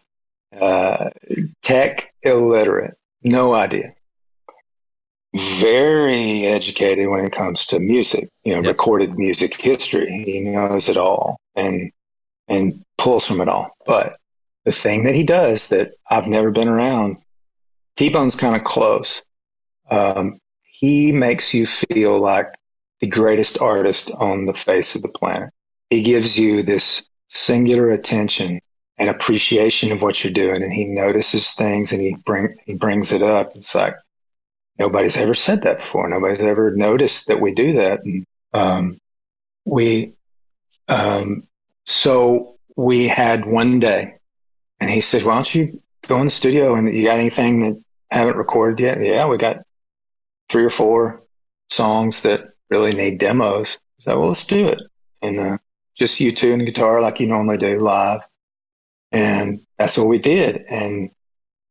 Uh, 0.59 1.11
tech 1.63 2.13
illiterate, 2.23 2.97
no 3.23 3.53
idea. 3.53 3.93
Very 5.37 6.47
educated 6.47 7.09
when 7.09 7.25
it 7.25 7.33
comes 7.33 7.67
to 7.67 7.79
music, 7.79 8.29
you 8.45 8.55
know, 8.55 8.63
Yep. 8.63 8.69
recorded 8.69 9.19
music 9.19 9.61
history. 9.61 10.23
He 10.25 10.41
knows 10.41 10.89
it 10.89 10.97
all 10.97 11.39
and 11.55 11.91
and 12.49 12.83
pulls 12.97 13.27
from 13.27 13.41
it 13.41 13.49
all. 13.49 13.71
But 13.85 14.17
the 14.65 14.73
thing 14.73 15.05
that 15.05 15.15
he 15.15 15.25
does 15.25 15.69
that 15.71 15.93
I've 16.11 16.27
never 16.27 16.51
been 16.51 16.69
around, 16.69 17.19
T 17.97 18.09
Bone's 18.09 18.37
kind 18.37 18.57
of 18.57 18.65
close. 18.65 19.23
Um, 19.91 20.39
he 20.65 21.13
makes 21.13 21.53
you 21.53 21.67
feel 21.67 22.19
like 22.19 22.55
the 23.01 23.07
greatest 23.09 23.61
artist 23.61 24.11
on 24.13 24.47
the 24.47 24.55
face 24.55 24.95
of 24.95 25.03
the 25.03 25.09
planet. 25.09 25.51
He 25.91 26.03
gives 26.03 26.39
you 26.39 26.63
this 26.63 27.09
singular 27.29 27.91
attention 27.91 28.61
and 28.99 29.11
appreciation 29.11 29.93
of 29.93 30.01
what 30.01 30.25
you're 30.25 30.33
doing, 30.33 30.63
and 30.63 30.73
he 30.73 30.85
notices 30.87 31.51
things 31.53 31.93
and 31.93 32.01
he 32.01 32.15
bring 32.25 32.57
he 32.65 32.75
brings 32.75 33.13
it 33.13 33.23
up. 33.23 33.55
It's 33.57 33.75
like 33.75 33.95
nobody's 34.79 35.17
ever 35.17 35.35
said 35.35 35.63
that 35.63 35.79
before. 35.79 36.09
Nobody's 36.09 36.43
ever 36.43 36.75
noticed 36.75 37.29
that 37.29 37.41
we 37.41 37.53
do 37.53 37.75
that. 37.75 38.05
And 38.05 38.27
um, 38.53 38.99
we 39.65 40.15
um, 40.89 41.47
so 41.85 42.57
we 42.77 43.09
had 43.09 43.45
one 43.45 43.81
day, 43.81 44.15
and 44.81 44.91
he 44.91 45.01
said, 45.01 45.25
"Why 45.25 45.35
don't 45.35 45.55
you 45.55 45.83
go 46.07 46.21
in 46.21 46.27
the 46.27 46.31
studio 46.31 46.75
and 46.75 46.93
you 46.93 47.05
got 47.05 47.19
anything 47.19 47.61
that 47.61 47.83
haven't 48.11 48.37
recorded 48.37 48.81
yet?" 48.81 49.01
Yeah, 49.03 49.27
we 49.27 49.39
got 49.39 49.63
three 50.49 50.65
or 50.65 50.71
four 50.71 51.23
songs 51.71 52.23
that 52.23 52.51
really 52.71 52.95
need 52.95 53.19
demos. 53.19 53.79
So, 53.99 54.19
well, 54.19 54.29
let's 54.29 54.47
do 54.47 54.69
it. 54.69 54.83
And 55.23 55.41
uh, 55.41 55.59
just 55.97 56.21
you 56.21 56.33
two 56.33 56.53
and 56.53 56.67
guitar 56.67 57.01
like 57.01 57.21
you 57.21 57.27
normally 57.27 57.59
do 57.59 57.81
live. 57.81 58.21
And 59.13 59.61
that's 59.79 59.97
what 59.97 60.09
we 60.09 60.19
did. 60.19 60.65
And 60.69 61.11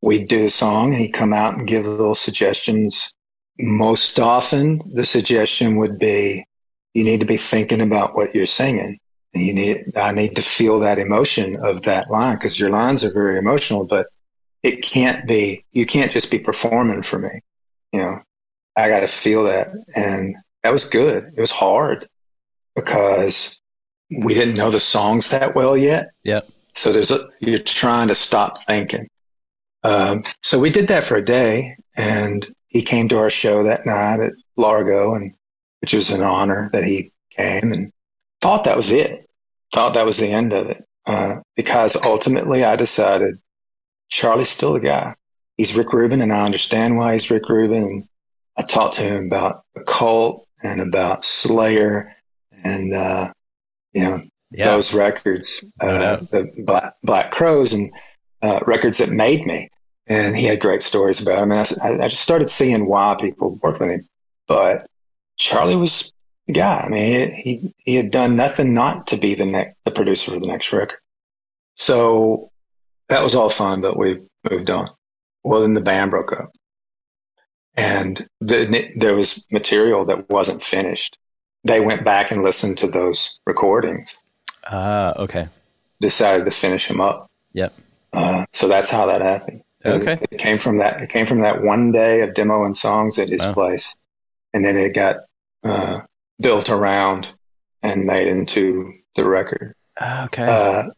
we'd 0.06 0.28
do 0.28 0.46
a 0.46 0.52
song 0.52 0.94
and 0.94 1.02
he'd 1.02 1.14
come 1.14 1.34
out 1.34 1.58
and 1.58 1.68
give 1.68 1.84
little 1.84 2.14
suggestions. 2.14 3.12
Most 3.58 4.20
often, 4.20 4.80
the 4.94 5.04
suggestion 5.06 5.78
would 5.78 5.98
be, 5.98 6.46
you 6.94 7.04
need 7.04 7.22
to 7.22 7.26
be 7.26 7.38
thinking 7.38 7.82
about 7.82 8.16
what 8.16 8.36
you're 8.36 8.46
singing. 8.46 9.00
And 9.34 9.44
you 9.44 9.54
need, 9.54 9.98
I 9.98 10.12
need 10.12 10.36
to 10.36 10.44
feel 10.44 10.80
that 10.82 11.00
emotion 11.00 11.56
of 11.56 11.82
that 11.84 12.12
line 12.12 12.36
because 12.36 12.60
your 12.60 12.70
lines 12.70 13.04
are 13.04 13.12
very 13.12 13.40
emotional, 13.40 13.84
but 13.84 14.06
it 14.62 14.84
can't 14.84 15.28
be, 15.28 15.66
you 15.72 15.88
can't 15.88 16.12
just 16.12 16.30
be 16.30 16.38
performing 16.38 17.02
for 17.02 17.18
me. 17.18 17.42
You 17.92 18.02
know, 18.02 18.20
I 18.78 18.88
got 18.90 19.00
to 19.00 19.08
feel 19.08 19.46
that. 19.46 19.70
And 19.96 20.36
that 20.62 20.72
was 20.72 20.88
good. 20.88 21.34
It 21.36 21.42
was 21.42 21.52
hard 21.52 22.08
because 22.76 23.60
we 24.12 24.36
didn't 24.36 24.56
know 24.56 24.70
the 24.70 24.80
songs 24.80 25.30
that 25.30 25.56
well 25.56 25.76
yet. 25.76 26.10
Yeah. 26.24 26.42
So 26.76 26.94
there's 26.94 27.10
a, 27.10 27.28
you're 27.40 27.58
trying 27.58 28.10
to 28.10 28.16
stop 28.16 28.64
thinking. 28.66 29.08
Um, 29.86 30.24
so 30.42 30.60
we 30.60 30.72
did 30.72 30.88
that 30.88 31.04
for 31.04 31.16
a 31.16 31.24
day 31.24 31.78
and 31.96 32.46
he 32.68 32.82
came 32.82 33.08
to 33.10 33.20
our 33.20 33.30
show 33.30 33.64
that 33.64 33.86
night 33.86 34.20
at 34.20 34.34
Largo 34.58 35.14
and 35.14 35.34
which 35.82 35.94
was 35.94 36.10
an 36.10 36.24
honor 36.24 36.72
that 36.74 36.84
he 36.84 37.12
came 37.30 37.72
and 37.72 37.92
thought 38.42 38.64
that 38.64 38.78
was 38.78 38.92
it. 38.92 39.30
Thought 39.72 39.94
that 39.94 40.06
was 40.06 40.18
the 40.18 40.32
end 40.32 40.54
of 40.54 40.68
it. 40.72 40.84
Uh, 41.06 41.36
because 41.56 41.96
ultimately 42.04 42.64
I 42.64 42.76
decided 42.76 43.38
Charlie's 44.10 44.50
still 44.50 44.74
the 44.74 44.80
guy. 44.80 45.14
He's 45.58 45.76
Rick 45.76 45.94
Rubin 45.94 46.22
and 46.22 46.34
I 46.34 46.42
understand 46.42 46.98
why 46.98 47.14
he's 47.14 47.30
Rick 47.30 47.48
Rubin. 47.48 47.84
And 47.84 48.08
I 48.58 48.64
talked 48.64 48.96
to 48.96 49.04
him 49.04 49.28
about 49.28 49.66
the 49.76 49.84
cult 49.84 50.48
and 50.64 50.82
about 50.82 51.24
Slayer 51.24 52.16
and, 52.64 52.92
uh, 52.92 53.32
you 53.94 54.04
know, 54.04 54.24
yeah. 54.50 54.66
those 54.72 54.96
records, 54.96 55.64
no 55.80 55.88
uh, 55.88 56.20
the 56.32 56.52
Black, 56.58 56.96
Black 57.04 57.30
Crowes 57.30 57.74
and 57.74 57.92
uh, 58.42 58.62
records 58.66 58.98
that 58.98 59.10
made 59.10 59.46
me. 59.46 59.70
And 60.08 60.38
he 60.38 60.46
had 60.46 60.60
great 60.60 60.84
stories 60.84 61.20
about 61.20 61.40
him. 61.40 61.52
And 61.52 61.60
I, 61.82 62.06
I 62.06 62.08
just 62.08 62.22
started 62.22 62.50
seeing 62.50 62.88
why 62.88 63.16
people 63.20 63.56
worked 63.62 63.80
with 63.80 63.90
him. 63.90 64.08
But 64.48 64.88
Charlie 65.38 65.76
was 65.76 66.14
the 66.46 66.54
guy. 66.54 66.82
I 66.82 66.90
mean, 66.90 67.32
he, 67.32 67.74
he 67.78 67.96
had 67.96 68.12
done 68.12 68.36
nothing 68.36 68.74
not 68.74 69.08
to 69.08 69.18
be 69.18 69.34
the 69.34 69.46
next, 69.46 69.78
the 69.84 69.92
producer 69.92 70.36
of 70.36 70.42
the 70.42 70.48
next 70.48 70.72
record. 70.72 71.00
So 71.76 72.52
that 73.10 73.24
was 73.24 73.34
all 73.34 73.50
fun, 73.50 73.82
but 73.82 73.98
we 73.98 74.22
moved 74.50 74.70
on. 74.70 74.90
Well, 75.44 75.62
then 75.62 75.74
the 75.74 75.82
band 75.82 76.12
broke 76.12 76.34
up 76.34 76.52
and 77.76 78.28
the, 78.42 78.92
there 78.96 79.16
was 79.16 79.46
material 79.52 80.06
that 80.06 80.30
wasn't 80.30 80.64
finished. 80.64 81.18
They 81.64 81.82
went 81.82 82.06
back 82.06 82.32
and 82.32 82.44
listened 82.44 82.78
to 82.80 82.88
those 82.88 83.40
recordings 83.46 84.18
Ah, 84.68 85.10
uh, 85.10 85.24
okay. 85.24 85.48
Decided 86.02 86.46
to 86.46 86.52
finish 86.52 86.88
him 86.88 87.00
up. 87.00 87.30
Yep. 87.54 87.74
Uh, 88.14 88.46
so 88.52 88.68
that's 88.68 88.90
how 88.90 89.06
that 89.08 89.22
happened. 89.22 89.64
Okay. 89.86 90.20
It, 90.32 90.40
came 90.40 90.60
from 90.60 90.80
that. 90.80 91.02
It 91.02 91.10
came 91.10 91.28
from 91.28 91.42
that 91.42 91.62
one 91.62 91.92
day 91.92 92.22
of 92.22 92.34
demo 92.34 92.66
and 92.66 92.76
songs 92.76 93.20
at 93.20 93.30
his 93.30 93.42
wow. 93.42 93.54
place, 93.54 93.96
and 94.54 94.66
then 94.66 94.78
it 94.78 94.94
got 94.94 95.18
uh, 95.64 96.02
built 96.40 96.70
around 96.70 97.28
and 97.84 98.06
made 98.06 98.28
into 98.28 98.94
the 99.16 99.28
record. 99.28 99.76
Ah, 100.00 100.26
okay. 100.26 100.46
Uh, 100.46 100.90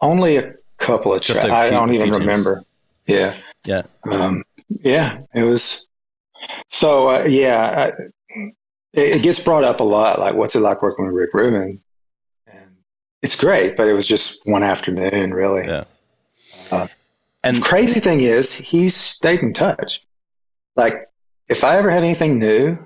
only 0.00 0.36
a 0.36 0.54
couple 0.78 1.14
of 1.14 1.22
tracks. 1.22 1.44
I 1.44 1.70
don't 1.70 1.92
even 1.94 2.10
remember. 2.10 2.64
Yeah. 3.06 3.34
Yeah. 3.64 3.82
Um, 4.10 4.44
yeah. 4.68 5.20
It 5.34 5.44
was. 5.44 5.88
So 6.68 7.08
uh, 7.08 7.24
yeah, 7.24 7.90
I, 7.92 8.02
it, 8.92 9.16
it, 9.16 9.22
gets 9.22 9.42
brought 9.42 9.64
up 9.64 9.80
a 9.80 9.84
lot. 9.84 10.20
Like, 10.20 10.34
what's 10.34 10.54
it 10.54 10.60
like 10.60 10.82
working 10.82 11.06
with 11.06 11.14
Rick 11.14 11.34
Rubin? 11.34 11.80
And 12.46 12.76
it's 13.22 13.36
great, 13.36 13.76
but 13.76 13.88
it 13.88 13.94
was 13.94 14.06
just 14.06 14.46
one 14.46 14.62
afternoon, 14.62 15.32
really. 15.34 15.66
Yeah. 15.66 15.84
Uh, 16.70 16.86
and 17.42 17.56
the 17.56 17.60
crazy 17.60 18.00
thing 18.00 18.20
is, 18.20 18.52
he 18.52 18.88
stayed 18.88 19.40
in 19.40 19.52
touch. 19.52 20.04
Like, 20.74 21.08
if 21.48 21.64
I 21.64 21.76
ever 21.78 21.90
have 21.90 22.02
anything 22.02 22.38
new, 22.38 22.78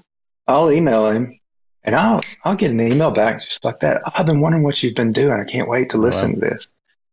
I'll 0.47 0.71
email 0.71 1.09
him, 1.09 1.39
and 1.83 1.95
I'll 1.95 2.21
I'll 2.45 2.57
get 2.57 2.71
an 2.71 2.81
email 2.81 3.11
back 3.11 3.41
just 3.41 3.65
like 3.65 3.81
that. 3.81 4.03
I've 4.05 4.27
been 4.27 4.41
wondering 4.41 4.65
what 4.65 4.83
you've 4.83 4.95
been 4.95 5.13
doing. 5.13 5.39
I 5.39 5.45
can't 5.45 5.69
wait 5.69 5.91
to 5.91 5.99
listen 5.99 6.33
wow. 6.33 6.35
to 6.35 6.41
this. 6.41 6.69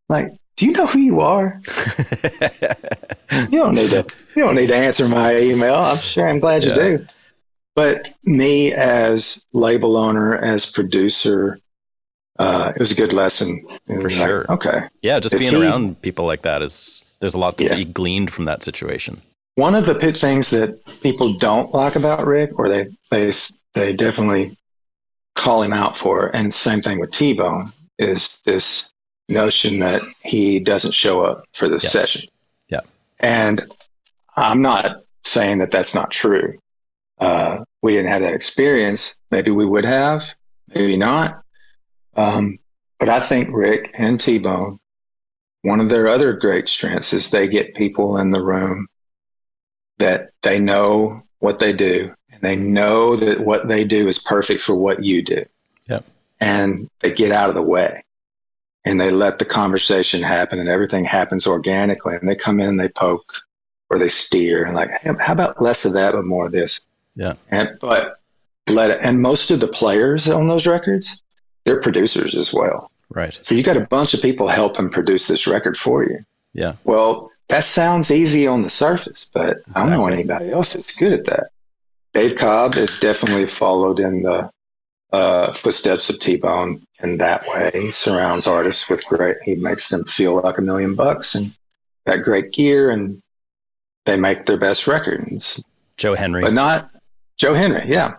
Like, 0.10 0.34
do 0.56 0.66
you 0.66 0.72
know 0.72 0.88
who 0.88 1.00
you 1.00 1.22
are? 1.22 1.62
you 3.32 3.60
don't 3.60 3.76
need 3.76 3.92
to. 3.92 4.06
You 4.36 4.44
don't 4.44 4.56
need 4.56 4.68
to 4.68 4.76
answer 4.76 5.08
my 5.08 5.38
email. 5.38 5.76
I'm 5.76 5.98
sure. 5.98 6.28
I'm 6.28 6.40
glad 6.40 6.64
yeah. 6.64 6.70
you 6.70 6.76
do. 6.76 7.08
But 7.76 8.14
me 8.24 8.74
as 8.74 9.46
label 9.54 9.98
owner, 9.98 10.36
as 10.36 10.66
producer, 10.66 11.60
uh, 12.40 12.72
it 12.76 12.80
was 12.80 12.92
a 12.92 12.96
good 12.96 13.14
lesson. 13.14 13.66
For 14.02 14.10
sure. 14.10 14.40
Like, 14.42 14.66
okay. 14.66 14.88
Yeah, 15.02 15.20
just 15.20 15.34
if 15.34 15.40
being 15.40 15.54
he, 15.54 15.62
around 15.62 16.02
people 16.02 16.26
like 16.26 16.44
that 16.44 16.62
is 16.62 17.04
there's 17.20 17.34
a 17.34 17.40
lot 17.40 17.58
to 17.58 17.66
yeah. 17.66 17.76
be 17.76 17.86
gleaned 17.86 18.32
from 18.32 18.46
that 18.46 18.64
situation. 18.64 19.22
One 19.56 19.74
of 19.74 19.86
the 19.86 19.96
pit 19.96 20.18
things 20.18 20.52
that 20.52 20.80
people 21.02 21.34
don't 21.34 21.74
like 21.74 21.96
about 21.96 22.26
Rick, 22.28 22.60
or 22.60 22.70
they 22.70 22.90
they 23.10 23.32
they 23.74 23.96
definitely 23.96 24.58
call 25.36 25.64
him 25.64 25.74
out 25.74 25.98
for, 25.98 26.28
and 26.28 26.54
same 26.54 26.82
thing 26.82 27.00
with 27.00 27.12
T 27.12 27.34
Bone, 27.34 27.74
is 27.98 28.42
this 28.46 28.92
notion 29.30 29.80
that 29.80 30.02
he 30.22 30.60
doesn't 30.60 30.94
show 30.94 31.26
up 31.26 31.44
for 31.54 31.68
the 31.68 31.80
yeah. 31.82 31.90
session. 31.90 32.30
Yeah. 32.70 32.82
And 33.20 33.72
I'm 34.36 34.62
not 34.62 35.04
saying 35.24 35.58
that 35.60 35.72
that's 35.72 35.96
not 35.96 36.12
true. 36.12 36.60
Uh, 37.20 37.64
we 37.82 37.94
didn't 37.94 38.12
have 38.12 38.22
that 38.22 38.36
experience. 38.36 39.16
Maybe 39.32 39.52
we 39.52 39.66
would 39.66 39.86
have, 39.86 40.24
maybe 40.74 40.98
not. 40.98 41.42
Um, 42.18 42.60
but 43.00 43.10
I 43.10 43.20
think 43.20 43.50
Rick 43.52 43.92
and 43.94 44.20
T 44.20 44.40
Bone, 44.40 44.80
one 45.62 45.80
of 45.80 45.90
their 45.90 46.08
other 46.08 46.34
great 46.34 46.68
strengths 46.68 47.14
is 47.14 47.30
they 47.30 47.48
get 47.48 47.76
people 47.76 48.18
in 48.18 48.32
the 48.32 48.42
room 48.42 48.88
that 50.00 50.30
they 50.42 50.60
know 50.60 51.24
what 51.40 51.60
they 51.60 51.74
do 51.74 52.14
and 52.32 52.42
they 52.42 52.56
know 52.56 53.16
that 53.16 53.40
what 53.40 53.68
they 53.68 53.84
do 53.84 54.08
is 54.08 54.18
perfect 54.18 54.64
for 54.64 54.76
what 54.76 55.04
you 55.04 55.22
do. 55.22 55.46
Yep. 55.88 56.06
And 56.40 56.90
they 57.00 57.14
get 57.14 57.32
out 57.32 57.50
of 57.50 57.56
the 57.56 57.62
way 57.62 58.04
and 58.86 59.00
they 59.00 59.12
let 59.12 59.40
the 59.40 59.46
conversation 59.46 60.22
happen 60.22 60.60
and 60.60 60.70
everything 60.70 61.06
happens 61.06 61.46
organically. 61.46 62.16
And 62.16 62.28
they 62.28 62.36
come 62.36 62.60
in 62.60 62.70
and 62.70 62.80
they 62.80 62.90
poke 62.90 63.32
or 63.90 64.00
they 64.00 64.10
steer 64.10 64.64
and 64.64 64.76
like, 64.76 64.90
hey, 65.02 65.12
how 65.20 65.34
about 65.34 65.62
less 65.62 65.86
of 65.86 65.94
that, 65.94 66.14
but 66.14 66.26
more 66.26 66.48
of 66.48 66.52
this? 66.52 66.82
Yeah. 67.16 67.34
And, 67.50 67.78
but 67.80 68.20
let 68.68 68.92
it, 68.92 69.00
and 69.02 69.22
most 69.22 69.50
of 69.52 69.60
the 69.60 69.68
players 69.68 70.30
on 70.30 70.48
those 70.48 70.68
records, 70.68 71.22
they're 71.68 71.82
producers 71.82 72.38
as 72.38 72.54
well. 72.54 72.90
Right. 73.10 73.38
So 73.42 73.54
you 73.54 73.62
got 73.62 73.78
a 73.78 73.86
bunch 73.86 74.14
of 74.14 74.22
people 74.22 74.48
helping 74.48 74.90
produce 74.90 75.28
this 75.28 75.48
record 75.48 75.78
for 75.78 76.04
you. 76.04 76.24
Yeah. 76.54 76.74
Well, 76.86 77.30
that 77.50 77.66
sounds 77.66 78.10
easy 78.10 78.48
on 78.48 78.62
the 78.62 78.70
surface, 78.70 79.28
but 79.34 79.50
exactly. 79.50 79.74
I 79.76 79.82
don't 79.82 79.92
know 79.92 80.08
anybody 80.08 80.50
else 80.50 80.74
that's 80.74 80.96
good 80.96 81.14
at 81.14 81.26
that. 81.26 81.48
Dave 82.14 82.38
Cobb 82.38 82.76
has 82.76 82.98
definitely 83.00 83.48
followed 83.48 84.00
in 84.00 84.24
the 84.24 84.50
uh, 85.12 85.54
footsteps 85.54 86.10
of 86.10 86.20
T 86.20 86.38
Bone 86.38 86.86
in 87.02 87.18
that 87.18 87.46
way. 87.48 87.70
He 87.74 87.92
surrounds 87.92 88.48
artists 88.48 88.90
with 88.90 89.04
great, 89.06 89.38
he 89.44 89.56
makes 89.56 89.90
them 89.90 90.06
feel 90.06 90.42
like 90.42 90.58
a 90.58 90.62
million 90.62 90.96
bucks 90.96 91.36
and 91.36 91.54
got 92.06 92.24
great 92.24 92.54
gear 92.54 92.92
and 92.92 93.22
they 94.06 94.18
make 94.18 94.46
their 94.46 94.58
best 94.58 94.88
records. 94.88 95.64
Joe 95.98 96.16
Henry. 96.16 96.44
But 96.44 96.54
not 96.54 96.92
Joe 97.36 97.54
Henry, 97.54 97.84
yeah. 97.88 98.16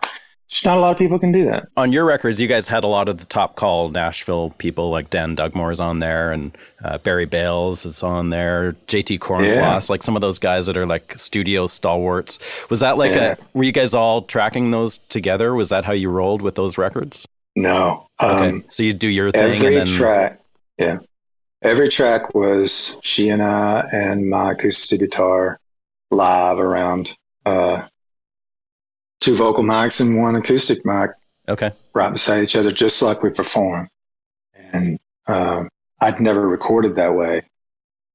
Just 0.49 0.65
not 0.65 0.79
a 0.79 0.81
lot 0.81 0.91
of 0.91 0.97
people 0.97 1.19
can 1.19 1.31
do 1.31 1.45
that. 1.45 1.67
On 1.77 1.91
your 1.91 2.05
records, 2.05 2.41
you 2.41 2.47
guys 2.47 2.67
had 2.67 2.83
a 2.83 2.87
lot 2.87 3.07
of 3.07 3.19
the 3.19 3.25
top 3.25 3.55
call 3.55 3.89
Nashville 3.89 4.49
people, 4.57 4.89
like 4.89 5.11
Dan 5.11 5.35
Dugmore's 5.35 5.79
on 5.79 5.99
there, 5.99 6.31
and 6.31 6.57
uh, 6.83 6.97
Barry 6.97 7.25
Bales 7.25 7.85
is 7.85 8.01
on 8.01 8.31
there, 8.31 8.75
JT 8.87 9.19
Cornfloss, 9.19 9.45
yeah. 9.45 9.79
like 9.89 10.01
some 10.01 10.15
of 10.15 10.21
those 10.21 10.39
guys 10.39 10.65
that 10.65 10.75
are 10.75 10.87
like 10.87 11.13
studio 11.19 11.67
stalwarts. 11.67 12.39
Was 12.71 12.79
that 12.79 12.97
like 12.97 13.11
yeah. 13.11 13.35
a? 13.39 13.57
Were 13.57 13.63
you 13.63 13.71
guys 13.71 13.93
all 13.93 14.23
tracking 14.23 14.71
those 14.71 14.97
together? 15.09 15.53
Was 15.53 15.69
that 15.69 15.85
how 15.85 15.93
you 15.93 16.09
rolled 16.09 16.41
with 16.41 16.55
those 16.55 16.79
records? 16.79 17.27
No. 17.55 18.07
Okay, 18.19 18.49
um, 18.49 18.65
so 18.69 18.81
you 18.81 18.93
do 18.93 19.07
your 19.07 19.29
thing, 19.29 19.53
every 19.53 19.77
and 19.77 19.87
then 19.87 19.95
track, 19.95 20.41
yeah, 20.79 20.97
every 21.61 21.89
track 21.89 22.33
was 22.33 22.99
she 23.03 23.29
and 23.29 23.43
I 23.43 23.81
and 23.91 24.27
my 24.27 24.53
acoustic 24.53 24.99
guitar 24.99 25.59
live 26.09 26.57
around 26.57 27.15
uh, 27.45 27.83
two 29.19 29.35
vocal 29.35 29.63
mics 29.63 30.01
and 30.01 30.17
one 30.17 30.35
acoustic 30.35 30.85
mic. 30.85 31.11
Okay. 31.47 31.71
Right 31.93 32.13
beside 32.13 32.43
each 32.43 32.55
other, 32.55 32.71
just 32.71 33.01
like 33.01 33.23
we 33.23 33.31
perform. 33.31 33.89
And 34.55 34.99
um, 35.27 35.69
I'd 35.99 36.19
never 36.19 36.47
recorded 36.47 36.95
that 36.95 37.15
way, 37.15 37.41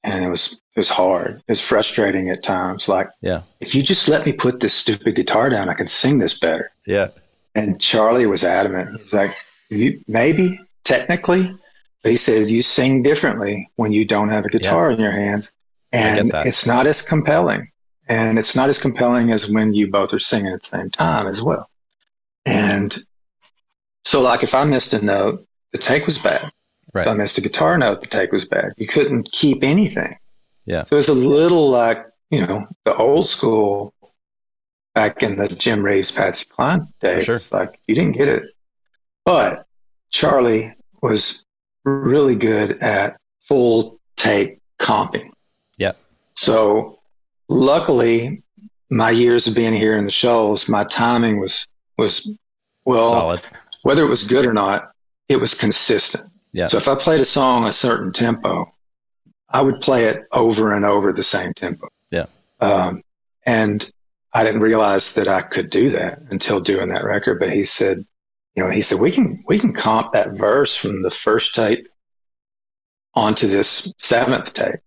and 0.05 0.25
it 0.25 0.29
was 0.29 0.61
it 0.75 0.79
was 0.79 0.89
hard. 0.89 1.39
It 1.39 1.53
was 1.53 1.61
frustrating 1.61 2.31
at 2.31 2.43
times. 2.43 2.89
Like, 2.89 3.09
yeah, 3.21 3.43
if 3.61 3.75
you 3.75 3.83
just 3.83 4.09
let 4.09 4.25
me 4.25 4.33
put 4.33 4.61
this 4.61 4.75
stupid 4.75 5.17
guitar 5.17 5.51
down, 5.51 5.69
I 5.69 5.75
can 5.75 5.89
sing 5.89 6.19
this 6.19 6.39
better. 6.39 6.71
Yeah. 6.87 7.09
And 7.57 7.81
Charlie 7.81 8.27
was 8.27 8.43
adamant. 8.43 9.01
He's 9.01 9.13
like, 9.13 9.31
you, 9.71 10.03
maybe 10.09 10.61
technically, 10.85 11.57
but 12.03 12.11
he 12.11 12.17
said 12.17 12.49
you 12.49 12.63
sing 12.63 13.03
differently 13.03 13.71
when 13.77 13.93
you 13.93 14.05
don't 14.05 14.29
have 14.29 14.45
a 14.45 14.49
guitar 14.49 14.91
yeah. 14.91 14.95
in 14.95 15.01
your 15.01 15.13
hands, 15.13 15.51
and 15.93 16.33
it's 16.35 16.67
not 16.67 16.87
as 16.87 17.03
compelling 17.03 17.69
and 18.09 18.39
it's 18.39 18.55
not 18.55 18.69
as 18.69 18.79
compelling 18.79 19.33
as 19.33 19.51
when 19.51 19.73
you 19.73 19.91
both 19.91 20.13
are 20.13 20.19
singing 20.19 20.53
at 20.53 20.63
the 20.63 20.69
same 20.69 20.91
time 20.91 21.27
as 21.27 21.43
well. 21.43 21.69
And 22.45 22.95
so, 24.05 24.21
like, 24.21 24.43
if 24.43 24.55
I 24.55 24.65
missed 24.65 24.93
a 24.93 25.03
note, 25.03 25.47
the 25.73 25.79
take 25.79 26.07
was 26.07 26.19
bad. 26.19 26.51
Right. 26.93 27.03
If 27.03 27.09
I 27.09 27.15
missed 27.15 27.39
a 27.39 27.41
guitar 27.41 27.79
note, 27.79 28.01
the 28.01 28.07
take 28.07 28.33
was 28.33 28.45
bad. 28.45 28.73
You 28.77 28.87
couldn't 28.87 29.33
keep 29.33 29.65
anything. 29.65 30.17
Yeah. 30.67 30.85
So 30.85 30.97
it's 30.97 31.09
a 31.09 31.15
little 31.15 31.71
like, 31.71 32.07
you 32.31 32.47
know, 32.47 32.67
the 32.85 32.95
old 32.95 33.29
school 33.29 33.95
back 34.95 35.23
in 35.23 35.37
the 35.37 35.49
Jim 35.49 35.83
Reeves, 35.83 36.11
Patsy 36.11 36.47
Cline 36.49 36.89
days. 37.01 37.25
sure. 37.25 37.41
Like, 37.51 37.81
you 37.87 37.95
didn't 37.95 38.13
get 38.13 38.29
it. 38.29 38.45
But 39.25 39.67
Charlie 40.11 40.75
was 41.03 41.45
really 41.85 42.37
good 42.37 42.79
at 42.83 43.19
full 43.41 43.99
take 44.17 44.61
comping. 44.79 45.31
Yeah. 45.79 45.93
So 46.35 47.01
luckily, 47.49 48.43
my 48.91 49.11
years 49.11 49.47
of 49.47 49.55
being 49.55 49.73
here 49.73 49.97
in 49.97 50.05
the 50.05 50.11
shows, 50.11 50.69
my 50.69 50.85
timing 50.85 51.41
was 51.41 51.67
was 51.99 52.31
well 52.85 53.11
Solid. 53.11 53.43
whether 53.83 54.05
it 54.05 54.09
was 54.09 54.25
good 54.25 54.45
or 54.47 54.53
not, 54.53 54.93
it 55.29 55.37
was 55.37 55.55
consistent. 55.55 56.31
Yeah. 56.53 56.69
So 56.69 56.77
if 56.77 56.89
I 56.89 56.95
played 56.95 57.21
a 57.21 57.25
song 57.25 57.65
a 57.65 57.73
certain 57.73 58.13
tempo, 58.13 58.73
I 59.49 59.63
would 59.63 59.81
play 59.81 60.05
it 60.07 60.23
over 60.33 60.73
and 60.73 60.85
over 60.85 61.13
the 61.13 61.25
same 61.25 61.53
tempo. 61.55 61.89
Yeah. 62.11 62.27
Um, 62.61 63.03
and 63.45 63.91
I 64.33 64.43
didn't 64.45 64.61
realize 64.61 65.15
that 65.15 65.29
I 65.29 65.43
could 65.43 65.71
do 65.71 65.91
that 65.91 66.21
until 66.31 66.61
doing 66.61 66.89
that 66.89 67.05
record. 67.05 67.39
But 67.39 67.53
he 67.53 67.65
said, 67.65 68.05
you 68.57 68.65
know, 68.65 68.71
he 68.71 68.83
said 68.83 69.01
we 69.01 69.11
can 69.11 69.43
we 69.47 69.59
can 69.59 69.73
comp 69.73 70.13
that 70.13 70.33
verse 70.33 70.77
from 70.77 71.03
the 71.03 71.11
first 71.11 71.55
tape 71.55 71.89
onto 73.15 73.47
this 73.47 73.93
seventh 73.99 74.55
tape, 74.55 74.81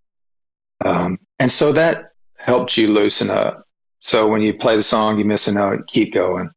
um, 0.84 1.18
and 1.38 1.50
so 1.50 1.72
that 1.72 2.07
helped 2.48 2.76
you 2.78 2.88
loosen 2.88 3.28
up. 3.30 3.64
So 4.00 4.26
when 4.26 4.40
you 4.42 4.54
play 4.56 4.74
the 4.76 4.82
song, 4.82 5.18
you 5.18 5.24
miss 5.24 5.48
a 5.48 5.52
note, 5.52 5.86
keep 5.86 6.12
going, 6.14 6.50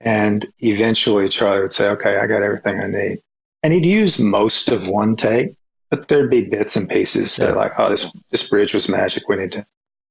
and 0.00 0.46
eventually 0.58 1.28
Charlie 1.28 1.62
would 1.62 1.72
say, 1.72 1.88
"Okay, 1.88 2.16
I 2.16 2.26
got 2.26 2.42
everything 2.42 2.80
I 2.80 2.86
need," 2.86 3.22
and 3.62 3.72
he'd 3.72 3.84
use 3.86 4.18
most 4.18 4.68
of 4.68 4.86
one 4.86 5.16
take, 5.16 5.56
but 5.90 6.08
there'd 6.08 6.30
be 6.30 6.46
bits 6.46 6.76
and 6.76 6.88
pieces 6.88 7.36
that 7.36 7.46
Yeah. 7.46 7.52
are 7.52 7.56
like, 7.56 7.72
"Oh, 7.78 7.90
this 7.90 8.12
this 8.30 8.48
bridge 8.48 8.72
was 8.74 8.88
magic. 8.88 9.28
We 9.28 9.36
need 9.36 9.52
to," 9.52 9.66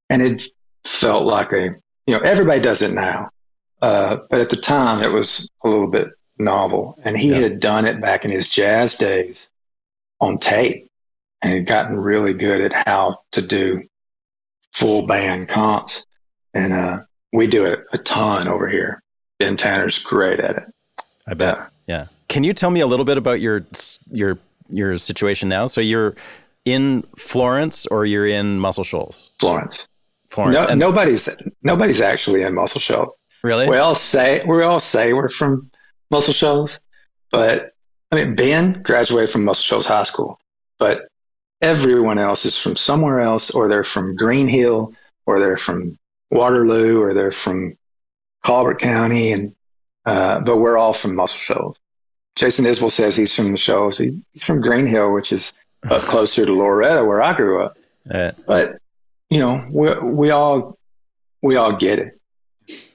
and 0.10 0.22
it 0.22 0.44
felt 0.84 1.26
like 1.26 1.52
a 1.54 1.76
you 2.08 2.14
know 2.18 2.20
everybody 2.20 2.60
does 2.60 2.82
it 2.82 2.94
now, 2.94 3.30
uh, 3.82 4.18
but 4.30 4.42
at 4.42 4.50
the 4.50 4.58
time 4.58 5.02
it 5.04 5.14
was 5.14 5.50
a 5.64 5.70
little 5.70 5.90
bit 5.90 6.10
novel, 6.38 6.98
and 7.04 7.18
he 7.18 7.30
Yeah. 7.30 7.40
had 7.40 7.60
done 7.62 7.86
it 7.86 8.02
back 8.02 8.26
in 8.26 8.32
his 8.32 8.50
jazz 8.50 8.98
days 8.98 9.48
on 10.20 10.40
tape, 10.40 10.90
and 11.42 11.54
had 11.54 11.68
gotten 11.68 11.96
really 11.96 12.34
good 12.34 12.60
at 12.62 12.88
how 12.88 13.20
to 13.32 13.42
do 13.42 13.84
full 14.76 15.08
band 15.08 15.48
comps, 15.48 16.06
and 16.54 16.74
uh, 16.74 17.00
we 17.34 17.48
do 17.48 17.66
it 17.66 17.80
a 17.94 17.98
ton 17.98 18.48
over 18.48 18.68
here. 18.68 19.02
Ben 19.40 19.58
Tanner's 19.58 20.00
great 20.00 20.40
at 20.40 20.58
it. 20.58 20.64
I 21.28 21.34
bet. 21.34 21.58
Yeah. 21.88 22.08
Can 22.28 22.44
you 22.44 22.54
tell 22.54 22.70
me 22.72 22.82
a 22.82 22.88
little 22.88 23.06
bit 23.06 23.18
about 23.18 23.40
your 23.42 23.66
your 24.12 24.38
your 24.70 24.98
situation 24.98 25.50
now? 25.50 25.68
So 25.68 25.82
you're 25.82 26.16
in 26.66 27.04
Florence 27.18 27.86
or 27.88 28.06
you're 28.06 28.28
in 28.28 28.60
Muscle 28.60 28.84
Shoals? 28.84 29.32
Florence. 29.40 29.88
Florence. 30.30 30.56
No, 30.58 30.68
and- 30.68 30.80
nobody's 30.80 31.30
nobody's 31.64 32.02
actually 32.02 32.42
in 32.44 32.54
Muscle 32.56 32.82
Shoals. 32.82 33.10
really? 33.44 33.68
We 33.70 33.78
all 33.78 33.96
say 33.96 34.44
we 34.46 34.62
all 34.64 34.80
say 34.80 35.14
we're 35.14 35.30
from 35.30 35.70
Muscle 36.12 36.34
Shoals, 36.34 36.80
but 37.32 37.72
I 38.12 38.16
mean 38.16 38.36
Ben 38.36 38.82
graduated 38.84 39.32
from 39.32 39.44
Muscle 39.46 39.64
Shoals 39.64 39.86
High 39.86 40.04
School, 40.04 40.40
but 40.80 41.08
everyone 41.62 42.18
else 42.20 42.46
is 42.46 42.58
from 42.58 42.76
somewhere 42.76 43.22
else, 43.22 43.52
or 43.52 43.68
they're 43.68 43.84
from 43.84 44.16
Greenhill, 44.16 44.94
or 45.26 45.40
they're 45.40 45.58
from 45.58 45.98
Waterloo, 46.32 47.02
or 47.02 47.14
they're 47.14 47.32
from 47.32 47.78
Colbert 48.44 48.80
County, 48.80 49.32
and 49.32 49.56
uh, 50.06 50.40
but 50.40 50.58
we're 50.58 50.78
all 50.78 50.94
from 50.94 51.16
Muscle 51.16 51.40
Shoals. 51.40 51.78
Jason 52.36 52.66
Isbell 52.66 52.92
says 52.92 53.16
he's 53.16 53.34
from 53.34 53.52
the 53.52 53.58
Shoals. 53.58 53.98
He, 53.98 54.22
he's 54.34 54.44
from 54.44 54.62
Greenhill, 54.62 55.14
which 55.14 55.32
is 55.32 55.54
up 55.90 56.02
closer 56.04 56.46
to 56.46 56.54
Loretto, 56.54 57.06
where 57.06 57.22
I 57.22 57.34
grew 57.34 57.64
up 57.64 57.78
Uh, 58.10 58.32
but 58.46 58.78
you 59.30 59.40
know 59.40 59.66
we 59.72 59.94
we 60.00 60.30
all 60.32 60.78
we 61.42 61.56
all 61.56 61.74
get 61.74 62.00
it 62.00 62.20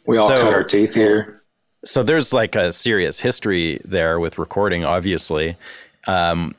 we 0.06 0.18
all 0.18 0.28
So- 0.28 0.40
cut 0.42 0.54
our 0.54 0.64
teeth 0.64 0.94
here 0.94 1.42
so 1.84 2.02
there's 2.02 2.32
like 2.32 2.56
a 2.56 2.72
serious 2.74 3.20
history 3.20 3.80
there 3.86 4.20
with 4.20 4.36
recording, 4.38 4.84
obviously. 4.84 5.56
Um, 6.06 6.54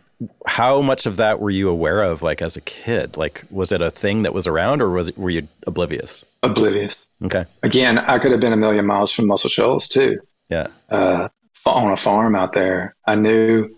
how 0.46 0.82
much 0.82 1.06
of 1.06 1.18
that 1.18 1.40
were 1.40 1.50
you 1.50 1.70
aware 1.70 2.02
of, 2.04 2.22
like 2.22 2.42
as 2.42 2.56
a 2.58 2.62
kid? 2.62 3.18
Like, 3.18 3.44
was 3.50 3.72
it 3.72 3.82
a 3.82 3.90
thing 3.92 4.22
that 4.24 4.34
was 4.34 4.46
around, 4.48 4.82
or 4.82 4.90
was 4.90 5.10
it, 5.10 5.18
were 5.18 5.30
you 5.30 5.48
oblivious? 5.68 6.24
oblivious 6.44 7.06
Okay. 7.24 7.46
again 7.62 8.00
i 8.00 8.18
could 8.18 8.32
have 8.32 8.40
been 8.40 8.52
a 8.52 8.58
million 8.58 8.84
miles 8.84 9.12
from 9.12 9.28
muscle 9.28 9.48
shoals 9.48 9.88
too 9.88 10.18
Yeah. 10.50 10.68
uh, 10.90 11.28
on 11.68 11.92
a 11.92 11.96
farm 11.98 12.36
out 12.36 12.54
there 12.54 12.96
i 13.06 13.14
knew 13.14 13.70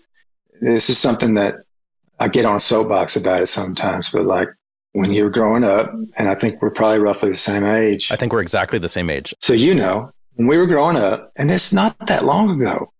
this 0.62 0.88
is 0.88 0.96
something 0.96 1.34
that 1.34 1.56
i 2.18 2.26
get 2.28 2.46
on 2.46 2.56
a 2.56 2.60
soapbox 2.60 3.16
about 3.16 3.42
it 3.42 3.48
sometimes 3.48 4.08
but 4.10 4.24
like 4.24 4.48
when 4.92 5.12
you're 5.12 5.28
growing 5.28 5.62
up 5.62 5.92
and 6.16 6.30
i 6.30 6.34
think 6.34 6.62
we're 6.62 6.70
probably 6.70 7.00
roughly 7.00 7.28
the 7.32 7.36
same 7.36 7.66
age 7.66 8.10
I 8.10 8.16
think 8.16 8.32
we're 8.32 8.40
exactly 8.40 8.78
the 8.78 8.88
same 8.88 9.10
age. 9.10 9.34
So 9.40 9.52
you 9.52 9.74
know, 9.74 10.10
when 10.36 10.46
we 10.46 10.56
were 10.56 10.66
growing 10.66 10.96
up, 10.96 11.30
and 11.36 11.50
it's 11.50 11.70
not 11.70 11.94
that 12.06 12.24
long 12.24 12.58
ago, 12.58 12.90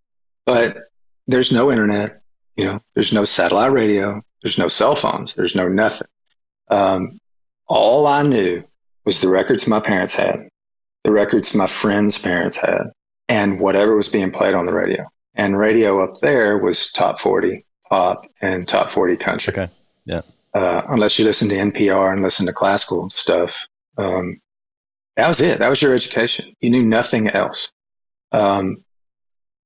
but 0.45 0.77
there's 1.25 1.51
no 1.51 1.71
internet, 1.71 2.21
you 2.55 2.65
know, 2.65 2.81
there's 2.93 3.13
no 3.13 3.25
satellite 3.25 3.71
radio, 3.71 4.21
there's 4.41 4.57
no 4.57 4.67
cell 4.67 4.95
phones, 4.95 5.35
there's 5.35 5.55
no 5.55 5.67
nothing. 5.67 6.07
Um, 6.69 7.19
all 7.67 8.07
I 8.07 8.23
knew 8.23 8.63
was 9.05 9.21
the 9.21 9.29
records 9.29 9.67
my 9.67 9.79
parents 9.79 10.13
had, 10.13 10.49
the 11.03 11.11
records 11.11 11.53
my 11.53 11.67
friends' 11.67 12.17
parents 12.17 12.57
had, 12.57 12.91
and 13.27 13.59
whatever 13.59 13.95
was 13.95 14.09
being 14.09 14.31
played 14.31 14.53
on 14.53 14.65
the 14.65 14.73
radio. 14.73 15.05
And 15.35 15.57
radio 15.57 16.03
up 16.03 16.19
there 16.21 16.57
was 16.57 16.91
top 16.91 17.19
40 17.19 17.65
pop 17.89 18.27
and 18.41 18.67
top 18.67 18.91
40 18.91 19.17
country 19.17 19.53
Okay. 19.53 19.71
Yeah. 20.05 20.21
Uh, 20.53 20.81
unless 20.89 21.19
you 21.19 21.25
listen 21.25 21.49
to 21.49 21.55
NPR 21.55 22.13
and 22.13 22.21
listen 22.21 22.45
to 22.45 22.53
classical 22.53 23.09
stuff. 23.09 23.51
Um, 23.97 24.39
that 25.17 25.27
was 25.27 25.41
it. 25.41 25.59
That 25.59 25.69
was 25.69 25.81
your 25.81 25.93
education. 25.93 26.55
You 26.61 26.69
knew 26.69 26.83
nothing 26.83 27.29
else. 27.29 27.71
Um, 28.31 28.83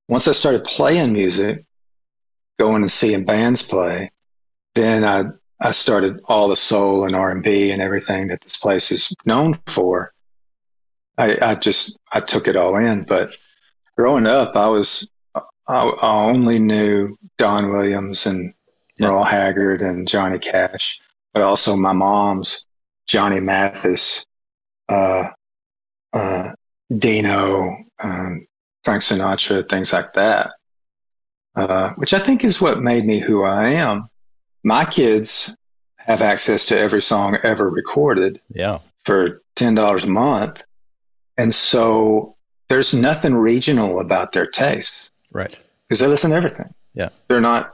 once 0.08 0.28
I 0.28 0.32
started 0.32 0.64
playing 0.64 1.14
music, 1.14 1.66
going 2.60 2.84
and 2.84 2.92
seeing 2.92 3.24
bands 3.26 3.64
play, 3.64 4.12
then 4.76 5.04
I 5.04 5.24
I 5.62 5.72
started 5.72 6.22
all 6.26 6.48
the 6.50 6.56
soul 6.56 7.06
and 7.06 7.16
R 7.16 7.32
and 7.32 7.44
B 7.44 7.72
and 7.72 7.82
everything 7.82 8.28
that 8.28 8.42
this 8.42 8.58
place 8.58 8.92
is 8.92 9.14
known 9.26 9.60
for. 9.68 10.14
I, 11.18 11.38
I 11.42 11.56
just 11.56 11.98
I 12.14 12.22
took 12.22 12.48
it 12.48 12.56
all 12.56 12.76
in. 12.78 13.04
But 13.04 13.36
growing 13.98 14.28
up, 14.28 14.56
I 14.56 14.68
was 14.68 15.10
I, 15.36 15.42
I 15.68 16.26
only 16.26 16.60
knew 16.60 17.18
Don 17.38 17.72
Williams 17.72 18.26
and 18.26 18.54
Yeah. 18.98 19.08
Merle 19.08 19.24
Haggard 19.26 19.82
and 19.82 20.08
Johnny 20.08 20.40
Cash, 20.40 21.00
but 21.34 21.44
also 21.44 21.76
my 21.76 21.94
mom's 21.94 22.66
Johnny 23.08 23.40
Mathis, 23.40 24.26
uh, 24.88 25.30
uh, 26.14 26.52
Dino, 26.96 27.78
um, 28.02 28.48
Frank 28.84 29.04
Sinatra, 29.04 29.68
things 29.70 29.92
like 29.94 30.14
that. 30.14 30.52
Uh, 31.56 31.92
which 31.94 32.14
I 32.14 32.20
think 32.20 32.44
is 32.44 32.62
what 32.62 32.82
made 32.82 33.06
me 33.06 33.20
who 33.20 33.44
I 33.44 33.70
am. 33.72 34.08
My 34.64 34.86
kids 34.86 35.56
have 35.98 36.22
access 36.22 36.66
to 36.68 36.80
every 36.80 37.02
song 37.02 37.38
ever 37.44 37.70
recorded 37.70 38.40
Yeah. 38.50 38.80
for 39.06 39.42
ten 39.56 39.76
dollars 39.76 40.04
a 40.04 40.08
month, 40.08 40.62
and 41.38 41.54
so 41.54 42.36
there's 42.70 42.94
nothing 42.94 43.34
regional 43.34 44.00
about 44.00 44.32
their 44.32 44.46
tastes 44.46 45.10
Right. 45.32 45.58
because 45.88 46.00
they 46.00 46.08
listen 46.08 46.32
to 46.32 46.38
everything. 46.38 46.74
Yeah. 46.94 47.10
They're 47.28 47.42
not, 47.42 47.74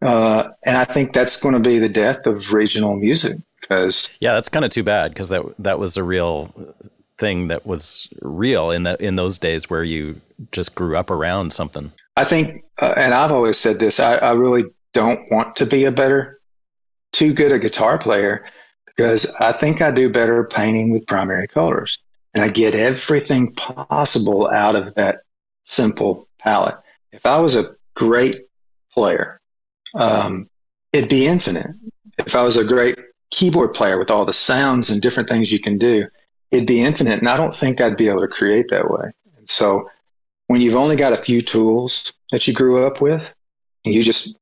uh, 0.00 0.50
and 0.64 0.76
I 0.78 0.84
think 0.84 1.12
that's 1.12 1.40
going 1.40 1.54
to 1.54 1.60
be 1.60 1.78
the 1.78 1.88
death 1.88 2.26
of 2.26 2.52
regional 2.52 2.94
music 2.96 3.38
because 3.60 4.12
Yeah, 4.20 4.34
that's 4.34 4.48
kind 4.48 4.64
of 4.64 4.70
too 4.70 4.82
bad 4.84 5.10
because 5.12 5.30
that 5.30 5.42
that 5.58 5.78
was 5.78 5.96
a 5.96 6.02
real 6.04 6.54
thing 7.18 7.48
that 7.48 7.66
was 7.66 8.08
real 8.22 8.70
in 8.70 8.84
that 8.84 9.00
in 9.00 9.16
those 9.16 9.38
days 9.38 9.68
where 9.68 9.82
you 9.84 10.20
just 10.52 10.74
grew 10.74 10.96
up 10.96 11.10
around 11.10 11.52
something. 11.52 11.92
I 12.16 12.24
think, 12.24 12.64
uh, 12.80 12.94
and 12.96 13.12
I've 13.12 13.32
always 13.32 13.58
said 13.58 13.78
this, 13.78 13.98
I, 13.98 14.16
I 14.16 14.32
really 14.32 14.64
don't 14.92 15.30
want 15.30 15.56
to 15.56 15.66
be 15.66 15.84
a 15.84 15.92
better, 15.92 16.40
too 17.12 17.32
good 17.32 17.52
a 17.52 17.58
guitar 17.58 17.98
player 17.98 18.46
because 18.86 19.34
I 19.40 19.52
think 19.52 19.82
I 19.82 19.90
do 19.90 20.08
better 20.10 20.44
painting 20.44 20.90
with 20.90 21.06
primary 21.06 21.48
colors 21.48 21.98
and 22.34 22.44
I 22.44 22.48
get 22.48 22.74
everything 22.74 23.52
possible 23.52 24.50
out 24.50 24.76
of 24.76 24.94
that 24.94 25.22
simple 25.64 26.28
palette. 26.38 26.76
If 27.12 27.26
I 27.26 27.38
was 27.38 27.56
a 27.56 27.74
great 27.94 28.46
player, 28.92 29.40
um, 29.94 30.48
it'd 30.92 31.10
be 31.10 31.26
infinite. 31.26 31.70
If 32.18 32.36
I 32.36 32.42
was 32.42 32.56
a 32.56 32.64
great 32.64 32.98
keyboard 33.30 33.74
player 33.74 33.98
with 33.98 34.10
all 34.10 34.24
the 34.24 34.32
sounds 34.32 34.90
and 34.90 35.02
different 35.02 35.28
things 35.28 35.50
you 35.50 35.60
can 35.60 35.78
do, 35.78 36.06
it'd 36.50 36.66
be 36.66 36.82
infinite. 36.82 37.18
And 37.18 37.28
I 37.28 37.36
don't 37.36 37.54
think 37.54 37.80
I'd 37.80 37.96
be 37.96 38.08
able 38.08 38.20
to 38.20 38.28
create 38.28 38.66
that 38.70 38.90
way. 38.90 39.10
And 39.36 39.48
so 39.48 39.88
when 40.46 40.60
you've 40.60 40.76
only 40.76 40.96
got 40.96 41.12
a 41.12 41.16
few 41.16 41.42
tools 41.42 42.12
that 42.32 42.46
you 42.46 42.52
grew 42.54 42.86
up 42.86 43.00
with, 43.00 43.32
you 43.84 44.02
just 44.04 44.36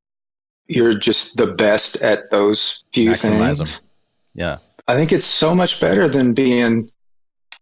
you're 0.67 0.95
just 0.97 1.37
the 1.37 1.47
best 1.47 1.97
at 1.97 2.31
those 2.31 2.83
few 2.93 3.11
Maximize 3.11 3.57
things. 3.57 3.57
them. 3.79 3.87
Yeah. 4.35 4.57
I 4.87 4.95
think 4.95 5.11
it's 5.11 5.25
so 5.25 5.53
much 5.53 5.79
better 5.79 6.07
than 6.07 6.33
being 6.33 6.89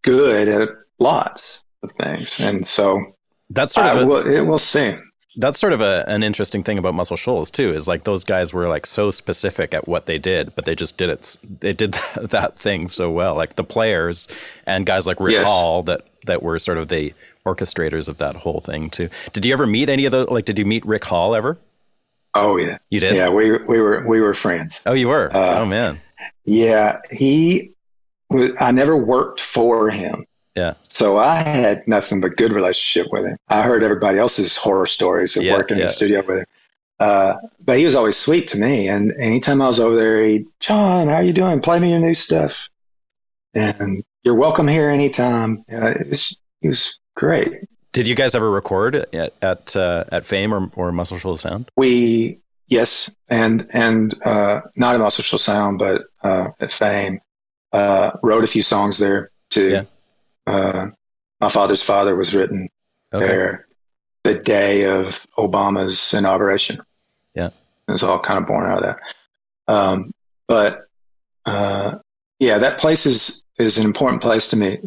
good 0.03 0.47
at 0.47 0.69
lots 0.99 1.61
of 1.83 1.91
things. 1.93 2.39
And 2.39 2.65
so 2.65 3.15
That's 3.49 3.73
sort 3.73 3.87
of 3.87 4.03
a, 4.03 4.05
we'll, 4.07 4.27
it, 4.27 4.41
we'll 4.45 4.57
see. 4.57 4.95
That's 5.35 5.59
sort 5.59 5.73
of 5.73 5.81
a, 5.81 6.03
an 6.07 6.23
interesting 6.23 6.61
thing 6.63 6.77
about 6.77 6.93
Muscle 6.93 7.15
Shoals 7.17 7.49
too. 7.49 7.71
Is 7.71 7.87
like 7.87 8.03
those 8.03 8.23
guys 8.23 8.53
were 8.53 8.67
like 8.67 8.85
so 8.85 9.11
specific 9.11 9.73
at 9.73 9.87
what 9.87 10.05
they 10.05 10.17
did, 10.17 10.53
but 10.55 10.65
they 10.65 10.75
just 10.75 10.97
did 10.97 11.09
it. 11.09 11.37
They 11.61 11.73
did 11.73 11.93
that 12.21 12.57
thing 12.57 12.87
so 12.87 13.09
well. 13.09 13.35
Like 13.35 13.55
the 13.55 13.63
players 13.63 14.27
and 14.65 14.85
guys 14.85 15.07
like 15.07 15.19
Rick 15.19 15.33
Yes. 15.33 15.47
Hall 15.47 15.83
that 15.83 16.05
that 16.25 16.43
were 16.43 16.59
sort 16.59 16.77
of 16.77 16.87
the 16.89 17.13
orchestrators 17.45 18.07
of 18.07 18.17
that 18.17 18.35
whole 18.37 18.59
thing 18.59 18.89
too. 18.89 19.09
Did 19.33 19.45
you 19.45 19.53
ever 19.53 19.65
meet 19.67 19.89
any 19.89 20.05
of 20.05 20.11
those? 20.11 20.27
Like, 20.29 20.45
did 20.45 20.57
you 20.59 20.65
meet 20.65 20.85
Rick 20.85 21.05
Hall 21.05 21.35
ever? 21.35 21.57
Oh 22.33 22.55
yeah, 22.57 22.77
You 22.89 22.99
did? 23.01 23.15
Yeah, 23.15 23.29
we 23.29 23.51
we 23.51 23.79
were 23.81 24.05
we 24.07 24.21
were 24.21 24.33
friends. 24.33 24.83
Oh, 24.85 24.93
you 24.93 25.09
were. 25.09 25.35
Uh, 25.35 25.59
oh 25.59 25.65
man. 25.65 25.99
Yeah, 26.45 26.99
he. 27.11 27.71
Was, 28.29 28.51
I 28.59 28.71
never 28.71 28.95
worked 28.95 29.41
for 29.41 29.89
him, 29.89 30.25
Yeah. 30.55 30.75
so 30.83 31.19
I 31.19 31.35
had 31.41 31.85
nothing 31.85 32.21
but 32.21 32.37
good 32.37 32.53
relationship 32.53 33.11
with 33.11 33.25
him. 33.25 33.35
I 33.49 33.61
heard 33.63 33.83
everybody 33.83 34.19
else's 34.19 34.55
horror 34.55 34.87
stories 34.87 35.35
of 35.35 35.43
Yeah, 35.43 35.57
working 35.57 35.77
in 35.77 35.83
the 35.87 35.89
studio 35.89 36.23
with 36.25 36.37
him. 36.39 36.45
Uh, 37.01 37.33
but 37.65 37.77
he 37.77 37.83
was 37.83 37.93
always 37.95 38.15
sweet 38.15 38.47
to 38.49 38.57
me, 38.57 38.87
and 38.87 39.11
anytime 39.19 39.61
I 39.61 39.67
was 39.67 39.81
over 39.81 39.97
there, 39.97 40.23
he, 40.23 40.45
John, 40.61 41.09
how 41.09 41.19
you 41.19 41.33
doing? 41.33 41.59
Play 41.59 41.79
me 41.79 41.89
your 41.89 41.99
new 41.99 42.13
stuff, 42.13 42.69
and 43.53 44.01
you're 44.23 44.35
welcome 44.37 44.67
here 44.69 44.89
anytime. 44.89 45.65
Uh, 45.69 45.93
he 46.61 46.69
was 46.69 46.97
great. 47.15 47.65
Did 47.93 48.07
you 48.07 48.15
guys 48.15 48.35
ever 48.35 48.49
record 48.49 48.95
at 48.95 49.33
at, 49.41 49.75
uh, 49.75 50.05
at 50.11 50.25
Fame 50.25 50.53
or, 50.53 50.71
or 50.75 50.91
Muscle 50.91 51.17
Shoals 51.17 51.41
Sound? 51.41 51.69
We 51.75 52.39
yes, 52.67 53.13
and 53.27 53.67
and 53.71 54.15
uh, 54.25 54.61
not 54.75 54.95
at 54.95 55.01
Muscle 55.01 55.23
Shoals 55.23 55.43
Sound, 55.43 55.79
but 55.79 56.03
uh, 56.23 56.49
at 56.59 56.71
Fame. 56.71 57.19
Uh, 57.73 58.11
wrote 58.21 58.43
a 58.43 58.47
few 58.47 58.63
songs 58.63 58.97
there 58.97 59.31
too. 59.49 59.69
Yeah. 59.69 59.83
Uh, 60.45 60.87
My 61.39 61.47
Father's 61.49 61.81
Father 61.83 62.15
was 62.15 62.33
written 62.35 62.67
Okay. 63.13 63.25
there 63.25 63.67
the 64.23 64.35
day 64.35 64.85
of 64.85 65.25
Obama's 65.37 66.13
inauguration. 66.13 66.79
Yeah. 67.33 67.47
it 67.87 67.91
was 67.91 68.03
all 68.03 68.19
kind 68.19 68.39
of 68.39 68.45
born 68.47 68.69
out 68.69 68.83
of 68.83 68.95
that. 69.67 69.73
Um, 69.73 70.11
but 70.47 70.85
uh, 71.45 71.95
yeah, 72.39 72.57
that 72.57 72.77
place 72.79 73.05
is 73.05 73.43
is 73.57 73.77
an 73.77 73.85
important 73.85 74.21
place 74.21 74.49
to 74.49 74.57
me. 74.57 74.79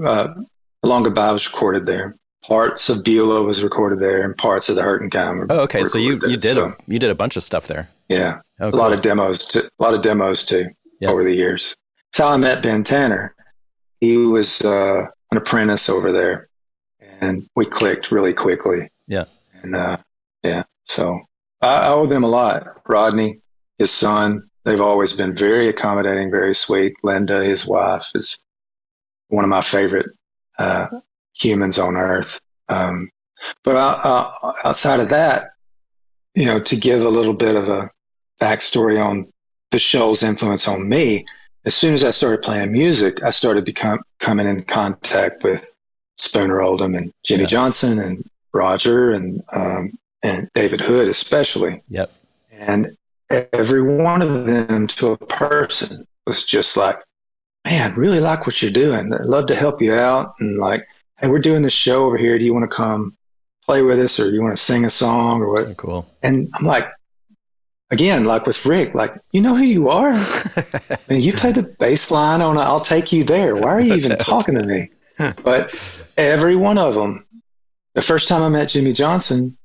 Uh, 0.85 0.89
Long 0.89 1.03
Goodbye 1.03 1.33
was 1.33 1.47
recorded 1.47 1.87
there. 1.87 2.17
Parts 2.45 2.91
of 2.91 3.03
Beulah 3.03 3.43
was 3.45 3.63
recorded 3.65 4.01
there, 4.01 4.23
and 4.23 4.37
parts 4.37 4.69
of 4.69 4.77
the 4.77 4.83
Hurting 4.83 5.11
Kind. 5.11 5.39
were 5.39 5.47
Oh, 5.51 5.61
okay. 5.61 5.83
So 5.85 5.99
you, 5.99 6.15
recorded 6.15 6.31
you 6.31 6.37
did 6.37 6.55
So, 6.57 6.67
a, 6.67 6.77
you 6.87 6.99
did 6.99 7.11
a 7.11 7.15
bunch 7.15 7.37
of 7.37 7.43
stuff 7.43 7.67
there. 7.67 7.89
yeah, 8.09 8.41
Oh, 8.61 8.69
a 8.69 8.71
lot 8.71 8.93
of 8.93 9.01
demos, 9.01 9.47
too, 9.47 9.61
a 9.79 9.83
lot 9.83 9.95
of 9.95 10.03
demos 10.03 10.45
too 10.45 10.67
Yeah. 11.01 11.11
over 11.11 11.25
the 11.25 11.35
years. 11.35 11.75
That's 12.13 12.19
how 12.23 12.29
I 12.29 12.37
met 12.37 12.63
Ben 12.63 12.85
Tanner. 12.85 13.35
He 14.01 14.19
was 14.19 14.61
uh, 14.61 15.07
an 15.31 15.37
apprentice 15.39 15.89
over 15.89 16.13
there, 16.13 16.49
and 17.21 17.49
we 17.57 17.65
clicked 17.65 18.11
really 18.11 18.35
quickly. 18.35 18.91
Yeah. 19.07 19.25
and 19.63 19.75
uh, 19.75 19.97
yeah, 20.43 20.65
so 20.85 21.19
I, 21.63 21.69
I 21.77 21.89
owe 21.89 22.07
them 22.07 22.25
a 22.25 22.29
lot. 22.29 22.67
Rodney, 22.87 23.41
his 23.79 23.91
son, 23.91 24.51
they've 24.65 24.81
always 24.83 25.15
been 25.15 25.35
very 25.35 25.69
accommodating, 25.69 26.31
very 26.31 26.55
sweet. 26.55 26.93
Linda, 27.03 27.43
his 27.43 27.67
wife, 27.67 28.11
is 28.15 28.39
one 29.29 29.45
of 29.45 29.51
my 29.51 29.63
favorite 29.63 30.07
uh, 30.59 30.87
humans 31.35 31.79
on 31.79 31.97
earth. 31.97 32.41
Um, 32.69 33.11
but 33.63 33.77
uh, 33.77 34.53
outside 34.65 35.01
of 35.01 35.11
that, 35.11 35.51
you 36.35 36.47
know, 36.47 36.61
to 36.61 36.77
give 36.77 37.03
a 37.05 37.09
little 37.09 37.35
bit 37.35 37.57
of 37.57 37.69
a 37.69 37.91
backstory 38.41 39.03
on 39.05 39.33
the 39.71 39.79
Shoals' 39.79 40.23
influence 40.23 40.67
on 40.69 40.89
me, 40.89 41.25
as 41.65 41.75
soon 41.75 41.95
as 41.95 42.05
I 42.05 42.11
started 42.11 42.43
playing 42.43 42.73
music, 42.73 43.23
I 43.23 43.31
started 43.31 43.65
become 43.65 44.01
coming 44.19 44.47
in 44.47 44.65
contact 44.65 45.43
with 45.43 45.69
Spooner 46.17 46.61
Oldham 46.63 46.95
and 46.95 47.13
Jimmy 47.25 47.43
Yeah. 47.43 47.49
Johnson 47.49 47.99
and 47.99 48.29
Roger 48.53 49.13
and 49.13 49.43
um, 49.53 49.93
and 50.23 50.49
David 50.55 50.81
Hood 50.81 51.09
especially, 51.09 51.83
Yep. 51.89 52.11
and 52.51 52.97
every 53.31 53.83
one 53.83 54.23
of 54.23 54.47
them 54.47 54.87
to 54.87 55.13
a 55.13 55.17
person 55.19 56.07
was 56.27 56.45
just 56.47 56.77
like, 56.77 56.99
"Man, 57.65 57.95
really 57.95 58.21
like 58.21 58.47
what 58.47 58.61
you're 58.61 58.71
doing. 58.71 59.13
I'd 59.13 59.27
love 59.27 59.47
to 59.49 59.55
help 59.55 59.81
you 59.83 59.95
out." 59.95 60.35
And 60.41 60.59
like, 60.59 60.87
"Hey, 61.19 61.29
we're 61.29 61.39
doing 61.39 61.63
this 61.63 61.73
show 61.73 62.07
over 62.07 62.17
here. 62.17 62.39
Do 62.39 62.45
you 62.45 62.53
want 62.55 62.69
to 62.69 62.77
come 62.77 63.17
play 63.65 63.83
with 63.83 63.99
us, 63.99 64.19
or 64.21 64.29
do 64.31 64.35
you 64.35 64.43
want 64.43 64.57
to 64.57 64.63
sing 64.63 64.85
a 64.85 64.91
song, 64.91 65.41
or 65.43 65.51
what?" 65.51 65.63
So 65.63 65.75
cool. 65.75 66.07
And 66.23 66.51
I'm 66.55 66.65
like, 66.65 66.89
again, 67.91 68.25
like 68.25 68.47
with 68.47 68.65
Rick, 68.67 68.95
like, 68.95 69.15
you 69.33 69.41
know 69.41 69.55
who 69.55 69.65
you 69.65 69.89
are? 69.89 70.13
I 70.15 70.99
mean, 71.09 71.21
you 71.23 71.33
play 71.33 71.53
the 71.53 71.63
bass 71.63 72.11
line 72.11 72.41
on 72.43 72.59
I'll 72.59 72.81
Take 72.81 73.13
You 73.13 73.25
There. 73.25 73.55
Why 73.55 73.71
are 73.71 73.81
you 73.81 73.95
even 74.03 74.19
talking 74.19 74.57
to 74.57 74.65
me? 74.65 74.91
But 75.45 75.73
every 76.17 76.57
one 76.57 76.77
of 76.77 76.97
them, 76.97 77.25
the 77.95 78.03
first 78.03 78.27
time 78.27 78.43
I 78.43 78.49
met 78.49 78.71
Jimmy 78.71 78.93
Johnson, 78.93 79.57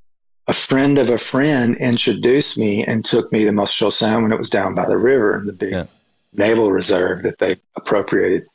a 0.48 0.54
friend 0.54 1.00
of 1.00 1.10
a 1.10 1.18
friend 1.18 1.76
introduced 1.78 2.56
me 2.56 2.86
and 2.86 3.04
took 3.04 3.32
me 3.32 3.46
to 3.46 3.52
Muscle 3.52 3.74
Shoals 3.74 3.98
Sound 3.98 4.22
when 4.22 4.32
it 4.32 4.38
was 4.38 4.52
down 4.52 4.76
by 4.76 4.86
the 4.86 4.96
river, 4.98 5.40
in 5.40 5.48
the 5.48 5.54
big 5.54 5.72
Yeah. 5.72 5.86
Naval 6.34 6.72
reserve 6.72 7.24
that 7.24 7.38
they 7.40 7.58
appropriated. 7.76 8.48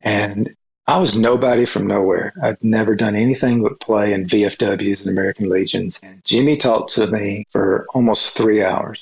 And 0.00 0.54
I 0.86 0.98
was 0.98 1.18
nobody 1.18 1.66
from 1.66 1.86
nowhere. 1.86 2.32
I'd 2.42 2.62
never 2.62 2.94
done 2.96 3.14
anything 3.14 3.62
but 3.62 3.80
play 3.80 4.12
in 4.14 4.26
VFWs 4.26 5.00
and 5.02 5.10
American 5.10 5.48
Legions. 5.48 6.00
And 6.02 6.24
Jimmy 6.24 6.56
talked 6.56 6.92
to 6.94 7.06
me 7.06 7.46
for 7.50 7.86
almost 7.94 8.30
three 8.30 8.62
hours 8.62 9.00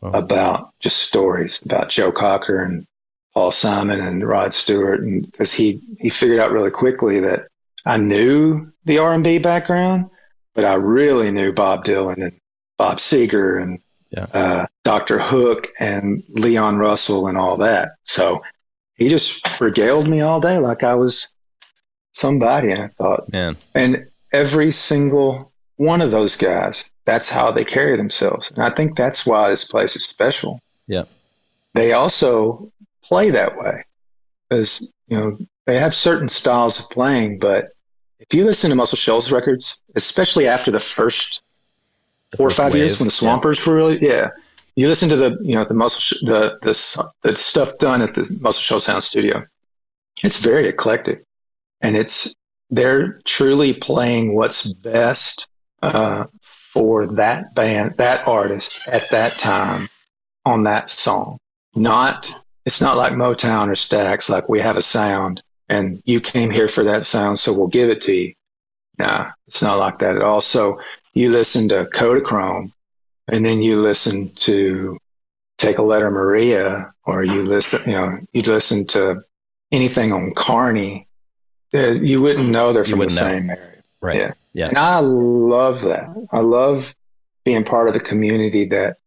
Wow. 0.00 0.10
about 0.12 0.70
just 0.78 0.98
stories 0.98 1.60
about 1.64 1.88
Joe 1.88 2.12
Cocker 2.12 2.62
and 2.62 2.86
Paul 3.34 3.50
Simon 3.50 3.98
and 4.00 4.24
Rod 4.26 4.54
Stewart, 4.54 5.00
and 5.02 5.28
because 5.28 5.52
he 5.52 5.82
he 5.98 6.08
figured 6.08 6.38
out 6.38 6.52
really 6.52 6.70
quickly 6.70 7.18
that 7.18 7.48
I 7.84 7.96
knew 7.96 8.70
the 8.84 8.98
R 8.98 9.12
and 9.12 9.24
B 9.24 9.38
background, 9.38 10.08
but 10.54 10.64
I 10.64 10.74
really 10.74 11.32
knew 11.32 11.52
Bob 11.52 11.84
Dylan 11.84 12.22
and 12.22 12.38
Bob 12.76 12.98
Seger 12.98 13.60
and 13.60 13.80
Yeah. 14.10 14.26
uh, 14.32 14.66
Dr. 14.84 15.18
Hook 15.18 15.68
and 15.78 16.22
Leon 16.30 16.78
Russell 16.78 17.26
and 17.26 17.36
all 17.36 17.58
that. 17.58 17.90
So 18.04 18.42
he 18.94 19.08
just 19.08 19.60
regaled 19.60 20.08
me 20.08 20.22
all 20.22 20.40
day 20.40 20.58
like 20.58 20.82
I 20.82 20.94
was 20.94 21.28
somebody, 22.12 22.70
and 22.72 22.82
I 22.82 22.88
thought, 22.88 23.30
Man. 23.32 23.56
and 23.74 24.06
every 24.32 24.72
single 24.72 25.52
one 25.76 26.00
of 26.00 26.10
those 26.10 26.36
guys, 26.36 26.90
that's 27.04 27.28
how 27.28 27.52
they 27.52 27.64
carry 27.64 27.96
themselves. 27.96 28.50
And 28.50 28.64
I 28.64 28.70
think 28.70 28.96
that's 28.96 29.24
why 29.24 29.50
this 29.50 29.64
place 29.64 29.94
is 29.94 30.06
special. 30.06 30.60
Yeah. 30.86 31.04
They 31.74 31.92
also 31.92 32.72
play 33.04 33.30
that 33.30 33.56
way 33.56 33.84
because, 34.48 34.92
you 35.06 35.16
know, 35.16 35.38
they 35.66 35.78
have 35.78 35.94
certain 35.94 36.28
styles 36.28 36.80
of 36.80 36.90
playing, 36.90 37.38
but 37.38 37.68
if 38.18 38.34
you 38.34 38.44
listen 38.44 38.70
to 38.70 38.76
Muscle 38.76 38.98
Shoals 38.98 39.30
records, 39.30 39.78
especially 39.94 40.48
after 40.48 40.70
the 40.70 40.80
first 40.80 41.42
four 42.36 42.46
or 42.46 42.50
five 42.50 42.74
years 42.74 42.98
when 42.98 43.06
the 43.06 43.12
Swampers 43.12 43.64
were 43.66 43.74
really, 43.74 43.98
yeah, 44.00 44.28
you 44.76 44.88
listen 44.88 45.08
to 45.08 45.16
the, 45.16 45.38
you 45.42 45.54
know, 45.54 45.64
the 45.64 45.74
muscle, 45.74 46.00
sh- 46.00 46.22
the, 46.22 46.58
the, 46.62 47.10
the 47.22 47.36
stuff 47.36 47.78
done 47.78 48.02
at 48.02 48.14
the 48.14 48.36
Muscle 48.40 48.62
Shoals 48.62 48.84
Sound 48.84 49.02
Studio. 49.02 49.44
It's 50.22 50.36
very 50.36 50.68
eclectic 50.68 51.24
and 51.80 51.96
it's, 51.96 52.34
they're 52.70 53.20
truly 53.24 53.72
playing 53.72 54.34
what's 54.34 54.70
best 54.72 55.46
uh, 55.82 56.24
for 56.42 57.06
that 57.06 57.54
band, 57.54 57.94
that 57.96 58.26
artist 58.28 58.86
at 58.88 59.08
that 59.10 59.38
time 59.38 59.88
on 60.44 60.64
that 60.64 60.90
song. 60.90 61.38
Not, 61.74 62.30
it's 62.66 62.80
not 62.80 62.96
like 62.96 63.14
Motown 63.14 63.68
or 63.68 63.72
Stax, 63.72 64.28
like 64.28 64.48
we 64.48 64.60
have 64.60 64.76
a 64.76 64.82
sound 64.82 65.42
and 65.68 66.02
you 66.04 66.20
came 66.20 66.50
here 66.50 66.68
for 66.68 66.84
that 66.84 67.06
sound, 67.06 67.38
so 67.38 67.56
we'll 67.56 67.68
give 67.68 67.90
it 67.90 68.00
to 68.02 68.14
you. 68.14 68.34
Nah, 68.98 69.30
it's 69.46 69.62
not 69.62 69.78
like 69.78 69.98
that 70.00 70.16
at 70.16 70.22
all. 70.22 70.40
So 70.40 70.80
you 71.18 71.30
listen 71.32 71.68
to 71.70 71.84
Kodachrome 71.86 72.70
and 73.26 73.44
then 73.44 73.60
you 73.62 73.80
listen 73.80 74.30
to 74.48 74.98
Take 75.58 75.78
a 75.78 75.82
Letter 75.82 76.10
Maria 76.10 76.92
or 77.04 77.24
you 77.24 77.42
listen, 77.42 77.80
you 77.90 77.96
know, 77.96 78.18
you 78.32 78.42
listen 78.42 78.86
to 78.88 79.22
anything 79.72 80.12
on 80.12 80.32
Carney. 80.34 81.08
uh, 81.74 81.90
You 82.10 82.20
wouldn't 82.20 82.48
know 82.48 82.72
they're 82.72 82.84
from 82.84 83.00
the 83.00 83.06
know. 83.06 83.10
same 83.10 83.50
area. 83.50 83.82
Right. 84.00 84.16
Yeah. 84.16 84.32
Yeah. 84.52 84.68
And 84.68 84.78
I 84.78 85.00
love 85.00 85.82
that. 85.82 86.08
I 86.30 86.40
love 86.40 86.94
being 87.44 87.64
part 87.64 87.88
of 87.88 87.96
a 87.96 88.00
community 88.00 88.66
that 88.66 88.98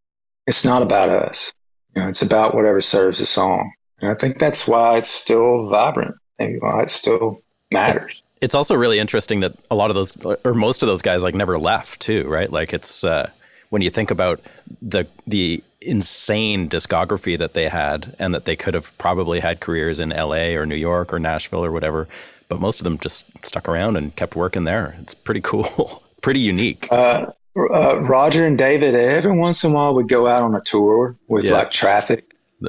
it's 0.46 0.64
not 0.64 0.82
about 0.82 1.08
us. 1.08 1.54
You 1.96 2.02
know, 2.02 2.08
it's 2.08 2.22
about 2.22 2.54
whatever 2.54 2.82
serves 2.82 3.18
the 3.20 3.26
song. 3.26 3.72
And 4.00 4.10
I 4.10 4.14
think 4.14 4.38
that's 4.38 4.68
why 4.68 4.98
it's 4.98 5.08
still 5.10 5.68
vibrant 5.68 6.16
and 6.38 6.60
why 6.60 6.82
it 6.82 6.90
still 6.90 7.40
matters. 7.70 8.22
It's 8.42 8.54
also 8.54 8.74
really 8.74 8.98
interesting 8.98 9.40
that 9.40 9.54
a 9.70 9.74
lot 9.74 9.90
of 9.90 9.94
those, 9.94 10.12
or 10.44 10.52
most 10.52 10.82
of 10.82 10.88
those 10.88 11.00
guys, 11.00 11.22
like 11.22 11.34
never 11.34 11.58
left 11.58 12.00
too, 12.00 12.28
right? 12.28 12.50
Like 12.52 12.74
it's 12.74 13.04
uh, 13.04 13.30
when 13.70 13.80
you 13.82 13.88
think 13.90 14.10
about 14.10 14.40
the 14.82 15.06
the 15.26 15.62
insane 15.80 16.68
discography 16.68 17.38
that 17.38 17.54
they 17.54 17.68
had, 17.68 18.14
and 18.18 18.34
that 18.34 18.44
they 18.44 18.56
could 18.56 18.74
have 18.74 18.96
probably 18.98 19.40
had 19.40 19.60
careers 19.60 19.98
in 20.00 20.12
L.A. 20.12 20.56
or 20.56 20.66
New 20.66 20.76
York 20.76 21.12
or 21.12 21.18
Nashville 21.18 21.64
or 21.64 21.72
whatever, 21.72 22.08
but 22.48 22.60
most 22.60 22.80
of 22.80 22.84
them 22.84 22.98
just 22.98 23.26
stuck 23.44 23.68
around 23.68 23.96
and 23.96 24.14
kept 24.16 24.36
working 24.36 24.64
there. 24.64 24.96
It's 25.00 25.14
pretty 25.14 25.40
cool, 25.44 26.02
pretty 26.20 26.40
unique. 26.40 26.88
Uh, 26.90 27.26
uh, 27.56 28.00
Roger 28.02 28.46
and 28.46 28.58
David 28.58 28.94
every 28.94 29.36
once 29.36 29.62
in 29.62 29.70
a 29.72 29.74
while 29.74 29.94
would 29.94 30.08
go 30.08 30.26
out 30.26 30.42
on 30.42 30.54
a 30.54 30.60
tour 30.62 31.16
with 31.28 31.44
Yeah. 31.44 31.52
like 31.54 31.70
traffic 31.70 32.24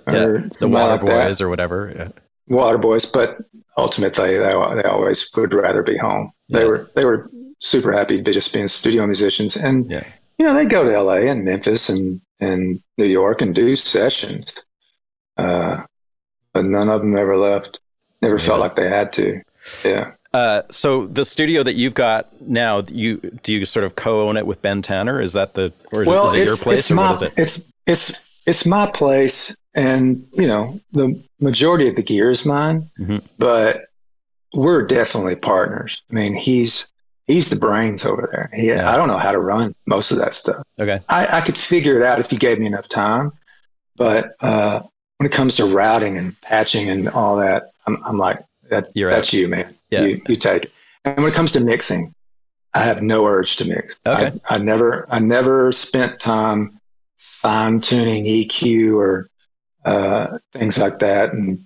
yeah, 0.08 0.14
or 0.14 0.38
the 0.40 0.68
Water 0.68 0.92
like 0.94 1.02
that. 1.02 1.28
Boys 1.28 1.42
or 1.42 1.50
whatever. 1.50 1.94
Yeah. 1.96 2.08
Water 2.48 2.78
boys, 2.78 3.06
but 3.06 3.38
ultimately 3.78 4.38
they, 4.38 4.50
they 4.50 4.84
always 4.84 5.30
would 5.36 5.54
rather 5.54 5.84
be 5.84 5.98
home. 5.98 6.32
They 6.50 6.66
were 6.66 6.90
they 6.96 7.06
were 7.06 7.30
super 7.60 7.92
happy 7.92 8.22
to 8.22 8.34
just 8.34 8.54
being 8.54 8.68
studio 8.68 9.06
musicians. 9.08 9.56
And 9.56 9.90
Yeah. 9.90 10.04
you 10.38 10.46
know, 10.46 10.54
they 10.54 10.66
go 10.66 10.84
to 10.84 11.02
LA 11.02 11.30
and 11.32 11.46
Memphis 11.46 11.90
and 11.90 12.22
and 12.40 12.82
New 12.98 13.06
York 13.06 13.42
and 13.42 13.56
do 13.56 13.76
sessions. 13.76 14.56
Uh, 15.38 15.84
but 16.54 16.66
none 16.66 16.90
of 16.90 17.02
them 17.02 17.18
ever 17.18 17.38
left. 17.38 17.80
Never 18.22 18.40
felt 18.40 18.60
like 18.60 18.76
they 18.76 18.88
had 18.90 19.12
to. 19.14 19.42
Yeah. 19.84 20.12
Uh, 20.34 20.64
so 20.70 21.08
the 21.08 21.26
studio 21.26 21.62
that 21.62 21.74
you've 21.74 21.94
got 21.94 22.42
now, 22.42 22.84
you 22.88 23.18
do 23.44 23.54
you 23.54 23.66
sort 23.66 23.86
of 23.86 23.96
co-own 23.96 24.36
it 24.38 24.48
with 24.48 24.62
Ben 24.62 24.82
Tanner? 24.82 25.22
Is 25.22 25.34
that 25.34 25.54
the 25.54 25.72
or 25.92 26.06
well, 26.06 26.28
is 26.28 26.34
it 26.34 26.40
it's, 26.40 26.48
your 26.48 26.58
place 26.58 26.78
it's 26.80 26.92
or 26.92 26.96
my, 26.96 27.12
what 27.12 27.16
is 27.16 27.22
it? 27.22 27.34
It's 27.38 27.64
it's 27.86 28.14
it's 28.46 28.66
my 28.66 28.88
place, 28.88 29.56
and 29.76 30.28
you 30.34 30.48
know 30.48 30.80
the 30.92 31.22
majority 31.40 31.88
of 31.90 31.96
the 31.96 32.04
gear 32.04 32.30
is 32.32 32.46
mine, 32.46 32.90
Mhm. 33.00 33.22
but 33.38 33.82
we're 34.54 34.86
definitely 34.86 35.36
partners. 35.36 36.04
I 36.12 36.14
mean, 36.16 36.36
he's 36.36 36.92
he's 37.26 37.50
the 37.50 37.56
brains 37.56 38.06
over 38.06 38.30
there. 38.32 38.50
He, 38.54 38.68
Yeah. 38.68 38.92
I 38.92 38.96
don't 38.98 39.08
know 39.08 39.18
how 39.18 39.32
to 39.32 39.40
run 39.40 39.74
most 39.86 40.12
of 40.12 40.18
that 40.20 40.34
stuff. 40.34 40.64
Okay. 40.80 41.00
I, 41.10 41.38
I 41.38 41.42
could 41.42 41.58
figure 41.58 41.96
it 41.98 42.04
out 42.04 42.20
if 42.20 42.32
you 42.32 42.38
gave 42.38 42.60
me 42.60 42.66
enough 42.68 42.88
time, 42.90 43.32
but 43.96 44.36
uh, 44.42 44.82
when 45.18 45.26
it 45.28 45.32
comes 45.32 45.56
to 45.56 45.66
routing 45.66 46.18
and 46.18 46.40
patching 46.42 46.90
and 46.90 47.08
all 47.10 47.38
that, 47.38 47.72
I'm, 47.88 47.98
I'm 48.06 48.18
like, 48.18 48.40
that's 48.70 48.92
You're 48.96 49.10
that's 49.10 49.30
out. 49.30 49.34
you, 49.34 49.48
man. 49.48 49.74
Yeah. 49.90 50.04
You 50.06 50.22
you 50.28 50.36
take 50.36 50.66
it. 50.66 50.72
And 51.06 51.18
when 51.18 51.28
it 51.32 51.34
comes 51.36 51.54
to 51.54 51.60
mixing, 51.62 52.14
I 52.74 52.80
have 52.84 53.02
no 53.02 53.26
urge 53.26 53.56
to 53.58 53.66
mix. 53.66 54.00
Okay. 54.06 54.40
I, 54.50 54.56
I 54.56 54.58
never 54.60 55.08
I 55.10 55.20
never 55.20 55.72
spent 55.72 56.20
time 56.20 56.80
fine 57.18 57.82
tuning 57.82 58.26
EQ 58.26 58.96
or 58.96 59.30
uh, 59.86 60.38
things 60.54 60.78
like 60.78 61.00
that, 61.00 61.34
and 61.34 61.66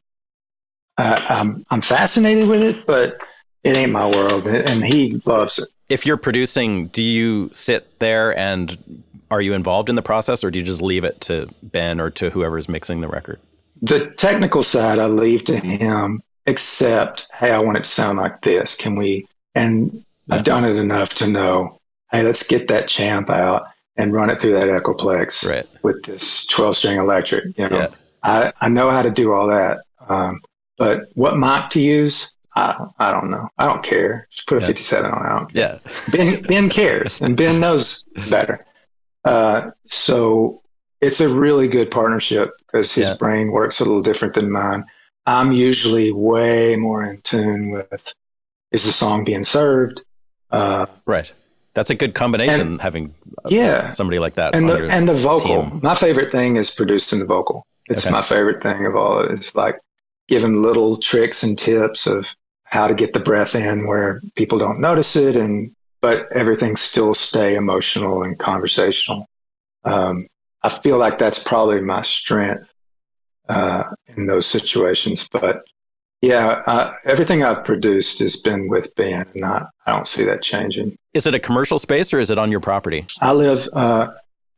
I, 0.98 1.26
I'm 1.30 1.66
I'm 1.70 1.82
fascinated 1.82 2.48
with 2.48 2.62
it, 2.62 2.86
but 2.86 3.22
it 3.64 3.76
ain't 3.76 3.92
my 3.92 4.10
world, 4.10 4.48
and 4.48 4.86
he 4.86 5.22
loves 5.26 5.60
it. 5.60 5.68
If 5.90 6.06
you're 6.06 6.18
producing, 6.18 6.88
do 6.88 7.04
you 7.04 7.50
sit 7.54 8.00
there 8.00 8.38
and 8.38 9.04
are 9.32 9.42
you 9.42 9.54
involved 9.54 9.90
in 9.90 9.96
the 9.96 10.02
process, 10.02 10.44
or 10.44 10.52
do 10.52 10.60
you 10.60 10.66
just 10.66 10.82
leave 10.82 11.04
it 11.04 11.22
to 11.22 11.48
Ben 11.64 12.00
or 12.00 12.10
to 12.12 12.30
whoever's 12.30 12.68
mixing 12.70 13.02
the 13.02 13.08
record? 13.08 13.40
The 13.82 14.08
technical 14.18 14.64
side 14.64 15.00
I 15.00 15.06
leave 15.08 15.44
to 15.46 15.58
him, 15.58 16.22
except, 16.46 17.28
hey, 17.34 17.52
I 17.52 17.60
want 17.60 17.78
it 17.78 17.84
to 17.84 17.90
sound 17.90 18.18
like 18.18 18.42
this. 18.42 18.76
Can 18.76 18.96
we? 18.96 19.28
And 19.54 20.04
Yeah. 20.28 20.36
I've 20.36 20.44
done 20.44 20.66
it 20.66 20.76
enough 20.76 21.14
to 21.16 21.28
know, 21.28 21.80
hey, 22.12 22.24
let's 22.24 22.44
get 22.46 22.68
that 22.70 22.88
champ 22.88 23.30
out 23.30 23.64
and 23.96 24.14
run 24.14 24.30
it 24.30 24.42
through 24.42 24.54
that 24.54 24.68
Echoplex 24.68 25.48
Right. 25.48 25.66
with 25.84 26.04
this 26.04 26.46
12 26.48 26.76
string 26.78 26.98
electric. 26.98 27.58
You 27.58 27.70
know, 27.70 27.78
Yeah. 27.80 27.88
I, 28.28 28.52
I 28.62 28.70
know 28.70 28.90
how 28.92 29.02
to 29.02 29.10
do 29.12 29.34
all 29.34 29.48
that. 29.48 29.80
Um, 30.08 30.42
but 30.78 31.06
what 31.16 31.38
mic 31.38 31.70
to 31.72 31.80
use, 31.80 32.32
I, 32.56 32.86
I 33.00 33.12
don't 33.12 33.32
know. 33.32 33.48
I 33.58 33.66
don't 33.66 33.84
care. 33.84 34.28
Just 34.32 34.48
put 34.48 34.58
a 34.58 34.62
Yeah. 34.62 34.68
57 34.68 35.10
on. 35.12 35.26
I 35.26 35.30
don't 35.40 35.54
care. 35.54 35.80
Yeah. 35.86 35.92
Ben 36.12 36.42
Ben 36.44 36.70
cares, 36.70 37.22
and 37.22 37.36
Ben 37.38 37.60
knows 37.60 38.06
better. 38.30 38.66
Uh, 39.26 39.72
so 39.88 40.62
it's 41.02 41.20
a 41.22 41.30
really 41.34 41.68
good 41.68 41.90
partnership 41.92 42.52
because 42.66 42.92
his 42.94 43.08
Yeah. 43.08 43.16
brain 43.16 43.52
works 43.52 43.80
a 43.80 43.84
little 43.86 44.02
different 44.02 44.34
than 44.36 44.52
mine. 44.52 44.84
I'm 45.26 45.52
usually 45.52 46.12
way 46.12 46.76
more 46.78 47.04
in 47.04 47.22
tune 47.22 47.72
with 47.72 48.14
is 48.72 48.84
the 48.86 48.92
song 48.92 49.24
being 49.24 49.44
served, 49.44 50.02
uh, 50.52 50.86
Right. 51.06 51.32
That's 51.74 51.90
a 51.92 51.96
good 51.96 52.16
combination 52.16 52.80
having 52.80 53.14
uh, 53.46 53.50
Yeah. 53.50 53.90
somebody 53.90 54.18
like 54.20 54.36
that 54.36 54.56
and 54.56 54.68
the 54.70 54.88
and 54.90 55.08
the 55.08 55.14
vocal. 55.14 55.70
team. 55.70 55.80
My 55.84 55.94
favorite 55.96 56.32
thing 56.32 56.58
is 56.58 56.72
producing 56.72 57.20
the 57.20 57.26
vocal. 57.26 57.68
It's 57.90 58.06
Okay. 58.06 58.12
my 58.12 58.22
favorite 58.22 58.62
thing 58.62 58.86
of 58.86 58.96
all. 58.96 59.22
It's 59.22 59.56
like 59.56 59.80
giving 60.28 60.62
little 60.62 60.98
tricks 60.98 61.44
and 61.44 61.58
tips 61.58 62.06
of 62.08 62.26
how 62.64 62.88
to 62.88 62.94
get 62.96 63.14
the 63.14 63.20
breath 63.20 63.56
in 63.56 63.88
where 63.88 64.22
people 64.36 64.58
don't 64.58 64.80
notice 64.82 65.16
it, 65.16 65.36
and 65.36 65.72
but 66.02 66.32
everything 66.32 66.76
still 66.76 67.14
stay 67.14 67.56
emotional 67.56 68.24
and 68.24 68.38
conversational. 68.38 69.26
Um, 69.84 70.28
I 70.64 70.70
feel 70.70 70.98
like 70.98 71.18
that's 71.18 71.40
probably 71.40 71.82
my 71.82 72.02
strength 72.02 72.68
uh, 73.50 73.84
in 74.16 74.28
those 74.28 74.48
situations. 74.48 75.28
But 75.32 75.64
yeah, 76.22 76.48
uh, 76.68 76.94
everything 77.06 77.44
I've 77.44 77.64
produced 77.64 78.20
has 78.20 78.36
been 78.36 78.68
with 78.68 78.94
Ben, 78.96 79.26
and 79.34 79.46
I, 79.46 79.66
I 79.86 79.92
don't 79.94 80.08
see 80.08 80.26
that 80.26 80.44
changing. 80.44 80.98
Is 81.14 81.26
it 81.26 81.34
a 81.34 81.40
commercial 81.40 81.80
space 81.80 82.14
or 82.14 82.20
is 82.20 82.30
it 82.32 82.38
on 82.38 82.52
your 82.52 82.60
property? 82.60 83.06
I 83.22 83.32
live. 83.32 83.68
Uh, 83.72 84.10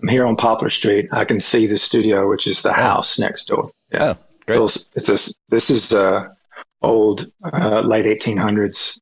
I'm 0.02 0.08
here 0.08 0.26
on 0.26 0.36
Poplar 0.36 0.70
Street. 0.70 1.08
I 1.12 1.26
can 1.26 1.40
see 1.40 1.66
the 1.68 1.78
studio, 1.78 2.30
which 2.30 2.48
is 2.48 2.62
the 2.62 2.74
house 2.74 3.20
next 3.20 3.48
door. 3.48 3.72
Yeah. 3.92 4.16
Oh, 4.18 4.24
great. 4.46 4.70
So 4.70 4.82
it's 4.96 5.10
a, 5.10 5.34
this 5.50 5.70
is 5.70 5.92
uh, 5.94 6.30
old, 6.82 7.30
uh, 7.44 7.82
late 7.82 8.06
1800s, 8.06 9.00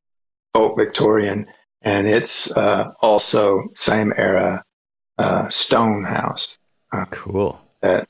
old 0.54 0.76
Victorian, 0.76 1.46
and 1.82 2.08
it's 2.08 2.56
uh, 2.56 2.92
also 3.00 3.68
same 3.74 4.12
era 4.16 4.64
uh, 5.18 5.48
stone 5.48 6.04
house 6.04 6.58
Cool. 7.10 7.60
that 7.82 8.08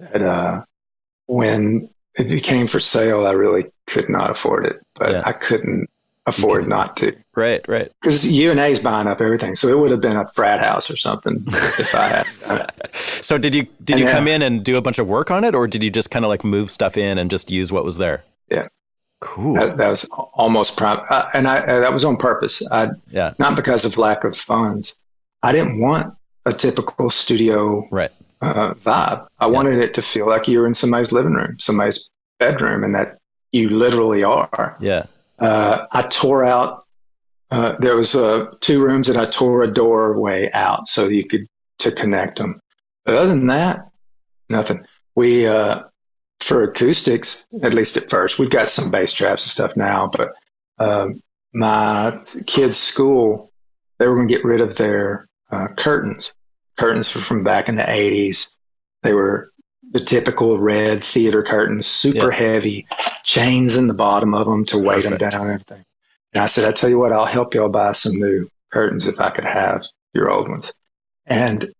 that 0.00 0.22
uh, 0.22 0.62
when 1.26 1.88
it 2.14 2.28
became 2.28 2.68
for 2.68 2.80
sale, 2.80 3.26
I 3.26 3.32
really 3.32 3.66
could 3.86 4.08
not 4.08 4.30
afford 4.30 4.66
it, 4.66 4.80
but 4.96 5.10
Yeah. 5.12 5.22
I 5.24 5.32
couldn't 5.32 5.88
afford 6.26 6.64
couldn't. 6.64 6.68
not 6.68 6.96
to 6.98 7.16
Right, 7.38 7.66
right. 7.68 7.92
because 8.02 8.28
UNA 8.30 8.66
is 8.66 8.80
buying 8.80 9.06
up 9.06 9.20
everything. 9.20 9.54
So 9.54 9.68
it 9.68 9.78
would 9.78 9.92
have 9.92 10.00
been 10.00 10.16
a 10.16 10.28
frat 10.34 10.60
house 10.60 10.90
or 10.90 10.96
something 10.96 11.44
if 11.46 11.94
I 11.94 12.08
had 12.08 12.26
done 12.40 12.60
it. 12.62 12.96
So 13.22 13.38
did 13.38 13.54
you 13.54 13.62
did 13.84 13.94
And 13.94 14.00
you 14.00 14.06
yeah. 14.06 14.12
come 14.12 14.26
in 14.26 14.42
and 14.42 14.64
do 14.64 14.76
a 14.76 14.82
bunch 14.82 14.98
of 14.98 15.06
work 15.06 15.30
on 15.30 15.44
it 15.44 15.54
or 15.54 15.68
did 15.68 15.84
you 15.84 15.90
just 15.90 16.10
kind 16.10 16.24
of 16.24 16.28
like 16.30 16.42
move 16.42 16.70
stuff 16.70 16.96
in 16.96 17.16
and 17.18 17.30
just 17.30 17.50
use 17.50 17.70
what 17.70 17.84
was 17.84 17.98
there? 17.98 18.24
Yeah. 18.50 18.66
Cool. 19.20 19.54
That, 19.54 19.76
that 19.76 19.88
was 19.88 20.04
almost 20.34 20.76
prime, 20.76 21.00
uh, 21.10 21.28
and 21.34 21.48
I 21.48 21.58
uh, 21.58 21.80
that 21.80 21.92
was 21.92 22.04
on 22.04 22.16
purpose. 22.16 22.62
I 22.70 22.90
yeah. 23.10 23.34
not 23.38 23.56
because 23.56 23.84
of 23.84 23.98
lack 23.98 24.24
of 24.24 24.36
funds. 24.36 24.94
I 25.42 25.52
didn't 25.52 25.80
want 25.80 26.14
a 26.46 26.52
typical 26.52 27.10
studio 27.10 27.86
Right. 27.90 28.12
uh, 28.40 28.74
vibe. 28.74 29.26
I 29.38 29.46
wanted 29.46 29.80
it 29.80 29.94
to 29.94 30.02
feel 30.02 30.28
like 30.28 30.46
you're 30.48 30.66
in 30.66 30.74
somebody's 30.74 31.12
living 31.12 31.34
room, 31.34 31.56
somebody's 31.58 32.10
bedroom, 32.38 32.84
and 32.84 32.94
that 32.94 33.18
you 33.52 33.68
literally 33.70 34.22
are. 34.24 34.76
Yeah. 34.80 35.06
Uh, 35.38 35.86
I 35.92 36.02
tore 36.02 36.44
out. 36.44 36.84
Uh, 37.50 37.74
there 37.78 37.96
was 37.96 38.14
uh, 38.14 38.46
two 38.60 38.82
rooms, 38.82 39.08
and 39.08 39.18
I 39.18 39.26
tore 39.26 39.62
a 39.62 39.72
doorway 39.72 40.50
out 40.52 40.86
so 40.86 41.08
you 41.08 41.26
could 41.26 41.46
to 41.78 41.92
connect 41.92 42.38
them. 42.38 42.60
But 43.04 43.14
other 43.16 43.28
than 43.28 43.46
that, 43.46 43.88
nothing. 44.48 44.84
We 45.14 45.46
uh, 45.46 45.84
for 46.40 46.64
acoustics, 46.64 47.46
at 47.62 47.74
least 47.74 47.96
at 47.96 48.10
first, 48.10 48.38
we've 48.38 48.50
got 48.50 48.68
some 48.68 48.90
bass 48.90 49.12
traps 49.12 49.44
and 49.44 49.50
stuff 49.50 49.76
now. 49.76 50.10
But 50.12 50.32
um, 50.78 51.22
my 51.54 52.18
kids' 52.46 52.76
school, 52.76 53.50
they 53.98 54.06
were 54.06 54.14
going 54.16 54.28
to 54.28 54.34
get 54.34 54.44
rid 54.44 54.60
of 54.60 54.76
their 54.76 55.28
uh, 55.50 55.68
curtains. 55.76 56.34
Curtains 56.78 57.14
were 57.14 57.22
from 57.22 57.44
back 57.44 57.68
in 57.68 57.76
the 57.76 57.82
'80s. 57.82 58.54
They 59.02 59.14
were 59.14 59.52
the 59.90 60.00
typical 60.00 60.58
red 60.58 61.02
theater 61.02 61.42
curtains, 61.42 61.86
super 61.86 62.30
Yeah. 62.30 62.38
heavy, 62.38 62.86
chains 63.24 63.76
in 63.76 63.86
the 63.86 63.94
bottom 63.94 64.34
of 64.34 64.46
them 64.46 64.66
to 64.66 64.78
weight 64.78 65.04
them 65.04 65.16
down 65.16 65.32
and 65.32 65.50
everything. 65.52 65.84
And 66.34 66.42
I 66.42 66.46
said, 66.46 66.64
I 66.64 66.72
tell 66.72 66.90
you 66.90 66.98
what, 66.98 67.12
I'll 67.12 67.26
help 67.26 67.54
y'all 67.54 67.68
buy 67.68 67.92
some 67.92 68.16
new 68.16 68.48
curtains 68.70 69.06
if 69.06 69.18
I 69.20 69.30
could 69.30 69.44
have 69.44 69.84
your 70.12 70.30
old 70.30 70.48
ones. 70.48 70.72
And 71.26 71.72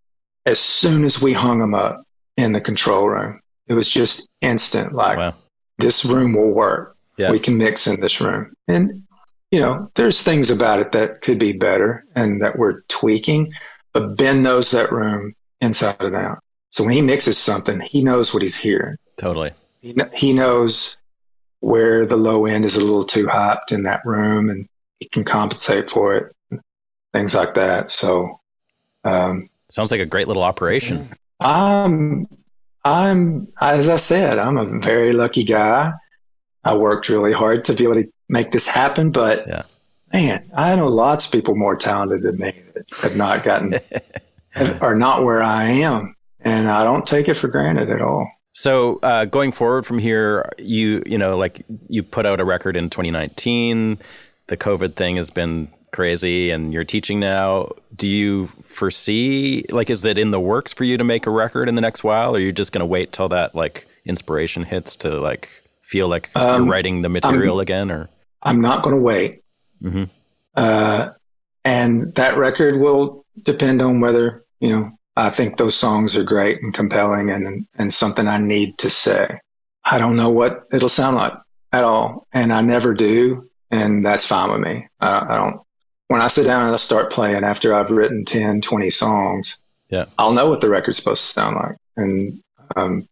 as 0.46 0.58
soon 0.58 1.04
as 1.04 1.20
we 1.20 1.32
hung 1.32 1.58
them 1.58 1.74
up 1.74 2.02
in 2.36 2.52
the 2.52 2.60
control 2.60 3.08
room, 3.08 3.40
it 3.66 3.74
was 3.74 3.88
just 3.88 4.26
instant. 4.40 4.94
Like 4.94 5.18
Wow. 5.18 5.34
this 5.78 6.04
room 6.04 6.32
will 6.32 6.50
work. 6.50 6.96
Yeah. 7.16 7.30
We 7.30 7.40
can 7.40 7.56
mix 7.58 7.86
in 7.86 8.00
this 8.00 8.20
room. 8.20 8.54
And 8.68 9.02
you 9.50 9.60
know, 9.60 9.90
there's 9.94 10.22
things 10.22 10.50
about 10.50 10.78
it 10.78 10.92
that 10.92 11.22
could 11.22 11.38
be 11.38 11.52
better 11.52 12.04
and 12.14 12.42
that 12.42 12.58
we're 12.58 12.82
tweaking. 12.88 13.52
But 13.94 14.16
Ben 14.16 14.42
knows 14.42 14.70
that 14.72 14.92
room 14.92 15.34
inside 15.60 15.96
and 16.00 16.14
out. 16.14 16.38
So 16.70 16.84
when 16.84 16.92
he 16.92 17.00
mixes 17.00 17.38
something, 17.38 17.80
he 17.80 18.02
knows 18.04 18.34
what 18.34 18.42
he's 18.42 18.56
hearing. 18.56 18.96
Totally. 19.16 19.52
He, 19.80 19.94
he 20.14 20.32
knows 20.34 20.97
where 21.60 22.06
the 22.06 22.16
low 22.16 22.46
end 22.46 22.64
is 22.64 22.76
a 22.76 22.80
little 22.80 23.04
too 23.04 23.26
hot 23.26 23.70
in 23.72 23.82
that 23.84 24.04
room 24.04 24.48
and 24.50 24.68
he 25.00 25.08
can 25.08 25.24
compensate 25.24 25.90
for 25.90 26.16
it, 26.16 26.60
things 27.12 27.34
like 27.34 27.54
that. 27.54 27.90
So, 27.90 28.40
um, 29.04 29.48
Sounds 29.70 29.90
like 29.90 30.00
a 30.00 30.06
great 30.06 30.28
little 30.28 30.42
operation. 30.42 31.08
I'm, 31.40 32.26
I'm, 32.84 33.48
as 33.60 33.88
I 33.88 33.96
said, 33.96 34.38
I'm 34.38 34.56
a 34.56 34.78
very 34.80 35.12
lucky 35.12 35.44
guy. 35.44 35.92
I 36.64 36.76
worked 36.76 37.08
really 37.08 37.32
hard 37.32 37.64
to 37.66 37.74
be 37.74 37.84
able 37.84 37.94
to 37.96 38.08
make 38.28 38.50
this 38.52 38.66
happen, 38.66 39.10
but 39.10 39.46
Yeah. 39.46 39.62
man, 40.12 40.50
I 40.54 40.74
know 40.76 40.86
lots 40.88 41.26
of 41.26 41.32
people 41.32 41.54
more 41.54 41.76
talented 41.76 42.22
than 42.22 42.38
me 42.38 42.52
that 42.74 42.90
have 43.02 43.16
not 43.16 43.44
gotten, 43.44 43.74
are 44.80 44.96
not 44.96 45.24
where 45.24 45.42
I 45.42 45.64
am. 45.64 46.14
And 46.40 46.70
I 46.70 46.84
don't 46.84 47.06
take 47.06 47.28
it 47.28 47.34
for 47.34 47.48
granted 47.48 47.90
at 47.90 48.00
all. 48.00 48.30
So 48.58 48.98
uh, 49.04 49.24
going 49.24 49.52
forward 49.52 49.86
from 49.86 50.00
here, 50.00 50.50
you 50.58 51.00
you 51.06 51.16
know 51.16 51.36
like 51.36 51.64
you 51.88 52.02
put 52.02 52.26
out 52.26 52.40
a 52.40 52.44
record 52.44 52.76
in 52.76 52.90
2019. 52.90 54.00
The 54.48 54.56
COVID 54.56 54.96
thing 54.96 55.14
has 55.14 55.30
been 55.30 55.68
crazy, 55.92 56.50
and 56.50 56.72
you're 56.72 56.82
teaching 56.82 57.20
now. 57.20 57.70
Do 57.94 58.08
you 58.08 58.48
foresee 58.64 59.64
like 59.70 59.90
is 59.90 60.04
it 60.04 60.18
in 60.18 60.32
the 60.32 60.40
works 60.40 60.72
for 60.72 60.82
you 60.82 60.98
to 60.98 61.04
make 61.04 61.24
a 61.28 61.30
record 61.30 61.68
in 61.68 61.76
the 61.76 61.80
next 61.80 62.02
while, 62.02 62.34
or 62.34 62.38
are 62.38 62.40
you 62.40 62.50
just 62.50 62.72
going 62.72 62.80
to 62.80 62.86
wait 62.86 63.12
till 63.12 63.28
that 63.28 63.54
like 63.54 63.86
inspiration 64.04 64.64
hits 64.64 64.96
to 64.96 65.20
like 65.20 65.62
feel 65.82 66.08
like 66.08 66.28
Um, 66.34 66.64
you're 66.64 66.72
writing 66.72 67.02
the 67.02 67.08
material 67.08 67.60
again? 67.60 67.92
Or 67.92 68.08
I'm 68.42 68.60
not 68.60 68.82
going 68.82 68.96
to 68.96 69.00
wait. 69.00 69.44
Mhm. 69.80 70.10
Uh, 70.56 71.10
and 71.64 72.12
that 72.16 72.36
record 72.36 72.80
will 72.80 73.24
depend 73.40 73.82
on 73.82 74.00
whether 74.00 74.44
you 74.58 74.70
know 74.70 74.97
I 75.18 75.30
think 75.30 75.56
those 75.56 75.74
songs 75.76 76.16
are 76.16 76.22
great 76.24 76.62
and 76.62 76.72
compelling 76.72 77.30
and 77.30 77.66
and 77.76 77.92
something 77.92 78.26
I 78.28 78.38
need 78.38 78.78
to 78.78 78.88
say. 78.90 79.38
I 79.84 79.98
don't 79.98 80.16
know 80.16 80.30
what 80.30 80.64
it'll 80.72 80.88
sound 80.88 81.16
like 81.16 81.32
at 81.72 81.82
all, 81.84 82.26
and 82.32 82.52
I 82.52 82.60
never 82.60 82.94
do, 82.94 83.48
and 83.70 84.04
that's 84.06 84.24
fine 84.24 84.50
with 84.52 84.60
me. 84.60 84.86
I, 85.00 85.20
I 85.28 85.36
don't. 85.36 85.60
When 86.08 86.20
I 86.22 86.28
sit 86.28 86.44
down 86.44 86.64
and 86.66 86.74
I 86.74 86.78
start 86.78 87.12
playing 87.12 87.44
after 87.44 87.74
I've 87.74 87.90
written 87.90 88.24
10, 88.24 88.62
20 88.62 88.90
songs, 88.90 89.58
Yeah. 89.90 90.06
I'll 90.18 90.32
know 90.32 90.48
what 90.48 90.60
the 90.62 90.68
record's 90.70 90.96
supposed 90.98 91.22
to 91.26 91.32
sound 91.32 91.56
like, 91.56 91.76
and 91.96 92.40
um, 92.76 93.08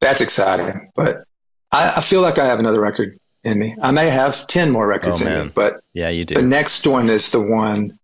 that's 0.00 0.20
exciting. 0.20 0.90
But 0.94 1.24
I, 1.72 1.96
I 1.96 2.00
feel 2.00 2.20
like 2.22 2.38
I 2.38 2.46
have 2.46 2.60
another 2.60 2.80
record 2.80 3.18
in 3.42 3.58
me. 3.58 3.76
I 3.82 3.90
may 3.90 4.08
have 4.08 4.46
ten 4.46 4.70
more 4.70 4.86
records 4.86 5.20
Oh, 5.20 5.26
in 5.26 5.46
me, 5.46 5.52
but 5.54 5.80
Yeah, 5.94 6.10
you 6.10 6.24
do. 6.24 6.36
the 6.36 6.42
next 6.42 6.86
one 6.86 7.10
is 7.10 7.30
the 7.30 7.40
one 7.40 7.98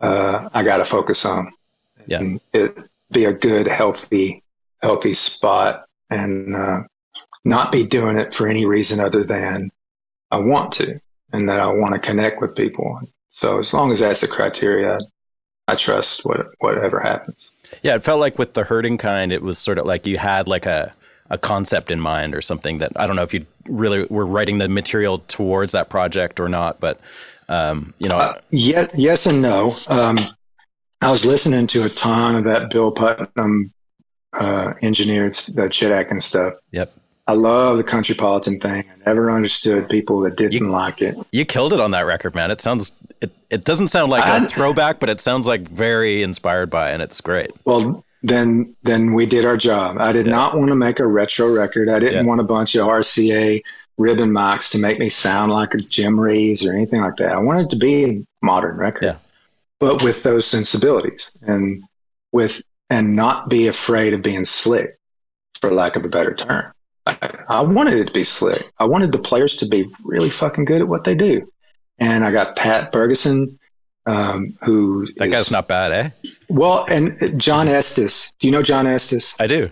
uh, 0.00 0.48
I 0.54 0.62
got 0.62 0.76
to 0.78 0.84
focus 0.84 1.24
on. 1.24 1.52
Yeah. 2.06 2.36
It 2.52 2.76
be 3.12 3.24
a 3.24 3.32
good, 3.32 3.66
healthy, 3.66 4.42
healthy 4.82 5.14
spot, 5.14 5.86
and 6.10 6.54
uh, 6.54 6.82
not 7.44 7.72
be 7.72 7.84
doing 7.84 8.18
it 8.18 8.34
for 8.34 8.48
any 8.48 8.66
reason 8.66 9.04
other 9.04 9.24
than 9.24 9.70
I 10.30 10.38
want 10.38 10.72
to, 10.74 11.00
and 11.32 11.48
that 11.48 11.60
I 11.60 11.66
want 11.66 11.94
to 11.94 11.98
connect 11.98 12.40
with 12.40 12.54
people. 12.56 13.00
So 13.30 13.58
as 13.58 13.72
long 13.72 13.92
as 13.92 14.00
that's 14.00 14.20
the 14.20 14.28
criteria, 14.28 14.98
I 15.68 15.74
trust 15.74 16.24
what 16.24 16.48
whatever 16.58 17.00
happens. 17.00 17.50
Yeah, 17.82 17.96
it 17.96 18.02
felt 18.04 18.20
like 18.20 18.38
with 18.38 18.54
the 18.54 18.64
hurting 18.64 18.98
kind, 18.98 19.32
it 19.32 19.42
was 19.42 19.58
sort 19.58 19.78
of 19.78 19.86
like 19.86 20.06
you 20.06 20.18
had 20.18 20.48
like 20.48 20.66
a 20.66 20.94
a 21.28 21.38
concept 21.38 21.90
in 21.90 22.00
mind 22.00 22.34
or 22.34 22.40
something 22.40 22.78
that 22.78 22.92
I 22.96 23.06
don't 23.06 23.16
know 23.16 23.22
if 23.22 23.34
you 23.34 23.46
really 23.68 24.06
were 24.08 24.26
writing 24.26 24.58
the 24.58 24.68
material 24.68 25.18
towards 25.26 25.72
that 25.72 25.88
project 25.88 26.38
or 26.38 26.48
not, 26.48 26.78
but 26.78 27.00
um, 27.48 27.94
you 27.98 28.08
know, 28.08 28.16
Uh, 28.16 28.40
yes, 28.50 28.88
yes 28.94 29.26
and 29.26 29.42
no. 29.42 29.74
Um, 29.88 30.18
I 31.00 31.10
was 31.10 31.24
listening 31.26 31.66
to 31.68 31.84
a 31.84 31.88
ton 31.88 32.36
of 32.36 32.44
that 32.44 32.70
Bill 32.70 32.90
Putnam 32.90 33.72
uh, 34.32 34.72
engineered 34.82 35.34
the 35.54 35.68
Chet 35.68 35.92
Atkins 35.92 36.24
stuff. 36.24 36.54
yep, 36.72 36.92
I 37.26 37.34
love 37.34 37.76
the 37.76 37.84
countrypolitan 37.84 38.60
thing. 38.60 38.84
I 38.90 39.08
never 39.08 39.30
understood 39.30 39.88
people 39.88 40.20
that 40.20 40.36
didn't 40.36 40.52
You- 40.52 40.68
like 40.70 41.02
it. 41.02 41.14
you 41.32 41.44
killed 41.44 41.72
it 41.72 41.80
on 41.80 41.90
that 41.92 42.02
record, 42.06 42.34
man. 42.34 42.50
It 42.50 42.60
sounds 42.60 42.92
it 43.20 43.32
it 43.50 43.64
doesn't 43.64 43.88
sound 43.88 44.10
like 44.10 44.24
a 44.24 44.44
I- 44.44 44.46
throwback, 44.46 45.00
but 45.00 45.08
it 45.08 45.20
sounds 45.20 45.46
like 45.46 45.68
very 45.68 46.22
inspired 46.22 46.70
by, 46.70 46.90
and 46.90 47.02
it's 47.02 47.20
great. 47.20 47.50
Well, 47.64 48.04
then 48.22 48.74
then 48.82 49.12
we 49.14 49.26
did 49.26 49.44
our 49.44 49.56
job. 49.56 49.96
I 49.98 50.12
did 50.12 50.26
Yeah. 50.26 50.32
not 50.32 50.56
want 50.56 50.68
to 50.68 50.74
make 50.74 50.98
a 50.98 51.06
retro 51.06 51.52
record. 51.52 51.88
I 51.88 51.98
didn't 51.98 52.24
Yeah. 52.24 52.28
want 52.28 52.40
a 52.40 52.44
bunch 52.44 52.74
of 52.74 52.86
RCA 52.86 53.62
ribbon 53.98 54.30
mics 54.30 54.70
to 54.72 54.78
make 54.78 54.98
me 54.98 55.08
sound 55.08 55.52
like 55.52 55.72
a 55.74 55.78
Jim 55.78 56.18
Reeves 56.20 56.66
or 56.66 56.72
anything 56.74 57.00
like 57.00 57.16
that. 57.16 57.32
I 57.32 57.38
wanted 57.38 57.66
it 57.66 57.70
to 57.70 57.76
be 57.76 58.04
a 58.04 58.22
modern 58.42 58.76
record, 58.76 59.02
Yeah. 59.04 59.16
But 59.80 60.02
with 60.02 60.22
those 60.22 60.46
sensibilities 60.46 61.30
and 61.42 61.82
with 62.32 62.62
and 62.90 63.14
not 63.14 63.48
be 63.48 63.66
afraid 63.68 64.14
of 64.14 64.22
being 64.22 64.44
slick, 64.44 64.98
for 65.60 65.72
lack 65.72 65.96
of 65.96 66.04
a 66.04 66.08
better 66.08 66.34
term. 66.34 66.72
I, 67.06 67.38
I 67.48 67.60
wanted 67.62 67.94
it 67.94 68.04
to 68.06 68.12
be 68.12 68.24
slick. 68.24 68.70
I 68.78 68.84
wanted 68.84 69.10
the 69.12 69.18
players 69.18 69.56
to 69.56 69.66
be 69.66 69.88
really 70.04 70.30
fucking 70.30 70.64
good 70.66 70.82
at 70.82 70.88
what 70.88 71.04
they 71.04 71.14
do. 71.14 71.50
And 71.98 72.24
I 72.24 72.30
got 72.30 72.56
Pat 72.56 72.92
Bergeson, 72.92 73.58
um, 74.06 74.56
who 74.62 75.06
That 75.16 75.28
is- 75.28 75.32
guy's 75.34 75.50
not 75.50 75.66
bad, 75.66 75.92
eh? 75.92 76.10
well, 76.48 76.84
and 76.88 77.40
John 77.40 77.68
Estes. 77.68 78.32
Do 78.38 78.46
you 78.46 78.52
know 78.52 78.62
John 78.62 78.86
Estes, 78.86 79.34
I 79.40 79.46
do. 79.46 79.70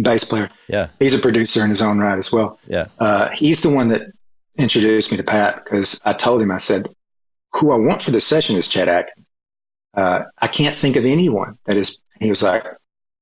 bass 0.00 0.24
player? 0.24 0.48
Yeah, 0.68 0.88
He's 0.98 1.14
a 1.14 1.18
producer 1.18 1.62
in 1.62 1.70
his 1.70 1.82
own 1.82 1.98
right 1.98 2.18
as 2.18 2.32
well. 2.32 2.58
yeah, 2.66 2.86
Uh, 2.98 3.28
he's 3.30 3.60
the 3.60 3.68
one 3.70 3.88
that 3.88 4.10
introduced 4.58 5.10
me 5.10 5.16
to 5.18 5.22
Pat 5.24 5.62
because 5.64 6.00
I 6.04 6.14
told 6.14 6.40
him, 6.42 6.50
I 6.50 6.58
said, 6.58 6.88
who 7.56 7.70
I 7.72 7.76
want 7.76 8.02
for 8.02 8.10
this 8.10 8.26
session 8.26 8.56
is 8.56 8.68
Chet 8.68 8.88
Atkins. 8.88 9.30
Uh, 9.94 10.24
I 10.40 10.48
can't 10.48 10.74
think 10.74 10.96
of 10.96 11.04
anyone 11.04 11.56
that 11.66 11.76
is. 11.76 12.00
He 12.20 12.30
was 12.30 12.42
like, 12.42 12.64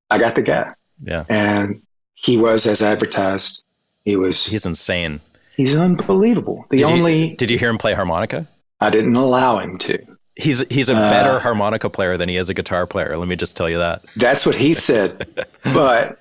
I 0.09 0.17
got 0.17 0.35
the 0.35 0.41
guy. 0.41 0.73
yeah. 1.03 1.25
And 1.29 1.81
he 2.15 2.37
was 2.37 2.65
as 2.65 2.81
advertised. 2.81 3.63
He 4.05 4.15
was, 4.15 4.45
He's 4.45 4.65
insane. 4.65 5.19
he's 5.55 5.75
unbelievable. 5.75 6.65
The 6.69 6.77
Did 6.77 6.91
only, 6.91 7.29
you, 7.29 7.35
did 7.37 7.49
you 7.49 7.57
hear 7.57 7.69
him 7.69 7.77
play 7.77 7.93
harmonica? 7.93 8.47
I 8.79 8.89
didn't 8.89 9.15
allow 9.15 9.59
him 9.59 9.77
to. 9.79 9.97
He's 10.35 10.65
he's 10.69 10.89
a 10.89 10.95
Uh, 10.95 11.09
better 11.11 11.39
harmonica 11.39 11.89
player 11.91 12.17
than 12.17 12.27
he 12.27 12.37
is 12.37 12.49
a 12.49 12.53
guitar 12.55 12.87
player. 12.87 13.15
Let 13.17 13.27
me 13.27 13.35
just 13.35 13.55
tell 13.55 13.69
you 13.69 13.77
that. 13.77 14.03
That's 14.17 14.45
what 14.47 14.55
he 14.55 14.73
said. 14.73 15.45
but 15.63 16.17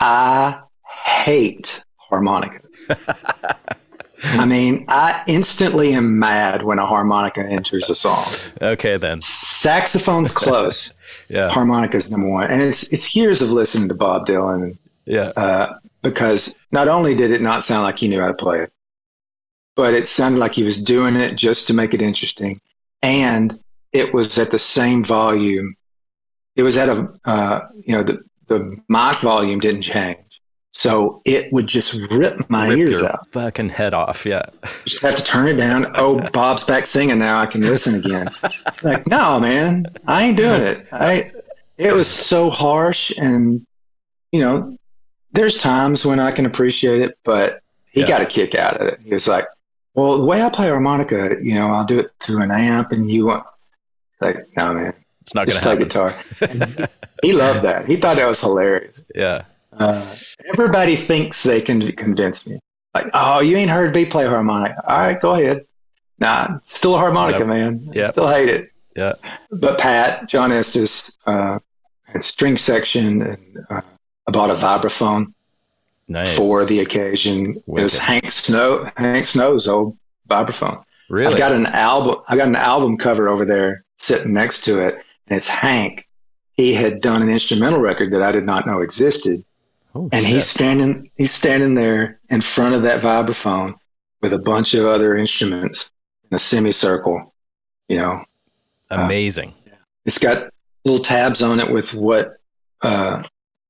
I 0.00 0.60
hate 0.86 1.82
harmonica. 1.96 2.60
I 4.22 4.46
mean, 4.46 4.84
I 4.88 5.22
instantly 5.26 5.92
am 5.94 6.18
mad 6.18 6.62
when 6.62 6.78
a 6.78 6.86
harmonica 6.86 7.40
enters 7.40 7.90
a 7.90 7.94
song. 7.94 8.24
Okay, 8.62 8.96
then. 8.96 9.20
Saxophone's 9.20 10.32
close. 10.34 10.94
Yeah, 11.28 11.50
Harmonica's 11.50 12.10
number 12.10 12.28
one. 12.28 12.50
And 12.50 12.62
it's 12.62 12.84
it's 12.92 13.14
years 13.16 13.42
of 13.42 13.50
listening 13.50 13.88
to 13.88 13.94
Bob 13.94 14.26
Dylan 14.26 14.78
yeah, 15.06 15.32
uh, 15.36 15.78
because 16.02 16.56
not 16.70 16.88
only 16.88 17.14
did 17.14 17.30
it 17.30 17.40
not 17.40 17.64
sound 17.64 17.82
like 17.82 17.98
he 17.98 18.08
knew 18.08 18.20
how 18.20 18.28
to 18.28 18.34
play 18.34 18.62
it, 18.62 18.72
but 19.76 19.94
it 19.94 20.08
sounded 20.08 20.38
like 20.38 20.54
he 20.54 20.64
was 20.64 20.80
doing 20.80 21.16
it 21.16 21.36
just 21.36 21.66
to 21.66 21.74
make 21.74 21.94
it 21.94 22.02
interesting. 22.02 22.60
And 23.02 23.58
it 23.92 24.14
was 24.14 24.38
at 24.38 24.50
the 24.50 24.58
same 24.58 25.04
volume. 25.04 25.76
It 26.56 26.62
was 26.62 26.76
at 26.76 26.88
a, 26.88 27.12
uh, 27.24 27.60
you 27.84 27.94
know, 27.94 28.02
the, 28.02 28.24
the 28.46 28.80
mic 28.88 29.16
volume 29.18 29.60
didn't 29.60 29.82
change. 29.82 30.33
So 30.76 31.22
it 31.24 31.52
would 31.52 31.68
just 31.68 31.94
rip 32.10 32.50
my 32.50 32.68
Rip 32.68 32.78
ears 32.78 33.02
out. 33.02 33.28
fucking 33.28 33.68
head 33.68 33.94
off. 33.94 34.26
Yeah, 34.26 34.42
Just 34.84 35.02
have 35.02 35.14
to 35.14 35.22
turn 35.22 35.46
it 35.46 35.54
down. 35.54 35.92
Oh, 35.94 36.18
Bob's 36.32 36.64
back 36.64 36.86
singing 36.88 37.20
now. 37.20 37.40
I 37.40 37.46
can 37.46 37.60
listen 37.60 37.94
again. 37.94 38.28
like, 38.82 39.06
no, 39.06 39.38
man, 39.38 39.86
I 40.06 40.24
ain't 40.24 40.36
doing 40.36 40.62
it. 40.62 40.86
I, 40.92 41.30
it 41.78 41.92
was 41.92 42.08
so 42.08 42.50
harsh. 42.50 43.12
And, 43.16 43.64
you 44.32 44.40
know, 44.40 44.76
there's 45.30 45.58
times 45.58 46.04
when 46.04 46.18
I 46.18 46.32
can 46.32 46.44
appreciate 46.44 47.02
it, 47.02 47.16
but 47.24 47.60
he 47.86 48.00
Yeah. 48.00 48.08
got 48.08 48.22
a 48.22 48.26
kick 48.26 48.56
out 48.56 48.80
of 48.80 48.88
it. 48.88 48.98
He 49.04 49.14
was 49.14 49.28
like, 49.28 49.46
well, 49.94 50.18
the 50.18 50.24
way 50.24 50.42
I 50.42 50.48
play 50.48 50.68
harmonica, 50.68 51.36
you 51.40 51.54
know, 51.54 51.70
I'll 51.72 51.86
do 51.86 52.00
it 52.00 52.10
through 52.18 52.42
an 52.42 52.50
amp 52.50 52.90
and 52.90 53.08
you 53.08 53.26
want, 53.26 53.44
like, 54.20 54.48
no, 54.56 54.74
man, 54.74 54.92
it's 55.20 55.36
not 55.36 55.46
going 55.46 55.56
to 55.56 55.62
play 55.62 55.72
happen. 55.74 55.86
guitar. 55.86 56.14
And 56.50 56.88
he 57.22 57.32
loved 57.32 57.62
that. 57.62 57.86
He 57.86 57.94
thought 57.96 58.16
that 58.16 58.26
was 58.26 58.40
hilarious. 58.40 59.04
Yeah, 59.14 59.44
Uh, 59.78 60.14
everybody 60.46 60.96
thinks 60.96 61.42
they 61.42 61.60
can 61.60 61.92
convince 61.92 62.48
me. 62.48 62.58
Like, 62.94 63.06
oh, 63.14 63.40
you 63.40 63.56
ain't 63.56 63.70
heard 63.70 63.94
me 63.94 64.04
play 64.04 64.24
harmonica. 64.26 64.82
All 64.88 64.98
right, 64.98 65.20
go 65.20 65.32
ahead. 65.34 65.66
Nah, 66.18 66.58
still 66.66 66.94
a 66.94 66.98
harmonica, 66.98 67.40
Yep. 67.40 67.48
man. 67.48 67.84
Yep. 67.92 68.12
Still 68.12 68.30
hate 68.30 68.48
it. 68.48 68.70
yeah. 68.94 69.12
But 69.50 69.78
Pat, 69.78 70.28
John 70.28 70.52
Estes, 70.52 71.16
uh, 71.26 71.58
had 72.04 72.22
string 72.22 72.56
section, 72.56 73.22
and 73.22 73.58
uh, 73.68 73.80
I 74.26 74.30
bought 74.30 74.50
a 74.50 74.54
vibraphone 74.54 75.32
Nice 76.06 76.36
for 76.36 76.64
the 76.64 76.80
occasion. 76.80 77.56
It 77.56 77.62
was 77.66 77.98
Hank 77.98 78.30
Snow, 78.30 78.88
Hank 78.96 79.26
Snow's 79.26 79.66
old 79.66 79.96
vibraphone. 80.30 80.84
Really? 81.10 81.32
I've 81.32 81.38
got 81.38 81.52
an 81.52 81.66
album. 81.66 82.16
I 82.28 82.36
got 82.36 82.46
an 82.48 82.56
album 82.56 82.96
cover 82.96 83.28
over 83.28 83.44
there 83.44 83.84
sitting 83.96 84.32
next 84.32 84.62
to 84.64 84.86
it, 84.86 84.94
and 85.26 85.36
it's 85.36 85.48
Hank. 85.48 86.06
He 86.52 86.72
had 86.74 87.00
done 87.00 87.22
an 87.22 87.30
instrumental 87.30 87.80
record 87.80 88.12
that 88.12 88.22
I 88.22 88.30
did 88.30 88.44
not 88.44 88.66
know 88.66 88.80
existed, 88.80 89.44
oh, 89.94 90.08
and 90.12 90.24
shit. 90.24 90.34
he's 90.34 90.46
standing. 90.46 91.10
He's 91.16 91.32
standing 91.32 91.74
there 91.74 92.20
in 92.30 92.40
front 92.40 92.74
of 92.74 92.82
that 92.82 93.02
vibraphone 93.02 93.74
with 94.20 94.32
a 94.32 94.38
bunch 94.38 94.74
of 94.74 94.86
other 94.86 95.16
instruments 95.16 95.92
in 96.30 96.34
a 96.36 96.38
semicircle. 96.38 97.34
You 97.88 97.98
know, 97.98 98.24
amazing. 98.90 99.54
it's 100.04 100.18
got 100.18 100.52
little 100.84 101.02
tabs 101.02 101.42
on 101.42 101.60
it 101.60 101.70
with 101.70 101.94
what 101.94 102.36
uh, 102.82 103.22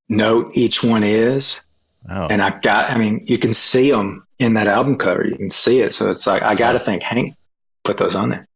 note 0.08 0.56
each 0.56 0.82
one 0.82 1.02
is, 1.02 1.60
Oh, 2.08 2.26
and 2.26 2.42
I 2.42 2.58
got. 2.58 2.90
I 2.90 2.98
mean, 2.98 3.22
you 3.26 3.38
can 3.38 3.54
see 3.54 3.90
them 3.90 4.26
in 4.38 4.54
that 4.54 4.66
album 4.66 4.96
cover. 4.96 5.26
You 5.26 5.36
can 5.36 5.50
see 5.50 5.80
it, 5.80 5.94
so 5.94 6.10
it's 6.10 6.26
like 6.26 6.42
I 6.42 6.54
got 6.54 6.72
to 6.72 6.80
think 6.80 7.02
Hank 7.02 7.34
put 7.82 7.96
those 7.96 8.14
on 8.14 8.28
there. 8.28 8.46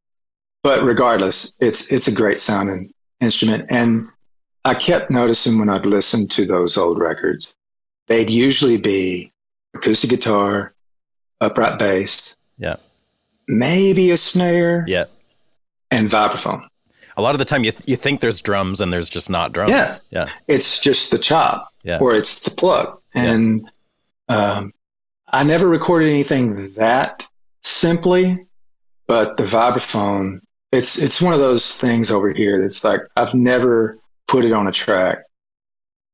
But 0.62 0.84
regardless, 0.84 1.54
it's 1.58 1.90
it's 1.90 2.08
a 2.08 2.12
great 2.12 2.40
sounding 2.40 2.92
instrument, 3.20 3.66
and 3.70 4.08
I 4.64 4.74
kept 4.74 5.10
noticing 5.10 5.58
when 5.58 5.68
I'd 5.68 5.86
listen 5.86 6.28
to 6.28 6.44
those 6.46 6.76
old 6.76 6.98
records, 6.98 7.54
they'd 8.06 8.30
usually 8.30 8.76
be 8.76 9.32
acoustic 9.74 10.10
guitar, 10.10 10.74
upright 11.40 11.78
bass, 11.78 12.36
yeah, 12.58 12.76
maybe 13.46 14.10
a 14.10 14.18
snare, 14.18 14.84
yeah. 14.86 15.04
and 15.90 16.10
vibraphone. 16.10 16.66
A 17.16 17.22
lot 17.22 17.34
of 17.34 17.38
the 17.38 17.44
time, 17.44 17.64
you 17.64 17.72
th- 17.72 17.88
you 17.88 17.96
think 17.96 18.20
there's 18.20 18.40
drums 18.42 18.80
and 18.80 18.92
there's 18.92 19.08
just 19.08 19.28
not 19.30 19.52
drums. 19.52 19.70
Yeah. 19.70 19.98
yeah, 20.10 20.26
It's 20.46 20.80
just 20.80 21.10
the 21.10 21.18
chop, 21.18 21.68
Yeah. 21.82 21.98
or 22.00 22.14
it's 22.14 22.40
the 22.40 22.50
plug, 22.50 22.98
and 23.14 23.68
um, 24.28 24.72
I 25.26 25.42
never 25.44 25.68
recorded 25.68 26.10
anything 26.10 26.72
that 26.74 27.26
simply, 27.62 28.46
but 29.06 29.36
the 29.36 29.44
vibraphone. 29.44 30.40
It's 30.70 31.00
it's 31.00 31.22
one 31.22 31.32
of 31.32 31.40
those 31.40 31.74
things 31.76 32.10
over 32.10 32.30
here 32.30 32.60
that's 32.60 32.84
like 32.84 33.00
I've 33.16 33.32
never 33.32 33.98
put 34.28 34.44
it 34.44 34.52
on 34.52 34.68
a 34.68 34.72
track 34.72 35.24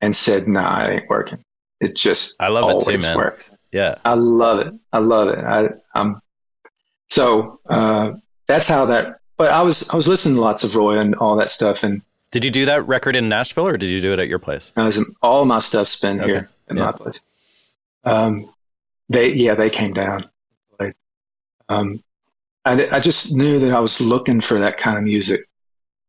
and 0.00 0.16
said, 0.16 0.48
"Nah, 0.48 0.86
it 0.86 0.94
ain't 0.94 1.10
working." 1.10 1.44
It 1.80 1.94
just 1.94 2.36
I 2.40 2.48
love 2.48 2.70
it 2.70 2.86
too, 2.86 2.98
man. 2.98 3.16
works. 3.16 3.50
yeah. 3.72 3.96
I 4.04 4.14
love 4.14 4.60
it. 4.60 4.72
I 4.92 4.98
love 4.98 5.28
it. 5.28 5.38
I, 5.38 5.68
I'm 5.94 6.22
so 7.08 7.60
uh, 7.68 8.12
that's 8.46 8.66
how 8.66 8.86
that 8.86 9.18
but 9.36 9.50
I 9.50 9.62
was 9.62 9.88
I 9.90 9.96
was 9.96 10.08
listening 10.08 10.36
to 10.36 10.40
lots 10.40 10.64
of 10.64 10.74
Roy 10.74 10.98
and 10.98 11.14
all 11.16 11.36
that 11.36 11.50
stuff, 11.50 11.82
and 11.82 12.02
did 12.30 12.44
you 12.44 12.50
do 12.50 12.66
that 12.66 12.86
record 12.86 13.16
in 13.16 13.28
Nashville 13.28 13.66
or 13.66 13.76
did 13.76 13.90
you 13.90 14.00
do 14.00 14.12
it 14.12 14.18
at 14.18 14.28
your 14.28 14.38
place? 14.38 14.72
I 14.76 14.84
was 14.84 14.98
all 15.22 15.44
my 15.44 15.58
stuff's 15.58 15.98
been 16.00 16.20
okay. 16.20 16.30
here 16.30 16.50
at 16.68 16.76
yeah. 16.76 16.84
my 16.84 16.92
place. 16.92 17.20
Um, 18.04 18.52
they 19.08 19.32
yeah 19.34 19.54
they 19.54 19.70
came 19.70 19.92
down. 19.92 20.28
Like, 20.78 20.96
um, 21.68 22.02
I 22.64 22.88
I 22.90 23.00
just 23.00 23.32
knew 23.32 23.58
that 23.60 23.74
I 23.74 23.80
was 23.80 24.00
looking 24.00 24.40
for 24.40 24.60
that 24.60 24.76
kind 24.76 24.96
of 24.96 25.04
music 25.04 25.48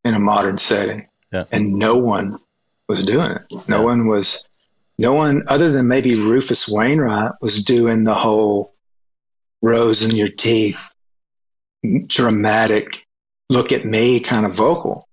in 0.03 0.13
a 0.13 0.19
modern 0.19 0.57
setting, 0.57 1.07
yeah. 1.35 1.43
and 1.51 1.73
no 1.73 1.97
one 1.97 2.39
was 2.87 3.05
doing 3.05 3.31
it. 3.31 3.41
No 3.67 3.77
yeah. 3.77 3.83
one 3.83 4.07
was. 4.07 4.45
No 4.97 5.13
one 5.13 5.43
other 5.47 5.71
than 5.71 5.89
maybe 5.89 6.15
Rufus 6.15 6.69
Wainwright 6.69 7.33
was 7.41 7.63
doing 7.63 8.05
the 8.05 8.13
whole 8.13 8.73
rose 9.61 10.03
in 10.03 10.15
your 10.15 10.29
teeth, 10.29 10.89
dramatic, 12.07 13.05
look 13.49 13.71
at 13.71 13.85
me 13.85 14.19
kind 14.19 14.45
of 14.45 14.55
vocal. 14.55 15.07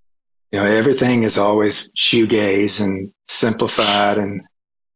You 0.53 0.61
know, 0.61 0.67
everything 0.67 1.23
is 1.23 1.39
always 1.39 1.89
shoegaze 1.97 2.81
and 2.81 3.13
simplified. 3.25 4.19
And 4.19 4.43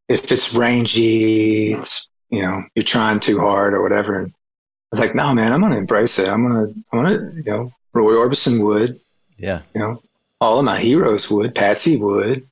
if 0.08 0.30
it's 0.30 0.54
rangy, 0.54 1.72
it's, 1.72 2.10
you 2.28 2.42
know, 2.42 2.64
you're 2.74 2.84
trying 2.84 3.20
too 3.20 3.38
hard 3.38 3.72
or 3.72 3.82
whatever. 3.82 4.20
And 4.20 4.32
I 4.32 4.36
was 4.92 5.00
like, 5.00 5.14
no, 5.14 5.32
man, 5.32 5.52
I'm 5.52 5.60
going 5.60 5.72
to 5.72 5.78
embrace 5.78 6.18
it. 6.18 6.28
I'm 6.28 6.46
going 6.46 6.74
to, 6.74 6.84
I'm 6.92 7.02
going 7.02 7.18
to, 7.18 7.36
you 7.36 7.50
know, 7.50 7.72
Roy 7.92 8.12
Orbison 8.12 8.62
would. 8.62 9.00
Yeah. 9.38 9.62
You 9.74 9.80
know, 9.80 10.02
all 10.40 10.58
of 10.58 10.64
my 10.64 10.80
heroes 10.80 11.30
would. 11.30 11.54
Patsy 11.54 11.96
would. 11.96 12.48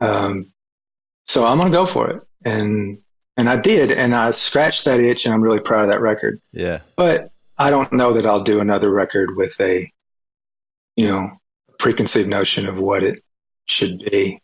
Um, 0.00 0.52
so 1.24 1.46
I'm 1.46 1.58
going 1.58 1.70
to 1.70 1.76
go 1.76 1.86
for 1.86 2.10
it. 2.10 2.22
And 2.44 2.98
and 3.36 3.48
I 3.48 3.56
did, 3.56 3.92
and 3.92 4.16
I 4.16 4.32
scratched 4.32 4.84
that 4.86 4.98
itch, 4.98 5.24
and 5.24 5.32
I'm 5.32 5.42
really 5.42 5.60
proud 5.60 5.84
of 5.84 5.90
that 5.90 6.00
record. 6.00 6.40
Yeah. 6.52 6.80
But 6.96 7.30
I 7.56 7.70
don't 7.70 7.92
know 7.92 8.14
that 8.14 8.26
I'll 8.26 8.42
do 8.42 8.60
another 8.60 8.90
record 8.90 9.36
with 9.36 9.60
a, 9.60 9.92
you 10.96 11.06
know, 11.06 11.30
preconceived 11.78 12.28
notion 12.28 12.66
of 12.66 12.78
what 12.78 13.04
it 13.04 13.22
should 13.66 14.00
be. 14.00 14.42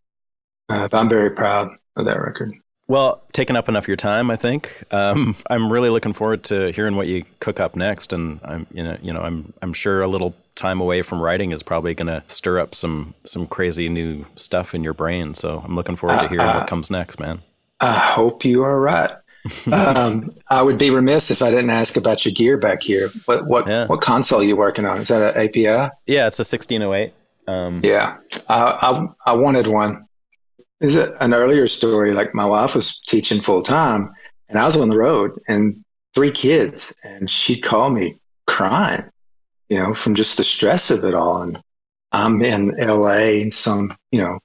Uh, 0.69 0.87
but 0.87 0.97
I'm 0.97 1.09
very 1.09 1.31
proud 1.31 1.71
of 1.97 2.07
that 2.07 2.21
record. 2.21 2.55
Well, 2.87 3.23
taking 3.33 3.57
up 3.57 3.69
enough 3.69 3.85
of 3.85 3.89
your 3.89 3.97
time, 3.97 4.31
I 4.31 4.37
think. 4.37 4.85
Um, 4.93 5.35
I'm 5.51 5.73
really 5.73 5.91
looking 5.91 6.13
forward 6.13 6.45
to 6.45 6.71
hearing 6.71 6.95
what 6.95 7.09
you 7.09 7.25
cook 7.41 7.59
up 7.59 7.75
next, 7.75 8.13
and 8.13 8.41
I'm, 8.45 8.67
you 8.73 8.85
know, 8.85 8.97
you 9.03 9.13
know, 9.13 9.23
I'm, 9.23 9.53
I'm 9.61 9.73
sure 9.73 10.03
a 10.03 10.09
little 10.09 10.37
time 10.55 10.81
away 10.81 11.03
from 11.03 11.21
writing 11.21 11.53
is 11.53 11.63
probably 11.63 11.95
going 11.95 12.07
to 12.07 12.23
stir 12.27 12.59
up 12.59 12.75
some, 12.75 13.15
some 13.25 13.47
crazy 13.47 13.89
new 13.89 14.27
stuff 14.37 14.75
in 14.75 14.85
your 14.85 14.95
brain. 14.95 15.35
So 15.35 15.63
I'm 15.65 15.75
looking 15.75 15.97
forward 15.97 16.21
to 16.21 16.29
hearing 16.29 16.47
uh, 16.47 16.61
what 16.61 16.69
comes 16.69 16.91
next, 16.91 17.19
man. 17.19 17.43
I 17.81 17.93
hope 17.93 18.45
you 18.45 18.63
are 18.63 18.81
right. 18.81 19.11
um, 19.73 20.35
I 20.49 20.63
would 20.63 20.79
be 20.79 20.91
remiss 20.91 21.31
if 21.31 21.43
I 21.43 21.51
didn't 21.51 21.71
ask 21.71 21.97
about 21.97 22.25
your 22.25 22.33
gear 22.33 22.57
back 22.57 22.83
here. 22.83 23.11
What 23.27 23.47
what 23.47 23.67
yeah. 23.67 23.87
what 23.87 24.01
console 24.01 24.41
are 24.41 24.45
you 24.45 24.57
working 24.57 24.87
on? 24.87 24.99
Is 24.99 25.09
that 25.09 25.37
an 25.37 25.43
API? 25.43 25.93
Yeah, 26.07 26.27
it's 26.27 26.39
a 26.39 26.49
1608. 26.49 27.13
Um, 27.47 27.81
yeah, 27.85 28.17
I, 28.49 28.63
I, 28.63 29.07
I 29.27 29.33
wanted 29.35 29.67
one. 29.67 30.07
Is 30.81 30.97
it 30.97 31.13
an 31.21 31.35
earlier 31.35 31.69
story? 31.69 32.15
Like 32.15 32.35
my 32.35 32.47
wife 32.47 32.75
was 32.75 32.99
teaching 33.07 33.43
full 33.43 33.63
time, 33.63 34.13
and 34.49 34.59
I 34.59 34.65
was 34.65 34.77
on 34.77 34.89
the 34.89 34.97
road, 34.97 35.39
and 35.47 35.85
three 36.15 36.31
kids, 36.31 36.95
and 37.03 37.31
she'd 37.31 37.61
call 37.61 37.91
me 37.91 38.19
crying, 38.47 39.05
you 39.69 39.79
know, 39.79 39.95
from 39.95 40.15
just 40.15 40.37
the 40.37 40.45
stress 40.45 40.91
of 40.91 41.05
it 41.05 41.15
all. 41.15 41.43
And 41.43 41.61
I'm 42.13 42.43
in 42.43 42.75
LA 42.79 43.41
in 43.43 43.51
some, 43.51 43.97
you 44.13 44.23
know, 44.23 44.39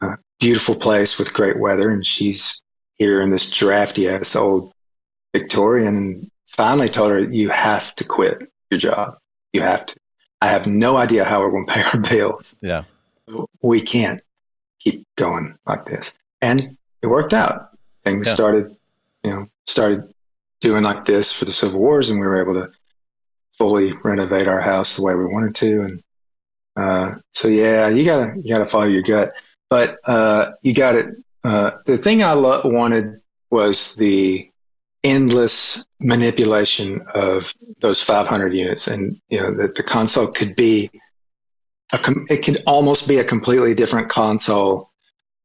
uh, 0.00 0.16
beautiful 0.40 0.74
place 0.74 1.18
with 1.18 1.32
great 1.32 1.58
weather, 1.58 1.90
and 1.90 2.04
she's 2.04 2.60
here 2.94 3.20
in 3.20 3.30
this 3.30 3.50
drafty 3.50 4.08
ass 4.08 4.36
old 4.36 4.72
Victorian. 5.32 5.96
And 5.96 6.30
finally 6.46 6.88
told 6.88 7.10
her, 7.10 7.20
"You 7.20 7.50
have 7.50 7.94
to 7.96 8.04
quit 8.04 8.50
your 8.70 8.80
job. 8.80 9.18
You 9.52 9.62
have 9.62 9.86
to. 9.86 9.96
I 10.40 10.48
have 10.48 10.66
no 10.66 10.96
idea 10.96 11.24
how 11.24 11.40
we're 11.40 11.50
going 11.50 11.66
to 11.66 11.72
pay 11.72 11.82
our 11.82 11.98
bills. 12.10 12.56
Yeah, 12.60 12.84
we 13.62 13.80
can't 13.80 14.20
keep 14.80 15.06
going 15.16 15.56
like 15.66 15.86
this." 15.86 16.12
And 16.40 16.76
it 17.02 17.06
worked 17.06 17.34
out. 17.34 17.70
Things 18.04 18.26
yeah. 18.26 18.34
started, 18.34 18.76
you 19.22 19.30
know, 19.30 19.48
started 19.66 20.12
doing 20.60 20.82
like 20.82 21.04
this 21.04 21.32
for 21.32 21.44
the 21.44 21.52
Civil 21.52 21.78
Wars, 21.78 22.10
and 22.10 22.18
we 22.18 22.26
were 22.26 22.40
able 22.40 22.54
to 22.54 22.72
fully 23.64 23.94
renovate 24.04 24.46
our 24.46 24.60
house 24.60 24.96
the 24.96 25.02
way 25.02 25.14
we 25.14 25.24
wanted 25.24 25.54
to. 25.54 25.80
And 25.84 26.02
uh, 26.76 27.14
so, 27.32 27.48
yeah, 27.48 27.88
you 27.88 28.04
gotta 28.04 28.34
you 28.36 28.54
gotta 28.54 28.66
follow 28.66 28.84
your 28.84 29.02
gut. 29.02 29.32
But 29.70 29.96
uh, 30.04 30.50
you 30.60 30.74
got 30.74 30.96
it. 30.96 31.06
Uh, 31.42 31.70
the 31.86 31.96
thing 31.96 32.22
I 32.22 32.34
lo- 32.34 32.60
wanted 32.64 33.22
was 33.50 33.94
the 33.94 34.50
endless 35.02 35.82
manipulation 35.98 37.06
of 37.14 37.50
those 37.80 38.02
500 38.02 38.52
units, 38.52 38.86
and 38.86 39.18
you 39.30 39.40
know 39.40 39.54
that 39.54 39.76
the 39.76 39.82
console 39.82 40.26
could 40.26 40.54
be 40.56 40.90
a 41.94 41.98
com- 41.98 42.26
it 42.28 42.44
could 42.44 42.62
almost 42.66 43.08
be 43.08 43.16
a 43.16 43.24
completely 43.24 43.74
different 43.74 44.10
console, 44.10 44.90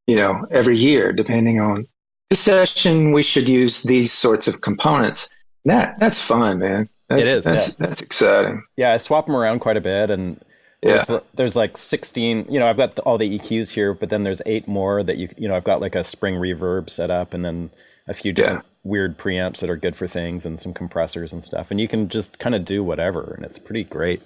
you 0.07 0.17
know, 0.17 0.45
every 0.51 0.77
year 0.77 1.13
depending 1.13 1.61
on 1.61 1.87
the 2.29 2.35
session. 2.35 3.13
We 3.13 3.23
should 3.23 3.47
use 3.47 3.81
these 3.81 4.11
sorts 4.11 4.49
of 4.49 4.59
components. 4.59 5.29
That 5.63 5.97
that's 6.01 6.21
fun, 6.21 6.59
man. 6.59 6.89
That's, 7.09 7.21
it 7.21 7.27
is. 7.27 7.45
That's, 7.45 7.67
yeah. 7.67 7.75
that's 7.79 8.01
exciting. 8.01 8.63
Yeah, 8.77 8.93
I 8.93 8.97
swap 8.97 9.25
them 9.25 9.35
around 9.35 9.59
quite 9.59 9.77
a 9.77 9.81
bit, 9.81 10.09
and 10.09 10.39
there's, 10.81 11.09
yeah. 11.09 11.19
there's 11.33 11.55
like 11.55 11.77
16, 11.77 12.45
you 12.49 12.59
know, 12.59 12.69
I've 12.69 12.77
got 12.77 12.97
all 12.99 13.17
the 13.17 13.37
EQs 13.37 13.71
here, 13.71 13.93
but 13.93 14.09
then 14.09 14.23
there's 14.23 14.41
eight 14.45 14.67
more 14.67 15.03
that 15.03 15.17
you, 15.17 15.29
you 15.37 15.47
know, 15.47 15.55
I've 15.55 15.63
got 15.63 15.81
like 15.81 15.95
a 15.95 16.03
spring 16.03 16.35
reverb 16.35 16.89
set 16.89 17.11
up 17.11 17.33
and 17.33 17.43
then 17.43 17.69
a 18.07 18.13
few 18.13 18.31
different 18.31 18.63
yeah. 18.63 18.89
weird 18.89 19.17
preamps 19.17 19.59
that 19.59 19.69
are 19.69 19.75
good 19.75 19.95
for 19.95 20.07
things 20.07 20.45
and 20.45 20.59
some 20.59 20.73
compressors 20.73 21.33
and 21.33 21.43
stuff. 21.43 21.69
And 21.69 21.81
you 21.81 21.87
can 21.87 22.07
just 22.07 22.39
kind 22.39 22.55
of 22.55 22.63
do 22.63 22.83
whatever. 22.83 23.33
And 23.35 23.45
it's 23.45 23.59
pretty 23.59 23.83
great 23.83 24.21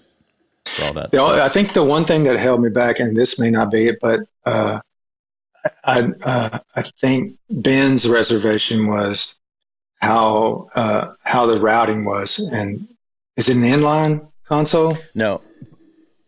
for 0.68 0.86
all 0.86 0.94
that. 0.94 1.10
You 1.12 1.20
know, 1.20 1.42
I 1.42 1.50
think 1.50 1.74
the 1.74 1.84
one 1.84 2.06
thing 2.06 2.24
that 2.26 2.38
held 2.38 2.62
me 2.62 2.70
back, 2.70 3.00
and 3.00 3.18
this 3.18 3.40
may 3.40 3.50
not 3.50 3.72
be 3.72 3.88
it, 3.88 3.98
but 4.00 4.22
uh, 4.46 4.80
I, 5.84 6.02
uh, 6.04 6.60
I 6.76 6.82
think 7.02 7.38
Ben's 7.50 8.08
reservation 8.08 8.88
was 8.88 9.36
how, 10.04 10.70
uh, 10.76 11.14
how 11.24 11.46
the 11.46 11.60
routing 11.60 12.06
was. 12.06 12.40
And 12.40 12.88
is 13.38 13.50
it 13.50 13.58
an 13.58 13.64
inline 13.64 14.28
console? 14.46 14.98
No, 15.16 15.42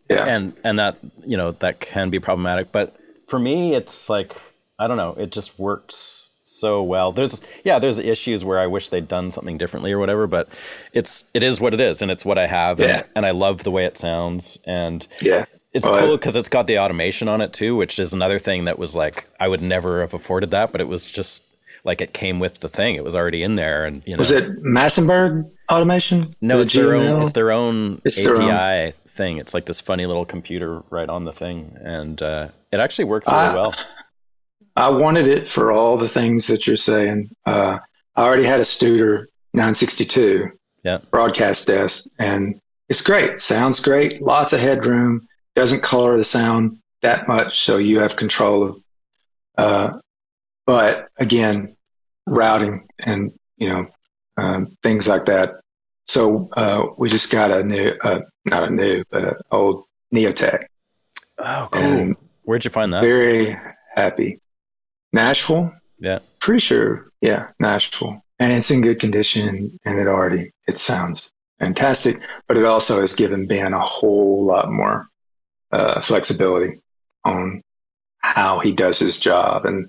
yeah. 0.08 0.24
And 0.24 0.52
and 0.62 0.78
that 0.78 0.98
you 1.24 1.36
know 1.36 1.52
that 1.52 1.80
can 1.80 2.10
be 2.10 2.18
problematic, 2.20 2.72
but 2.72 2.96
for 3.26 3.38
me, 3.38 3.74
it's 3.74 4.08
like 4.08 4.32
I 4.78 4.86
don't 4.86 4.96
know, 4.96 5.14
it 5.14 5.30
just 5.30 5.58
works 5.58 6.28
so 6.42 6.82
well. 6.82 7.12
There's 7.12 7.40
yeah, 7.64 7.78
there's 7.78 7.98
issues 7.98 8.44
where 8.44 8.60
I 8.60 8.66
wish 8.66 8.88
they'd 8.88 9.08
done 9.08 9.30
something 9.30 9.58
differently 9.58 9.92
or 9.92 9.98
whatever, 9.98 10.26
but 10.26 10.48
it's 10.92 11.24
it 11.34 11.42
is 11.42 11.60
what 11.60 11.74
it 11.74 11.80
is, 11.80 12.02
and 12.02 12.10
it's 12.10 12.24
what 12.24 12.38
I 12.38 12.46
have, 12.46 12.78
yeah. 12.78 12.86
and, 12.86 13.04
and 13.16 13.26
I 13.26 13.32
love 13.32 13.64
the 13.64 13.70
way 13.70 13.84
it 13.84 13.98
sounds, 13.98 14.58
and 14.64 15.06
yeah. 15.20 15.46
It's 15.72 15.86
cool 15.86 16.16
because 16.16 16.36
it's 16.36 16.48
got 16.48 16.66
the 16.66 16.78
automation 16.78 17.28
on 17.28 17.42
it 17.42 17.52
too, 17.52 17.76
which 17.76 17.98
is 17.98 18.14
another 18.14 18.38
thing 18.38 18.64
that 18.64 18.78
was 18.78 18.96
like 18.96 19.28
I 19.38 19.46
would 19.46 19.60
never 19.60 20.00
have 20.00 20.14
afforded 20.14 20.50
that, 20.52 20.72
but 20.72 20.80
it 20.80 20.88
was 20.88 21.04
just 21.04 21.44
like 21.86 22.00
it 22.00 22.12
came 22.12 22.40
with 22.40 22.58
the 22.58 22.68
thing. 22.68 22.96
It 22.96 23.04
was 23.04 23.14
already 23.14 23.44
in 23.44 23.54
there, 23.54 23.86
and 23.86 24.02
you 24.04 24.14
know. 24.14 24.18
Was 24.18 24.32
it 24.32 24.62
Massenburg 24.62 25.48
automation? 25.70 26.34
No, 26.40 26.60
it's 26.60 26.72
their 26.72 26.94
own. 26.96 27.22
It's 27.22 27.32
their 27.32 27.52
own 27.52 28.02
it's 28.04 28.18
API 28.18 28.24
their 28.26 28.42
own. 28.86 28.92
thing. 29.06 29.38
It's 29.38 29.54
like 29.54 29.66
this 29.66 29.80
funny 29.80 30.04
little 30.04 30.26
computer 30.26 30.82
right 30.90 31.08
on 31.08 31.24
the 31.24 31.32
thing, 31.32 31.76
and 31.80 32.20
uh, 32.20 32.48
it 32.72 32.80
actually 32.80 33.04
works 33.04 33.28
really 33.28 33.38
I, 33.38 33.54
well. 33.54 33.74
I 34.74 34.90
wanted 34.90 35.28
it 35.28 35.48
for 35.48 35.72
all 35.72 35.96
the 35.96 36.08
things 36.08 36.48
that 36.48 36.66
you're 36.66 36.76
saying. 36.76 37.30
Uh, 37.46 37.78
I 38.16 38.24
already 38.24 38.44
had 38.44 38.60
a 38.60 38.64
Studer 38.64 39.26
962 39.54 40.50
yeah. 40.82 40.98
broadcast 41.12 41.68
desk, 41.68 42.06
and 42.18 42.60
it's 42.88 43.00
great. 43.00 43.40
Sounds 43.40 43.78
great. 43.78 44.20
Lots 44.20 44.52
of 44.52 44.60
headroom. 44.60 45.26
Doesn't 45.54 45.82
color 45.82 46.16
the 46.18 46.24
sound 46.24 46.78
that 47.02 47.28
much, 47.28 47.60
so 47.60 47.78
you 47.78 48.00
have 48.00 48.16
control 48.16 48.64
of. 48.64 48.82
Uh, 49.56 49.98
but 50.66 51.08
again, 51.18 51.75
routing 52.26 52.88
and 52.98 53.32
you 53.56 53.68
know 53.68 53.86
um, 54.36 54.76
things 54.82 55.06
like 55.08 55.26
that. 55.26 55.54
So 56.06 56.48
uh, 56.52 56.86
we 56.98 57.10
just 57.10 57.32
got 57.32 57.50
a 57.50 57.64
new, 57.64 57.92
uh, 58.02 58.20
not 58.44 58.68
a 58.68 58.70
new, 58.70 59.02
but 59.10 59.24
an 59.24 59.34
old 59.50 59.84
Neotek. 60.14 60.66
Oh, 61.38 61.68
cool! 61.70 61.82
And 61.82 62.16
Where'd 62.42 62.64
you 62.64 62.70
find 62.70 62.92
that? 62.92 63.02
Very 63.02 63.56
happy. 63.94 64.40
Nashville. 65.12 65.72
Yeah. 65.98 66.20
Pretty 66.38 66.60
sure. 66.60 67.10
Yeah, 67.20 67.48
Nashville, 67.58 68.22
and 68.38 68.52
it's 68.52 68.70
in 68.70 68.82
good 68.82 69.00
condition, 69.00 69.78
and 69.84 69.98
it 69.98 70.06
already 70.06 70.52
it 70.68 70.78
sounds 70.78 71.30
fantastic. 71.58 72.20
But 72.46 72.56
it 72.56 72.64
also 72.64 73.00
has 73.00 73.14
given 73.14 73.46
Ben 73.46 73.72
a 73.72 73.80
whole 73.80 74.44
lot 74.44 74.70
more 74.70 75.08
uh, 75.72 76.00
flexibility 76.00 76.80
on 77.24 77.62
how 78.18 78.60
he 78.60 78.72
does 78.72 78.98
his 78.98 79.18
job, 79.18 79.64
and 79.64 79.88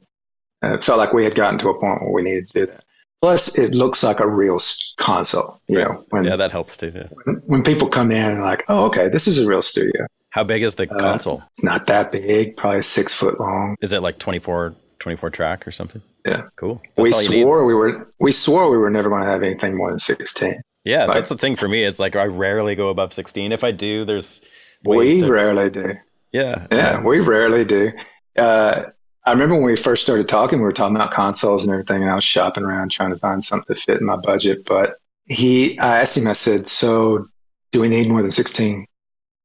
uh, 0.63 0.73
it 0.75 0.83
felt 0.83 0.97
like 0.97 1.13
we 1.13 1.23
had 1.23 1.35
gotten 1.35 1.59
to 1.59 1.69
a 1.69 1.79
point 1.79 2.01
where 2.01 2.11
we 2.11 2.23
needed 2.23 2.49
to 2.49 2.59
do 2.59 2.65
that. 2.71 2.83
Plus, 3.21 3.57
it 3.57 3.73
looks 3.73 4.03
like 4.03 4.19
a 4.19 4.27
real 4.27 4.59
console. 4.97 5.59
You 5.67 5.79
know, 5.79 6.05
when, 6.09 6.23
yeah, 6.23 6.35
that 6.35 6.51
helps 6.51 6.77
too. 6.77 6.91
Yeah. 6.93 7.07
When, 7.25 7.35
when, 7.45 7.63
people 7.63 7.87
come 7.87 8.11
in 8.11 8.23
and 8.23 8.41
like, 8.41 8.63
oh, 8.67 8.85
okay, 8.85 9.09
this 9.09 9.27
is 9.27 9.39
a 9.39 9.47
real 9.47 9.63
studio. 9.63 10.05
How 10.29 10.43
big 10.43 10.61
is 10.61 10.75
the 10.75 10.91
uh, 10.91 10.99
console? 10.99 11.41
It's 11.53 11.63
not 11.63 11.87
that 11.87 12.11
big, 12.11 12.57
probably 12.57 12.83
six 12.83 13.13
foot 13.13 13.39
long. 13.39 13.75
Is 13.81 13.91
it 13.91 14.01
like 14.01 14.19
24, 14.19 14.75
24 14.99 15.29
track 15.31 15.67
or 15.67 15.71
something? 15.71 16.01
Yeah, 16.27 16.43
cool. 16.57 16.81
That's 16.95 16.99
we 16.99 17.11
swore 17.11 17.61
need. 17.61 17.67
we 17.67 17.73
were 17.73 18.13
we 18.19 18.31
swore 18.31 18.69
we 18.69 18.77
were 18.77 18.89
never 18.89 19.09
going 19.09 19.23
to 19.23 19.29
have 19.29 19.41
anything 19.41 19.77
more 19.77 19.89
than 19.89 19.99
sixteen. 19.99 20.59
Yeah, 20.83 21.05
Like- 21.05 21.15
that's 21.15 21.29
the 21.29 21.37
thing 21.37 21.55
for 21.55 21.67
me. 21.67 21.83
Is 21.83 21.99
like 21.99 22.15
I 22.15 22.25
rarely 22.25 22.75
go 22.75 22.89
above 22.89 23.13
16. 23.13 23.51
If 23.51 23.63
I 23.63 23.71
do, 23.71 24.05
there's 24.05 24.41
We 24.85 25.19
to, 25.19 25.31
rarely 25.31 25.69
do. 25.69 25.93
yeah, 26.31 26.67
Yeah, 26.71 27.01
we 27.01 27.19
rarely 27.19 27.65
do. 27.65 27.91
Uh, 28.37 28.83
I 29.27 29.31
remember 29.31 29.55
when 29.55 29.63
we 29.65 29.75
first 29.75 30.03
started 30.03 30.29
talking, 30.29 30.59
we 30.59 30.63
were 30.63 30.71
talking 30.71 30.95
about 30.95 31.11
consoles 31.11 31.61
and 31.61 31.69
everything, 31.69 32.01
and 32.01 32.09
I 32.09 32.15
was 32.15 32.23
shopping 32.23 32.63
around 32.63 32.91
trying 32.91 33.09
to 33.09 33.19
find 33.19 33.43
something 33.43 33.75
to 33.75 33.81
fit 33.81 33.99
in 33.99 34.05
my 34.05 34.15
budget. 34.15 34.65
But 34.65 34.99
he, 35.25 35.77
I 35.79 35.99
asked 35.99 36.15
him, 36.15 36.27
I 36.27 36.33
said, 36.33 36.69
"So, 36.69 37.27
do 37.73 37.81
we 37.81 37.89
need 37.89 38.09
more 38.09 38.21
than 38.21 38.31
sixteen 38.31 38.87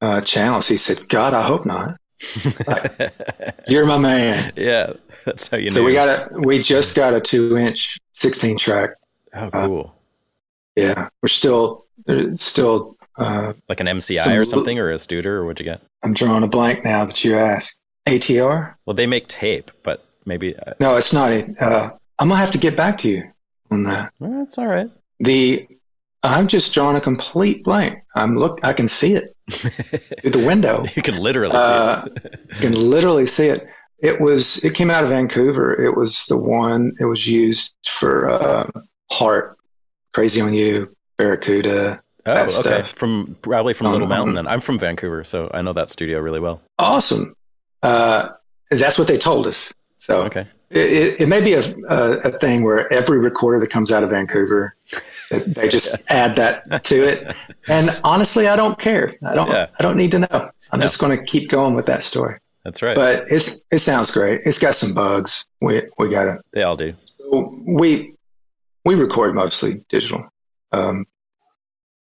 uh, 0.01 0.21
channels?" 0.21 0.69
He 0.69 0.79
said, 0.79 1.09
"God, 1.09 1.35
I 1.35 1.43
hope 1.45 1.67
not. 1.67 1.97
You're 3.67 3.85
my 3.85 3.99
man." 3.99 4.53
yeah. 4.55 4.93
That's 5.25 5.49
how 5.49 5.57
you 5.57 5.71
know. 5.71 5.77
So 5.79 5.85
we 5.85 5.93
got 5.95 6.09
a, 6.09 6.41
we 6.41 6.63
just 6.63 6.95
got 6.95 7.13
a 7.13 7.21
two-inch, 7.21 7.99
sixteen 8.13 8.57
track. 8.57 8.91
oh, 9.35 9.51
cool. 9.51 9.95
Yeah, 10.77 11.09
we're 11.21 11.29
still, 11.29 11.87
there's 12.07 12.41
still. 12.41 12.97
Uh, 13.19 13.53
Like 13.69 13.81
an 13.81 13.89
MCI 13.89 14.23
some- 14.23 14.39
or 14.39 14.45
something, 14.45 14.79
or 14.79 14.93
a 14.93 14.95
Studer, 14.95 15.27
or 15.27 15.45
what'd 15.45 15.59
you 15.59 15.65
get? 15.65 15.83
I'm 16.05 16.15
drawing 16.15 16.45
a 16.45 16.49
blank 16.49 16.85
now 16.85 17.05
that 17.05 17.25
you 17.25 17.37
ask. 17.37 17.77
ATR? 18.07 18.75
Well, 18.87 18.95
they 18.95 19.07
make 19.07 19.29
tape, 19.29 19.71
but 19.83 20.05
maybe 20.25 20.57
uh, 20.57 20.75
No, 20.81 20.97
it's 20.97 21.13
not. 21.13 21.31
Uh, 21.61 21.91
I'm 22.19 22.29
gonna 22.29 22.37
have 22.41 22.51
to 22.53 22.59
get 22.59 22.77
back 22.77 22.99
to 22.99 23.09
you 23.09 23.23
on 23.71 23.85
that. 23.85 24.13
well, 24.19 24.39
that's 24.39 24.59
all 24.59 24.67
right. 24.67 24.91
The 25.21 25.67
I'm 26.25 26.47
just 26.49 26.73
drawing 26.75 26.97
a 26.97 27.01
complete 27.01 27.65
blank. 27.65 27.99
I'm 28.15 28.37
look. 28.37 28.61
I 28.63 28.73
can 28.73 28.87
see 28.89 29.15
it 29.15 29.35
through 29.51 30.31
the 30.31 30.45
window. 30.47 30.85
You 30.95 31.03
can 31.03 31.17
literally 31.17 31.53
see 31.57 31.63
Uh, 31.63 32.05
it. 32.07 32.41
You 32.51 32.57
can 32.61 32.75
literally 32.75 33.27
see 33.27 33.49
it. 33.49 33.67
It 33.99 34.21
was. 34.21 34.65
It 34.65 34.75
came 34.75 34.91
out 34.91 35.05
of 35.05 35.11
Vancouver. 35.11 35.81
It 35.81 35.97
was 35.97 36.27
the 36.27 36.37
one. 36.37 36.93
It 37.01 37.05
was 37.05 37.27
used 37.27 37.73
for 37.87 38.31
uh, 38.31 38.69
Heart, 39.13 39.57
Crazy 40.13 40.41
on 40.41 40.55
You, 40.55 40.95
Barracuda. 41.19 42.01
Oh, 42.25 42.33
okay. 42.43 42.51
stuff. 42.51 42.93
From 42.93 43.37
probably 43.43 43.75
from 43.75 43.89
Little 43.89 44.05
Um, 44.05 44.09
Mountain. 44.11 44.35
Then 44.35 44.47
I'm 44.47 44.61
from 44.61 44.79
Vancouver, 44.79 45.25
so 45.25 45.51
I 45.53 45.63
know 45.63 45.73
that 45.73 45.91
studio 45.91 46.21
really 46.21 46.39
well. 46.41 46.61
Awesome. 46.79 47.35
Uh, 47.83 48.31
that's 48.71 48.99
what 48.99 49.09
they 49.09 49.19
told 49.19 49.47
us. 49.47 49.73
So 49.97 50.23
Okay. 50.25 50.47
it, 50.71 51.21
it, 51.21 51.29
may 51.29 51.41
be 51.41 51.53
a, 51.55 51.61
a, 51.89 52.11
a 52.29 52.39
thing 52.39 52.65
where 52.65 52.93
every 52.93 53.19
recorder 53.19 53.61
that 53.61 53.71
comes 53.71 53.93
out 53.93 54.03
of 54.03 54.11
Vancouver, 54.11 54.75
they 55.31 55.69
just 55.69 56.05
add 56.11 56.37
that 56.37 56.85
to 56.85 57.05
it. 57.05 57.37
And 57.69 57.91
honestly, 58.03 58.49
I 58.49 58.57
don't 58.57 58.79
care. 58.79 59.13
I 59.25 59.35
don't. 59.35 59.49
Yeah. 59.49 59.67
I 59.79 59.83
don't 59.83 59.97
need 59.97 60.11
to 60.13 60.21
know. 60.21 60.51
I'm 60.73 60.81
No. 60.81 60.85
just 60.85 60.99
going 60.99 61.17
to 61.17 61.23
keep 61.25 61.51
going 61.51 61.75
with 61.75 61.87
that 61.87 62.03
story. 62.03 62.39
That's 62.65 62.81
right. 62.83 62.95
But 62.97 63.27
it's 63.31 63.61
it 63.71 63.79
sounds 63.79 64.11
great. 64.11 64.41
It's 64.45 64.59
got 64.59 64.75
some 64.75 64.95
bugs. 64.95 65.45
We 65.61 65.83
we 65.99 66.09
got 66.11 66.29
it. 66.29 66.41
they 66.53 66.63
all 66.63 66.77
do. 66.77 66.95
We 67.31 68.15
we 68.85 68.95
record 68.95 69.35
mostly 69.35 69.85
digital. 69.89 70.25
Um, 70.73 71.07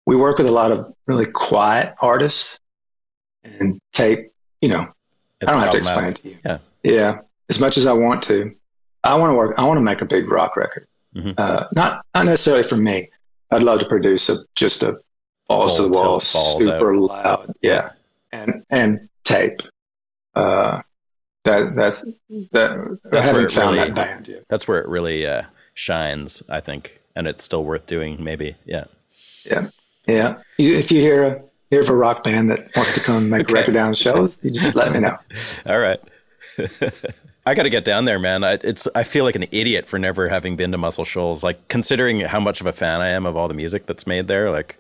we 0.07 0.17
work 0.17 0.39
with 0.39 0.47
a 0.49 0.53
lot 0.53 0.71
of 0.73 0.93
really 1.07 1.27
quiet 1.27 1.95
artists 2.01 2.59
and 3.45 3.81
tape. 3.93 4.31
You 4.61 4.69
know, 4.71 4.89
It's 5.41 5.51
I 5.51 5.55
don't 5.55 5.63
have 5.63 5.73
to 5.73 5.79
explain 5.79 6.15
to 6.15 6.29
you. 6.29 6.39
Yeah. 6.45 6.59
Yeah. 6.83 7.19
As 7.49 7.61
much 7.61 7.77
as 7.79 7.87
I 7.87 7.93
want 7.93 8.23
to, 8.25 8.55
I 9.05 9.15
want 9.17 9.31
to 9.31 9.35
work. 9.35 9.55
I 9.59 9.65
want 9.65 9.79
to 9.79 9.83
make 9.83 10.01
a 10.03 10.07
big 10.07 10.29
rock 10.31 10.57
record. 10.57 10.87
Mhm. 11.17 11.35
Uh, 11.39 11.67
not 11.73 12.05
not 12.15 12.27
necessarily 12.27 12.63
for 12.65 12.77
me. 12.77 13.09
I'd 13.51 13.63
love 13.63 13.79
to 13.79 13.87
produce 13.87 14.29
a 14.29 14.39
just 14.55 14.83
a 14.83 14.99
balls 15.49 15.77
to 15.77 15.83
the 15.83 15.89
wall, 15.89 16.21
super 16.21 16.97
loud. 16.97 17.55
Yeah, 17.63 17.91
and 18.33 18.65
and 18.69 19.09
tape. 19.25 19.61
Uh, 20.35 20.83
that 21.45 21.75
that's 21.75 22.03
that. 22.53 22.99
That's 23.05 23.29
I 23.29 23.33
where 23.33 23.47
it 23.47 23.53
found 23.53 23.77
really- 23.77 23.89
that 23.89 23.95
band 23.95 24.29
yet. 24.29 24.45
That's 24.49 24.69
where 24.69 24.81
it 24.81 24.89
really 24.89 25.27
uh, 25.27 25.43
shines, 25.73 26.43
I 26.51 26.61
think, 26.61 27.01
and 27.17 27.27
it's 27.27 27.43
still 27.43 27.65
worth 27.65 27.87
doing. 27.87 28.23
Maybe, 28.23 28.57
yeah. 28.67 28.85
Yeah, 29.47 29.69
yeah. 30.07 30.39
You, 30.59 30.75
if 30.77 30.93
you 30.93 31.01
hear 31.01 31.23
a 31.23 31.43
of 31.73 31.89
a 31.89 31.95
rock 31.95 32.25
band 32.25 32.51
that 32.51 32.75
wants 32.75 32.95
to 32.95 33.01
come 33.01 33.29
make 33.29 33.43
Okay. 33.51 33.53
a 33.53 33.55
record 33.61 33.73
down 33.75 33.95
Shoals, 33.95 34.39
you 34.43 34.51
just 34.51 34.75
let 34.75 34.93
me 34.93 35.01
know. 35.01 35.17
All 35.67 35.79
right. 35.79 36.01
I 37.47 37.55
got 37.55 37.63
to 37.63 37.71
get 37.71 37.85
down 37.85 38.05
there, 38.05 38.19
man. 38.19 38.45
I, 38.45 38.53
it's 38.63 38.87
I 38.95 39.05
feel 39.05 39.25
like 39.25 39.35
an 39.35 39.47
idiot 39.51 39.87
for 39.87 39.99
never 39.99 40.29
having 40.29 40.57
been 40.57 40.71
to 40.73 40.79
Muscle 40.79 41.05
Shoals. 41.05 41.43
Like 41.43 41.69
considering 41.69 42.21
how 42.21 42.41
much 42.41 42.61
of 42.61 42.67
a 42.67 42.73
fan 42.73 43.01
I 43.01 43.09
am 43.11 43.25
of 43.27 43.37
all 43.37 43.49
the 43.49 43.55
music 43.55 43.87
that's 43.87 44.07
made 44.07 44.29
there. 44.29 44.51
Like, 44.51 44.79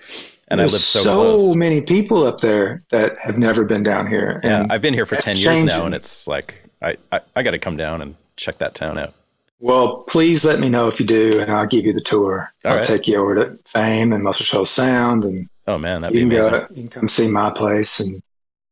and 0.48 0.60
There's 0.60 0.72
I 0.72 0.76
live 0.76 0.82
so, 0.82 1.02
close. 1.04 1.54
many 1.56 1.80
people 1.80 2.26
up 2.26 2.40
there 2.40 2.82
that 2.90 3.16
have 3.20 3.38
never 3.38 3.64
been 3.64 3.82
down 3.82 4.06
here. 4.06 4.40
Yeah, 4.44 4.66
I've 4.68 4.82
been 4.82 4.92
here 4.94 5.06
for 5.06 5.16
ten 5.16 5.36
years 5.38 5.62
now, 5.62 5.86
and 5.86 5.94
it's 5.94 6.26
like 6.26 6.62
I 6.82 6.96
I, 7.10 7.20
I 7.36 7.42
got 7.42 7.52
to 7.52 7.58
come 7.58 7.76
down 7.78 8.02
and 8.02 8.16
check 8.36 8.58
that 8.58 8.74
town 8.74 8.98
out. 8.98 9.14
Well, 9.60 9.98
please 10.02 10.44
let 10.44 10.60
me 10.60 10.68
know 10.68 10.88
if 10.88 11.00
you 11.00 11.06
do, 11.06 11.40
and 11.40 11.50
I'll 11.50 11.66
give 11.66 11.84
you 11.86 11.92
the 11.92 12.00
tour. 12.02 12.52
All 12.64 12.70
I'll 12.72 12.76
right. 12.78 12.86
take 12.86 13.08
you 13.08 13.16
over 13.16 13.34
to 13.34 13.58
Fame 13.64 14.12
and 14.12 14.22
Muscle 14.22 14.44
Shoals 14.44 14.70
Sound, 14.70 15.24
and 15.24 15.48
Oh 15.68 15.78
man, 15.78 16.00
that'd 16.02 16.18
you 16.18 16.26
be 16.28 16.34
can 16.36 16.38
amazing. 16.44 16.52
go. 16.52 16.66
You 16.70 16.82
can 16.82 16.88
come 16.88 17.08
see 17.08 17.28
my 17.30 17.50
place, 17.50 18.00
and 18.00 18.20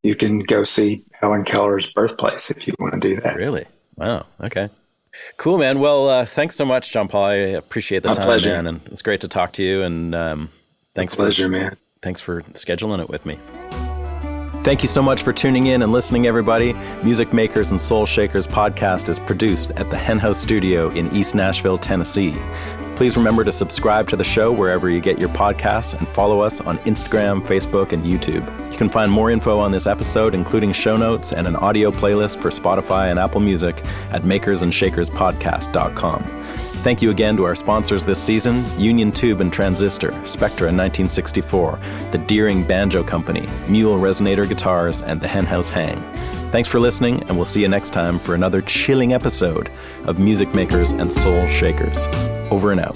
you 0.03 0.15
can 0.15 0.39
go 0.39 0.63
see 0.63 1.03
Helen 1.13 1.43
Keller's 1.43 1.89
birthplace 1.91 2.49
if 2.51 2.67
you 2.67 2.73
want 2.79 2.93
to 2.95 2.99
do 2.99 3.15
that. 3.21 3.35
Really? 3.37 3.65
Wow. 3.95 4.25
Okay. 4.41 4.69
Cool, 5.37 5.57
man. 5.57 5.79
Well, 5.79 6.09
uh, 6.09 6.25
thanks 6.25 6.55
so 6.55 6.65
much, 6.65 6.91
John 6.91 7.07
Paul. 7.07 7.25
I 7.25 7.33
appreciate 7.35 8.03
the 8.03 8.09
My 8.09 8.15
time, 8.15 8.25
pleasure. 8.25 8.49
man, 8.49 8.67
and 8.67 8.81
it's 8.87 9.01
great 9.01 9.21
to 9.21 9.27
talk 9.27 9.53
to 9.53 9.63
you. 9.63 9.81
And 9.83 10.13
um, 10.13 10.49
thanks 10.95 11.15
Pleasure, 11.15 11.43
for 11.45 11.49
man. 11.49 11.77
thanks 12.01 12.19
for 12.19 12.41
scheduling 12.53 12.99
it 12.99 13.09
with 13.09 13.25
me. 13.25 13.39
Thank 14.63 14.83
you 14.83 14.89
so 14.89 15.01
much 15.01 15.23
for 15.23 15.31
tuning 15.31 15.67
in 15.67 15.81
and 15.81 15.91
listening, 15.93 16.27
everybody. 16.27 16.73
Music 17.03 17.31
Makers 17.31 17.71
and 17.71 17.79
Soul 17.79 18.05
Shakers 18.05 18.45
podcast 18.45 19.07
is 19.07 19.17
produced 19.17 19.71
at 19.71 19.89
the 19.89 19.97
Hen 19.97 20.19
House 20.19 20.39
Studio 20.41 20.89
in 20.89 21.11
East 21.15 21.35
Nashville, 21.35 21.77
Tennessee. 21.77 22.35
Please 22.97 23.15
remember 23.15 23.43
to 23.43 23.51
subscribe 23.51 24.09
to 24.09 24.15
the 24.15 24.23
show 24.23 24.51
wherever 24.51 24.89
you 24.89 24.99
get 24.99 25.19
your 25.19 25.29
podcasts 25.29 25.95
and 25.95 26.07
follow 26.07 26.39
us 26.39 26.59
on 26.61 26.79
Instagram, 26.79 27.45
Facebook, 27.45 27.91
and 27.91 28.03
YouTube. 28.03 28.43
You 28.71 28.77
can 28.77 28.89
find 28.89 29.11
more 29.11 29.29
info 29.29 29.59
on 29.59 29.71
this 29.71 29.85
episode, 29.85 30.33
including 30.33 30.73
show 30.73 30.97
notes 30.97 31.31
and 31.31 31.45
an 31.45 31.55
audio 31.57 31.91
playlist 31.91 32.41
for 32.41 32.49
Spotify 32.49 33.11
and 33.11 33.19
Apple 33.19 33.39
Music 33.39 33.85
at 34.09 34.23
makersandshakerspodcast.com. 34.23 36.23
Thank 36.87 37.01
you 37.01 37.09
again 37.09 37.35
to 37.35 37.43
our 37.43 37.53
sponsors 37.53 38.05
this 38.05 38.23
season 38.23 38.63
Union 38.79 39.11
Tube 39.11 39.41
and 39.41 39.51
Transistor, 39.51 40.11
Spectra 40.25 40.67
1964, 40.67 41.77
the 42.11 42.17
Deering 42.17 42.63
Banjo 42.63 43.03
Company, 43.03 43.45
Mule 43.67 43.97
Resonator 43.97 44.47
Guitars, 44.47 45.01
and 45.01 45.19
the 45.19 45.27
Henhouse 45.27 45.69
Hang. 45.69 46.01
Thanks 46.49 46.69
for 46.69 46.79
listening, 46.79 47.21
and 47.23 47.31
we'll 47.35 47.43
see 47.43 47.59
you 47.59 47.67
next 47.67 47.89
time 47.89 48.17
for 48.17 48.35
another 48.35 48.61
chilling 48.61 49.11
episode 49.11 49.69
of 50.05 50.17
Music 50.17 50.55
Makers 50.55 50.93
and 50.93 51.11
Soul 51.11 51.45
Shakers. 51.49 51.97
Over 52.49 52.71
and 52.71 52.79
out. 52.79 52.95